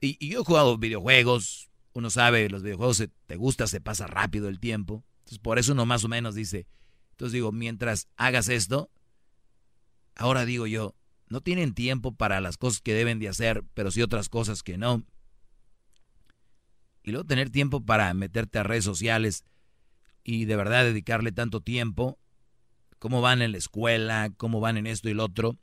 Y, 0.00 0.26
yo 0.26 0.40
he 0.40 0.44
jugado 0.44 0.78
videojuegos. 0.78 1.70
Uno 1.92 2.08
sabe, 2.08 2.48
los 2.48 2.62
videojuegos 2.62 3.04
te 3.26 3.36
gusta, 3.36 3.66
se 3.66 3.80
pasa 3.80 4.06
rápido 4.06 4.48
el 4.48 4.58
tiempo. 4.58 5.04
Entonces, 5.18 5.38
por 5.38 5.58
eso 5.58 5.72
uno 5.72 5.84
más 5.84 6.02
o 6.04 6.08
menos 6.08 6.34
dice. 6.34 6.66
Entonces 7.10 7.34
digo, 7.34 7.52
mientras 7.52 8.08
hagas 8.16 8.48
esto, 8.48 8.90
Ahora 10.14 10.44
digo 10.44 10.66
yo, 10.66 10.94
no 11.32 11.40
tienen 11.40 11.72
tiempo 11.72 12.14
para 12.14 12.42
las 12.42 12.58
cosas 12.58 12.82
que 12.82 12.92
deben 12.92 13.18
de 13.18 13.26
hacer, 13.26 13.64
pero 13.72 13.90
sí 13.90 14.02
otras 14.02 14.28
cosas 14.28 14.62
que 14.62 14.76
no. 14.76 15.02
Y 17.02 17.10
luego 17.10 17.26
tener 17.26 17.48
tiempo 17.48 17.80
para 17.80 18.12
meterte 18.12 18.58
a 18.58 18.64
redes 18.64 18.84
sociales 18.84 19.46
y 20.22 20.44
de 20.44 20.56
verdad 20.56 20.84
dedicarle 20.84 21.32
tanto 21.32 21.62
tiempo, 21.62 22.18
cómo 22.98 23.22
van 23.22 23.40
en 23.40 23.52
la 23.52 23.56
escuela, 23.56 24.30
cómo 24.36 24.60
van 24.60 24.76
en 24.76 24.86
esto 24.86 25.08
y 25.08 25.14
lo 25.14 25.24
otro. 25.24 25.56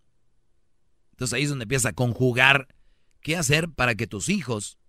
Entonces 1.12 1.36
ahí 1.36 1.44
es 1.44 1.50
donde 1.50 1.64
empieza 1.64 1.90
a 1.90 1.94
conjugar 1.94 2.68
qué 3.22 3.38
hacer 3.38 3.70
para 3.70 3.94
que 3.94 4.08
tus 4.08 4.28
hijos 4.28 4.80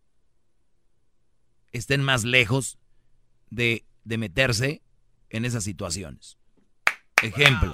estén 1.73 2.03
más 2.03 2.25
lejos 2.25 2.79
de, 3.51 3.85
de 4.05 4.17
meterse 4.17 4.81
en 5.29 5.45
esas 5.45 5.63
situaciones. 5.63 6.39
Ejemplo. 7.23 7.71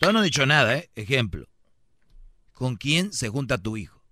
Yo 0.00 0.10
no 0.14 0.22
he 0.22 0.24
dicho 0.24 0.46
nada, 0.46 0.78
¿eh? 0.78 0.90
Ejemplo. 0.94 1.46
¿Con 2.56 2.76
quién 2.76 3.12
se 3.12 3.28
junta 3.28 3.58
tu 3.58 3.76
hijo? 3.76 4.02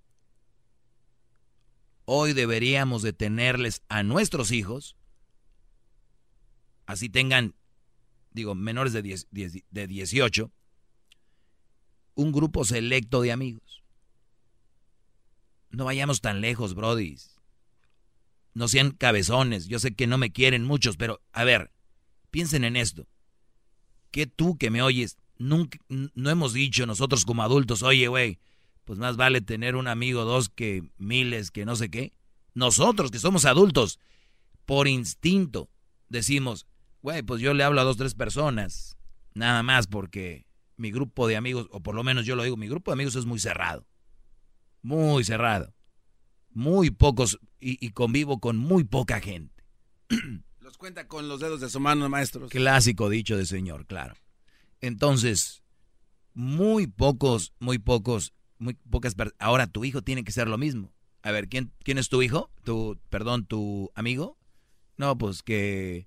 Hoy 2.04 2.34
deberíamos 2.34 3.00
de 3.00 3.14
tenerles 3.14 3.82
a 3.88 4.02
nuestros 4.02 4.52
hijos, 4.52 4.98
así 6.84 7.08
tengan, 7.08 7.54
digo, 8.32 8.54
menores 8.54 8.92
de, 8.92 9.00
10, 9.00 9.28
de 9.30 9.86
18, 9.86 10.52
un 12.16 12.32
grupo 12.32 12.66
selecto 12.66 13.22
de 13.22 13.32
amigos. 13.32 13.82
No 15.70 15.86
vayamos 15.86 16.20
tan 16.20 16.42
lejos, 16.42 16.74
Brody. 16.74 17.16
No 18.52 18.68
sean 18.68 18.90
cabezones. 18.90 19.68
Yo 19.68 19.78
sé 19.78 19.94
que 19.94 20.06
no 20.06 20.18
me 20.18 20.32
quieren 20.32 20.64
muchos, 20.64 20.98
pero 20.98 21.22
a 21.32 21.44
ver, 21.44 21.72
piensen 22.30 22.64
en 22.64 22.76
esto. 22.76 23.08
Que 24.10 24.26
tú 24.26 24.58
que 24.58 24.68
me 24.68 24.82
oyes, 24.82 25.16
nunca, 25.38 25.78
no 25.88 26.30
hemos 26.30 26.52
dicho 26.52 26.86
nosotros 26.86 27.24
como 27.24 27.42
adultos, 27.42 27.82
oye, 27.82 28.08
güey, 28.08 28.38
pues 28.84 28.98
más 28.98 29.16
vale 29.16 29.40
tener 29.40 29.76
un 29.76 29.88
amigo, 29.88 30.24
dos 30.24 30.48
que 30.48 30.84
miles, 30.98 31.50
que 31.50 31.64
no 31.64 31.76
sé 31.76 31.90
qué. 31.90 32.12
Nosotros 32.54 33.10
que 33.10 33.18
somos 33.18 33.44
adultos, 33.44 33.98
por 34.64 34.88
instinto, 34.88 35.70
decimos, 36.08 36.66
güey, 37.02 37.22
pues 37.22 37.40
yo 37.40 37.54
le 37.54 37.64
hablo 37.64 37.80
a 37.80 37.84
dos, 37.84 37.96
tres 37.96 38.14
personas, 38.14 38.96
nada 39.34 39.62
más 39.62 39.86
porque 39.86 40.46
mi 40.76 40.90
grupo 40.90 41.26
de 41.26 41.36
amigos, 41.36 41.68
o 41.70 41.80
por 41.80 41.94
lo 41.94 42.04
menos 42.04 42.26
yo 42.26 42.36
lo 42.36 42.42
digo, 42.42 42.56
mi 42.56 42.68
grupo 42.68 42.90
de 42.90 42.94
amigos 42.94 43.16
es 43.16 43.26
muy 43.26 43.38
cerrado, 43.38 43.86
muy 44.82 45.24
cerrado, 45.24 45.74
muy 46.50 46.90
pocos, 46.90 47.38
y, 47.58 47.84
y 47.84 47.90
convivo 47.90 48.38
con 48.38 48.56
muy 48.56 48.84
poca 48.84 49.20
gente. 49.20 49.64
Los 50.60 50.78
cuenta 50.78 51.06
con 51.06 51.28
los 51.28 51.40
dedos 51.40 51.60
de 51.60 51.68
su 51.68 51.78
mano, 51.78 52.08
maestro. 52.08 52.48
Clásico 52.48 53.10
dicho 53.10 53.36
de 53.36 53.44
señor, 53.44 53.84
claro. 53.84 54.14
Entonces, 54.84 55.62
muy 56.34 56.86
pocos, 56.86 57.54
muy 57.58 57.78
pocos, 57.78 58.34
muy 58.58 58.74
pocas 58.74 59.14
Ahora 59.38 59.66
tu 59.66 59.82
hijo 59.86 60.02
tiene 60.02 60.24
que 60.24 60.32
ser 60.32 60.46
lo 60.46 60.58
mismo. 60.58 60.92
A 61.22 61.30
ver, 61.30 61.48
¿quién, 61.48 61.72
quién 61.82 61.96
es 61.96 62.10
tu 62.10 62.20
hijo? 62.20 62.50
Tu, 62.64 63.00
perdón, 63.08 63.46
tu 63.46 63.90
amigo. 63.94 64.36
No, 64.98 65.16
pues 65.16 65.42
que, 65.42 66.06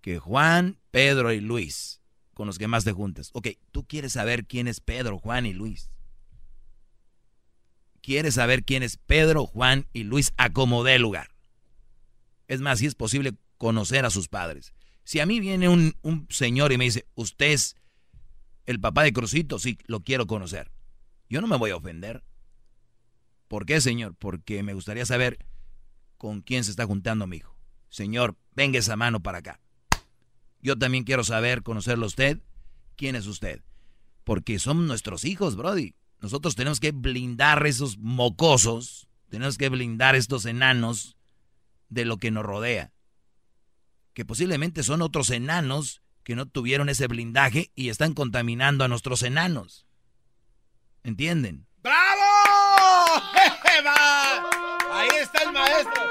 que 0.00 0.20
Juan, 0.20 0.78
Pedro 0.90 1.34
y 1.34 1.40
Luis, 1.40 2.00
con 2.32 2.46
los 2.46 2.56
que 2.56 2.66
más 2.66 2.84
te 2.84 2.92
juntas. 2.92 3.28
Ok, 3.34 3.48
tú 3.72 3.84
quieres 3.84 4.14
saber 4.14 4.46
quién 4.46 4.68
es 4.68 4.80
Pedro, 4.80 5.18
Juan 5.18 5.44
y 5.44 5.52
Luis. 5.52 5.90
Quieres 8.00 8.36
saber 8.36 8.64
quién 8.64 8.82
es 8.82 8.96
Pedro, 8.96 9.44
Juan 9.44 9.86
y 9.92 10.04
Luis 10.04 10.32
a 10.38 10.50
como 10.50 10.82
dé 10.82 10.98
lugar. 10.98 11.28
Es 12.48 12.62
más, 12.62 12.78
si 12.78 12.86
es 12.86 12.94
posible 12.94 13.34
conocer 13.58 14.06
a 14.06 14.10
sus 14.10 14.28
padres. 14.28 14.72
Si 15.04 15.20
a 15.20 15.26
mí 15.26 15.40
viene 15.40 15.68
un, 15.68 15.94
un 16.00 16.26
señor 16.30 16.72
y 16.72 16.78
me 16.78 16.84
dice, 16.84 17.04
usted 17.16 17.52
es 17.52 17.76
el 18.66 18.80
papá 18.80 19.02
de 19.02 19.12
Crucito, 19.12 19.58
sí, 19.58 19.78
lo 19.86 20.00
quiero 20.02 20.26
conocer. 20.26 20.70
Yo 21.28 21.40
no 21.40 21.46
me 21.46 21.56
voy 21.56 21.70
a 21.70 21.76
ofender. 21.76 22.24
¿Por 23.48 23.66
qué, 23.66 23.80
señor? 23.80 24.14
Porque 24.18 24.62
me 24.62 24.74
gustaría 24.74 25.06
saber 25.06 25.38
con 26.16 26.40
quién 26.40 26.64
se 26.64 26.70
está 26.70 26.86
juntando 26.86 27.26
mi 27.26 27.38
hijo. 27.38 27.56
Señor, 27.90 28.36
venga 28.54 28.78
esa 28.78 28.96
mano 28.96 29.20
para 29.20 29.38
acá. 29.38 29.60
Yo 30.60 30.78
también 30.78 31.04
quiero 31.04 31.24
saber, 31.24 31.62
conocerlo 31.62 32.06
usted, 32.06 32.40
quién 32.96 33.16
es 33.16 33.26
usted. 33.26 33.62
Porque 34.24 34.58
son 34.58 34.86
nuestros 34.86 35.24
hijos, 35.24 35.56
Brody. 35.56 35.94
Nosotros 36.20 36.56
tenemos 36.56 36.80
que 36.80 36.92
blindar 36.92 37.66
esos 37.66 37.98
mocosos, 37.98 39.08
tenemos 39.28 39.58
que 39.58 39.68
blindar 39.68 40.16
estos 40.16 40.46
enanos 40.46 41.16
de 41.90 42.06
lo 42.06 42.16
que 42.16 42.30
nos 42.30 42.44
rodea. 42.44 42.92
Que 44.14 44.24
posiblemente 44.24 44.82
son 44.82 45.02
otros 45.02 45.28
enanos 45.28 46.00
que 46.24 46.34
no 46.34 46.46
tuvieron 46.46 46.88
ese 46.88 47.06
blindaje 47.06 47.70
y 47.74 47.90
están 47.90 48.14
contaminando 48.14 48.82
a 48.84 48.88
nuestros 48.88 49.22
enanos. 49.22 49.86
¿Entienden? 51.04 51.66
¡Bravo! 51.82 53.22
Ahí 54.90 55.08
está 55.20 55.42
el 55.42 55.52
maestro. 55.52 56.02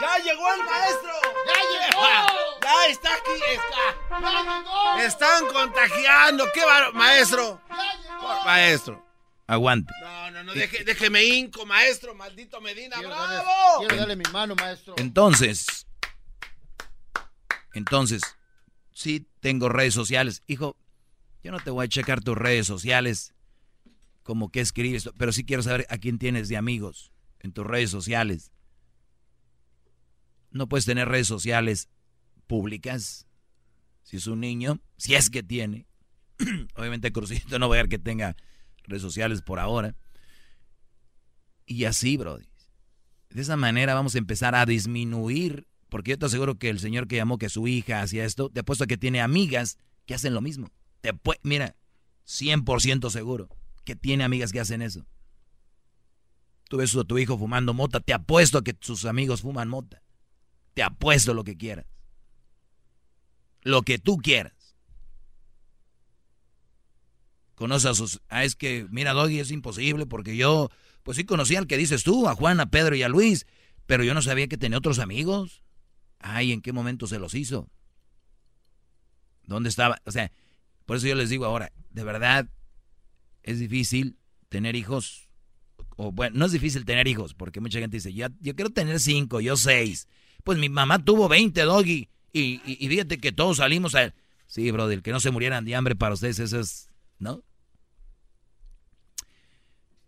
¡Ya 0.00 0.18
llegó 0.18 0.52
el 0.52 0.60
maestro! 0.64 1.12
¡Ya 1.46 1.54
llegó! 1.72 2.02
¡Ya 2.62 2.86
está 2.90 3.14
aquí! 3.14 3.30
Está. 3.52 5.04
Están 5.04 5.46
contagiando. 5.46 6.44
¿Qué 6.52 6.64
va, 6.64 6.90
maestro? 6.92 7.60
¡Ya 7.70 7.94
llegó! 8.02 8.44
Maestro, 8.44 9.06
aguante. 9.46 9.92
No, 10.02 10.30
no, 10.30 10.44
no, 10.44 10.52
deje, 10.52 10.84
déjeme 10.84 11.24
inco, 11.24 11.64
maestro, 11.64 12.14
maldito 12.14 12.60
Medina. 12.60 12.96
Quiero 12.96 13.10
¡Bravo! 13.10 13.26
darle, 13.26 13.44
quiero 13.78 13.96
darle 13.96 14.16
mi 14.16 14.24
mano, 14.30 14.54
maestro. 14.56 14.94
Entonces, 14.98 15.86
entonces, 17.72 18.22
sí 18.92 19.26
tengo 19.44 19.68
redes 19.68 19.92
sociales. 19.92 20.42
Hijo, 20.46 20.74
yo 21.42 21.52
no 21.52 21.60
te 21.60 21.68
voy 21.68 21.84
a 21.84 21.88
checar 21.88 22.22
tus 22.22 22.34
redes 22.34 22.66
sociales 22.66 23.34
como 24.22 24.50
que 24.50 24.60
escribes, 24.60 25.10
pero 25.18 25.32
sí 25.32 25.44
quiero 25.44 25.62
saber 25.62 25.86
a 25.90 25.98
quién 25.98 26.18
tienes 26.18 26.48
de 26.48 26.56
amigos 26.56 27.12
en 27.40 27.52
tus 27.52 27.66
redes 27.66 27.90
sociales. 27.90 28.52
No 30.50 30.66
puedes 30.66 30.86
tener 30.86 31.10
redes 31.10 31.26
sociales 31.26 31.90
públicas. 32.46 33.26
Si 34.02 34.16
es 34.16 34.26
un 34.28 34.40
niño, 34.40 34.80
si 34.96 35.14
es 35.14 35.28
que 35.28 35.42
tiene. 35.42 35.86
Obviamente 36.74 37.12
Crucito 37.12 37.58
no 37.58 37.68
voy 37.68 37.76
a 37.76 37.82
ver 37.82 37.90
que 37.90 37.98
tenga 37.98 38.36
redes 38.84 39.02
sociales 39.02 39.42
por 39.42 39.58
ahora. 39.58 39.94
Y 41.66 41.84
así, 41.84 42.16
Brody. 42.16 42.48
De 43.28 43.42
esa 43.42 43.58
manera 43.58 43.92
vamos 43.92 44.14
a 44.14 44.18
empezar 44.18 44.54
a 44.54 44.64
disminuir 44.64 45.68
porque 45.88 46.12
yo 46.12 46.18
te 46.18 46.26
aseguro 46.26 46.58
que 46.58 46.70
el 46.70 46.80
señor 46.80 47.08
que 47.08 47.16
llamó 47.16 47.38
que 47.38 47.48
su 47.48 47.66
hija 47.68 48.02
hacía 48.02 48.24
esto, 48.24 48.50
te 48.50 48.60
apuesto 48.60 48.86
que 48.86 48.96
tiene 48.96 49.20
amigas 49.20 49.78
que 50.06 50.14
hacen 50.14 50.34
lo 50.34 50.40
mismo. 50.40 50.70
Te 51.00 51.12
mira, 51.42 51.76
100% 52.26 53.10
seguro 53.10 53.48
que 53.84 53.96
tiene 53.96 54.24
amigas 54.24 54.52
que 54.52 54.60
hacen 54.60 54.82
eso. 54.82 55.06
Tú 56.68 56.78
ves 56.78 56.96
a 56.96 57.04
tu 57.04 57.18
hijo 57.18 57.38
fumando 57.38 57.74
mota, 57.74 58.00
te 58.00 58.14
apuesto 58.14 58.58
a 58.58 58.64
que 58.64 58.74
sus 58.80 59.04
amigos 59.04 59.42
fuman 59.42 59.68
mota. 59.68 60.02
Te 60.72 60.82
apuesto 60.82 61.34
lo 61.34 61.44
que 61.44 61.56
quieras. 61.56 61.86
Lo 63.62 63.82
que 63.82 63.98
tú 63.98 64.18
quieras. 64.18 64.76
Conoce 67.54 67.88
a 67.88 67.94
sus... 67.94 68.20
Ah, 68.28 68.44
es 68.44 68.56
que, 68.56 68.86
mira, 68.90 69.12
Doggy, 69.12 69.38
es 69.38 69.50
imposible 69.50 70.06
porque 70.06 70.36
yo, 70.36 70.70
pues 71.02 71.16
sí 71.16 71.24
conocí 71.24 71.54
al 71.54 71.66
que 71.66 71.76
dices 71.76 72.02
tú, 72.02 72.28
a 72.28 72.34
Juan, 72.34 72.58
a 72.60 72.70
Pedro 72.70 72.96
y 72.96 73.02
a 73.02 73.08
Luis, 73.08 73.46
pero 73.86 74.02
yo 74.02 74.14
no 74.14 74.22
sabía 74.22 74.48
que 74.48 74.58
tenía 74.58 74.78
otros 74.78 74.98
amigos. 74.98 75.62
Ay, 76.26 76.52
¿en 76.52 76.62
qué 76.62 76.72
momento 76.72 77.06
se 77.06 77.18
los 77.18 77.34
hizo? 77.34 77.68
¿Dónde 79.46 79.68
estaba? 79.68 80.00
O 80.06 80.10
sea, 80.10 80.32
por 80.86 80.96
eso 80.96 81.06
yo 81.06 81.14
les 81.16 81.28
digo 81.28 81.44
ahora, 81.44 81.70
de 81.90 82.02
verdad 82.02 82.48
es 83.42 83.58
difícil 83.58 84.16
tener 84.48 84.74
hijos. 84.74 85.28
O 85.96 86.12
bueno, 86.12 86.38
no 86.38 86.46
es 86.46 86.52
difícil 86.52 86.86
tener 86.86 87.08
hijos, 87.08 87.34
porque 87.34 87.60
mucha 87.60 87.78
gente 87.78 87.98
dice, 87.98 88.14
yo, 88.14 88.28
quiero 88.40 88.70
tener 88.70 89.00
cinco, 89.00 89.42
yo 89.42 89.58
seis. 89.58 90.08
Pues 90.44 90.56
mi 90.56 90.70
mamá 90.70 91.04
tuvo 91.04 91.28
20, 91.28 91.60
doggy. 91.60 92.08
Y, 92.32 92.62
y, 92.64 92.88
fíjate 92.88 93.18
que 93.18 93.30
todos 93.30 93.58
salimos 93.58 93.94
a... 93.94 94.14
Sí, 94.46 94.70
brother, 94.70 95.02
que 95.02 95.12
no 95.12 95.20
se 95.20 95.30
murieran 95.30 95.66
de 95.66 95.76
hambre 95.76 95.94
para 95.94 96.14
ustedes, 96.14 96.38
eso 96.38 96.58
es... 96.58 96.88
¿No? 97.18 97.44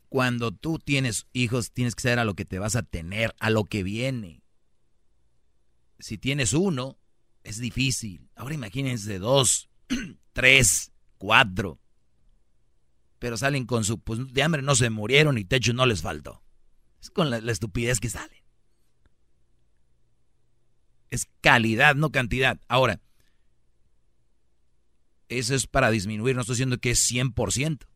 Cuando 0.09 0.51
tú 0.51 0.79
tienes 0.79 1.27
hijos, 1.35 1.73
tienes 1.73 1.95
que 1.95 2.03
saber 2.03 2.21
a 2.21 2.25
lo 2.25 2.35
que 2.35 2.47
te 2.47 2.59
vas 2.59 2.75
a 2.75 2.83
tener, 2.83 3.35
a 3.39 3.51
lo 3.51 3.65
que 3.65 3.83
viene 3.83 4.46
si 5.99 6.19
tienes 6.19 6.53
uno, 6.53 6.99
es 7.43 7.59
difícil. 7.59 8.29
Ahora 8.35 8.55
imagínense 8.55 9.19
dos, 9.19 9.71
tres, 10.33 10.93
cuatro. 11.19 11.81
Pero 13.19 13.37
salen 13.37 13.67
con 13.67 13.85
su, 13.85 14.01
pues 14.01 14.33
de 14.33 14.43
hambre 14.43 14.63
no 14.63 14.75
se 14.75 14.91
murieron 14.91 15.39
y 15.39 15.45
techo 15.45 15.73
no 15.73 15.87
les 15.87 16.03
faltó. 16.03 16.43
Es 17.01 17.11
con 17.11 17.31
la, 17.31 17.39
estupidez 17.39 18.01
que 18.01 18.11
salen. 18.11 18.43
Es 21.11 21.27
calidad, 21.41 21.95
no 21.95 22.11
cantidad. 22.11 22.61
Ahora, 22.69 23.01
eso 25.29 25.55
es 25.55 25.67
para 25.67 25.91
disminuir, 25.91 26.35
no 26.35 26.43
estoy 26.43 26.55
diciendo 26.55 26.79
que 26.79 26.91
es 26.91 27.11
100%. 27.11 27.87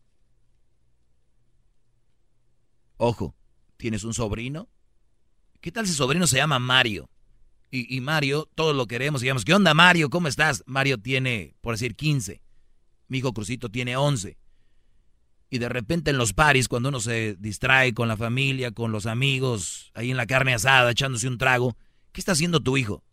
Ojo, 2.97 3.35
¿tienes 3.77 4.05
un 4.05 4.14
sobrino? 4.14 4.68
¿Qué 5.60 5.72
tal 5.72 5.86
si 5.86 5.93
sobrino 5.93 6.27
se 6.27 6.36
llama 6.36 6.59
Mario? 6.59 7.10
Y, 7.72 8.01
Mario, 8.01 8.48
todos 8.56 8.74
lo 8.74 8.86
queremos. 8.86 9.20
Digamos, 9.20 9.44
¿qué 9.44 9.55
onda, 9.55 9.74
Mario? 9.74 10.10
¿Cómo 10.10 10.26
estás? 10.26 10.64
Mario 10.66 10.98
tiene, 10.98 11.55
por 11.60 11.74
decir, 11.74 11.94
15. 11.94 12.42
Mi 13.06 13.18
hijo 13.18 13.32
Crucito 13.32 13.68
tiene 13.68 13.97
11. 13.97 14.36
Y 15.51 15.59
de 15.59 15.68
repente 15.68 16.10
en 16.10 16.18
los 16.18 16.32
paris, 16.32 16.66
cuando 16.66 16.88
uno 16.88 16.98
se 16.98 17.36
distrae 17.38 17.94
con 17.94 18.09
la 18.09 18.16
familia, 18.16 18.72
con 18.72 18.90
los 18.90 19.06
amigos, 19.06 19.92
ahí 19.94 20.10
en 20.10 20.16
la 20.16 20.26
carne 20.26 20.55
asada, 20.55 20.90
echándose 20.90 21.28
un 21.28 21.38
trago, 21.38 21.76
¿qué 22.12 22.20
está 22.20 22.32
haciendo 22.32 22.60
tu 22.60 22.76
hijo? 22.76 23.05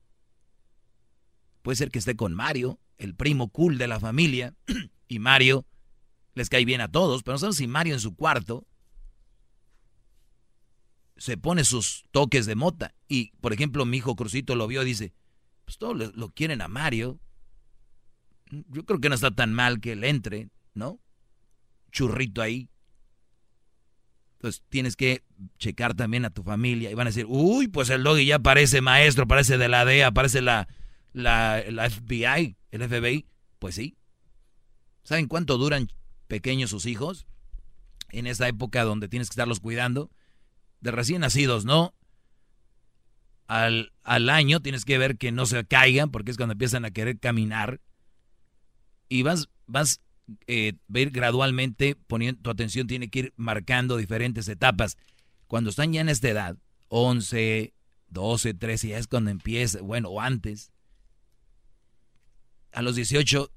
Puede 1.61 1.75
ser 1.75 1.91
que 1.91 1.99
esté 1.99 2.15
con 2.15 2.33
Mario, 2.33 2.79
el 2.97 3.15
primo 3.15 3.49
cool 3.49 3.77
de 3.77 3.87
la 3.87 3.99
familia, 3.99 4.55
y 5.07 5.19
Mario 5.19 5.65
les 6.33 6.49
cae 6.49 6.65
bien 6.65 6.81
a 6.81 6.91
todos, 6.91 7.23
pero 7.23 7.33
no 7.33 7.39
sabemos 7.39 7.57
si 7.57 7.67
Mario 7.67 7.93
en 7.93 7.99
su 7.99 8.15
cuarto 8.15 8.65
se 11.17 11.37
pone 11.37 11.63
sus 11.63 12.05
toques 12.11 12.45
de 12.45 12.55
mota. 12.55 12.93
Y, 13.07 13.31
por 13.41 13.53
ejemplo, 13.53 13.85
mi 13.85 13.97
hijo 13.97 14.15
Crucito 14.15 14.55
lo 14.55 14.67
vio 14.67 14.83
y 14.83 14.85
dice, 14.85 15.13
pues 15.65 15.77
todos 15.77 16.15
lo, 16.15 16.29
quieren 16.29 16.61
a 16.61 16.67
Mario. 16.67 17.19
Yo 18.49 18.85
creo 18.85 18.99
que 18.99 19.09
no 19.09 19.15
está 19.15 19.31
tan 19.31 19.53
mal 19.53 19.81
que 19.81 19.93
él 19.93 20.03
entre, 20.03 20.49
¿no? 20.73 20.99
Churrito 21.91 22.41
ahí. 22.41 22.69
Entonces 24.35 24.63
tienes 24.69 24.95
que 24.95 25.23
checar 25.57 25.95
también 25.95 26.23
a 26.23 26.29
tu 26.29 26.43
familia 26.43 26.91
y 26.91 26.93
van 26.93 27.07
a 27.07 27.09
decir, 27.09 27.25
uy, 27.27 27.67
pues 27.67 27.89
el 27.89 28.03
doggy 28.03 28.25
ya 28.25 28.39
parece 28.39 28.81
maestro, 28.81 29.27
parece 29.27 29.57
de 29.57 29.67
la 29.67 29.83
DEA, 29.83 30.11
parece 30.11 30.41
la, 30.41 30.67
la, 31.11 31.63
la 31.69 31.89
FBI, 31.89 32.55
el 32.71 32.87
FBI. 32.87 33.25
Pues 33.57 33.75
sí. 33.75 33.97
¿Saben 35.03 35.27
cuánto 35.27 35.57
duran 35.57 35.91
pequeños 36.27 36.69
sus 36.69 36.85
hijos? 36.85 37.27
En 38.09 38.27
esa 38.27 38.47
época 38.47 38.83
donde 38.83 39.09
tienes 39.09 39.27
que 39.27 39.33
estarlos 39.33 39.59
cuidando 39.59 40.11
de 40.81 40.91
recién 40.91 41.21
nacidos, 41.21 41.65
¿no? 41.65 41.93
Al, 43.47 43.93
al, 44.03 44.29
año 44.29 44.59
tienes 44.59 44.83
que 44.83 44.97
ver 44.97 45.17
que 45.17 45.31
no 45.31 45.45
se 45.45 45.63
caigan 45.65 46.11
porque 46.11 46.31
es 46.31 46.37
cuando 46.37 46.53
empiezan 46.53 46.83
a 46.83 46.91
querer 46.91 47.17
caminar 47.17 47.79
y 49.07 49.23
vas, 49.23 49.47
vas 49.67 50.01
eh, 50.47 50.73
ver 50.87 51.11
gradualmente 51.11 51.95
poniendo 51.95 52.41
tu 52.41 52.49
atención 52.49 52.87
tiene 52.87 53.09
que 53.09 53.19
ir 53.19 53.33
marcando 53.37 53.97
diferentes 53.97 54.47
etapas. 54.49 54.97
Cuando 55.47 55.69
están 55.69 55.93
ya 55.93 56.01
en 56.01 56.09
esta 56.09 56.27
edad, 56.27 56.57
11, 56.89 57.73
12, 58.09 58.53
13, 58.53 58.87
ya 58.89 58.97
es 58.97 59.07
cuando 59.07 59.31
empieza, 59.31 59.81
bueno, 59.81 60.09
o 60.09 60.19
antes. 60.19 60.71
A 62.73 62.81
los 62.81 62.95
18, 62.95 63.49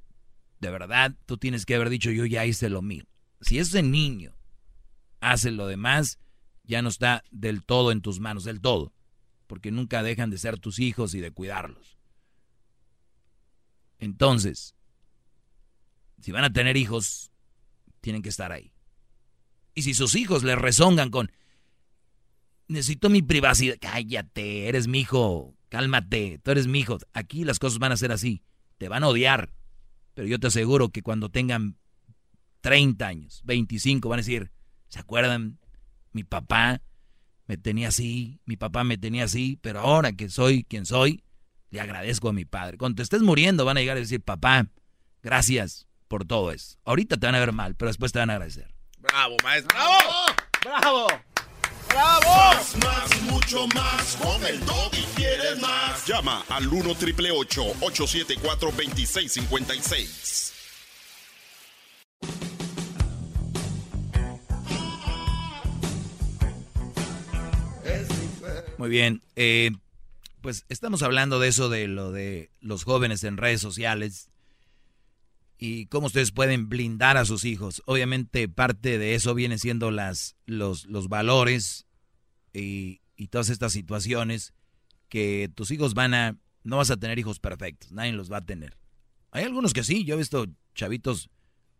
de 0.60 0.70
verdad, 0.70 1.14
tú 1.26 1.36
tienes 1.36 1.66
que 1.66 1.74
haber 1.74 1.90
dicho 1.90 2.10
yo 2.10 2.24
ya 2.26 2.46
hice 2.46 2.68
lo 2.68 2.82
mío. 2.82 3.04
Si 3.40 3.58
ese 3.58 3.82
niño 3.82 4.34
hace 5.20 5.50
lo 5.50 5.66
demás, 5.66 6.18
ya 6.70 6.82
no 6.82 6.88
está 6.88 7.24
del 7.30 7.64
todo 7.64 7.90
en 7.90 8.00
tus 8.00 8.20
manos, 8.20 8.44
del 8.44 8.60
todo, 8.60 8.94
porque 9.48 9.72
nunca 9.72 10.02
dejan 10.02 10.30
de 10.30 10.38
ser 10.38 10.58
tus 10.58 10.78
hijos 10.78 11.14
y 11.14 11.20
de 11.20 11.32
cuidarlos. 11.32 11.98
Entonces, 13.98 14.76
si 16.20 16.30
van 16.30 16.44
a 16.44 16.52
tener 16.52 16.76
hijos, 16.76 17.32
tienen 18.00 18.22
que 18.22 18.28
estar 18.28 18.52
ahí. 18.52 18.72
Y 19.74 19.82
si 19.82 19.94
sus 19.94 20.14
hijos 20.14 20.44
les 20.44 20.56
rezongan 20.56 21.10
con, 21.10 21.32
necesito 22.68 23.10
mi 23.10 23.20
privacidad, 23.20 23.76
cállate, 23.80 24.68
eres 24.68 24.86
mi 24.86 25.00
hijo, 25.00 25.56
cálmate, 25.68 26.38
tú 26.42 26.52
eres 26.52 26.68
mi 26.68 26.80
hijo. 26.80 26.98
Aquí 27.12 27.44
las 27.44 27.58
cosas 27.58 27.80
van 27.80 27.92
a 27.92 27.96
ser 27.96 28.12
así, 28.12 28.42
te 28.78 28.88
van 28.88 29.02
a 29.02 29.08
odiar, 29.08 29.52
pero 30.14 30.28
yo 30.28 30.38
te 30.38 30.46
aseguro 30.46 30.90
que 30.90 31.02
cuando 31.02 31.30
tengan 31.30 31.76
30 32.60 33.06
años, 33.06 33.42
25, 33.44 34.08
van 34.08 34.20
a 34.20 34.22
decir, 34.22 34.52
¿se 34.88 35.00
acuerdan 35.00 35.58
mi 36.12 36.24
papá 36.24 36.80
me 37.46 37.56
tenía 37.56 37.88
así, 37.88 38.40
mi 38.44 38.56
papá 38.56 38.84
me 38.84 38.96
tenía 38.96 39.24
así, 39.24 39.58
pero 39.60 39.80
ahora 39.80 40.12
que 40.12 40.28
soy 40.28 40.64
quien 40.64 40.86
soy, 40.86 41.22
le 41.70 41.80
agradezco 41.80 42.28
a 42.28 42.32
mi 42.32 42.44
padre. 42.44 42.78
Cuando 42.78 42.96
te 42.96 43.02
estés 43.02 43.22
muriendo 43.22 43.64
van 43.64 43.76
a 43.76 43.80
llegar 43.80 43.96
a 43.96 44.00
decir, 44.00 44.20
papá, 44.20 44.66
gracias 45.22 45.86
por 46.08 46.24
todo 46.24 46.52
eso. 46.52 46.78
Ahorita 46.84 47.16
te 47.16 47.26
van 47.26 47.34
a 47.34 47.40
ver 47.40 47.52
mal, 47.52 47.74
pero 47.74 47.88
después 47.88 48.12
te 48.12 48.18
van 48.18 48.30
a 48.30 48.34
agradecer. 48.34 48.72
Bravo, 48.98 49.36
maestro. 49.42 49.76
Bravo. 49.76 50.10
Bravo. 50.62 51.06
¡Bravo! 51.88 52.20
Más, 52.24 52.76
más, 52.76 53.22
mucho 53.22 53.66
más. 53.68 54.16
Con 54.16 54.44
el 54.46 54.60
y 54.92 55.02
quieres 55.16 55.60
más. 55.60 56.06
Llama 56.06 56.44
al 56.48 56.68
1 56.68 56.94
triple 56.94 57.30
874 57.32 58.70
2656. 58.70 60.59
Muy 68.80 68.88
bien. 68.88 69.22
Eh, 69.36 69.72
pues 70.40 70.64
estamos 70.70 71.02
hablando 71.02 71.38
de 71.38 71.48
eso, 71.48 71.68
de 71.68 71.86
lo 71.86 72.12
de 72.12 72.50
los 72.62 72.84
jóvenes 72.84 73.24
en 73.24 73.36
redes 73.36 73.60
sociales 73.60 74.30
y 75.58 75.84
cómo 75.88 76.06
ustedes 76.06 76.32
pueden 76.32 76.70
blindar 76.70 77.18
a 77.18 77.26
sus 77.26 77.44
hijos. 77.44 77.82
Obviamente 77.84 78.48
parte 78.48 78.96
de 78.96 79.14
eso 79.14 79.34
viene 79.34 79.58
siendo 79.58 79.90
las, 79.90 80.34
los, 80.46 80.86
los 80.86 81.10
valores 81.10 81.84
y, 82.54 83.02
y 83.16 83.26
todas 83.26 83.50
estas 83.50 83.74
situaciones 83.74 84.54
que 85.10 85.50
tus 85.54 85.70
hijos 85.72 85.92
van 85.92 86.14
a... 86.14 86.38
No 86.64 86.78
vas 86.78 86.90
a 86.90 86.96
tener 86.96 87.18
hijos 87.18 87.38
perfectos, 87.38 87.92
nadie 87.92 88.12
los 88.12 88.32
va 88.32 88.38
a 88.38 88.46
tener. 88.46 88.78
Hay 89.30 89.44
algunos 89.44 89.74
que 89.74 89.84
sí, 89.84 90.04
yo 90.04 90.14
he 90.14 90.18
visto 90.18 90.46
chavitos 90.74 91.28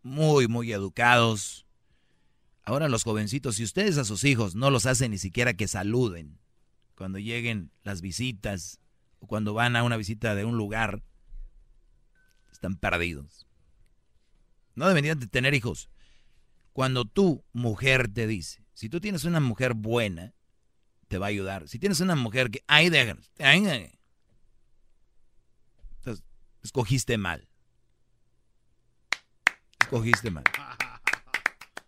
muy, 0.03 0.47
muy 0.47 0.71
educados. 0.71 1.65
Ahora 2.61 2.89
los 2.89 3.01
jovencitos, 3.01 3.55
si 3.55 3.63
ustedes 3.63 3.97
a 3.97 4.05
sus 4.05 4.23
hijos 4.23 4.53
no 4.53 4.69
los 4.69 4.85
hacen 4.85 5.09
ni 5.09 5.17
siquiera 5.17 5.55
que 5.55 5.67
saluden, 5.67 6.37
cuando 7.01 7.17
lleguen 7.17 7.71
las 7.81 7.99
visitas 7.99 8.79
o 9.17 9.25
cuando 9.25 9.55
van 9.55 9.75
a 9.75 9.81
una 9.81 9.97
visita 9.97 10.35
de 10.35 10.45
un 10.45 10.55
lugar, 10.55 11.01
están 12.51 12.75
perdidos. 12.75 13.47
No 14.75 14.87
deberían 14.87 15.19
de 15.19 15.25
tener 15.25 15.55
hijos. 15.55 15.89
Cuando 16.73 17.05
tu 17.05 17.43
mujer 17.53 18.07
te 18.07 18.27
dice, 18.27 18.67
si 18.75 18.87
tú 18.87 19.01
tienes 19.01 19.23
una 19.23 19.39
mujer 19.39 19.73
buena, 19.73 20.35
te 21.07 21.17
va 21.17 21.25
a 21.25 21.29
ayudar. 21.29 21.67
Si 21.67 21.79
tienes 21.79 22.01
una 22.01 22.15
mujer 22.15 22.51
que, 22.51 22.63
ay, 22.67 22.91
déjanos, 22.91 23.31
entonces, 25.97 26.23
escogiste 26.61 27.17
mal. 27.17 27.49
Escogiste 29.79 30.29
mal. 30.29 30.43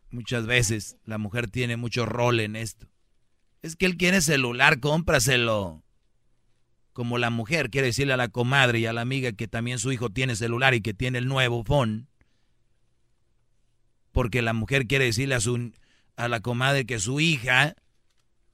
Muchas 0.09 0.47
veces 0.47 0.97
la 1.05 1.19
mujer 1.19 1.51
tiene 1.51 1.77
mucho 1.77 2.07
rol 2.07 2.39
en 2.39 2.55
esto. 2.55 2.87
Es 3.63 3.75
que 3.75 3.85
él 3.85 3.97
quiere 3.97 4.21
celular, 4.21 4.79
cómpraselo. 4.79 5.83
Como 6.91 7.17
la 7.17 7.31
mujer 7.31 7.71
quiere 7.71 7.87
decirle 7.87 8.13
a 8.13 8.17
la 8.17 8.27
comadre 8.27 8.79
y 8.79 8.85
a 8.85 8.93
la 8.93 9.01
amiga 9.01 9.31
que 9.31 9.47
también 9.47 9.79
su 9.79 9.91
hijo 9.91 10.11
tiene 10.11 10.35
celular 10.35 10.75
y 10.75 10.81
que 10.81 10.93
tiene 10.93 11.17
el 11.17 11.27
nuevo 11.27 11.63
phone. 11.63 12.07
Porque 14.11 14.41
la 14.41 14.53
mujer 14.53 14.85
quiere 14.85 15.05
decirle 15.05 15.33
a, 15.33 15.39
su, 15.39 15.71
a 16.17 16.27
la 16.27 16.41
comadre 16.41 16.85
que 16.85 16.99
su 16.99 17.19
hija 17.19 17.75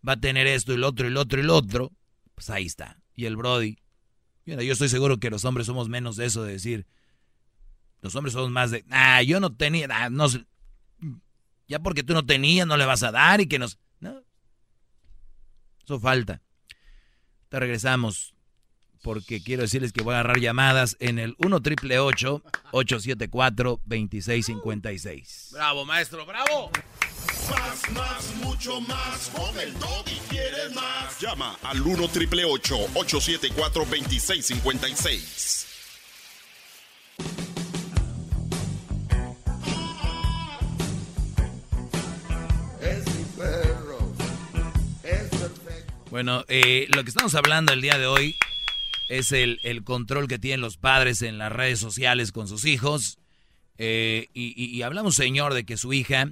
va 0.07 0.14
a 0.14 0.19
tener 0.22 0.48
esto 0.48 0.73
y 0.73 0.77
lo 0.77 0.88
otro 0.88 1.07
y 1.07 1.10
lo 1.10 1.22
otro 1.22 1.40
y 1.41 1.44
lo 1.44 1.56
otro. 1.56 1.91
Pues 2.36 2.49
ahí 2.52 2.68
está. 2.68 3.02
Y 3.15 3.26
el 3.26 3.36
Brody. 3.36 3.77
Mira, 4.45 4.64
yo 4.64 4.72
estoy 4.72 4.90
seguro 4.90 5.19
que 5.19 5.31
los 5.31 5.44
hombres 5.44 5.65
somos 5.65 5.90
menos 5.90 6.15
de 6.15 6.27
eso 6.27 6.44
de 6.44 6.53
decir. 6.53 6.88
Los 8.02 8.15
hombres 8.15 8.34
somos 8.34 8.52
más 8.52 8.72
de. 8.72 8.86
Ah, 8.91 9.22
yo 9.23 9.40
no 9.40 9.53
tenía. 9.53 9.88
Ah, 9.90 10.10
no, 10.10 10.27
ya 11.68 11.80
porque 11.80 12.03
tú 12.03 12.14
no 12.14 12.26
tenías, 12.26 12.65
no 12.65 12.77
le 12.77 12.86
vas 12.86 13.03
a 13.03 13.11
dar 13.11 13.41
y 13.41 13.48
que 13.48 13.60
nos. 13.60 13.80
Eso 15.90 15.99
falta. 15.99 16.40
Te 17.49 17.60
regresamos 17.60 18.36
porque 19.02 19.41
quiero 19.41 19.64
decirles 19.64 19.91
que 19.91 20.03
voy 20.03 20.14
a 20.14 20.20
agarrar 20.20 20.40
llamadas 20.40 20.95
en 20.99 21.18
el 21.18 21.34
1 21.40 21.61
triple 21.61 21.98
874 21.98 23.82
2656. 23.86 25.49
Bravo, 25.53 25.86
maestro, 25.86 26.28
bravo. 26.28 26.70
Más, 27.49 27.90
más, 27.90 28.36
mucho 28.36 28.80
más. 28.82 29.32
Con 29.34 29.60
el 29.60 29.70
y 29.72 30.20
quieres 30.30 30.76
más. 30.76 31.20
Llama 31.20 31.57
al 31.64 31.82
1 31.82 32.07
triple 32.10 32.45
874 32.45 33.86
2656. 33.86 35.70
Bueno, 46.11 46.44
eh, 46.48 46.88
lo 46.95 47.03
que 47.03 47.10
estamos 47.10 47.36
hablando 47.36 47.72
el 47.72 47.81
día 47.81 47.99
de 47.99 48.07
hoy 48.07 48.36
es 49.10 49.31
el, 49.31 49.60
control 49.84 50.27
que 50.27 50.40
tienen 50.40 50.60
los 50.60 50.77
padres 50.77 51.22
en 51.22 51.38
las 51.38 51.52
redes 51.52 51.80
sociales 51.80 52.31
con 52.31 52.48
sus 52.48 52.65
hijos. 52.65 53.19
Eh, 53.77 54.27
y, 54.34 54.81
hablamos, 54.81 55.14
señor, 55.14 55.53
de 55.53 55.65
que 55.65 55.77
su 55.77 55.94
hija, 55.94 56.31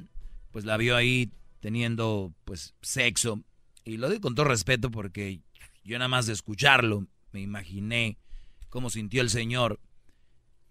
pues 0.52 0.66
la 0.66 0.78
vio 0.78 0.96
ahí 0.96 1.30
teniendo, 1.60 2.34
pues, 2.44 2.74
sexo. 2.82 3.44
Y 3.86 3.98
lo 3.98 4.10
digo 4.10 4.22
con 4.22 4.34
todo 4.34 4.48
respeto 4.48 4.90
porque 4.90 5.42
yo 5.84 6.00
nada 6.00 6.10
más 6.10 6.26
de 6.26 6.34
escucharlo 6.34 7.06
me 7.32 7.42
imaginé 7.42 8.18
cómo 8.70 8.90
sintió 8.90 9.22
el 9.22 9.30
señor. 9.30 9.80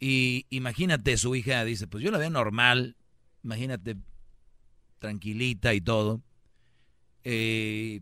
Y 0.01 0.47
imagínate, 0.51 1.16
su 1.16 1.37
hija 1.37 1.65
dice, 1.65 1.87
pues 1.87 2.03
yo 2.03 2.11
la 2.11 2.19
veo 2.19 2.31
normal, 2.31 2.97
imagínate, 3.45 3.97
tranquilita 4.99 5.74
y 5.74 5.81
todo. 5.81 6.23
Eh, 7.23 8.01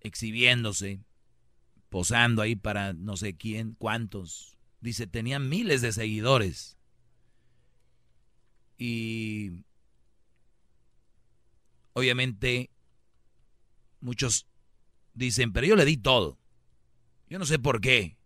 exhibiéndose, 0.00 1.00
posando 1.88 2.42
ahí 2.42 2.56
para 2.56 2.92
no 2.92 3.16
sé 3.16 3.36
quién, 3.36 3.74
cuántos. 3.74 4.56
Dice, 4.80 5.06
tenía 5.06 5.38
miles 5.38 5.82
de 5.82 5.92
seguidores. 5.92 6.78
Y 8.78 9.64
obviamente 11.92 12.70
muchos 14.00 14.46
dicen, 15.12 15.52
pero 15.52 15.66
yo 15.66 15.76
le 15.76 15.84
di 15.84 15.96
todo. 15.96 16.38
Yo 17.28 17.38
no 17.38 17.46
sé 17.46 17.58
por 17.58 17.80
qué. 17.80 18.16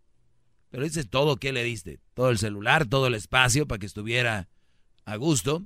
Pero 0.69 0.83
dices 0.83 1.09
todo, 1.09 1.37
¿qué 1.37 1.53
le 1.53 1.63
diste? 1.63 1.99
Todo 2.13 2.29
el 2.29 2.37
celular, 2.37 2.85
todo 2.85 3.07
el 3.07 3.15
espacio 3.15 3.67
para 3.67 3.79
que 3.79 3.85
estuviera 3.85 4.49
a 5.05 5.15
gusto. 5.15 5.65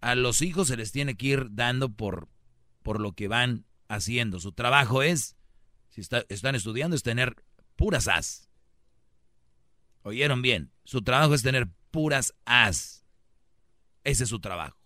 A 0.00 0.14
los 0.14 0.42
hijos 0.42 0.68
se 0.68 0.76
les 0.76 0.92
tiene 0.92 1.16
que 1.16 1.26
ir 1.26 1.46
dando 1.50 1.90
por, 1.90 2.28
por 2.82 3.00
lo 3.00 3.12
que 3.12 3.28
van 3.28 3.64
haciendo. 3.88 4.40
Su 4.40 4.52
trabajo 4.52 5.02
es, 5.02 5.36
si 5.88 6.00
están 6.00 6.54
estudiando, 6.54 6.94
es 6.94 7.02
tener 7.02 7.36
puras 7.76 8.08
as. 8.08 8.48
¿Oyeron 10.02 10.42
bien? 10.42 10.72
Su 10.84 11.02
trabajo 11.02 11.34
es 11.34 11.42
tener 11.42 11.68
puras 11.90 12.34
as. 12.44 13.04
Ese 14.04 14.24
es 14.24 14.30
su 14.30 14.40
trabajo. 14.40 14.78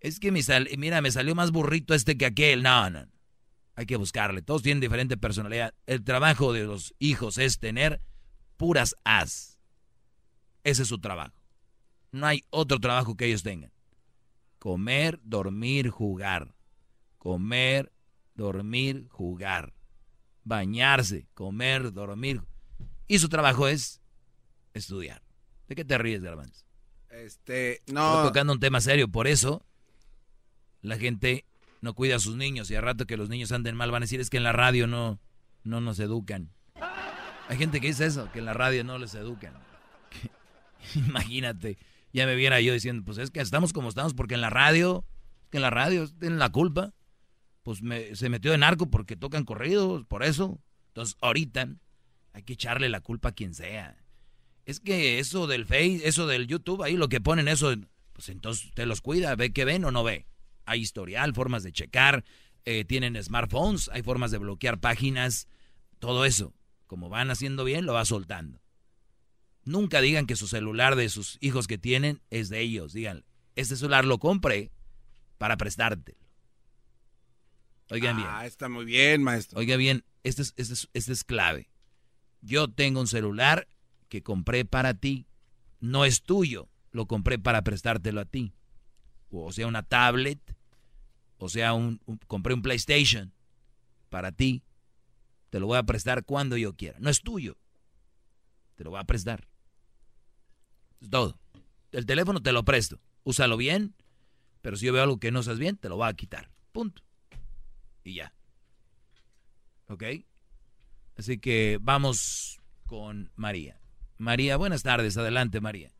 Es 0.00 0.20
que 0.20 0.30
me 0.30 0.40
mira, 0.76 1.00
me 1.00 1.10
salió 1.10 1.34
más 1.34 1.50
burrito 1.50 1.94
este 1.94 2.18
que 2.18 2.26
aquel. 2.26 2.62
No, 2.62 2.90
no. 2.90 3.08
Hay 3.74 3.86
que 3.86 3.96
buscarle. 3.96 4.42
Todos 4.42 4.62
tienen 4.62 4.80
diferente 4.80 5.16
personalidad. 5.16 5.74
El 5.86 6.04
trabajo 6.04 6.52
de 6.52 6.64
los 6.64 6.94
hijos 6.98 7.38
es 7.38 7.58
tener 7.58 8.02
puras 8.56 8.94
as. 9.04 9.58
Ese 10.62 10.82
es 10.82 10.88
su 10.88 11.00
trabajo. 11.00 11.34
No 12.12 12.26
hay 12.26 12.44
otro 12.50 12.78
trabajo 12.78 13.16
que 13.16 13.26
ellos 13.26 13.42
tengan. 13.42 13.72
Comer, 14.58 15.18
dormir, 15.24 15.88
jugar. 15.88 16.54
Comer, 17.24 17.90
dormir, 18.34 19.08
jugar. 19.08 19.72
Bañarse, 20.44 21.26
comer, 21.32 21.90
dormir. 21.90 22.42
Y 23.08 23.18
su 23.18 23.30
trabajo 23.30 23.66
es 23.66 24.02
estudiar. 24.74 25.22
¿De 25.66 25.74
qué 25.74 25.86
te 25.86 25.96
ríes, 25.96 26.22
Garbanz? 26.22 26.66
Este, 27.08 27.80
no. 27.86 28.10
Estoy 28.10 28.28
tocando 28.28 28.52
un 28.52 28.60
tema 28.60 28.82
serio, 28.82 29.08
por 29.08 29.26
eso 29.26 29.64
la 30.82 30.98
gente 30.98 31.46
no 31.80 31.94
cuida 31.94 32.16
a 32.16 32.18
sus 32.18 32.36
niños 32.36 32.70
y 32.70 32.74
a 32.74 32.82
rato 32.82 33.06
que 33.06 33.16
los 33.16 33.30
niños 33.30 33.52
anden 33.52 33.74
mal 33.74 33.90
van 33.90 34.02
a 34.02 34.04
decir 34.04 34.20
es 34.20 34.28
que 34.28 34.36
en 34.36 34.42
la 34.42 34.52
radio 34.52 34.86
no, 34.86 35.18
no 35.62 35.80
nos 35.80 35.98
educan. 36.00 36.50
Hay 37.48 37.56
gente 37.56 37.80
que 37.80 37.86
dice 37.86 38.04
eso, 38.04 38.30
que 38.32 38.40
en 38.40 38.44
la 38.44 38.52
radio 38.52 38.84
no 38.84 38.98
les 38.98 39.14
educan. 39.14 39.54
Imagínate, 40.94 41.78
ya 42.12 42.26
me 42.26 42.34
viera 42.34 42.60
yo 42.60 42.74
diciendo, 42.74 43.02
pues 43.02 43.16
es 43.16 43.30
que 43.30 43.40
estamos 43.40 43.72
como 43.72 43.88
estamos 43.88 44.12
porque 44.12 44.34
en 44.34 44.42
la 44.42 44.50
radio, 44.50 45.06
que 45.48 45.56
en 45.56 45.62
la 45.62 45.70
radio 45.70 46.06
tienen 46.06 46.38
la 46.38 46.52
culpa. 46.52 46.92
Pues 47.64 47.80
se 48.12 48.28
metió 48.28 48.52
de 48.52 48.58
narco 48.58 48.88
porque 48.88 49.16
tocan 49.16 49.44
corridos, 49.44 50.04
por 50.06 50.22
eso. 50.22 50.60
Entonces 50.88 51.16
ahorita 51.20 51.68
hay 52.32 52.42
que 52.44 52.52
echarle 52.52 52.88
la 52.88 53.00
culpa 53.00 53.30
a 53.30 53.32
quien 53.32 53.54
sea. 53.54 53.96
Es 54.64 54.78
que 54.78 55.18
eso 55.18 55.48
del 55.48 55.66
Face, 55.66 56.02
eso 56.04 56.28
del 56.28 56.46
YouTube, 56.46 56.84
ahí 56.84 56.96
lo 56.96 57.08
que 57.08 57.20
ponen 57.20 57.48
eso, 57.48 57.74
pues 58.12 58.28
entonces 58.28 58.66
usted 58.66 58.86
los 58.86 59.00
cuida, 59.00 59.34
ve 59.34 59.52
que 59.52 59.64
ven 59.64 59.84
o 59.84 59.90
no 59.90 60.04
ve 60.04 60.26
hay 60.66 60.80
historial, 60.80 61.34
formas 61.34 61.62
de 61.62 61.72
checar, 61.72 62.24
eh, 62.64 62.84
tienen 62.84 63.22
smartphones, 63.22 63.90
hay 63.92 64.02
formas 64.02 64.30
de 64.30 64.38
bloquear 64.38 64.80
páginas, 64.80 65.48
todo 65.98 66.24
eso. 66.24 66.54
Como 66.86 67.08
van 67.08 67.30
haciendo 67.30 67.64
bien, 67.64 67.86
lo 67.86 67.94
va 67.94 68.04
soltando. 68.04 68.60
Nunca 69.64 70.00
digan 70.00 70.26
que 70.26 70.36
su 70.36 70.46
celular 70.46 70.96
de 70.96 71.08
sus 71.08 71.38
hijos 71.40 71.66
que 71.66 71.78
tienen 71.78 72.20
es 72.30 72.48
de 72.48 72.60
ellos. 72.60 72.92
Digan, 72.92 73.24
este 73.56 73.76
celular 73.76 74.04
lo 74.04 74.18
compré 74.18 74.70
para 75.38 75.56
prestártelo. 75.56 76.23
Oigan 77.90 78.16
bien. 78.16 78.28
Ah, 78.30 78.46
está 78.46 78.68
muy 78.68 78.84
bien, 78.84 79.22
maestro. 79.22 79.58
Oiga 79.58 79.76
bien, 79.76 80.04
este 80.22 80.42
es, 80.42 80.54
este, 80.56 80.74
es, 80.74 80.88
este 80.94 81.12
es 81.12 81.24
clave. 81.24 81.68
Yo 82.40 82.68
tengo 82.68 83.00
un 83.00 83.06
celular 83.06 83.68
que 84.08 84.22
compré 84.22 84.64
para 84.64 84.94
ti. 84.94 85.26
No 85.80 86.04
es 86.04 86.22
tuyo, 86.22 86.68
lo 86.92 87.06
compré 87.06 87.38
para 87.38 87.62
prestártelo 87.62 88.20
a 88.20 88.24
ti 88.24 88.54
o 89.42 89.52
sea 89.52 89.66
una 89.66 89.82
tablet, 89.82 90.56
o 91.38 91.48
sea 91.48 91.74
un, 91.74 92.00
compré 92.26 92.54
un 92.54 92.62
PlayStation 92.62 93.32
para 94.08 94.32
ti, 94.32 94.62
te 95.50 95.60
lo 95.60 95.66
voy 95.66 95.78
a 95.78 95.82
prestar 95.82 96.24
cuando 96.24 96.56
yo 96.56 96.74
quiera. 96.74 96.98
No 97.00 97.10
es 97.10 97.22
tuyo, 97.22 97.56
te 98.76 98.84
lo 98.84 98.90
voy 98.90 99.00
a 99.00 99.04
prestar. 99.04 99.48
Es 101.00 101.10
todo. 101.10 101.38
El 101.92 102.06
teléfono 102.06 102.42
te 102.42 102.52
lo 102.52 102.64
presto, 102.64 103.00
úsalo 103.24 103.56
bien, 103.56 103.94
pero 104.62 104.76
si 104.76 104.86
yo 104.86 104.92
veo 104.92 105.02
algo 105.02 105.18
que 105.18 105.30
no 105.30 105.40
usas 105.40 105.58
bien, 105.58 105.76
te 105.76 105.88
lo 105.88 105.96
voy 105.96 106.08
a 106.08 106.14
quitar. 106.14 106.50
Punto. 106.72 107.02
Y 108.04 108.16
ya. 108.16 108.32
¿Ok? 109.88 110.02
Así 111.18 111.40
que 111.40 111.78
vamos 111.80 112.60
con 112.86 113.30
María. 113.34 113.76
María, 114.18 114.56
buenas 114.56 114.82
tardes. 114.82 115.16
Adelante, 115.16 115.60
María. 115.60 115.90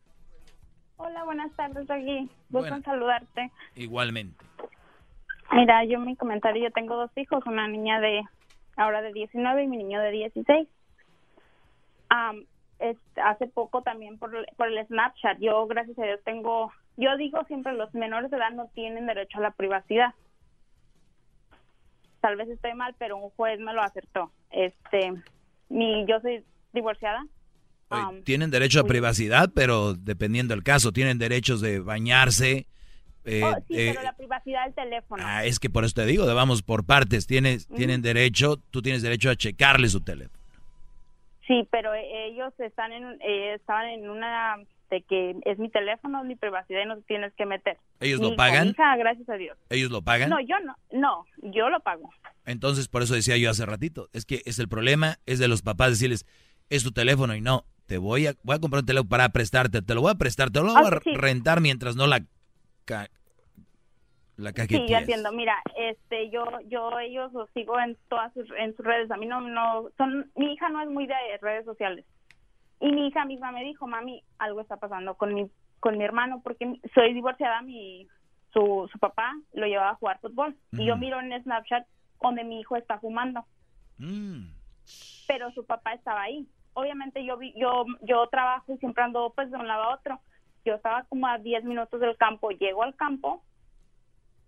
Hola, 0.96 1.24
buenas 1.24 1.52
tardes, 1.56 1.90
aquí. 1.90 2.30
Gusto 2.50 2.80
saludarte. 2.82 3.50
Igualmente. 3.74 4.44
Mira, 5.52 5.84
yo 5.84 5.98
mi 6.00 6.16
comentario, 6.16 6.62
yo 6.62 6.70
tengo 6.72 6.96
dos 6.96 7.10
hijos, 7.16 7.44
una 7.46 7.68
niña 7.68 8.00
de 8.00 8.22
ahora 8.76 9.02
de 9.02 9.12
19 9.12 9.64
y 9.64 9.66
mi 9.66 9.76
niño 9.76 10.00
de 10.00 10.10
16. 10.10 10.68
hace 13.16 13.46
poco 13.48 13.82
también 13.82 14.18
por, 14.18 14.30
por 14.56 14.68
el 14.68 14.86
Snapchat, 14.86 15.38
yo 15.40 15.66
gracias 15.66 15.98
a 15.98 16.04
Dios 16.04 16.20
tengo, 16.24 16.72
yo 16.96 17.16
digo 17.16 17.44
siempre 17.44 17.72
los 17.72 17.92
menores 17.94 18.30
de 18.30 18.36
edad 18.36 18.50
no 18.50 18.68
tienen 18.74 19.06
derecho 19.06 19.38
a 19.38 19.42
la 19.42 19.50
privacidad. 19.52 20.14
Tal 22.24 22.36
vez 22.36 22.48
estoy 22.48 22.72
mal, 22.72 22.94
pero 22.98 23.18
un 23.18 23.28
juez 23.28 23.60
me 23.60 23.74
lo 23.74 23.82
acertó. 23.82 24.32
Este, 24.50 25.12
mi, 25.68 26.06
yo 26.06 26.20
soy 26.20 26.42
divorciada, 26.72 27.22
Um, 27.90 28.22
tienen 28.22 28.50
derecho 28.50 28.80
a 28.80 28.84
privacidad, 28.84 29.50
pero 29.54 29.92
dependiendo 29.92 30.54
del 30.54 30.64
caso, 30.64 30.90
tienen 30.90 31.18
derechos 31.18 31.60
de 31.60 31.80
bañarse. 31.80 32.66
Eh, 33.26 33.42
oh, 33.44 33.54
sí, 33.68 33.74
pero 33.76 34.02
la 34.02 34.14
privacidad 34.14 34.64
del 34.64 34.74
teléfono. 34.74 35.22
Ah, 35.24 35.44
es 35.44 35.60
que 35.60 35.68
por 35.68 35.84
eso 35.84 35.94
te 35.94 36.06
digo, 36.06 36.24
vamos 36.34 36.62
por 36.62 36.86
partes. 36.86 37.26
Tienes, 37.26 37.68
Tienen 37.68 38.00
derecho, 38.00 38.56
tú 38.70 38.80
tienes 38.80 39.02
derecho 39.02 39.30
a 39.30 39.36
checarle 39.36 39.88
su 39.88 40.00
teléfono. 40.00 40.42
Sí, 41.46 41.68
pero 41.70 41.92
ellos 41.94 42.54
están 42.58 42.90
en, 42.92 43.20
eh, 43.20 43.54
estaban 43.54 43.86
en 43.90 44.08
una 44.08 44.56
de 44.90 45.02
que 45.02 45.36
es 45.44 45.58
mi 45.58 45.70
teléfono, 45.70 46.24
mi 46.24 46.36
privacidad 46.36 46.82
y 46.82 46.86
no 46.86 46.96
te 46.96 47.02
tienes 47.02 47.32
que 47.34 47.46
meter. 47.46 47.78
¿Ellos 48.00 48.20
lo 48.20 48.36
pagan? 48.36 48.68
Hija, 48.68 48.96
gracias 48.96 49.28
a 49.28 49.34
Dios. 49.34 49.56
¿Ellos 49.70 49.90
lo 49.90 50.02
pagan? 50.02 50.30
No, 50.30 50.40
yo 50.40 50.58
no, 50.60 50.76
no, 50.92 51.26
yo 51.42 51.68
lo 51.68 51.80
pago. 51.80 52.10
Entonces, 52.44 52.88
por 52.88 53.02
eso 53.02 53.14
decía 53.14 53.36
yo 53.36 53.50
hace 53.50 53.66
ratito, 53.66 54.08
es 54.12 54.24
que 54.24 54.42
es 54.44 54.58
el 54.58 54.68
problema, 54.68 55.18
es 55.26 55.38
de 55.38 55.48
los 55.48 55.62
papás 55.62 55.90
decirles, 55.90 56.26
es 56.70 56.84
tu 56.84 56.92
teléfono 56.92 57.34
y 57.34 57.40
no, 57.40 57.64
te 57.86 57.98
voy 57.98 58.26
a, 58.26 58.34
voy 58.42 58.56
a 58.56 58.60
comprar 58.60 58.80
un 58.80 58.86
teléfono 58.86 59.08
para 59.08 59.28
prestarte, 59.30 59.82
te 59.82 59.94
lo 59.94 60.02
voy 60.02 60.10
a 60.12 60.16
prestar, 60.16 60.50
te 60.50 60.60
lo 60.60 60.72
voy 60.72 60.84
a 60.84 61.00
rentar 61.18 61.60
mientras 61.60 61.96
no 61.96 62.06
la 62.06 62.20
la 64.36 64.52
Sí, 64.52 64.86
yo 64.88 64.96
entiendo. 64.96 65.32
Mira, 65.32 65.54
este, 65.76 66.28
yo, 66.30 66.44
yo 66.66 66.98
ellos 66.98 67.32
los 67.32 67.48
sigo 67.50 67.78
en 67.78 67.96
todas 68.08 68.32
sus, 68.32 68.50
en 68.58 68.74
sus 68.76 68.84
redes. 68.84 69.10
A 69.10 69.16
mí 69.16 69.26
no, 69.26 69.40
no, 69.40 69.90
son, 69.96 70.30
mi 70.36 70.52
hija 70.52 70.68
no 70.70 70.82
es 70.82 70.88
muy 70.88 71.06
de 71.06 71.14
redes 71.40 71.64
sociales. 71.64 72.04
Y 72.80 72.92
mi 72.92 73.08
hija 73.08 73.24
misma 73.24 73.52
me 73.52 73.64
dijo, 73.64 73.86
mami, 73.86 74.22
algo 74.38 74.60
está 74.60 74.76
pasando 74.76 75.14
con 75.14 75.34
mi, 75.34 75.50
con 75.80 75.96
mi 75.96 76.04
hermano 76.04 76.40
porque 76.42 76.80
soy 76.94 77.14
divorciada. 77.14 77.62
Mi, 77.62 78.06
su, 78.52 78.88
su 78.92 78.98
papá 78.98 79.32
lo 79.52 79.66
llevaba 79.66 79.90
a 79.90 79.96
jugar 79.96 80.20
fútbol 80.20 80.56
y 80.72 80.86
yo 80.86 80.96
mm. 80.96 81.00
miro 81.00 81.20
en 81.20 81.42
Snapchat 81.42 81.86
donde 82.20 82.44
mi 82.44 82.60
hijo 82.60 82.76
está 82.76 82.98
fumando. 82.98 83.44
Mm. 83.98 84.46
Pero 85.26 85.50
su 85.52 85.64
papá 85.64 85.92
estaba 85.94 86.22
ahí 86.22 86.48
obviamente 86.74 87.24
yo 87.24 87.38
yo 87.56 87.86
yo 88.02 88.26
trabajo 88.28 88.72
y 88.72 88.78
siempre 88.78 89.02
ando 89.02 89.32
pues 89.34 89.50
de 89.50 89.56
un 89.56 89.66
lado 89.66 89.84
a 89.84 89.94
otro. 89.94 90.20
Yo 90.64 90.74
estaba 90.74 91.04
como 91.04 91.26
a 91.26 91.38
10 91.38 91.64
minutos 91.64 92.00
del 92.00 92.16
campo, 92.16 92.50
llego 92.50 92.82
al 92.82 92.94
campo 92.94 93.42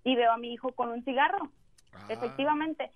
y 0.02 0.16
veo 0.16 0.32
a 0.32 0.38
mi 0.38 0.52
hijo 0.52 0.72
con 0.72 0.90
un 0.90 1.04
cigarro. 1.04 1.50
Ah. 1.92 2.06
Efectivamente. 2.08 2.90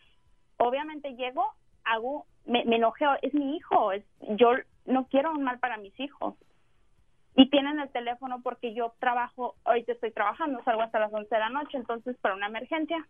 Obviamente 0.59 1.15
llego, 1.15 1.55
hago 1.85 2.27
me, 2.45 2.65
me 2.65 2.77
enojeo, 2.77 3.17
es 3.23 3.33
mi 3.33 3.57
hijo, 3.57 3.93
es 3.93 4.05
yo 4.21 4.53
no 4.87 5.07
quiero 5.07 5.33
un 5.33 5.43
mal 5.43 5.59
para 5.59 5.77
mis 5.77 5.99
hijos. 6.01 6.35
Y 7.37 7.49
tienen 7.49 7.79
el 7.79 7.91
teléfono 7.91 8.43
porque 8.43 8.75
yo 8.75 8.93
trabajo, 8.99 9.55
ahorita 9.65 9.93
estoy 9.93 10.11
trabajando, 10.11 10.63
salgo 10.65 10.83
hasta 10.83 10.99
las 10.99 11.13
11 11.13 11.33
de 11.33 11.41
la 11.41 11.49
noche, 11.49 11.77
entonces 11.77 12.17
para 12.19 12.35
una 12.35 12.47
emergencia. 12.47 13.07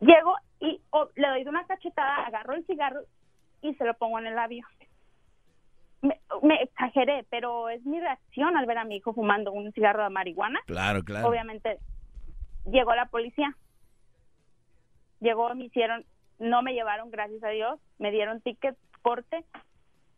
Llego 0.00 0.36
y 0.60 0.80
le 1.16 1.28
doy 1.28 1.46
una 1.46 1.66
cachetada, 1.66 2.26
agarro 2.26 2.54
el 2.54 2.64
cigarro 2.66 3.00
y 3.62 3.74
se 3.74 3.84
lo 3.84 3.94
pongo 3.94 4.18
en 4.18 4.26
el 4.26 4.34
labio 4.34 4.66
me, 6.42 6.62
exageré, 6.62 7.26
pero 7.30 7.68
es 7.68 7.84
mi 7.84 8.00
reacción 8.00 8.56
al 8.56 8.66
ver 8.66 8.78
a 8.78 8.84
mi 8.84 8.96
hijo 8.96 9.14
fumando 9.14 9.52
un 9.52 9.72
cigarro 9.72 10.04
de 10.04 10.10
marihuana. 10.10 10.60
Claro, 10.66 11.02
claro. 11.02 11.28
Obviamente 11.28 11.78
llegó 12.70 12.94
la 12.94 13.06
policía. 13.06 13.56
Llegó, 15.20 15.54
me 15.54 15.64
hicieron, 15.64 16.04
no 16.38 16.62
me 16.62 16.74
llevaron, 16.74 17.10
gracias 17.10 17.42
a 17.42 17.48
Dios, 17.48 17.80
me 17.98 18.10
dieron 18.10 18.40
ticket, 18.42 18.76
corte. 19.02 19.44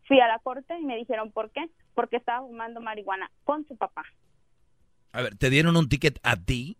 Fui 0.07 0.19
a 0.21 0.27
la 0.27 0.39
corte 0.39 0.79
y 0.79 0.85
me 0.85 0.95
dijeron 0.95 1.31
por 1.31 1.51
qué, 1.51 1.69
porque 1.93 2.17
estaba 2.17 2.45
fumando 2.47 2.81
marihuana 2.81 3.29
con 3.43 3.67
su 3.67 3.75
papá. 3.75 4.03
A 5.11 5.21
ver, 5.21 5.35
¿te 5.35 5.49
dieron 5.49 5.75
un 5.75 5.89
ticket 5.89 6.19
a 6.23 6.37
ti? 6.37 6.77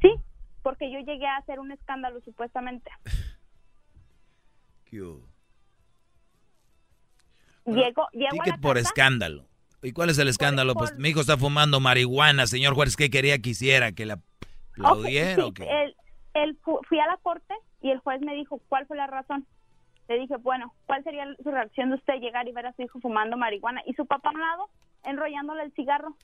Sí, 0.00 0.14
porque 0.62 0.90
yo 0.92 1.00
llegué 1.00 1.26
a 1.26 1.36
hacer 1.36 1.58
un 1.58 1.72
escándalo 1.72 2.20
supuestamente. 2.20 2.90
¿Qué 4.84 4.98
Llego, 7.64 8.08
llego 8.12 8.30
ticket 8.44 8.60
por 8.60 8.78
escándalo. 8.78 9.46
¿Y 9.82 9.92
cuál 9.92 10.10
es 10.10 10.18
el 10.18 10.28
escándalo? 10.28 10.74
pues 10.74 10.96
mi 10.96 11.08
hijo 11.08 11.20
está 11.20 11.36
fumando 11.36 11.80
marihuana, 11.80 12.46
señor 12.46 12.74
juez, 12.74 12.96
¿qué 12.96 13.10
quería 13.10 13.38
que 13.40 13.50
hiciera? 13.50 13.92
¿Que 13.92 14.06
la 14.06 14.20
aplaudiera 14.72 15.46
o 15.46 15.52
qué? 15.52 15.66
Él, 16.34 16.58
fui 16.88 16.98
a 17.00 17.06
la 17.06 17.16
corte 17.22 17.54
y 17.80 17.90
el 17.90 17.98
juez 17.98 18.20
me 18.20 18.34
dijo, 18.34 18.60
¿cuál 18.68 18.86
fue 18.86 18.96
la 18.96 19.06
razón? 19.06 19.46
Le 20.12 20.18
dije, 20.18 20.36
bueno, 20.36 20.74
¿cuál 20.86 21.02
sería 21.04 21.26
su 21.42 21.50
reacción 21.50 21.88
de 21.88 21.96
usted 21.96 22.20
llegar 22.20 22.46
y 22.46 22.52
ver 22.52 22.66
a 22.66 22.72
su 22.74 22.82
hijo 22.82 23.00
fumando 23.00 23.36
marihuana? 23.36 23.82
Y 23.86 23.94
su 23.94 24.04
papá 24.04 24.28
a 24.28 24.32
un 24.32 24.40
lado, 24.40 24.68
enrollándole 25.04 25.62
el 25.62 25.72
cigarro 25.72 26.14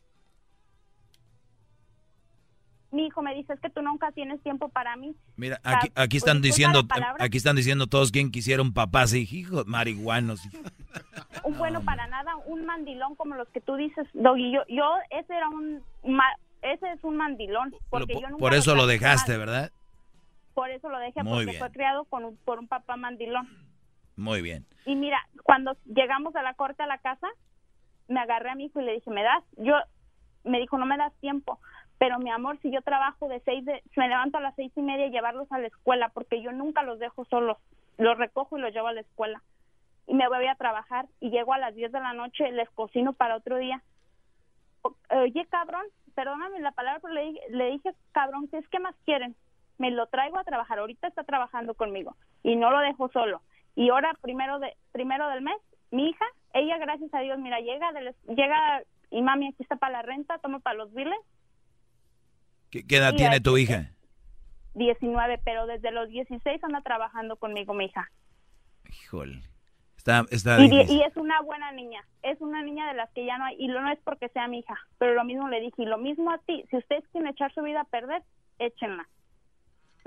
mi 2.91 3.07
hijo 3.07 3.23
me 3.23 3.35
dice, 3.35 3.53
es 3.53 3.61
que 3.61 3.69
tú 3.71 3.83
nunca 3.83 4.13
tienes 4.13 4.43
tiempo 4.43 4.69
para 4.71 4.97
mí. 4.97 5.15
Mira, 5.37 5.61
aquí, 5.63 5.89
aquí 5.95 6.17
están 6.17 6.41
diciendo, 6.41 6.83
aquí 7.19 7.37
están 7.37 7.57
diciendo 7.57 7.87
todos 7.87 8.11
quién 8.11 8.31
quisieron 8.31 8.73
papás, 8.73 9.13
hijo, 9.13 9.65
marihuanos. 9.67 10.41
Un 11.45 11.59
bueno 11.59 11.83
para 11.83 12.07
nada, 12.07 12.37
un 12.47 12.65
mandilón 12.65 13.15
como 13.15 13.35
los 13.35 13.49
que 13.49 13.61
tú 13.61 13.77
dices, 13.77 14.07
Doggy. 14.15 14.53
Yo, 14.53 14.63
yo 14.69 14.85
ese 15.11 15.35
era 15.35 15.49
un, 15.49 15.83
ese 16.63 16.93
es 16.93 17.05
un 17.05 17.17
mandilón. 17.17 17.75
Porque 17.91 18.15
por, 18.15 18.23
yo 18.23 18.29
nunca 18.29 18.41
por 18.41 18.55
eso 18.55 18.75
lo 18.75 18.87
dejaste, 18.87 19.37
¿verdad? 19.37 19.71
Por 20.55 20.71
eso 20.71 20.89
lo 20.89 20.99
dejé, 20.99 21.23
porque 21.23 21.59
fue 21.59 21.71
criado 21.71 22.05
con 22.07 22.37
por 22.45 22.59
un 22.59 22.67
papá 22.67 22.97
mandilón. 22.97 23.49
Muy 24.19 24.43
bien. 24.43 24.67
Y 24.85 24.95
mira, 24.95 25.19
cuando 25.45 25.77
llegamos 25.87 26.37
a 26.37 26.43
la 26.43 26.53
corte 26.55 26.83
a 26.83 26.87
la 26.87 26.99
casa, 26.99 27.29
me 28.09 28.21
agarré 28.21 28.51
a 28.51 28.55
mi 28.55 28.67
hijo 28.67 28.81
y 28.81 28.85
le 28.85 28.93
dije, 28.93 29.11
¿me 29.11 29.23
das? 29.23 29.45
Yo, 29.57 29.75
me 30.45 30.59
dijo, 30.59 30.77
no 30.77 30.85
me 30.85 30.99
das 30.99 31.15
tiempo 31.21 31.59
pero 31.99 32.19
mi 32.19 32.31
amor, 32.31 32.59
si 32.63 32.71
yo 32.71 32.81
trabajo 32.83 33.29
de 33.29 33.41
seis, 33.41 33.65
de, 33.65 33.83
me 33.97 34.09
levanto 34.09 34.39
a 34.39 34.41
las 34.41 34.55
seis 34.55 34.73
y 34.77 34.83
media 34.83 35.07
y 35.07 35.11
llevarlos 35.11 35.51
a 35.51 35.59
la 35.59 35.67
escuela, 35.67 36.09
porque 36.11 36.41
yo 36.41 36.53
nunca 36.53 36.83
los 36.83 36.99
dejo 37.01 37.25
solos, 37.25 37.59
los 37.99 38.17
recojo 38.17 38.57
y 38.57 38.61
los 38.61 38.73
llevo 38.73 38.87
a 38.87 38.93
la 38.93 39.01
escuela. 39.01 39.43
Y 40.07 40.15
me 40.15 40.29
voy 40.29 40.47
a 40.47 40.55
trabajar 40.55 41.07
y 41.21 41.31
llego 41.31 41.53
a 41.53 41.59
las 41.59 41.75
diez 41.75 41.93
de 41.93 42.01
la 42.01 42.13
noche, 42.13 42.51
les 42.53 42.71
cocino 42.71 43.13
para 43.13 43.37
otro 43.37 43.57
día. 43.57 43.83
Oye, 45.11 45.45
cabrón, 45.51 45.85
perdóname 46.15 46.61
la 46.61 46.71
palabra, 46.71 47.01
pero 47.01 47.15
le 47.15 47.25
dije, 47.25 47.41
le 47.51 47.71
dije 47.73 47.93
cabrón, 48.13 48.49
¿qué 48.49 48.59
es 48.59 48.69
que 48.69 48.79
más 48.79 48.95
quieren? 49.05 49.35
Me 49.77 49.91
lo 49.91 50.07
traigo 50.07 50.39
a 50.39 50.45
trabajar, 50.45 50.79
ahorita 50.79 51.09
está 51.09 51.25
trabajando 51.25 51.75
conmigo 51.75 52.17
y 52.43 52.57
no 52.57 52.71
lo 52.71 52.79
dejo 52.79 53.09
solo. 53.09 53.43
Y 53.79 53.91
ahora, 53.91 54.13
primero, 54.21 54.59
de, 54.59 54.77
primero 54.91 55.29
del 55.29 55.41
mes, 55.41 55.55
mi 55.93 56.09
hija, 56.09 56.25
ella, 56.53 56.79
gracias 56.79 57.15
a 57.15 57.21
Dios, 57.21 57.39
mira, 57.39 57.61
llega, 57.61 57.93
llega 58.27 58.83
y 59.09 59.23
mami, 59.23 59.47
aquí 59.47 59.63
está 59.63 59.77
para 59.77 59.93
la 59.93 60.03
renta, 60.03 60.39
toma 60.39 60.59
para 60.59 60.79
los 60.79 60.93
biles 60.93 61.17
¿Qué, 62.73 62.83
edad 62.89 63.15
tiene 63.15 63.41
tu 63.41 63.57
hija? 63.57 63.93
19, 64.75 65.41
pero 65.45 65.69
desde 65.69 65.93
los 65.93 66.09
16 66.09 66.65
anda 66.65 66.81
trabajando 66.81 67.37
conmigo 67.37 67.73
mi 67.73 67.85
hija. 67.85 68.11
Híjole. 69.05 69.43
Está, 69.97 70.25
está 70.33 70.59
y, 70.59 70.67
y, 70.67 71.03
es 71.03 71.17
una 71.17 71.41
buena 71.43 71.71
niña, 71.71 72.05
es 72.23 72.41
una 72.41 72.65
niña 72.65 72.89
de 72.89 72.95
las 72.95 73.09
que 73.13 73.27
ya 73.27 73.39
no 73.39 73.45
hay, 73.45 73.55
y 73.61 73.69
no 73.69 73.89
es 73.93 73.99
porque 74.03 74.29
sea 74.31 74.49
mi 74.49 74.59
hija, 74.59 74.77
pero 74.99 75.15
lo 75.15 75.23
mismo 75.23 75.49
le 75.49 75.61
dije, 75.61 75.85
y 75.85 75.87
lo 75.87 75.99
mismo 75.99 76.33
a 76.33 76.39
ti, 76.39 76.65
si 76.69 76.79
ustedes 76.79 77.05
quieren 77.13 77.31
echar 77.31 77.55
su 77.55 77.63
vida 77.63 77.83
a 77.83 77.85
perder, 77.85 78.25
échenla. 78.59 79.07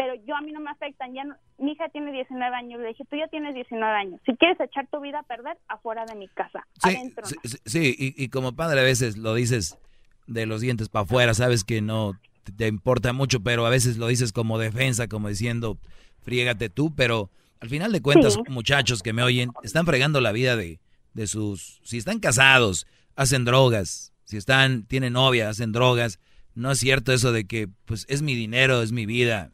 Pero 0.01 0.15
yo 0.25 0.35
a 0.35 0.41
mí 0.41 0.51
no 0.51 0.59
me 0.59 0.71
afectan, 0.71 1.13
ya 1.13 1.21
mi 1.59 1.73
hija 1.73 1.87
tiene 1.89 2.11
19 2.11 2.55
años, 2.55 2.81
le 2.81 2.87
dije, 2.87 3.03
tú 3.07 3.17
ya 3.17 3.27
tienes 3.27 3.53
19 3.53 3.93
años, 3.93 4.19
si 4.25 4.35
quieres 4.35 4.59
echar 4.59 4.87
tu 4.87 4.99
vida 4.99 5.19
a 5.19 5.23
perder, 5.23 5.59
afuera 5.67 6.05
de 6.05 6.15
mi 6.15 6.27
casa, 6.27 6.65
sí, 6.81 6.89
adentro. 6.89 7.23
Sí, 7.27 7.35
sí 7.65 7.95
y, 7.99 8.23
y 8.23 8.29
como 8.29 8.55
padre 8.55 8.79
a 8.79 8.83
veces 8.83 9.15
lo 9.15 9.35
dices 9.35 9.77
de 10.25 10.47
los 10.47 10.61
dientes 10.61 10.89
para 10.89 11.03
afuera, 11.03 11.35
sabes 11.35 11.63
que 11.63 11.81
no 11.81 12.13
te 12.57 12.65
importa 12.65 13.13
mucho, 13.13 13.41
pero 13.41 13.63
a 13.67 13.69
veces 13.69 13.97
lo 13.97 14.07
dices 14.07 14.33
como 14.33 14.57
defensa, 14.57 15.07
como 15.07 15.29
diciendo, 15.29 15.77
friégate 16.23 16.71
tú, 16.71 16.95
pero 16.95 17.29
al 17.59 17.69
final 17.69 17.91
de 17.91 18.01
cuentas, 18.01 18.39
muchachos 18.49 19.03
que 19.03 19.13
me 19.13 19.21
oyen, 19.21 19.51
están 19.61 19.85
fregando 19.85 20.19
la 20.19 20.31
vida 20.31 20.55
de, 20.55 20.79
de 21.13 21.27
sus... 21.27 21.79
Si 21.83 21.99
están 21.99 22.19
casados, 22.19 22.87
hacen 23.15 23.45
drogas, 23.45 24.13
si 24.23 24.37
están, 24.37 24.81
tienen 24.87 25.13
novia, 25.13 25.49
hacen 25.49 25.71
drogas, 25.71 26.19
no 26.55 26.71
es 26.71 26.79
cierto 26.79 27.13
eso 27.13 27.31
de 27.31 27.45
que, 27.45 27.67
pues, 27.85 28.07
es 28.09 28.23
mi 28.23 28.33
dinero, 28.33 28.81
es 28.81 28.91
mi 28.91 29.05
vida. 29.05 29.51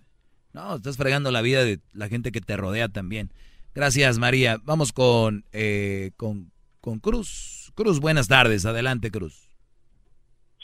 No, 0.57 0.77
estás 0.77 0.97
fregando 0.97 1.29
la 1.29 1.43
vida 1.43 1.63
de 1.63 1.77
la 1.93 2.07
gente 2.07 2.31
que 2.31 2.41
te 2.41 2.57
rodea 2.57 2.89
también. 2.89 3.29
Gracias, 3.75 4.17
María. 4.17 4.57
Vamos 4.63 4.91
con, 4.91 5.43
eh, 5.53 6.09
con, 6.17 6.51
con 6.81 6.97
Cruz. 6.97 7.71
Cruz, 7.75 7.99
buenas 7.99 8.27
tardes. 8.27 8.65
Adelante, 8.65 9.11
Cruz. 9.11 9.51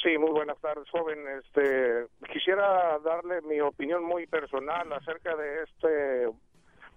Sí, 0.01 0.17
muy 0.17 0.31
buenas 0.31 0.59
tardes, 0.61 0.89
joven. 0.89 1.19
Este, 1.37 2.07
quisiera 2.33 2.97
darle 3.05 3.43
mi 3.43 3.61
opinión 3.61 4.03
muy 4.03 4.25
personal 4.25 4.91
acerca 4.93 5.35
de 5.35 5.61
este 5.61 6.27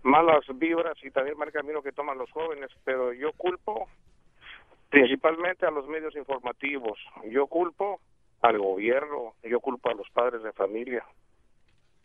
malas 0.02 0.46
vibras 0.54 0.96
y 1.02 1.10
también 1.10 1.36
mal 1.36 1.52
camino 1.52 1.82
que 1.82 1.92
toman 1.92 2.16
los 2.16 2.30
jóvenes, 2.30 2.70
pero 2.82 3.12
yo 3.12 3.30
culpo 3.34 3.90
principalmente 4.88 5.66
a 5.66 5.70
los 5.70 5.86
medios 5.86 6.16
informativos. 6.16 6.98
Yo 7.30 7.46
culpo 7.46 8.00
al 8.40 8.56
gobierno, 8.56 9.34
yo 9.42 9.60
culpo 9.60 9.90
a 9.90 9.94
los 9.94 10.08
padres 10.08 10.42
de 10.42 10.52
familia 10.54 11.04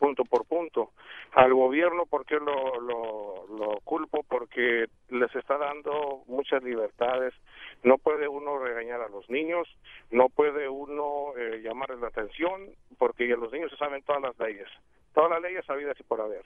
punto 0.02 0.26
por 0.26 0.46
punto. 0.48 0.90
Al 1.34 1.54
gobierno, 1.54 2.08
porque 2.10 2.36
lo, 2.36 2.82
lo, 2.82 3.80
culpo? 3.84 4.24
Porque 4.28 4.88
les 5.10 5.36
está 5.36 5.60
dando 5.60 6.24
muchas 6.26 6.64
libertades. 6.64 7.36
No 7.84 8.00
puede 8.00 8.28
uno 8.28 8.58
regañar 8.58 9.02
a 9.02 9.10
los 9.10 9.30
niños, 9.30 9.68
no 10.10 10.30
puede 10.30 10.68
uno 10.68 11.38
eh, 11.38 11.62
llamarles 11.64 12.00
la 12.00 12.08
atención, 12.08 12.72
porque 12.98 13.28
los 13.28 13.52
niños 13.52 13.70
se 13.70 13.78
saben 13.78 14.02
todas 14.02 14.24
las 14.24 14.40
leyes, 14.40 14.68
todas 15.14 15.30
las 15.30 15.42
leyes 15.42 15.64
sabidas 15.66 16.00
y 16.00 16.04
por 16.04 16.20
haber. 16.20 16.46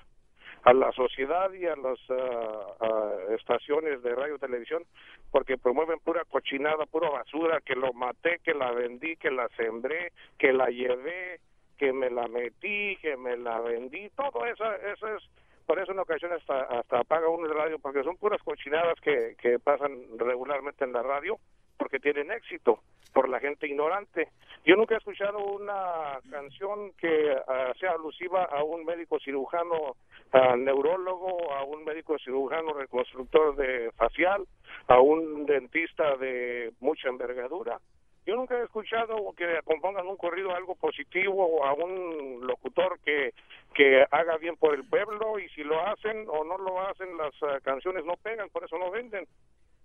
A 0.63 0.73
la 0.73 0.91
sociedad 0.91 1.53
y 1.53 1.65
a 1.65 1.75
las 1.77 1.99
ah, 2.09 3.13
estaciones 3.37 4.03
de 4.03 4.15
radio 4.15 4.35
y 4.35 4.39
televisión, 4.39 4.83
porque 5.31 5.57
promueven 5.57 5.99
pura 5.99 6.25
cochinada, 6.25 6.85
pura 6.87 7.09
basura, 7.09 7.61
que 7.61 7.75
lo 7.75 7.93
maté, 7.93 8.39
que 8.43 8.53
la 8.53 8.71
vendí, 8.71 9.15
que 9.15 9.31
la 9.31 9.47
sembré, 9.55 10.11
que 10.37 10.51
la 10.51 10.67
llevé, 10.67 11.39
que 11.77 11.93
me 11.93 12.09
la 12.09 12.27
metí, 12.27 12.97
que 12.97 13.17
me 13.17 13.37
la 13.37 13.59
vendí, 13.59 14.09
todo 14.15 14.45
eso, 14.45 14.65
eso 14.73 15.07
es, 15.15 15.23
por 15.65 15.79
eso 15.79 15.91
en 15.91 15.99
ocasiones 15.99 16.39
hasta, 16.41 16.79
hasta 16.79 16.99
apaga 16.99 17.29
uno 17.29 17.47
el 17.47 17.55
radio, 17.55 17.79
porque 17.79 18.03
son 18.03 18.17
puras 18.17 18.41
cochinadas 18.43 18.99
que, 19.01 19.35
que 19.39 19.59
pasan 19.59 20.17
regularmente 20.17 20.83
en 20.83 20.93
la 20.93 21.03
radio, 21.03 21.37
porque 21.77 21.99
tienen 21.99 22.31
éxito 22.31 22.79
por 23.13 23.29
la 23.29 23.39
gente 23.39 23.67
ignorante. 23.67 24.29
Yo 24.65 24.75
nunca 24.75 24.95
he 24.95 24.97
escuchado 24.97 25.39
una 25.39 26.19
canción 26.29 26.91
que 26.93 27.33
ah, 27.47 27.71
sea 27.79 27.91
alusiva 27.91 28.43
a 28.43 28.63
un 28.63 28.83
médico 28.83 29.19
cirujano 29.19 29.95
neurólogo, 30.57 31.53
a 31.53 31.63
un 31.63 31.85
médico 31.85 32.17
cirujano 32.19 32.73
reconstructor 32.73 33.55
de 33.55 33.89
facial, 33.95 34.45
a 34.87 34.99
un 34.99 35.45
dentista 35.45 36.17
de 36.17 36.73
mucha 36.81 37.07
envergadura. 37.07 37.79
Yo 38.25 38.35
nunca 38.35 38.57
he 38.57 38.63
escuchado 38.63 39.33
que 39.37 39.59
compongan 39.63 40.07
un 40.07 40.17
corrido 40.17 40.55
algo 40.55 40.75
positivo 40.75 41.63
a 41.63 41.73
un 41.73 42.45
locutor 42.45 42.99
que, 43.01 43.33
que 43.73 44.03
haga 44.09 44.37
bien 44.37 44.57
por 44.57 44.73
el 44.73 44.83
pueblo 44.83 45.37
y 45.37 45.47
si 45.49 45.63
lo 45.63 45.79
hacen 45.85 46.25
o 46.27 46.43
no 46.43 46.57
lo 46.57 46.81
hacen 46.81 47.15
las 47.17 47.33
eh, 47.43 47.61
canciones 47.63 48.03
no 48.03 48.15
pegan, 48.17 48.49
por 48.49 48.63
eso 48.63 48.79
no 48.79 48.89
venden. 48.89 49.27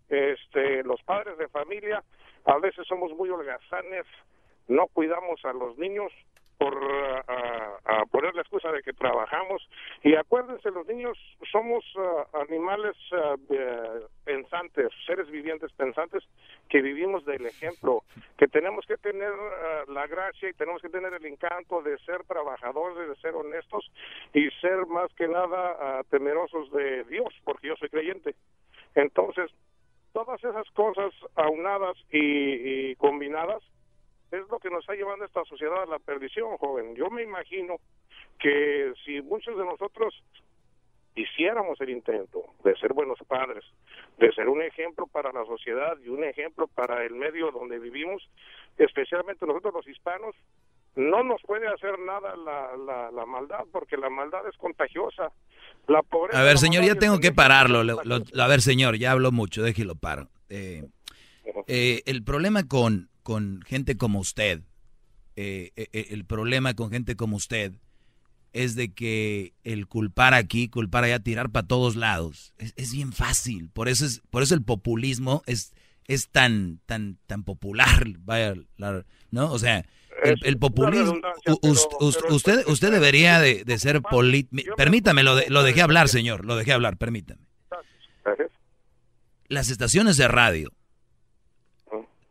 Este, 0.08 0.82
los 0.84 1.02
padres 1.02 1.36
de 1.36 1.48
familia 1.48 2.02
a 2.46 2.58
veces 2.58 2.86
somos 2.86 3.12
muy 3.12 3.28
holgazanes, 3.28 4.06
no 4.68 4.86
cuidamos 4.86 5.44
a 5.44 5.52
los 5.52 5.76
niños 5.76 6.10
por 6.60 6.76
a, 7.26 8.04
poner 8.10 8.34
la 8.34 8.42
excusa 8.42 8.70
de 8.70 8.82
que 8.82 8.92
trabajamos. 8.92 9.66
Y 10.02 10.14
acuérdense 10.14 10.70
los 10.70 10.86
niños 10.86 11.16
somos 11.50 11.82
animales 12.34 12.94
pensantes 14.24 14.92
seres 15.06 15.30
vivientes 15.30 15.72
pensantes 15.72 16.22
que 16.68 16.82
vivimos 16.82 17.24
del 17.24 17.46
ejemplo 17.46 18.02
que 18.36 18.46
tenemos 18.46 18.84
que 18.86 18.98
tener 18.98 19.32
la 19.88 20.06
gracia 20.06 20.50
y 20.50 20.52
tenemos 20.52 20.82
que 20.82 20.90
tener 20.90 21.14
el 21.14 21.24
encanto 21.24 21.80
de 21.80 21.98
ser 22.00 22.24
trabajadores 22.24 23.08
de 23.08 23.16
ser 23.16 23.34
honestos 23.34 23.90
y 24.34 24.50
ser 24.60 24.86
más 24.86 25.10
que 25.14 25.28
nada 25.28 26.02
temerosos 26.10 26.70
de 26.72 27.04
Dios 27.04 27.32
porque 27.44 27.68
yo 27.68 27.76
soy 27.76 27.88
creyente. 27.88 28.34
Entonces 28.94 29.50
todas 30.12 30.42
esas 30.44 30.68
cosas 30.72 31.14
aunadas 31.36 31.96
y 32.12 32.94
combinadas 32.96 33.62
es 34.31 34.48
lo 34.48 34.59
que 34.59 34.70
nos 34.70 34.81
está 34.81 34.94
llevando 34.94 35.24
esta 35.24 35.44
sociedad 35.44 35.82
a 35.82 35.86
la 35.86 35.98
perdición, 35.98 36.57
joven. 36.57 36.94
Yo 36.94 37.11
me 37.11 37.23
imagino 37.23 37.77
que 38.39 38.93
si 39.05 39.20
muchos 39.23 39.57
de 39.57 39.65
nosotros 39.65 40.15
hiciéramos 41.15 41.81
el 41.81 41.90
intento 41.90 42.44
de 42.65 42.77
ser 42.77 42.93
buenos 42.93 43.19
padres, 43.27 43.65
de 44.19 44.32
ser 44.32 44.48
un 44.48 44.62
ejemplo 44.62 45.07
para 45.07 45.32
la 45.32 45.44
sociedad 45.44 45.98
y 46.05 46.09
un 46.09 46.24
ejemplo 46.24 46.69
para 46.69 47.05
el 47.05 47.15
medio 47.15 47.51
donde 47.51 47.78
vivimos, 47.78 48.23
especialmente 48.78 49.47
nosotros 49.47 49.74
los 49.74 49.89
hispanos, 49.89 50.35
no 50.97 51.23
nos 51.23 51.40
puede 51.43 51.69
hacer 51.69 51.98
nada 52.01 52.35
la, 52.36 53.11
la, 53.12 53.27
maldad, 53.27 53.65
porque 53.73 53.97
la 53.97 54.11
maldad 54.11 54.47
es 54.48 54.57
contagiosa. 54.57 55.32
La 55.86 56.02
pobreza, 56.02 56.40
a 56.40 56.44
ver, 56.44 56.59
señor, 56.59 56.85
ya 56.85 56.94
tengo 56.94 57.19
que 57.20 57.32
pararlo. 57.32 57.81
a 57.81 58.48
ver, 58.48 58.61
señor, 58.61 58.97
ya 58.97 59.12
hablo 59.12 59.31
mucho, 59.32 59.62
déjelo 59.62 59.94
paro. 59.94 60.28
Eh, 60.48 60.82
eh, 61.66 62.02
el 62.07 62.24
problema 62.24 62.66
con, 62.66 63.09
con 63.31 63.62
gente 63.62 63.97
como 63.97 64.19
usted, 64.19 64.62
eh, 65.36 65.70
eh, 65.77 65.86
eh, 65.93 66.09
el 66.11 66.24
problema 66.24 66.74
con 66.74 66.90
gente 66.90 67.15
como 67.15 67.36
usted 67.36 67.74
es 68.52 68.74
de 68.74 68.93
que 68.93 69.55
el 69.62 69.86
culpar 69.86 70.35
aquí, 70.35 70.69
culpar 70.69 71.05
allá, 71.05 71.20
tirar 71.20 71.48
para 71.51 71.65
todos 71.65 71.94
lados, 71.94 72.55
es, 72.59 72.90
bien 72.90 73.12
fácil. 73.12 73.69
Por 73.69 73.89
eso, 73.89 74.05
es, 74.05 74.20
por 74.31 74.43
eso 74.43 74.57
el 74.57 74.65
populismo 74.65 75.44
es, 75.47 75.74
es 76.09 76.28
tan, 76.31 76.81
tan, 76.86 77.19
tan 77.28 77.44
popular, 77.44 78.05
vaya, 78.19 78.55
¿no? 79.31 79.52
O 79.52 79.61
sea, 79.61 79.86
el, 80.24 80.59
populismo, 80.59 81.20
usted, 81.62 82.66
usted 82.66 82.90
debería 82.90 83.39
de, 83.39 83.78
ser 83.78 84.02
político. 84.02 84.74
Permítame, 84.74 85.23
lo, 85.23 85.39
lo 85.47 85.62
dejé 85.62 85.82
hablar, 85.82 86.09
señor, 86.09 86.44
lo 86.44 86.57
dejé 86.57 86.73
hablar, 86.73 86.97
permítame. 86.97 87.47
Las 89.47 89.70
estaciones 89.70 90.16
de 90.16 90.27
radio, 90.27 90.73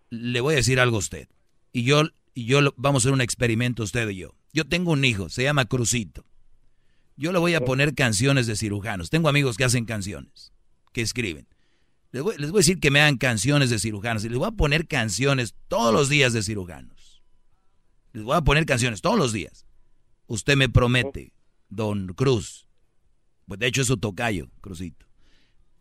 le 0.09 0.41
voy 0.41 0.53
a 0.53 0.57
decir 0.57 0.79
algo 0.79 0.97
a 0.97 0.99
usted, 0.99 1.27
y 1.71 1.83
yo, 1.83 2.03
y 2.33 2.45
yo 2.45 2.73
vamos 2.77 3.03
a 3.03 3.07
hacer 3.07 3.13
un 3.13 3.21
experimento 3.21 3.83
usted 3.83 4.09
y 4.09 4.17
yo. 4.17 4.35
Yo 4.51 4.65
tengo 4.65 4.91
un 4.91 5.05
hijo, 5.05 5.29
se 5.29 5.43
llama 5.43 5.65
Crucito. 5.65 6.25
Yo 7.15 7.31
le 7.31 7.39
voy 7.39 7.53
a 7.53 7.61
poner 7.61 7.93
canciones 7.95 8.47
de 8.47 8.55
cirujanos. 8.55 9.09
Tengo 9.09 9.29
amigos 9.29 9.57
que 9.57 9.65
hacen 9.65 9.85
canciones, 9.85 10.53
que 10.93 11.01
escriben. 11.01 11.47
Les 12.11 12.23
voy, 12.23 12.35
les 12.37 12.49
voy, 12.49 12.59
a 12.59 12.61
decir 12.61 12.79
que 12.79 12.89
me 12.89 13.01
hagan 13.01 13.17
canciones 13.17 13.69
de 13.69 13.77
cirujanos 13.77 14.23
y 14.25 14.29
les 14.29 14.37
voy 14.37 14.47
a 14.47 14.51
poner 14.51 14.87
canciones 14.87 15.53
todos 15.67 15.93
los 15.93 16.09
días 16.09 16.33
de 16.33 16.41
cirujanos. 16.41 17.21
Les 18.13 18.23
voy 18.23 18.35
a 18.35 18.41
poner 18.41 18.65
canciones 18.65 19.01
todos 19.01 19.17
los 19.17 19.31
días. 19.31 19.65
Usted 20.25 20.55
me 20.55 20.69
promete, 20.69 21.33
don 21.69 22.07
Cruz, 22.13 22.67
pues 23.47 23.59
de 23.59 23.67
hecho 23.67 23.81
es 23.81 23.87
su 23.87 23.97
tocayo, 23.97 24.49
Cruzito. 24.61 25.05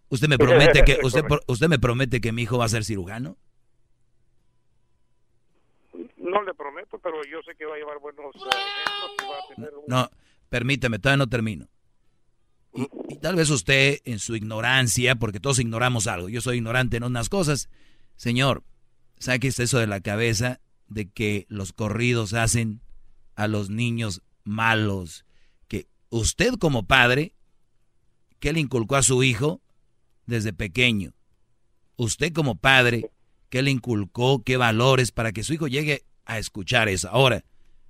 Usted 0.08 0.28
me 0.28 0.38
promete 0.38 0.84
que 0.84 0.98
usted, 1.02 1.22
usted 1.46 1.68
me 1.68 1.78
promete 1.78 2.20
que 2.20 2.32
mi 2.32 2.42
hijo 2.42 2.58
va 2.58 2.64
a 2.64 2.68
ser 2.70 2.84
cirujano. 2.84 3.38
No 6.16 6.37
prometo, 6.54 6.98
pero 6.98 7.22
yo 7.24 7.42
sé 7.42 7.54
que 7.54 7.64
va 7.64 7.74
a 7.74 7.78
llevar 7.78 7.98
buenos 7.98 8.34
No, 9.86 10.08
Permítame, 10.48 10.98
todavía 10.98 11.18
no 11.18 11.28
termino. 11.28 11.68
Y, 13.08 13.16
tal 13.16 13.36
vez 13.36 13.50
usted, 13.50 14.00
en 14.04 14.18
su 14.18 14.36
ignorancia, 14.36 15.16
porque 15.16 15.40
todos 15.40 15.58
ignoramos 15.58 16.06
algo, 16.06 16.28
yo 16.28 16.40
soy 16.40 16.58
ignorante 16.58 16.96
en 16.96 17.04
unas 17.04 17.28
cosas, 17.28 17.68
señor, 18.16 18.62
saque 19.18 19.48
eso 19.48 19.78
de 19.78 19.86
la 19.86 20.00
cabeza 20.00 20.60
de 20.86 21.10
que 21.10 21.46
los 21.48 21.72
corridos 21.72 22.34
hacen 22.34 22.80
a 23.34 23.48
los 23.48 23.70
niños 23.70 24.22
malos, 24.44 25.24
que 25.66 25.86
usted 26.10 26.54
como 26.54 26.86
padre, 26.86 27.34
¿qué 28.38 28.52
le 28.52 28.60
inculcó 28.60 28.96
a 28.96 29.02
su 29.02 29.22
hijo 29.22 29.60
desde 30.26 30.52
pequeño? 30.52 31.14
Usted 31.96 32.32
como 32.32 32.56
padre, 32.56 33.10
¿qué 33.48 33.62
le 33.62 33.70
inculcó, 33.70 34.42
qué 34.44 34.56
valores 34.56 35.10
para 35.10 35.32
que 35.32 35.42
su 35.42 35.52
hijo 35.52 35.68
llegue 35.68 36.04
a 36.28 36.38
escuchar 36.38 36.88
eso? 36.88 37.08
Ahora, 37.08 37.44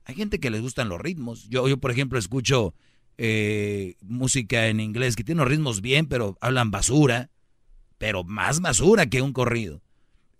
hay 0.06 0.14
gente 0.14 0.40
que 0.40 0.48
les 0.48 0.62
gustan 0.62 0.88
los 0.88 0.98
ritmos. 0.98 1.46
Yo, 1.50 1.68
yo 1.68 1.76
por 1.76 1.90
ejemplo, 1.90 2.18
escucho 2.18 2.74
eh, 3.18 3.96
música 4.00 4.68
en 4.68 4.80
inglés 4.80 5.16
que 5.16 5.24
tiene 5.24 5.40
los 5.40 5.50
ritmos 5.50 5.82
bien, 5.82 6.06
pero 6.06 6.38
hablan 6.40 6.70
basura, 6.70 7.28
pero 7.98 8.24
más 8.24 8.60
basura 8.60 9.06
que 9.06 9.20
un 9.20 9.34
corrido. 9.34 9.82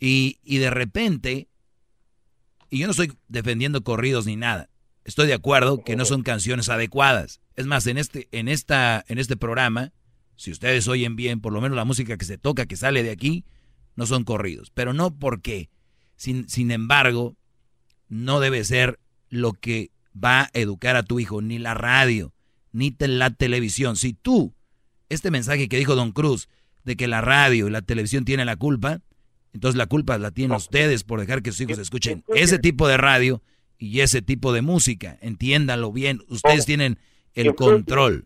Y, 0.01 0.39
y 0.43 0.57
de 0.59 0.71
repente, 0.71 1.49
y 2.71 2.79
yo 2.79 2.87
no 2.87 2.93
estoy 2.93 3.13
defendiendo 3.29 3.83
corridos 3.83 4.25
ni 4.25 4.37
nada, 4.37 4.71
estoy 5.05 5.27
de 5.27 5.35
acuerdo 5.35 5.83
que 5.85 5.97
no 5.97 6.05
son 6.05 6.23
canciones 6.23 6.69
adecuadas. 6.69 7.41
Es 7.57 7.67
más, 7.67 7.87
en 7.89 7.99
este, 7.99 8.29
en 8.31 8.47
esta, 8.47 9.05
en 9.09 9.19
este 9.19 9.37
programa, 9.37 9.93
si 10.37 10.53
ustedes 10.53 10.87
oyen 10.87 11.17
bien, 11.17 11.41
por 11.41 11.53
lo 11.53 11.61
menos 11.61 11.77
la 11.77 11.85
música 11.85 12.17
que 12.17 12.25
se 12.25 12.39
toca, 12.39 12.67
que 12.67 12.77
sale 12.77 13.03
de 13.03 13.11
aquí, 13.11 13.45
no 13.97 14.07
son 14.07 14.23
corridos. 14.23 14.71
Pero 14.73 14.93
no 14.93 15.19
porque, 15.19 15.69
sin, 16.15 16.49
sin 16.49 16.71
embargo, 16.71 17.37
no 18.09 18.41
debe 18.41 18.65
ser 18.65 18.99
lo 19.31 19.53
que 19.53 19.91
va 20.13 20.43
a 20.43 20.51
educar 20.55 20.97
a 20.97 21.03
tu 21.03 21.21
hijo, 21.21 21.43
ni 21.43 21.59
la 21.59 21.75
radio, 21.75 22.33
ni 22.73 22.95
la 22.99 23.31
televisión. 23.31 23.97
Si 23.97 24.13
tú, 24.13 24.55
este 25.09 25.31
mensaje 25.31 25.69
que 25.69 25.79
dijo 25.79 25.95
Don 25.95 26.13
Cruz, 26.13 26.49
de 26.85 26.97
que 26.97 27.07
la 27.07 27.21
radio 27.21 27.69
y 27.69 27.71
la 27.71 27.83
televisión 27.83 28.25
tienen 28.25 28.47
la 28.47 28.57
culpa, 28.57 29.01
entonces 29.53 29.77
la 29.77 29.87
culpa 29.87 30.19
la 30.19 30.31
tienen 30.31 30.57
ustedes 30.57 31.05
por 31.05 31.21
dejar 31.21 31.43
que 31.43 31.53
sus 31.53 31.61
hijos 31.63 31.79
escuchen 31.79 32.25
ese 32.29 32.59
tipo 32.59 32.89
de 32.89 32.97
radio 32.97 33.43
y 33.79 34.01
ese 34.01 34.23
tipo 34.23 34.53
de 34.53 34.63
música. 34.63 35.19
Entiéndanlo 35.21 35.93
bien, 35.93 36.21
ustedes 36.29 36.67
tienen 36.67 36.99
el 37.35 37.55
control. 37.55 38.25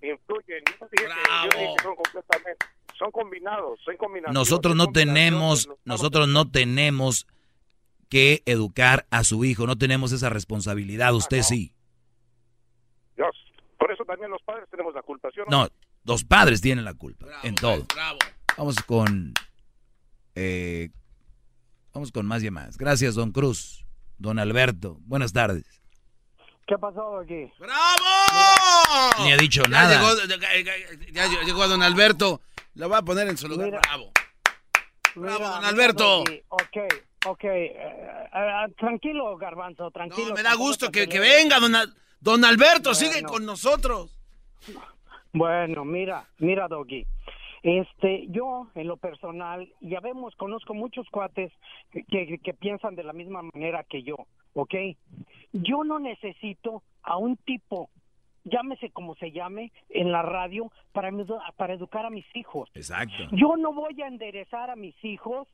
Son 2.99 3.11
combinados, 3.11 3.81
son 3.85 3.97
combinados. 3.97 4.35
Nosotros 4.35 4.77
no 4.77 4.93
tenemos, 4.93 5.69
nosotros 5.85 6.29
no 6.29 6.51
tenemos 6.51 7.27
que 8.13 8.43
educar 8.45 9.07
a 9.11 9.25
su 9.25 9.43
hijo. 9.43 9.67
No 9.67 9.79
tenemos 9.79 10.13
esa 10.13 10.29
responsabilidad, 10.29 11.15
usted 11.15 11.39
ah, 11.39 11.45
sí. 11.45 11.73
Dios. 13.17 13.35
Por 13.79 13.91
eso 13.91 14.05
también 14.05 14.31
los 14.31 14.43
padres 14.43 14.69
tenemos 14.71 14.95
la 14.95 15.01
culpa. 15.01 15.31
no? 15.49 15.67
los 16.05 16.23
padres 16.23 16.61
tienen 16.61 16.85
la 16.85 16.93
culpa 16.93 17.25
en 17.43 17.55
todo. 17.55 17.87
Vamos 18.59 18.77
con... 18.83 19.33
Eh, 20.35 20.91
vamos 21.95 22.13
con 22.13 22.27
más 22.27 22.43
llamadas. 22.43 22.77
Gracias, 22.77 23.15
don 23.15 23.33
Cruz. 23.33 23.87
Don 24.19 24.39
Alberto, 24.39 24.99
buenas 25.07 25.33
tardes. 25.33 25.65
¿Qué 26.67 26.75
ha 26.75 26.79
pasado 26.79 27.19
aquí? 27.19 27.51
¡Bravo! 27.59 29.25
Ni 29.25 29.33
ha 29.33 29.39
dicho 29.39 29.63
nada. 29.71 29.99
ya 31.13 31.29
llegó 31.47 31.67
don 31.67 31.83
Alberto. 31.83 32.43
Lo 32.75 32.91
va 32.91 32.99
a 32.99 33.03
poner 33.03 33.27
en 33.29 33.39
su 33.39 33.49
lugar. 33.49 33.71
Bravo. 33.71 34.13
Bravo, 35.15 35.49
don 35.49 35.65
Alberto. 35.65 36.25
Ok, 36.49 36.77
Ok, 37.27 37.45
eh, 37.45 37.77
eh, 37.77 38.75
tranquilo, 38.77 39.37
Garbanzo, 39.37 39.91
tranquilo. 39.91 40.31
No, 40.31 40.35
me 40.35 40.43
da 40.43 40.55
gusto 40.55 40.91
que, 40.91 41.07
venga, 41.07 41.61
don, 41.61 41.73
don 42.21 42.45
Alberto, 42.45 42.95
sigue 42.95 43.23
con 43.23 43.47
nosotros. 43.47 44.11
Bueno, 45.33 45.85
mira, 45.85 46.27
mira, 46.39 46.69
Doggy. 46.69 47.07
Este, 47.63 48.27
yo, 48.29 48.69
en 48.75 48.89
lo 48.89 48.97
personal, 48.97 49.73
ya 49.81 50.01
vemos, 50.01 50.35
conozco 50.35 50.75
muchos 50.75 51.09
cuates 51.11 51.53
que, 51.93 52.41
que, 52.43 52.55
piensan 52.55 52.97
de 52.97 53.05
la 53.05 53.13
misma 53.13 53.43
manera 53.43 53.85
que 53.85 54.03
yo, 54.03 54.17
¿ok? 54.55 54.75
Yo 55.53 55.85
no 55.85 56.01
necesito 56.01 56.83
a 57.05 57.19
un 57.19 57.37
tipo, 57.37 57.89
llámese 58.43 58.91
como 58.91 59.15
se 59.15 59.31
llame, 59.31 59.71
en 59.91 60.11
la 60.11 60.23
radio 60.23 60.73
para, 60.93 61.11
para 61.57 61.75
educar 61.75 62.05
a 62.05 62.11
mis 62.11 62.27
hijos. 62.35 62.69
Exacto. 62.75 63.29
Yo 63.31 63.57
no 63.57 63.73
voy 63.73 64.03
a 64.03 64.09
enderezar 64.09 64.69
a 64.69 64.77
mis 64.77 64.97
hijos 65.05 65.47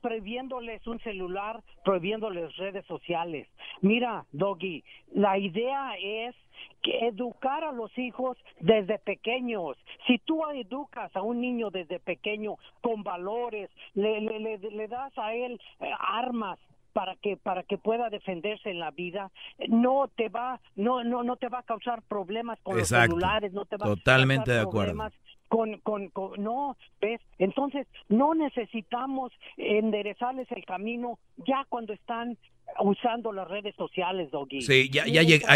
prohibiéndoles 0.00 0.86
un 0.86 0.98
celular, 1.00 1.62
prohibiéndoles 1.84 2.56
redes 2.56 2.84
sociales. 2.86 3.48
Mira, 3.80 4.24
Doggy, 4.32 4.84
la 5.12 5.38
idea 5.38 5.94
es 5.98 6.34
que 6.82 7.06
educar 7.06 7.64
a 7.64 7.72
los 7.72 7.96
hijos 7.98 8.36
desde 8.60 8.98
pequeños. 8.98 9.76
Si 10.06 10.18
tú 10.18 10.42
educas 10.50 11.14
a 11.16 11.22
un 11.22 11.40
niño 11.40 11.70
desde 11.70 11.98
pequeño 12.00 12.56
con 12.80 13.02
valores, 13.02 13.70
le, 13.94 14.20
le, 14.20 14.58
le, 14.58 14.88
das 14.88 15.16
a 15.18 15.34
él 15.34 15.60
eh, 15.80 15.90
armas, 15.98 16.58
para 16.92 17.14
que 17.16 17.36
para 17.36 17.62
que 17.62 17.76
pueda 17.76 18.08
defenderse 18.08 18.70
en 18.70 18.78
la 18.78 18.90
vida 18.90 19.30
no 19.68 20.08
te 20.16 20.30
va 20.30 20.62
no 20.76 21.04
no 21.04 21.22
no 21.22 21.36
te 21.36 21.50
va 21.50 21.58
a 21.58 21.62
causar 21.62 22.00
problemas 22.00 22.58
con 22.62 22.78
los 22.78 22.88
celulares 22.88 23.52
no 23.52 23.66
te 23.66 23.76
va 23.76 23.84
totalmente 23.84 24.50
a 24.52 24.54
de 24.54 24.60
acuerdo 24.60 25.10
con, 25.48 25.78
con, 25.80 26.10
no, 26.38 26.76
¿ves? 27.00 27.20
Entonces, 27.38 27.86
no 28.08 28.34
necesitamos 28.34 29.32
enderezarles 29.56 30.50
el 30.52 30.64
camino 30.64 31.18
ya 31.36 31.64
cuando 31.68 31.92
están 31.92 32.36
usando 32.80 33.32
las 33.32 33.48
redes 33.48 33.74
sociales, 33.76 34.30
Doggy. 34.30 34.60
Sí, 34.60 34.90
ya, 34.90 35.06
ya 35.06 35.22
llega, 35.22 35.46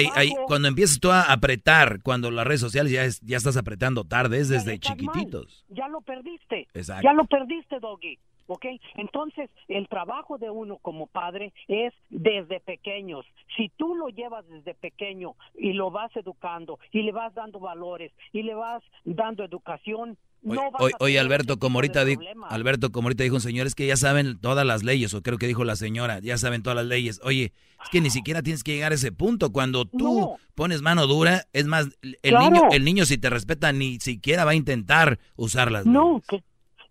cuando 0.46 0.68
empiezas 0.68 1.00
tú 1.00 1.10
a 1.10 1.22
apretar, 1.22 2.02
cuando 2.02 2.30
las 2.30 2.46
redes 2.46 2.60
sociales 2.60 2.92
ya, 2.92 3.04
es, 3.04 3.20
ya 3.20 3.36
estás 3.36 3.56
apretando 3.56 4.04
tarde, 4.04 4.38
es 4.38 4.48
desde 4.48 4.78
chiquititos. 4.78 5.64
Ya 5.68 5.88
lo 5.88 6.00
perdiste. 6.00 6.68
Ya 7.02 7.12
lo 7.12 7.24
perdiste, 7.24 7.78
Doggy. 7.80 8.18
¿Ok? 8.50 8.66
Entonces, 8.96 9.48
el 9.68 9.88
trabajo 9.88 10.36
de 10.36 10.50
uno 10.50 10.78
como 10.78 11.06
padre 11.06 11.52
es 11.68 11.94
desde 12.10 12.58
pequeños. 12.60 13.24
Si 13.56 13.70
tú 13.76 13.94
lo 13.94 14.08
llevas 14.08 14.46
desde 14.48 14.74
pequeño 14.74 15.36
y 15.54 15.72
lo 15.72 15.90
vas 15.90 16.14
educando 16.16 16.78
y 16.90 17.02
le 17.02 17.12
vas 17.12 17.32
dando 17.34 17.60
valores 17.60 18.12
y 18.32 18.42
le 18.42 18.54
vas 18.54 18.82
dando 19.04 19.44
educación, 19.44 20.18
no 20.42 20.70
oye, 20.78 20.94
oye 21.00 21.20
Alberto, 21.20 21.58
como 21.58 21.78
ahorita 21.78 22.04
dijo, 22.04 22.22
Alberto, 22.48 22.90
como 22.90 23.06
ahorita 23.06 23.22
dijo 23.22 23.36
un 23.36 23.40
señor, 23.42 23.66
es 23.66 23.74
que 23.74 23.86
ya 23.86 23.96
saben 23.96 24.40
todas 24.40 24.66
las 24.66 24.82
leyes, 24.82 25.12
o 25.14 25.22
creo 25.22 25.38
que 25.38 25.46
dijo 25.46 25.64
la 25.64 25.76
señora, 25.76 26.18
ya 26.20 26.38
saben 26.38 26.62
todas 26.62 26.76
las 26.76 26.86
leyes. 26.86 27.20
Oye, 27.22 27.52
es 27.82 27.88
que 27.90 28.00
ni 28.00 28.10
siquiera 28.10 28.42
tienes 28.42 28.64
que 28.64 28.72
llegar 28.72 28.92
a 28.92 28.94
ese 28.94 29.12
punto. 29.12 29.52
Cuando 29.52 29.84
tú 29.84 30.36
pones 30.54 30.80
mano 30.80 31.06
dura, 31.06 31.44
es 31.52 31.66
más, 31.66 31.88
el 32.22 32.38
niño, 32.38 32.62
el 32.72 32.84
niño 32.84 33.04
si 33.04 33.18
te 33.18 33.28
respeta 33.28 33.72
ni 33.72 34.00
siquiera 34.00 34.44
va 34.44 34.52
a 34.52 34.54
intentar 34.54 35.18
usarlas. 35.36 35.84
No, 35.84 36.22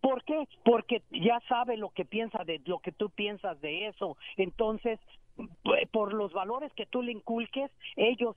¿Por 0.10 0.24
qué? 0.24 0.48
Porque 0.66 1.04
ya 1.12 1.40
sabe 1.48 1.78
lo 1.78 1.92
que 1.92 2.04
piensa 2.04 2.44
de 2.44 2.60
lo 2.66 2.80
que 2.80 2.92
tú 2.92 3.12
piensas 3.12 3.62
de 3.62 3.90
eso. 3.90 4.18
Entonces, 4.38 5.00
por 5.92 6.14
los 6.14 6.34
valores 6.34 6.72
que 6.76 6.88
tú 6.88 7.04
le 7.04 7.12
inculques, 7.12 7.70
ellos 7.96 8.36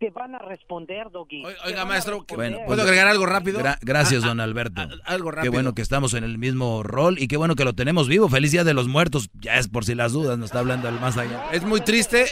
te 0.00 0.10
van 0.10 0.34
a 0.34 0.40
responder, 0.40 1.08
Doggy. 1.12 1.44
Oiga, 1.64 1.84
maestro, 1.84 2.26
bueno, 2.34 2.58
¿puedo 2.66 2.82
agregar 2.82 3.06
algo 3.06 3.24
rápido? 3.24 3.60
gracias, 3.82 4.24
don 4.24 4.40
Alberto. 4.40 4.82
algo 5.04 5.30
rápido. 5.30 5.52
Qué 5.52 5.56
bueno 5.56 5.74
que 5.74 5.82
estamos 5.82 6.12
en 6.14 6.24
el 6.24 6.38
mismo 6.38 6.82
rol 6.82 7.20
y 7.20 7.28
qué 7.28 7.36
bueno 7.36 7.54
que 7.54 7.64
lo 7.64 7.74
tenemos 7.74 8.08
vivo. 8.08 8.28
Feliz 8.28 8.50
Día 8.50 8.64
de 8.64 8.74
los 8.74 8.88
Muertos. 8.88 9.30
Ya 9.34 9.58
es 9.58 9.68
por 9.68 9.84
si 9.84 9.94
las 9.94 10.10
dudas, 10.10 10.38
nos 10.38 10.46
está 10.46 10.58
hablando 10.58 10.88
el 10.88 10.98
más 10.98 11.16
allá. 11.16 11.50
Es 11.52 11.62
muy 11.62 11.82
triste, 11.82 12.24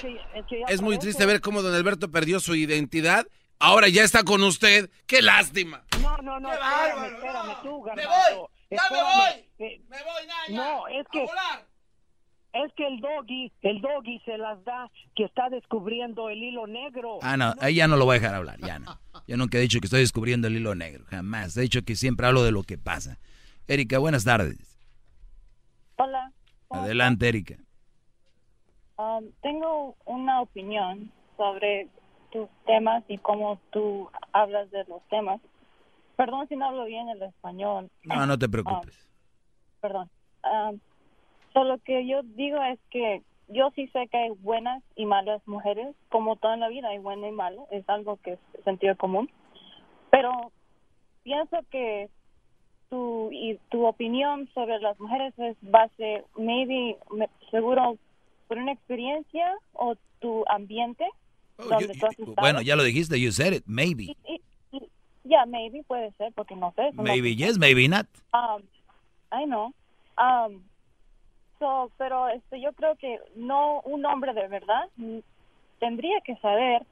es 0.67 0.83
muy 0.83 0.99
triste 0.99 1.25
ver 1.27 1.41
cómo 1.41 1.63
don 1.63 1.73
Alberto 1.73 2.11
perdió 2.11 2.41
su 2.41 2.57
identidad 2.57 3.29
Ahora 3.59 3.89
ya 3.89 4.03
está 4.03 4.25
con 4.25 4.43
usted. 4.43 4.91
¡Qué 5.07 5.23
lástima! 5.23 5.85
No, 6.03 6.19
no, 6.19 6.41
no, 6.41 6.53
espérame, 6.53 7.15
espérame 7.15 7.63
tú, 7.63 7.83
Garbanzo. 7.83 8.51
¡Ya 8.77 8.83
me 8.91 9.03
voy! 9.03 9.81
¡Me 9.89 10.03
voy, 10.03 10.27
Naya! 10.27 10.57
No, 10.57 10.89
es 10.89 11.07
que... 11.09 11.27
Es 12.55 12.73
que 12.75 12.87
el 12.87 13.01
doggy, 13.01 13.53
el 13.63 13.81
doggy 13.81 14.21
se 14.25 14.39
las 14.39 14.63
da 14.65 14.89
que 15.17 15.25
está 15.25 15.49
descubriendo 15.49 16.31
el 16.31 16.41
hilo 16.41 16.69
negro. 16.69 17.19
Ah, 17.21 17.37
no, 17.37 17.53
ahí 17.61 17.75
ya 17.75 17.89
no 17.89 17.97
lo 17.97 18.05
voy 18.05 18.17
a 18.17 18.21
dejar 18.21 18.37
hablar, 18.37 18.61
ya 18.61 18.79
no. 18.79 18.97
Yo 19.27 19.37
nunca 19.37 19.59
he 19.59 19.61
dicho 19.61 19.81
que 19.81 19.87
estoy 19.87 20.01
descubriendo 20.01 20.47
el 20.47 20.55
hilo 20.57 20.77
negro, 20.77 21.05
jamás. 21.11 21.57
He 21.57 21.63
dicho 21.63 21.83
que 21.83 21.97
siempre 21.97 22.29
hablo 22.29 22.45
de 22.45 22.53
lo 22.53 22.63
que 22.63 22.79
pasa. 22.79 23.19
Erika, 23.67 23.99
buenas 23.99 24.25
tardes. 24.25 24.79
Hola. 25.97 26.33
Adelante, 26.71 27.29
Erika. 27.29 27.57
Um, 28.99 29.33
tengo 29.43 29.97
una 30.05 30.41
opinión 30.41 31.11
sobre 31.37 31.89
tus 32.31 32.49
temas 32.67 33.03
y 33.09 33.19
cómo 33.19 33.61
tú 33.71 34.09
hablas 34.33 34.71
de 34.71 34.85
los 34.85 35.03
temas. 35.09 35.41
Perdón 36.17 36.47
si 36.49 36.57
no 36.57 36.67
hablo 36.67 36.85
bien 36.85 37.09
el 37.09 37.23
español. 37.23 37.91
No, 38.05 38.27
no 38.27 38.39
te 38.39 38.49
preocupes. 38.49 38.97
Um, 38.97 39.81
perdón. 39.81 40.11
Um, 40.45 40.81
lo 41.63 41.79
que 41.79 42.07
yo 42.07 42.23
digo 42.23 42.63
es 42.63 42.79
que 42.91 43.23
yo 43.49 43.71
sí 43.75 43.87
sé 43.89 44.09
que 44.09 44.17
hay 44.17 44.31
buenas 44.31 44.83
y 44.97 45.07
malas 45.07 45.47
mujeres, 45.47 45.95
como 46.09 46.37
toda 46.37 46.57
la 46.57 46.69
vida 46.69 46.89
hay 46.89 46.99
bueno 46.99 47.27
y 47.29 47.33
malo, 47.33 47.67
es 47.71 47.89
algo 47.89 48.17
que 48.17 48.33
es 48.33 48.39
sentido 48.65 48.97
común. 48.97 49.31
Pero 50.11 50.53
pienso 51.23 51.59
que 51.71 52.09
tu 52.91 53.31
y 53.33 53.59
tu 53.71 53.87
opinión 53.87 54.49
sobre 54.55 54.79
las 54.81 54.99
mujeres 54.99 55.35
es 55.39 55.57
base, 55.63 56.25
maybe, 56.37 56.97
seguro, 57.51 57.99
por 58.49 58.59
una 58.59 58.73
experiencia 58.73 59.57
o 59.73 59.97
tu 60.21 60.45
ambiente. 60.49 61.05
Oh, 61.57 61.65
donde 61.65 61.97
bueno, 62.37 62.63
ya 62.63 62.75
lo 62.75 62.83
dijiste, 62.83 63.21
you 63.21 63.31
said 63.31 63.53
it, 63.53 63.63
maybe. 63.67 64.17
Ya, 65.25 65.47
maybe 65.47 65.83
puede 65.85 66.13
ser, 66.13 66.33
porque 66.35 66.55
no 66.55 66.73
sé. 66.77 66.93
Maybe 66.93 67.35
yes, 67.35 67.59
maybe 67.59 67.89
not. 67.89 68.07
Um, 68.33 68.63
I 69.33 69.47
know. 69.47 69.73
Um, 70.19 70.63
so, 71.59 71.91
pero 71.97 72.29
este, 72.29 72.61
yo 72.61 72.73
creo 72.73 72.95
que 72.97 73.19
no 73.35 73.81
un 73.85 74.05
hombre 74.05 74.35
de 74.35 74.49
verdad 74.49 74.89
tendría 75.81 76.21
que 76.21 76.37
saber 76.37 76.87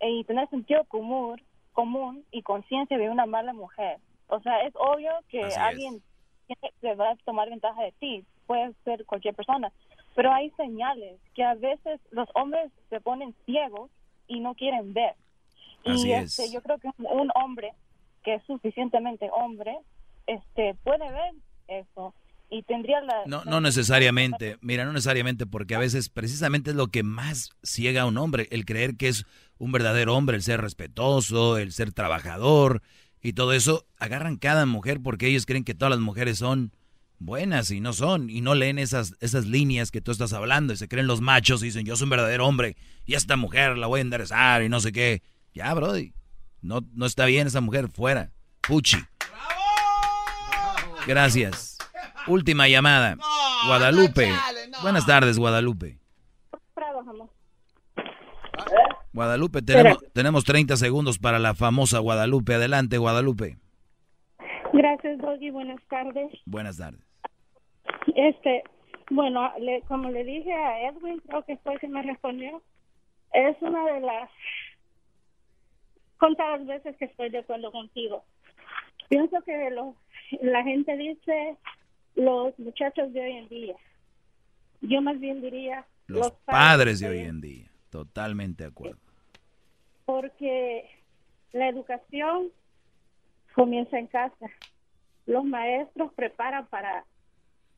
y 0.00 0.24
tener 0.24 0.48
sentido 0.48 0.84
común, 0.84 1.40
común 1.72 2.24
y 2.30 2.42
conciencia 2.42 2.98
de 2.98 3.10
una 3.10 3.26
mala 3.26 3.52
mujer. 3.52 3.98
O 4.28 4.40
sea, 4.40 4.62
es 4.62 4.74
obvio 4.76 5.10
que 5.28 5.42
alguien 5.58 6.02
tiene, 6.46 6.94
va 6.94 7.10
a 7.10 7.16
tomar 7.24 7.50
ventaja 7.50 7.82
de 7.82 7.92
ti, 7.92 8.24
puede 8.46 8.72
ser 8.84 9.04
cualquier 9.06 9.34
persona, 9.34 9.72
pero 10.14 10.32
hay 10.32 10.50
señales 10.50 11.18
que 11.34 11.44
a 11.44 11.54
veces 11.54 12.00
los 12.10 12.28
hombres 12.34 12.70
se 12.90 13.00
ponen 13.00 13.34
ciegos 13.44 13.90
y 14.28 14.40
no 14.40 14.54
quieren 14.54 14.92
ver. 14.92 15.14
Y 15.86 16.12
este, 16.12 16.50
yo 16.52 16.60
creo 16.62 16.78
que 16.78 16.88
un 16.98 17.30
hombre 17.34 17.72
que 18.24 18.34
es 18.34 18.42
suficientemente 18.44 19.30
hombre 19.32 19.76
este 20.26 20.74
puede 20.82 21.10
ver 21.10 21.34
eso 21.68 22.14
y 22.50 22.62
tendría 22.62 23.00
la... 23.00 23.24
No, 23.26 23.44
no 23.44 23.60
necesariamente, 23.60 24.56
mira, 24.60 24.84
no 24.84 24.92
necesariamente, 24.92 25.46
porque 25.46 25.74
a 25.74 25.80
veces 25.80 26.08
precisamente 26.08 26.70
es 26.70 26.76
lo 26.76 26.88
que 26.88 27.02
más 27.02 27.50
ciega 27.62 28.02
a 28.02 28.06
un 28.06 28.18
hombre, 28.18 28.46
el 28.50 28.64
creer 28.64 28.96
que 28.96 29.08
es 29.08 29.24
un 29.58 29.72
verdadero 29.72 30.14
hombre, 30.14 30.36
el 30.36 30.42
ser 30.42 30.60
respetuoso, 30.60 31.58
el 31.58 31.72
ser 31.72 31.92
trabajador 31.92 32.82
y 33.20 33.32
todo 33.32 33.52
eso, 33.52 33.86
agarran 33.98 34.36
cada 34.36 34.66
mujer 34.66 35.00
porque 35.02 35.26
ellos 35.26 35.46
creen 35.46 35.64
que 35.64 35.74
todas 35.74 35.90
las 35.90 36.00
mujeres 36.00 36.38
son 36.38 36.72
buenas 37.18 37.70
y 37.70 37.80
no 37.80 37.92
son, 37.92 38.30
y 38.30 38.42
no 38.42 38.54
leen 38.54 38.78
esas, 38.78 39.16
esas 39.20 39.46
líneas 39.46 39.90
que 39.90 40.00
tú 40.00 40.12
estás 40.12 40.32
hablando, 40.32 40.72
y 40.72 40.76
se 40.76 40.86
creen 40.86 41.06
los 41.06 41.20
machos 41.20 41.62
y 41.62 41.66
dicen, 41.66 41.86
yo 41.86 41.96
soy 41.96 42.04
un 42.04 42.10
verdadero 42.10 42.46
hombre, 42.46 42.76
y 43.06 43.14
esta 43.14 43.36
mujer 43.36 43.76
la 43.78 43.86
voy 43.86 43.98
a 43.98 44.02
enderezar 44.02 44.62
y 44.62 44.68
no 44.68 44.80
sé 44.80 44.92
qué. 44.92 45.22
Ya, 45.56 45.72
Brody, 45.72 46.12
no, 46.60 46.80
no 46.94 47.06
está 47.06 47.24
bien 47.24 47.46
esa 47.46 47.62
mujer, 47.62 47.88
fuera. 47.88 48.28
Puchi. 48.68 48.98
Gracias. 51.06 51.78
Última 52.26 52.68
llamada. 52.68 53.16
Guadalupe. 53.66 54.30
Buenas 54.82 55.06
tardes, 55.06 55.38
Guadalupe. 55.38 55.98
Guadalupe, 59.14 59.62
tenemos, 59.62 60.04
tenemos 60.12 60.44
30 60.44 60.76
segundos 60.76 61.18
para 61.18 61.38
la 61.38 61.54
famosa 61.54 62.00
Guadalupe. 62.00 62.52
Adelante, 62.52 62.98
Guadalupe. 62.98 63.56
Gracias, 64.74 65.18
Doggy. 65.20 65.48
Buenas 65.48 65.80
tardes. 65.88 66.38
Buenas 66.44 66.76
tardes. 66.76 67.00
Este, 68.14 68.62
bueno, 69.08 69.50
como 69.88 70.10
le 70.10 70.22
dije 70.22 70.52
a 70.52 70.90
Edwin, 70.90 71.18
creo 71.26 71.42
que 71.46 71.56
fue 71.56 71.78
que 71.78 71.88
me 71.88 72.02
respondió, 72.02 72.60
es 73.32 73.56
una 73.62 73.86
de 73.86 74.00
las 74.00 74.30
contadas 76.18 76.66
veces 76.66 76.96
que 76.96 77.06
estoy 77.06 77.30
de 77.30 77.38
acuerdo 77.38 77.70
contigo. 77.72 78.24
Pienso 79.08 79.40
que 79.42 79.70
lo, 79.70 79.94
la 80.42 80.62
gente 80.62 80.96
dice 80.96 81.56
los 82.14 82.58
muchachos 82.58 83.12
de 83.12 83.20
hoy 83.20 83.32
en 83.32 83.48
día. 83.48 83.76
Yo 84.80 85.00
más 85.00 85.18
bien 85.20 85.40
diría 85.40 85.86
los, 86.06 86.32
padres, 86.44 87.00
de 87.00 87.08
hoy 87.08 87.20
en 87.20 87.40
día. 87.40 87.70
Totalmente 87.90 88.64
de 88.64 88.70
acuerdo. 88.70 89.00
Porque 90.04 90.88
la 91.52 91.68
educación 91.68 92.48
comienza 93.54 93.98
en 93.98 94.06
casa. 94.06 94.46
Los 95.26 95.44
maestros 95.44 96.12
preparan 96.14 96.66
para 96.66 97.04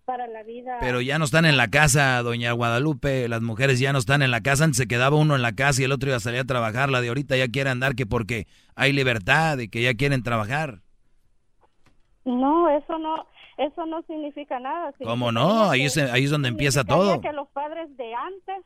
para 0.08 0.26
la 0.26 0.42
vida. 0.42 0.78
Pero 0.80 1.02
ya 1.02 1.18
no 1.18 1.26
están 1.26 1.44
en 1.44 1.58
la 1.58 1.68
casa, 1.68 2.22
doña 2.22 2.52
Guadalupe, 2.52 3.28
las 3.28 3.42
mujeres 3.42 3.78
ya 3.78 3.92
no 3.92 3.98
están 3.98 4.22
en 4.22 4.30
la 4.30 4.40
casa, 4.40 4.64
antes 4.64 4.78
se 4.78 4.88
quedaba 4.88 5.18
uno 5.18 5.36
en 5.36 5.42
la 5.42 5.52
casa 5.52 5.82
y 5.82 5.84
el 5.84 5.92
otro 5.92 6.08
iba 6.08 6.16
a 6.16 6.20
salir 6.20 6.40
a 6.40 6.44
trabajar, 6.44 6.88
la 6.88 7.02
de 7.02 7.08
ahorita 7.08 7.36
ya 7.36 7.46
quiere 7.48 7.68
andar 7.68 7.94
que 7.94 8.06
porque 8.06 8.46
hay 8.74 8.94
libertad 8.94 9.58
y 9.58 9.68
que 9.68 9.82
ya 9.82 9.92
quieren 9.92 10.22
trabajar. 10.22 10.78
No, 12.24 12.70
eso 12.70 12.98
no, 12.98 13.26
eso 13.58 13.84
no 13.84 14.00
significa 14.04 14.58
nada. 14.58 14.94
¿Cómo 15.04 15.30
no? 15.30 15.68
Ahí 15.68 15.84
es, 15.84 15.98
ahí 15.98 16.24
es 16.24 16.30
donde 16.30 16.48
empieza 16.48 16.84
todo. 16.84 17.20
que 17.20 17.32
los 17.34 17.48
padres 17.48 17.94
de 17.98 18.14
antes 18.14 18.64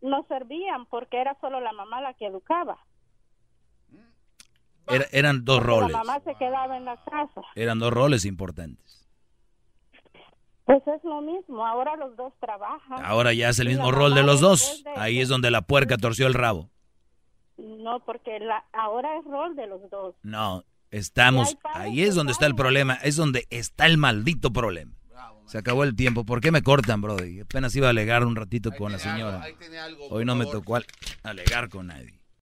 no 0.00 0.24
servían 0.26 0.86
porque 0.86 1.20
era 1.20 1.36
solo 1.42 1.60
la 1.60 1.72
mamá 1.72 2.00
la 2.00 2.14
que 2.14 2.28
educaba. 2.28 2.78
eran 5.12 5.44
dos 5.44 5.62
roles. 5.62 5.92
La 5.92 5.98
mamá 5.98 6.20
se 6.24 6.34
quedaba 6.36 6.78
en 6.78 6.86
la 6.86 6.96
casa. 7.04 7.42
Eran 7.54 7.78
dos 7.78 7.92
roles 7.92 8.24
importantes. 8.24 8.97
Pues 10.68 10.82
es 10.86 11.02
lo 11.02 11.22
mismo, 11.22 11.64
ahora 11.66 11.96
los 11.96 12.14
dos 12.18 12.30
trabajan. 12.40 13.02
Ahora 13.02 13.32
ya 13.32 13.48
es 13.48 13.58
el 13.58 13.68
mismo 13.68 13.90
rol 13.90 14.14
de 14.14 14.22
los 14.22 14.40
dos. 14.40 14.84
Ahí 14.96 15.18
es 15.18 15.30
donde 15.30 15.50
la 15.50 15.62
puerca 15.62 15.96
torció 15.96 16.26
el 16.26 16.34
rabo. 16.34 16.68
No, 17.56 18.04
porque 18.04 18.38
la, 18.38 18.62
ahora 18.74 19.16
es 19.18 19.24
rol 19.24 19.56
de 19.56 19.66
los 19.66 19.88
dos. 19.88 20.14
No, 20.22 20.64
estamos, 20.90 21.56
ahí 21.72 22.02
es 22.02 22.14
donde 22.14 22.32
está 22.32 22.44
el 22.44 22.54
problema, 22.54 22.96
es 22.96 23.16
donde 23.16 23.46
está 23.48 23.86
el 23.86 23.96
maldito 23.96 24.52
problema. 24.52 24.92
Se 25.46 25.56
acabó 25.56 25.84
el 25.84 25.96
tiempo. 25.96 26.24
¿Por 26.26 26.42
qué 26.42 26.52
me 26.52 26.62
cortan, 26.62 27.00
brody? 27.00 27.40
Apenas 27.40 27.74
iba 27.74 27.86
a 27.86 27.90
alegar 27.90 28.26
un 28.26 28.36
ratito 28.36 28.70
con 28.70 28.92
la 28.92 28.98
señora. 28.98 29.46
Hoy 30.10 30.26
no 30.26 30.34
me 30.34 30.44
tocó 30.44 30.76
alegar 31.22 31.70
con 31.70 31.86
nadie. 31.86 32.17